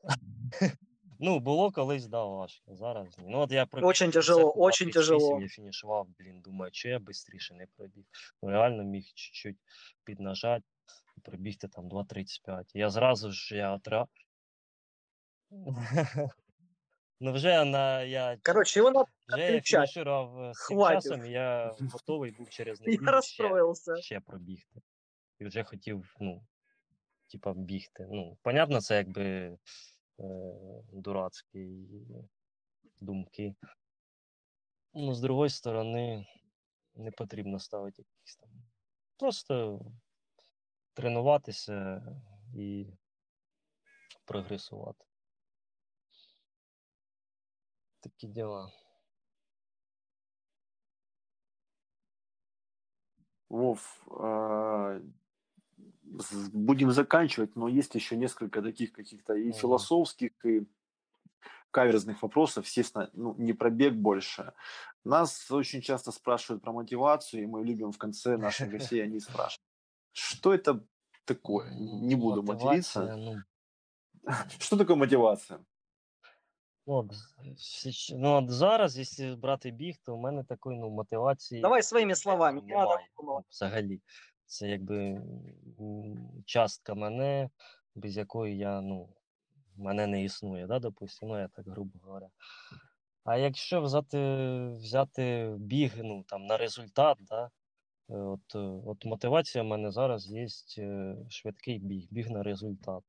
Ну, 1.20 1.40
було 1.40 1.72
колись, 1.72 2.08
да, 2.08 2.24
важко. 2.26 2.76
Зараз 2.76 3.18
ні. 3.18 3.26
Ну, 3.28 3.40
от 3.40 3.52
я 3.52 3.66
пробіг 3.66 3.88
Очень 3.88 4.12
тяжело, 4.12 4.54
очень 4.58 4.86
38, 4.90 5.18
тяжело. 5.20 5.42
Я 5.42 5.48
фінішував, 5.48 6.08
блін, 6.20 6.42
думаю, 6.42 6.72
чи 6.72 6.90
я 6.90 7.00
швидше 7.00 7.54
не 7.54 7.68
пробіг. 7.78 8.06
Ну, 8.44 8.50
реально 8.50 8.84
міг 8.84 9.04
чуть-чуть 9.04 9.58
піднажати 10.04 10.66
і 11.18 11.22
пробігти 11.22 11.68
там 11.68 11.90
2.35. 11.90 12.64
Я 12.74 12.90
зразу 12.90 13.32
ж 13.32 13.56
я 13.56 13.72
отра... 13.74 14.08
Ну, 17.20 17.32
вже 17.34 17.64
на 17.66 18.02
я 18.04 18.38
Короче, 18.44 18.80
его 18.80 18.92
надо 18.92 19.08
вже 19.28 19.40
я 19.42 19.46
отключать. 19.48 19.90
фінішував 19.90 20.42
е, 20.50 20.54
з 20.54 20.68
цим 20.68 20.78
Хватить. 20.78 21.04
часом, 21.04 21.26
і 21.26 21.32
я 21.32 21.76
готовий 21.92 22.32
був 22.32 22.50
через 22.50 22.82
Я 22.82 22.86
неділю 22.86 23.04
ще, 23.06 23.12
расстроился. 23.12 23.96
ще 23.96 24.20
пробігти. 24.20 24.82
І 25.40 25.46
вже 25.46 25.64
хотів, 25.64 26.16
ну, 26.20 26.44
типа, 27.32 27.54
бігти. 27.54 28.08
Ну, 28.12 28.38
понятно, 28.42 28.82
це 28.82 28.96
якби 28.96 29.58
е, 30.20 30.24
дурацькі 30.94 31.88
думки. 33.02 33.56
Ну, 34.94 35.14
з 35.14 35.22
другої 35.22 35.50
сторони, 35.50 36.28
не 36.96 37.12
потрібно 37.12 37.60
ставити 37.60 38.02
якісь 38.02 38.36
там. 38.36 38.50
Просто 39.18 39.82
тренуватися 40.94 42.02
і 42.56 42.88
прогресувати. 44.26 45.06
Такі 48.00 48.28
діла. 48.28 48.72
Вов, 53.50 54.08
будем 56.53 56.91
заканчивать, 56.93 57.57
но 57.57 57.69
есть 57.69 57.95
еще 57.95 58.17
несколько 58.17 58.63
таких 58.63 58.93
каких-то 58.93 59.35
и 59.35 59.45
Мгм. 59.49 59.53
философских, 59.53 60.31
и 60.45 60.67
каверзных 61.71 62.23
вопросов, 62.23 62.67
естественно, 62.67 63.11
ну, 63.15 63.35
не 63.39 63.53
про 63.53 63.71
бег 63.71 63.95
больше. 63.95 64.53
Нас 65.05 65.51
очень 65.51 65.81
часто 65.83 66.13
спрашивают 66.13 66.63
про 66.63 66.73
мотивацию, 66.73 67.43
и 67.43 67.47
мы 67.47 67.65
любим 67.65 67.93
в 67.93 67.99
конце 67.99 68.37
наших 68.37 68.71
гостей, 68.71 69.05
они 69.05 69.21
спрашивают, 69.21 69.61
что 70.13 70.53
это 70.55 70.81
такое? 71.25 71.71
Не 72.03 72.17
буду 72.17 72.43
материться. 72.43 73.01
Мотивація, 73.01 73.35
ну, 73.35 73.43
Что 74.59 74.77
такое 74.77 74.97
мотивация? 74.97 75.59
Ну, 76.87 76.95
от, 76.95 77.13
з- 77.57 77.89
щ- 77.89 78.17
ну, 78.19 78.29
от 78.37 78.51
зараз, 78.51 78.99
якщо 78.99 79.37
брати 79.37 79.71
біг, 79.71 79.97
то 80.05 80.17
в 80.17 80.21
мене 80.21 80.45
такої 80.45 80.79
ну, 80.79 80.91
мотивації 80.91 81.61
Давай 81.61 81.83
своими 81.83 82.15
словами. 82.15 82.61
ну, 82.61 82.67
Не 82.69 82.75
надо 82.75 82.89
немає 82.91 83.09
думать. 83.19 83.45
ну, 83.45 83.51
взагалі. 83.51 84.01
Це 84.46 84.70
якби 84.70 85.22
частка 86.46 86.94
мене, 86.94 87.50
без 87.96 88.18
якої 88.18 88.58
я, 88.58 88.82
ну, 88.82 89.10
мене 89.78 90.08
не 90.08 90.24
існує, 90.24 90.68
да, 90.68 90.80
допустимо, 90.80 91.34
ну, 91.34 91.40
я 91.40 91.48
так 91.48 91.68
грубо 91.68 92.00
говоря. 92.04 92.30
А 93.24 93.38
якщо 93.38 93.82
взяти, 93.82 94.18
взяти 94.70 95.56
біг 95.60 95.94
ну, 95.98 96.24
там, 96.24 96.46
на 96.46 96.58
результат, 96.58 97.18
да, 97.22 97.50
е, 98.10 98.18
от, 98.18 98.56
е, 98.56 98.60
от 98.60 99.06
мотивація 99.06 99.64
в 99.64 99.68
мене 99.68 99.92
зараз 99.92 100.28
є 100.28 100.48
е, 100.78 101.16
швидкий 101.30 101.80
біг, 101.80 102.08
біг 102.12 102.30
на 102.30 102.44
результат. 102.44 103.04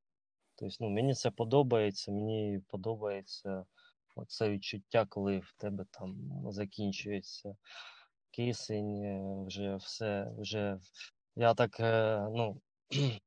Тобто, 0.54 0.76
ну, 0.80 0.90
мені 0.90 1.14
це 1.14 1.30
подобається, 1.30 2.12
мені 2.12 2.60
подобається 2.68 3.64
це 4.28 4.50
відчуття, 4.50 5.06
коли 5.08 5.38
в 5.38 5.54
тебе 5.56 5.84
там 5.90 6.16
закінчується 6.48 7.56
кисень, 8.30 9.46
вже 9.46 9.76
все, 9.76 10.32
вже. 10.38 10.78
Я 11.36 11.54
так, 11.54 11.80
е, 11.80 12.20
ну, 12.34 12.60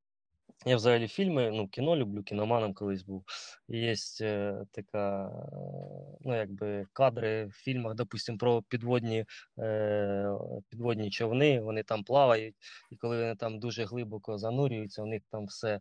я 0.65 0.75
взагалі 0.75 1.07
фільми, 1.07 1.51
ну, 1.51 1.67
кіно 1.67 1.95
люблю, 1.95 2.23
кіноманом 2.23 2.73
колись 2.73 3.03
був. 3.03 3.23
Є 3.67 3.95
е, 4.21 4.65
така, 4.71 5.27
е, 5.27 6.17
ну, 6.21 6.35
якби 6.35 6.85
кадри 6.93 7.45
в 7.45 7.51
фільмах, 7.51 7.95
допустим, 7.95 8.37
про 8.37 8.61
підводні, 8.61 9.25
е, 9.59 10.29
підводні 10.69 11.11
човни, 11.11 11.61
вони 11.61 11.83
там 11.83 12.03
плавають, 12.03 12.55
і 12.91 12.95
коли 12.95 13.17
вони 13.17 13.35
там 13.35 13.59
дуже 13.59 13.85
глибоко 13.85 14.37
занурюються, 14.37 15.03
у 15.03 15.05
них 15.05 15.21
там 15.31 15.45
все, 15.45 15.79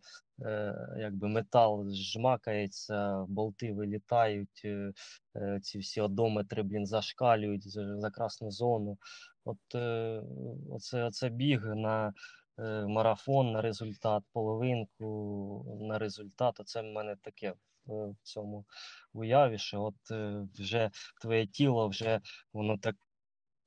якби 0.98 1.28
метал 1.28 1.90
жмакається, 1.90 3.24
болти 3.28 3.72
вилітають, 3.72 4.62
е, 4.64 4.92
е, 5.36 5.60
ці 5.62 5.78
всі 5.78 6.00
одометри, 6.00 6.62
блін, 6.62 6.86
зашкалюють 6.86 7.68
за, 7.68 8.10
красну 8.10 8.50
зону. 8.50 8.98
От 9.44 9.74
е, 9.74 10.22
оце, 10.70 11.04
оце 11.04 11.28
біг 11.28 11.64
на 11.64 12.12
е, 12.58 12.86
марафон 12.86 13.52
на 13.52 13.62
результат, 13.62 14.22
половинку 14.32 15.78
на 15.80 15.98
результат. 15.98 16.60
Оце 16.60 16.82
в 16.82 16.84
мене 16.84 17.16
таке 17.22 17.54
в, 17.86 18.10
в 18.10 18.16
цьому 18.22 18.64
уяві, 19.12 19.58
що 19.58 19.82
от 19.82 20.10
е, 20.10 20.46
вже 20.58 20.90
твоє 21.20 21.46
тіло, 21.46 21.88
вже 21.88 22.20
воно 22.52 22.78
так, 22.78 22.96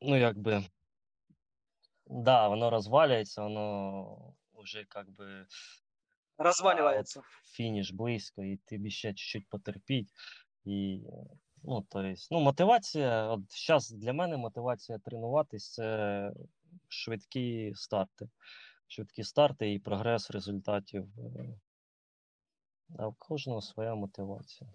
ну 0.01 0.17
якби, 0.17 0.63
да, 2.07 2.47
воно 2.47 2.69
розвалюється, 2.69 3.43
воно 3.43 4.33
вже 4.53 4.85
як 4.95 5.09
би 5.11 5.45
Разваливается. 6.43 7.21
фініш 7.45 7.91
близько, 7.91 8.43
і 8.43 8.57
тобі 8.57 8.91
ще 8.91 9.09
чуть-чуть 9.09 9.49
потерпіть. 9.49 10.09
І, 10.65 11.01
ну, 11.63 11.81
то 11.89 12.03
есть, 12.03 12.31
ну, 12.31 12.39
мотивація, 12.39 13.27
от 13.27 13.41
зараз 13.67 13.89
для 13.91 14.13
мене 14.13 14.37
мотивація 14.37 14.99
тренуватись 14.99 15.73
це 15.73 16.31
швидкі 16.87 17.73
старти. 17.75 18.29
Швидкі 18.87 19.23
старти 19.23 19.73
і 19.73 19.79
прогрес 19.79 20.31
результатів. 20.31 21.07
е, 21.19 21.59
А 22.99 23.07
в 23.07 23.15
кожного 23.15 23.61
своя 23.61 23.95
мотивація. 23.95 24.69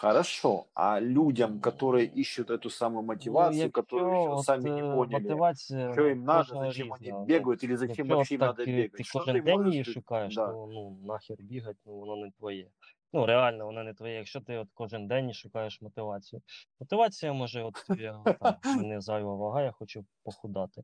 Хорошо. 0.00 0.66
А 0.74 1.00
людям, 1.00 1.60
которые 1.60 2.04
ищут 2.06 2.50
эту 2.50 2.70
самую 2.70 3.02
мотивацию, 3.02 3.64
ну, 3.66 3.70
которые 3.70 4.20
еще 4.22 4.32
от, 4.32 4.44
сами 4.44 4.70
не 4.70 4.80
е, 4.80 4.94
поняли, 4.94 5.22
мотивація 5.22 5.92
что 5.92 6.06
им 6.08 6.24
надо, 6.24 6.38
кожного 6.42 6.66
зачем 6.66 6.86
різна. 6.86 6.96
они 7.00 7.12
Ну, 7.12 7.24
бегают 7.24 7.64
или 7.64 7.76
зачем 7.76 8.06
Якщо 8.06 8.14
вообще 8.16 8.34
им 8.34 8.40
так 8.40 8.48
надо 8.58 8.62
е, 8.62 8.66
бегать. 8.76 8.92
ти 8.92 9.04
Что 9.04 9.18
кожен 9.18 9.36
ты 9.36 9.42
день 9.44 9.56
можешь 9.56 9.72
її 9.72 9.84
сказать? 9.84 9.94
шукаєш, 9.94 10.34
Да. 10.34 10.46
то 10.52 10.66
ну, 10.66 10.98
нахер 11.04 11.36
бігати, 11.40 11.78
ну 11.86 11.92
воно 11.94 12.16
не 12.16 12.30
твоє. 12.30 12.70
Ну, 13.12 13.26
реально, 13.26 13.66
воно 13.66 13.84
не 13.84 13.94
твоє. 13.94 14.14
Якщо 14.14 14.40
ти 14.40 14.56
от 14.58 14.68
кожен 14.74 15.06
день 15.08 15.32
шукаєш 15.32 15.82
мотивацію. 15.82 16.42
Мотивація 16.80 17.32
може, 17.32 17.62
от 17.62 17.84
я 17.98 18.22
там, 18.40 18.54
в 18.64 18.76
мене 18.76 19.00
зайва 19.00 19.34
вага, 19.34 19.62
я 19.62 19.72
хочу 19.72 20.04
похудати. 20.24 20.82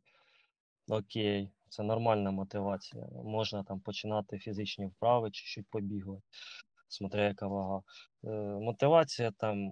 Окей, 0.88 1.50
Це 1.68 1.82
нормальна 1.82 2.30
мотивація. 2.30 3.06
Можна 3.24 3.64
там 3.64 3.80
починати 3.80 4.38
фізичні 4.38 4.86
вправи, 4.86 5.30
чуть-чуть 5.30 5.66
побігати, 5.70 6.22
смотря 6.87 7.27
яка 7.27 7.47
вага. 7.47 7.81
Е, 8.23 8.29
мотивація 8.59 9.31
там 9.31 9.71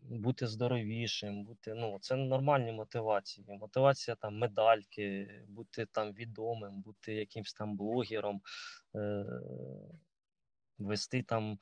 бути 0.00 0.46
здоровішим, 0.46 1.44
бути, 1.44 1.74
ну, 1.74 1.98
це 2.00 2.16
нормальні 2.16 2.72
мотивації. 2.72 3.46
Мотивація 3.48 4.14
там 4.14 4.38
медальки, 4.38 5.28
бути 5.48 5.86
там 5.92 6.12
відомим, 6.12 6.80
бути 6.80 7.14
якимсь 7.14 7.54
там 7.54 7.76
блогером, 7.76 8.40
е, 8.96 9.24
вести 10.78 11.22
там 11.22 11.58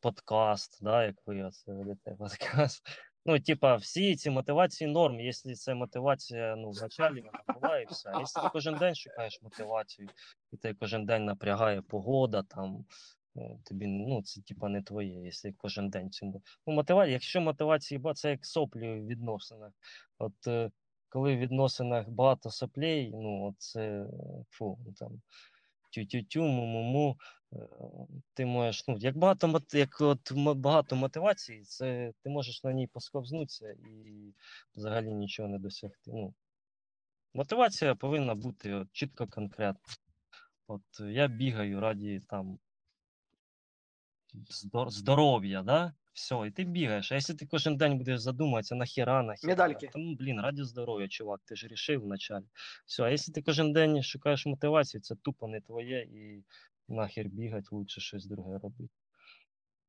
подкаст, 0.00 0.78
да, 0.82 1.04
як 1.04 1.16
ви 1.26 1.42
оце 1.42 1.72
ведете 1.72 2.10
подкаст. 2.18 2.82
Ну, 3.24 3.40
типа, 3.40 3.76
всі 3.76 4.16
ці 4.16 4.30
мотивації 4.30 4.90
норм, 4.90 5.20
якщо 5.20 5.54
це 5.54 5.74
мотивація, 5.74 6.56
ну, 6.56 6.70
в 6.70 6.82
началі 6.82 7.20
вона 7.20 7.60
була 7.60 7.78
і 7.78 7.86
все. 7.86 8.12
Якщо 8.18 8.40
ти 8.40 8.48
кожен 8.52 8.74
день 8.74 8.94
шукаєш 8.94 9.42
мотивацію, 9.42 10.08
і 10.52 10.56
ти 10.56 10.74
кожен 10.74 11.06
день 11.06 11.24
напрягає 11.24 11.82
погода, 11.82 12.42
там, 12.42 12.84
тобі, 13.64 13.86
ну, 13.86 14.22
це 14.22 14.42
типа 14.42 14.68
не 14.68 14.82
твоє, 14.82 15.24
якщо 15.24 15.50
кожен 15.56 15.90
день 15.90 16.10
цим. 16.10 16.34
Ну, 16.66 16.74
мотивація, 16.74 17.12
якщо 17.12 17.40
мотивації, 17.40 17.98
ба, 17.98 18.14
це 18.14 18.30
як 18.30 18.46
соплі 18.46 19.00
в 19.00 19.06
відносинах. 19.06 19.72
От 20.18 20.46
е, 20.46 20.70
коли 21.08 21.36
в 21.36 21.38
відносинах 21.38 22.08
багато 22.08 22.50
соплей, 22.50 23.10
ну, 23.14 23.54
це, 23.58 24.06
фу, 24.50 24.78
ну, 24.86 24.92
там, 24.92 25.22
тю-тю-тю, 25.90 26.42
му-му-му, 26.42 27.16
е, 27.52 27.56
ти 28.34 28.46
можеш, 28.46 28.88
ну, 28.88 28.96
як 28.98 29.16
багато, 29.16 29.60
як 29.72 30.00
от 30.00 30.32
багато 30.56 30.96
мотивацій, 30.96 31.62
це 31.62 32.12
ти 32.22 32.30
можеш 32.30 32.64
на 32.64 32.72
ній 32.72 32.86
посковзнутися 32.86 33.70
і 33.70 34.34
взагалі 34.76 35.14
нічого 35.14 35.48
не 35.48 35.58
досягти. 35.58 36.10
Ну, 36.14 36.34
мотивація 37.34 37.94
повинна 37.94 38.34
бути 38.34 38.74
от, 38.74 38.88
чітко 38.92 39.26
конкретна. 39.26 39.94
От 40.66 40.82
е, 41.00 41.12
я 41.12 41.28
бігаю 41.28 41.80
раді 41.80 42.22
там 42.28 42.58
здоров'я, 44.89 45.63
да? 45.63 45.93
Все, 46.13 46.47
і 46.47 46.51
ти 46.51 46.63
бігаєш. 46.63 47.11
А 47.11 47.15
якщо 47.15 47.33
ти 47.33 47.45
кожен 47.45 47.77
день 47.77 47.97
будеш 47.97 48.19
задумуватися, 48.19 48.75
нахіра, 48.75 49.23
нахіра, 49.23 49.51
Медальки. 49.51 49.87
то, 49.87 49.99
ну, 49.99 50.15
блін, 50.15 50.41
раді 50.41 50.63
здоров'я, 50.63 51.07
чувак, 51.07 51.41
ти 51.45 51.55
ж 51.55 51.67
рішив 51.67 52.01
вначалі. 52.01 52.43
Все, 52.85 53.03
а 53.03 53.09
якщо 53.09 53.31
ти 53.31 53.41
кожен 53.41 53.73
день 53.73 54.03
шукаєш 54.03 54.45
мотивацію, 54.45 55.01
це 55.01 55.15
тупо 55.15 55.47
не 55.47 55.61
твоє 55.61 56.01
і 56.01 56.43
нахер 56.87 57.27
бігати, 57.27 57.67
лучше 57.71 58.01
щось 58.01 58.25
друге 58.25 58.57
робити. 58.57 58.89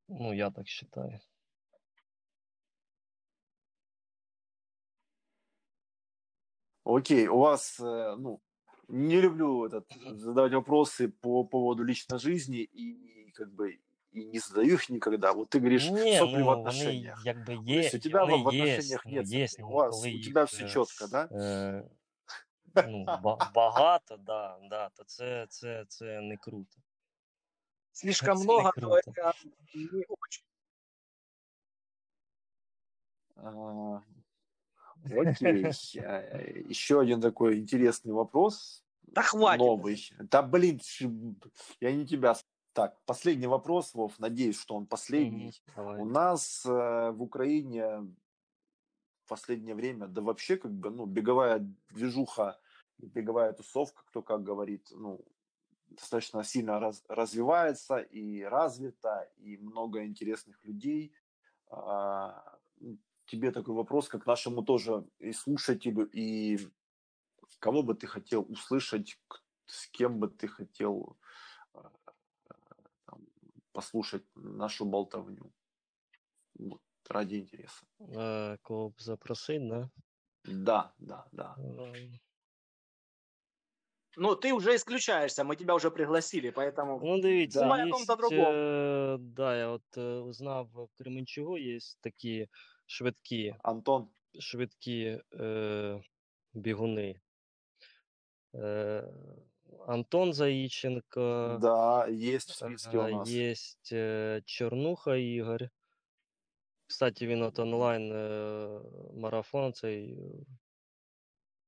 Ну, 0.09 0.35
я 0.35 0.51
так 0.51 0.67
вважаю. 0.97 1.21
Окей, 6.85 7.29
у 7.29 7.39
вас, 7.39 7.81
э, 7.81 8.17
ну, 8.17 8.41
не 8.89 9.21
люблю 9.21 9.67
этот, 9.67 9.85
задавать 10.17 10.53
вопросы 10.53 11.09
по 11.09 11.45
поводу 11.45 11.85
личной 11.85 12.19
жизни 12.19 12.63
и 12.63 13.31
как 13.33 13.53
бы 13.53 13.79
и 14.13 14.25
не 14.25 14.39
задаю 14.39 14.75
их 14.75 14.89
никогда. 14.91 15.33
Вот 15.33 15.49
ты 15.51 15.59
говоришь, 15.59 15.91
Ні, 15.91 16.19
сопли 16.19 16.39
ну, 16.39 16.45
в 16.45 16.47
вони 16.47 16.61
отношениях. 16.61 17.23
якби 17.25 17.57
То 17.57 17.63
є, 17.63 17.79
есть 17.79 17.95
у 17.95 17.99
тебя 17.99 18.25
вони 18.25 18.37
в 18.51 18.55
є, 18.55 18.63
отношениях 18.63 19.03
ну, 19.07 19.13
нет 19.13 19.27
є, 19.29 19.49
сопли. 19.49 19.65
У 19.65 19.69
ну, 19.71 19.77
вас, 19.77 19.91
коли 19.97 20.09
у 20.09 20.11
їх, 20.13 20.27
тебя 20.27 20.45
все 20.45 20.65
е, 20.65 20.69
четко, 20.69 21.07
да? 21.07 21.29
е, 21.33 21.85
ну, 22.89 23.05
ба- 23.05 23.51
багато, 23.55 24.17
да, 24.17 24.59
да, 24.71 24.89
то 24.89 25.05
це, 25.05 25.47
це, 25.49 25.85
це 25.89 26.21
не 26.21 26.37
круто. 26.37 26.77
Слишком 27.93 28.37
Це 28.37 28.45
не 28.45 28.45
много, 28.45 28.73
то 28.75 28.81
круто. 28.81 28.97
это 29.11 29.33
не 29.75 30.05
очень. 30.09 30.45
А, 33.37 34.01
Окей. 35.05 35.65
Э, 35.97 36.71
Еще 36.71 36.99
один 37.01 37.21
такой 37.21 37.59
интересный 37.59 38.13
вопрос. 38.13 38.85
Да 39.03 39.23
хватит. 39.23 39.61
Новый. 39.61 40.11
Да 40.19 40.43
блин, 40.43 40.81
ш- 40.81 41.09
я 41.81 41.93
не 41.93 42.05
тебя. 42.07 42.37
так, 42.74 43.00
последний 43.06 43.48
вопрос, 43.48 43.94
Вов. 43.94 44.18
Надеюсь, 44.20 44.60
что 44.60 44.76
он 44.76 44.88
последний. 44.88 45.54
Давай. 45.76 46.02
У 46.02 46.06
нас 46.06 46.66
э, 46.66 47.12
в 47.12 47.22
Украине 47.22 48.00
в 49.24 49.30
последнее 49.30 49.76
время, 49.76 50.08
да 50.08 50.22
вообще 50.22 50.58
как 50.58 50.72
бы, 50.72 50.90
ну, 50.90 51.06
беговая 51.06 51.60
движуха, 51.92 52.60
беговая 52.98 53.54
тусовка, 53.54 54.04
кто 54.08 54.22
как 54.24 54.44
говорит, 54.44 54.88
ну, 54.92 55.24
достаточно 55.86 56.44
сильно 56.44 56.80
раз- 56.80 57.04
развивается 57.08 57.98
и 57.98 58.42
развита, 58.42 59.32
и 59.38 59.58
много 59.58 60.04
интересных 60.06 60.64
людей. 60.66 61.14
А, 61.70 62.58
тебе 63.26 63.52
такой 63.52 63.76
вопрос, 63.76 64.10
как 64.10 64.26
нашему 64.26 64.64
тоже 64.64 65.06
и 65.20 65.32
слушателю, 65.32 66.10
и 66.12 66.60
кого 67.60 67.84
бы 67.84 67.94
ты 67.94 68.08
хотел 68.08 68.46
услышать, 68.50 69.20
с 69.66 69.88
кем 69.88 70.20
бы 70.20 70.28
ты 70.28 70.48
хотел 70.48 71.18
послушать 73.73 74.25
нашу 74.37 74.85
болтовню. 74.85 75.53
Вот, 76.55 76.81
ради 77.11 77.37
интереса. 77.37 77.87
Е, 78.01 78.59
Кого 78.63 78.89
б 78.91 78.95
запросить, 78.99 79.69
да? 79.69 79.91
Да, 80.45 80.93
да, 80.99 81.27
да. 81.33 81.57
Е, 81.59 82.21
Ну, 84.21 84.35
ты 84.35 84.53
уже 84.53 84.75
исключаешься, 84.75 85.45
мы 85.45 85.55
тебя 85.55 85.75
уже 85.75 85.91
пригласили, 85.91 86.51
поэтому... 86.51 87.01
Ну, 87.03 87.21
дивіться, 87.21 87.61
Давай 87.61 87.83
о 87.83 87.87
є, 87.87 87.93
ком-то 87.93 88.17
другому. 88.17 88.43
е, 88.43 89.17
да, 89.21 89.57
я 89.57 89.69
от 89.69 89.97
е, 89.97 90.19
узнав 90.19 90.67
в 90.75 90.89
Кременчугу 90.99 91.59
є 91.59 91.79
такі 92.01 92.49
швидкі, 92.87 93.55
Антон, 93.63 94.09
швидкі 94.41 95.21
е, 95.35 96.03
бігуни. 96.53 97.21
Е, 98.55 99.05
Антон 99.88 100.34
Заїченко, 100.34 101.58
да, 101.62 102.08
есть 102.10 102.50
в 102.50 102.54
списке 102.54 102.98
у 102.98 103.10
нас. 103.10 103.30
є 103.30 103.54
е, 103.92 104.42
Чорнуха 104.46 105.16
Ігор. 105.16 105.70
Кстати, 106.88 107.28
він 107.28 107.42
от 107.42 107.60
онлайн 107.60 108.12
е, 108.12 108.82
марафон 109.14 109.74
цей 109.74 110.14
е, 110.14 110.16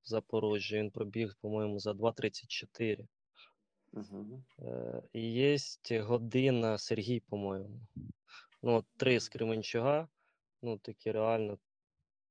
в 0.04 0.08
Запорожжі. 0.08 0.78
Він 0.78 0.92
пробіг, 0.92 1.36
по-моєму, 1.42 1.80
за 1.80 1.92
2.34. 1.92 3.08
Мгм. 3.92 4.44
Е, 4.60 5.02
І 5.14 5.32
є 5.32 5.58
година 6.02 6.78
Сергій, 6.78 7.20
по-моєму. 7.20 7.80
Ну, 8.62 8.76
от 8.76 8.86
три 8.98 9.20
з 9.20 9.30
Кременчуга, 9.30 10.08
ну, 10.62 10.78
такі 10.78 11.12
реально 11.12 11.58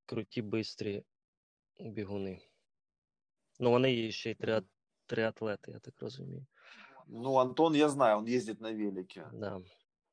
круті, 0.05 0.41
бистрі 0.41 1.03
бігуни. 1.79 2.41
Ну, 3.59 3.71
вони 3.71 3.93
є 3.93 4.11
ще 4.11 4.31
й 4.31 4.35
три, 5.06 5.16
три 5.16 5.22
атлети, 5.24 5.70
я 5.72 5.78
так 5.78 5.94
розумію. 6.00 6.46
Ну, 7.06 7.34
Антон, 7.34 7.74
я 7.74 7.88
знаю, 7.88 8.18
он 8.18 8.26
ездит 8.26 8.60
на 8.60 8.72
велике. 8.72 9.26
Да. 9.32 9.60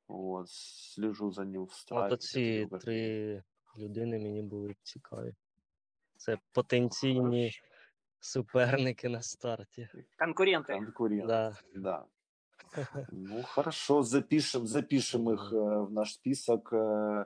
Вот, 0.07 0.49
слежу 0.49 1.31
за 1.31 1.45
ним 1.45 1.61
в 1.61 1.69
От 1.69 1.72
страйке. 1.73 2.14
оці 2.14 2.68
три 2.81 3.43
людини 3.77 4.19
мені 4.19 4.41
були 4.41 4.76
цікаві. 4.84 5.34
Це 6.18 6.38
потенційні 6.51 7.51
суперники 8.19 9.09
на 9.09 9.22
старті. 9.22 9.89
Конкуренты. 10.19 10.73
Конкурент. 10.73 11.27
Да. 11.27 11.53
Да. 11.76 12.05
Ну, 13.11 13.43
хорошо, 13.43 14.03
запишем, 14.03 14.68
запишем 14.68 15.30
их 15.30 15.53
э, 15.53 15.85
в 15.85 15.91
наш 15.91 16.14
список. 16.14 16.73
э, 16.73 17.26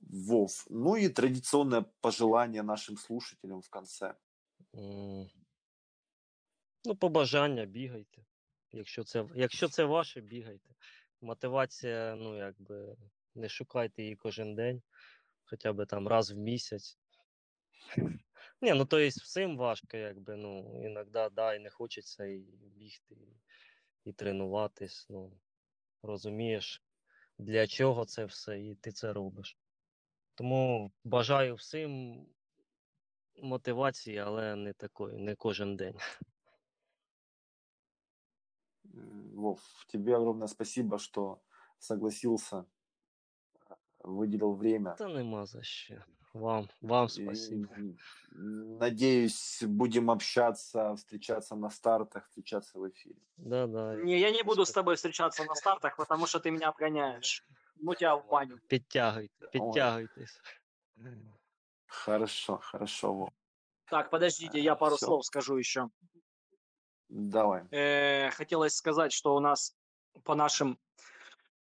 Вов. 0.00 0.66
Ну 0.70 0.96
и 0.96 1.08
традиционное 1.08 1.84
пожелание 2.00 2.62
нашим 2.62 2.96
слушателям 2.96 3.60
в 3.62 3.68
конце. 3.68 4.14
Ну, 6.85 6.95
побажання, 6.95 7.65
бігайте. 7.65 8.25
Якщо 8.71 9.03
це, 9.03 9.25
якщо 9.35 9.67
це 9.67 9.83
ваше, 9.83 10.21
бігайте. 10.21 10.75
Мотивація, 11.21 12.15
ну, 12.15 12.37
якби, 12.37 12.95
не 13.35 13.49
шукайте 13.49 14.03
її 14.03 14.15
кожен 14.15 14.55
день, 14.55 14.81
хоча 15.43 15.73
б 15.73 15.85
там 15.85 16.07
раз 16.07 16.31
в 16.31 16.37
місяць. 16.37 16.97
Ні, 18.61 18.73
ну 18.73 18.85
то 18.85 18.99
є 18.99 19.07
всім 19.07 19.57
важко, 19.57 19.97
якби, 19.97 20.35
ну, 20.35 20.81
іноді, 20.85 21.35
да, 21.35 21.55
і 21.55 21.59
не 21.59 21.69
хочеться 21.69 22.25
і 22.25 22.39
бігти, 22.61 23.15
і, 23.15 23.39
і 24.09 24.13
тренуватись. 24.13 25.07
Ну, 25.09 25.37
розумієш, 26.01 26.83
для 27.37 27.67
чого 27.67 28.05
це 28.05 28.25
все, 28.25 28.61
і 28.61 28.75
ти 28.75 28.91
це 28.91 29.13
робиш. 29.13 29.57
Тому 30.35 30.91
бажаю 31.03 31.55
всім 31.55 32.25
мотивації, 33.41 34.17
але 34.17 34.55
не 34.55 34.73
такої, 34.73 35.17
не 35.17 35.35
кожен 35.35 35.75
день. 35.75 35.95
Вов, 38.83 39.59
тебе 39.87 40.15
огромное 40.15 40.47
спасибо, 40.47 40.97
что 40.97 41.41
согласился, 41.79 42.65
э, 43.69 43.75
выделил 44.03 44.53
время. 44.53 44.95
Та 44.97 45.07
нема 45.07 45.45
за 45.45 45.63
що. 45.63 46.03
Вам, 46.33 46.67
вам 46.81 47.09
спасибо. 47.09 47.67
Надеюсь, 48.31 49.63
будем 49.63 50.09
общаться, 50.09 50.95
встречаться 50.95 51.55
на 51.55 51.69
стартах, 51.69 52.25
встречаться 52.25 52.79
в 52.79 52.89
эфире. 52.89 53.19
Да, 53.37 53.67
да. 53.67 53.95
Не, 53.95 54.19
я 54.19 54.31
не 54.31 54.43
буду 54.43 54.65
с 54.65 54.71
тобой 54.71 54.95
встречаться 54.95 55.43
на 55.45 55.55
стартах, 55.55 55.95
потому 55.95 56.25
что 56.25 56.39
ты 56.39 56.49
меня 56.49 56.69
обгоняешь. 56.69 57.45
Ну 57.75 57.93
тебя 57.93 58.15
в 58.15 58.27
баню. 58.27 58.59
Підтягуйте, 58.67 59.47
підтягуйтесь. 59.51 60.41
Хорошо, 61.85 62.59
хорошо, 62.61 63.13
Вов. 63.13 63.29
Так, 63.85 64.09
подождите, 64.09 64.59
я 64.59 64.75
пару 64.75 64.95
Всё. 64.95 65.05
слов 65.05 65.25
скажу 65.25 65.57
еще. 65.57 65.89
Давай. 67.13 67.61
Э, 67.69 68.31
хотелось 68.31 68.75
сказать, 68.75 69.13
что 69.13 69.35
у 69.35 69.39
нас 69.39 69.75
по 70.23 70.33
нашим 70.33 70.79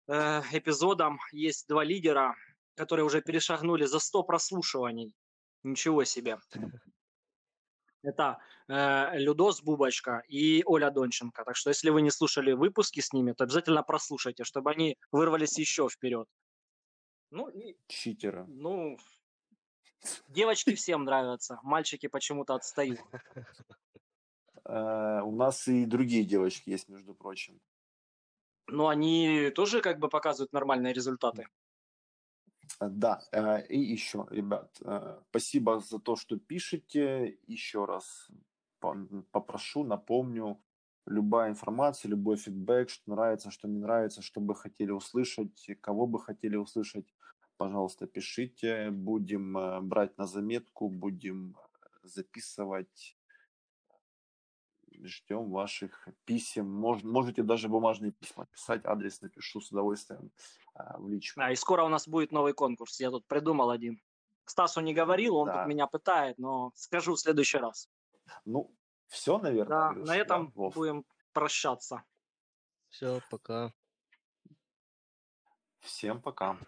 э, 0.08 0.40
эпизодам 0.52 1.18
есть 1.30 1.68
два 1.68 1.84
лидера, 1.84 2.34
которые 2.74 3.04
уже 3.04 3.20
перешагнули 3.20 3.84
за 3.84 3.98
100 3.98 4.22
прослушиваний. 4.22 5.14
Ничего 5.62 6.04
себе. 6.04 6.38
Это 8.02 8.38
э, 8.68 9.18
Людос 9.18 9.60
Бубочка 9.62 10.22
и 10.26 10.62
Оля 10.64 10.90
Донченко. 10.90 11.44
Так 11.44 11.56
что 11.56 11.68
если 11.68 11.90
вы 11.90 12.00
не 12.00 12.10
слушали 12.10 12.52
выпуски 12.52 13.00
с 13.00 13.12
ними, 13.12 13.32
то 13.32 13.44
обязательно 13.44 13.82
прослушайте, 13.82 14.42
чтобы 14.44 14.70
они 14.70 14.96
вырвались 15.12 15.58
еще 15.58 15.86
вперед. 15.90 16.26
Ну, 17.30 17.50
и, 17.50 17.76
Читеры. 17.88 18.46
ну, 18.48 18.96
девочки 20.28 20.74
всем 20.74 21.04
нравятся, 21.04 21.58
мальчики 21.62 22.06
почему-то 22.06 22.54
отстают. 22.54 23.00
Э, 24.68 25.20
у 25.22 25.30
нас 25.32 25.68
и 25.68 25.86
другие 25.86 26.24
девочки 26.24 26.70
есть, 26.70 26.88
между 26.88 27.14
прочим. 27.14 27.60
Но 28.68 28.86
они 28.86 29.50
тоже 29.50 29.80
как 29.80 29.98
бы 29.98 30.08
показывают 30.08 30.52
нормальные 30.52 30.92
результаты. 30.92 31.48
Э, 32.80 32.88
Да, 32.90 33.22
э, 33.32 33.66
и 33.68 33.78
еще, 33.78 34.26
ребят, 34.30 34.80
спасибо 35.30 35.80
за 35.80 35.98
то, 35.98 36.16
что 36.16 36.38
пишете. 36.38 37.38
Еще 37.46 37.84
раз 37.84 38.28
попрошу, 39.32 39.84
напомню, 39.84 40.62
любая 41.06 41.50
информация, 41.50 42.08
любой 42.10 42.36
фидбэк, 42.36 42.88
что 42.90 43.10
нравится, 43.10 43.50
что 43.50 43.68
не 43.68 43.78
нравится, 43.78 44.22
что 44.22 44.40
бы 44.40 44.54
хотели 44.54 44.90
услышать, 44.90 45.70
кого 45.80 46.06
бы 46.06 46.20
хотели 46.20 46.56
услышать, 46.56 47.06
пожалуйста, 47.56 48.06
пишите. 48.06 48.90
Будем 48.90 49.88
брать 49.88 50.18
на 50.18 50.26
заметку, 50.26 50.88
будем 50.88 51.56
записывать. 52.02 53.16
Ждем 55.06 55.50
ваших 55.50 56.08
писем. 56.24 56.66
Мож- 56.66 57.04
можете 57.06 57.42
даже 57.42 57.68
бумажные 57.68 58.12
письма 58.12 58.46
писать. 58.46 58.84
Адрес 58.84 59.20
напишу 59.22 59.60
с 59.60 59.70
удовольствием 59.70 60.30
э, 60.74 60.82
в 60.98 61.08
личку. 61.08 61.40
А, 61.40 61.52
и 61.52 61.56
скоро 61.56 61.84
у 61.84 61.88
нас 61.88 62.08
будет 62.08 62.32
новый 62.32 62.52
конкурс. 62.52 63.00
Я 63.00 63.10
тут 63.10 63.26
придумал 63.26 63.70
один. 63.70 64.00
Стасу 64.44 64.80
не 64.80 64.94
говорил, 64.94 65.36
он 65.36 65.46
Да. 65.48 65.58
тут 65.62 65.68
меня 65.68 65.86
пытает, 65.86 66.38
но 66.38 66.72
скажу 66.74 67.14
в 67.14 67.20
следующий 67.20 67.58
раз. 67.58 67.88
Ну, 68.44 68.72
все, 69.08 69.38
наверное. 69.38 69.68
Да, 69.78 69.88
Андрюш, 69.88 70.06
на 70.08 70.14
да, 70.14 70.20
этом 70.20 70.50
Вов? 70.54 70.74
будем 70.74 71.04
прощаться. 71.32 72.02
Все, 72.88 73.20
пока. 73.30 73.72
Всем 75.80 76.20
пока. 76.20 76.58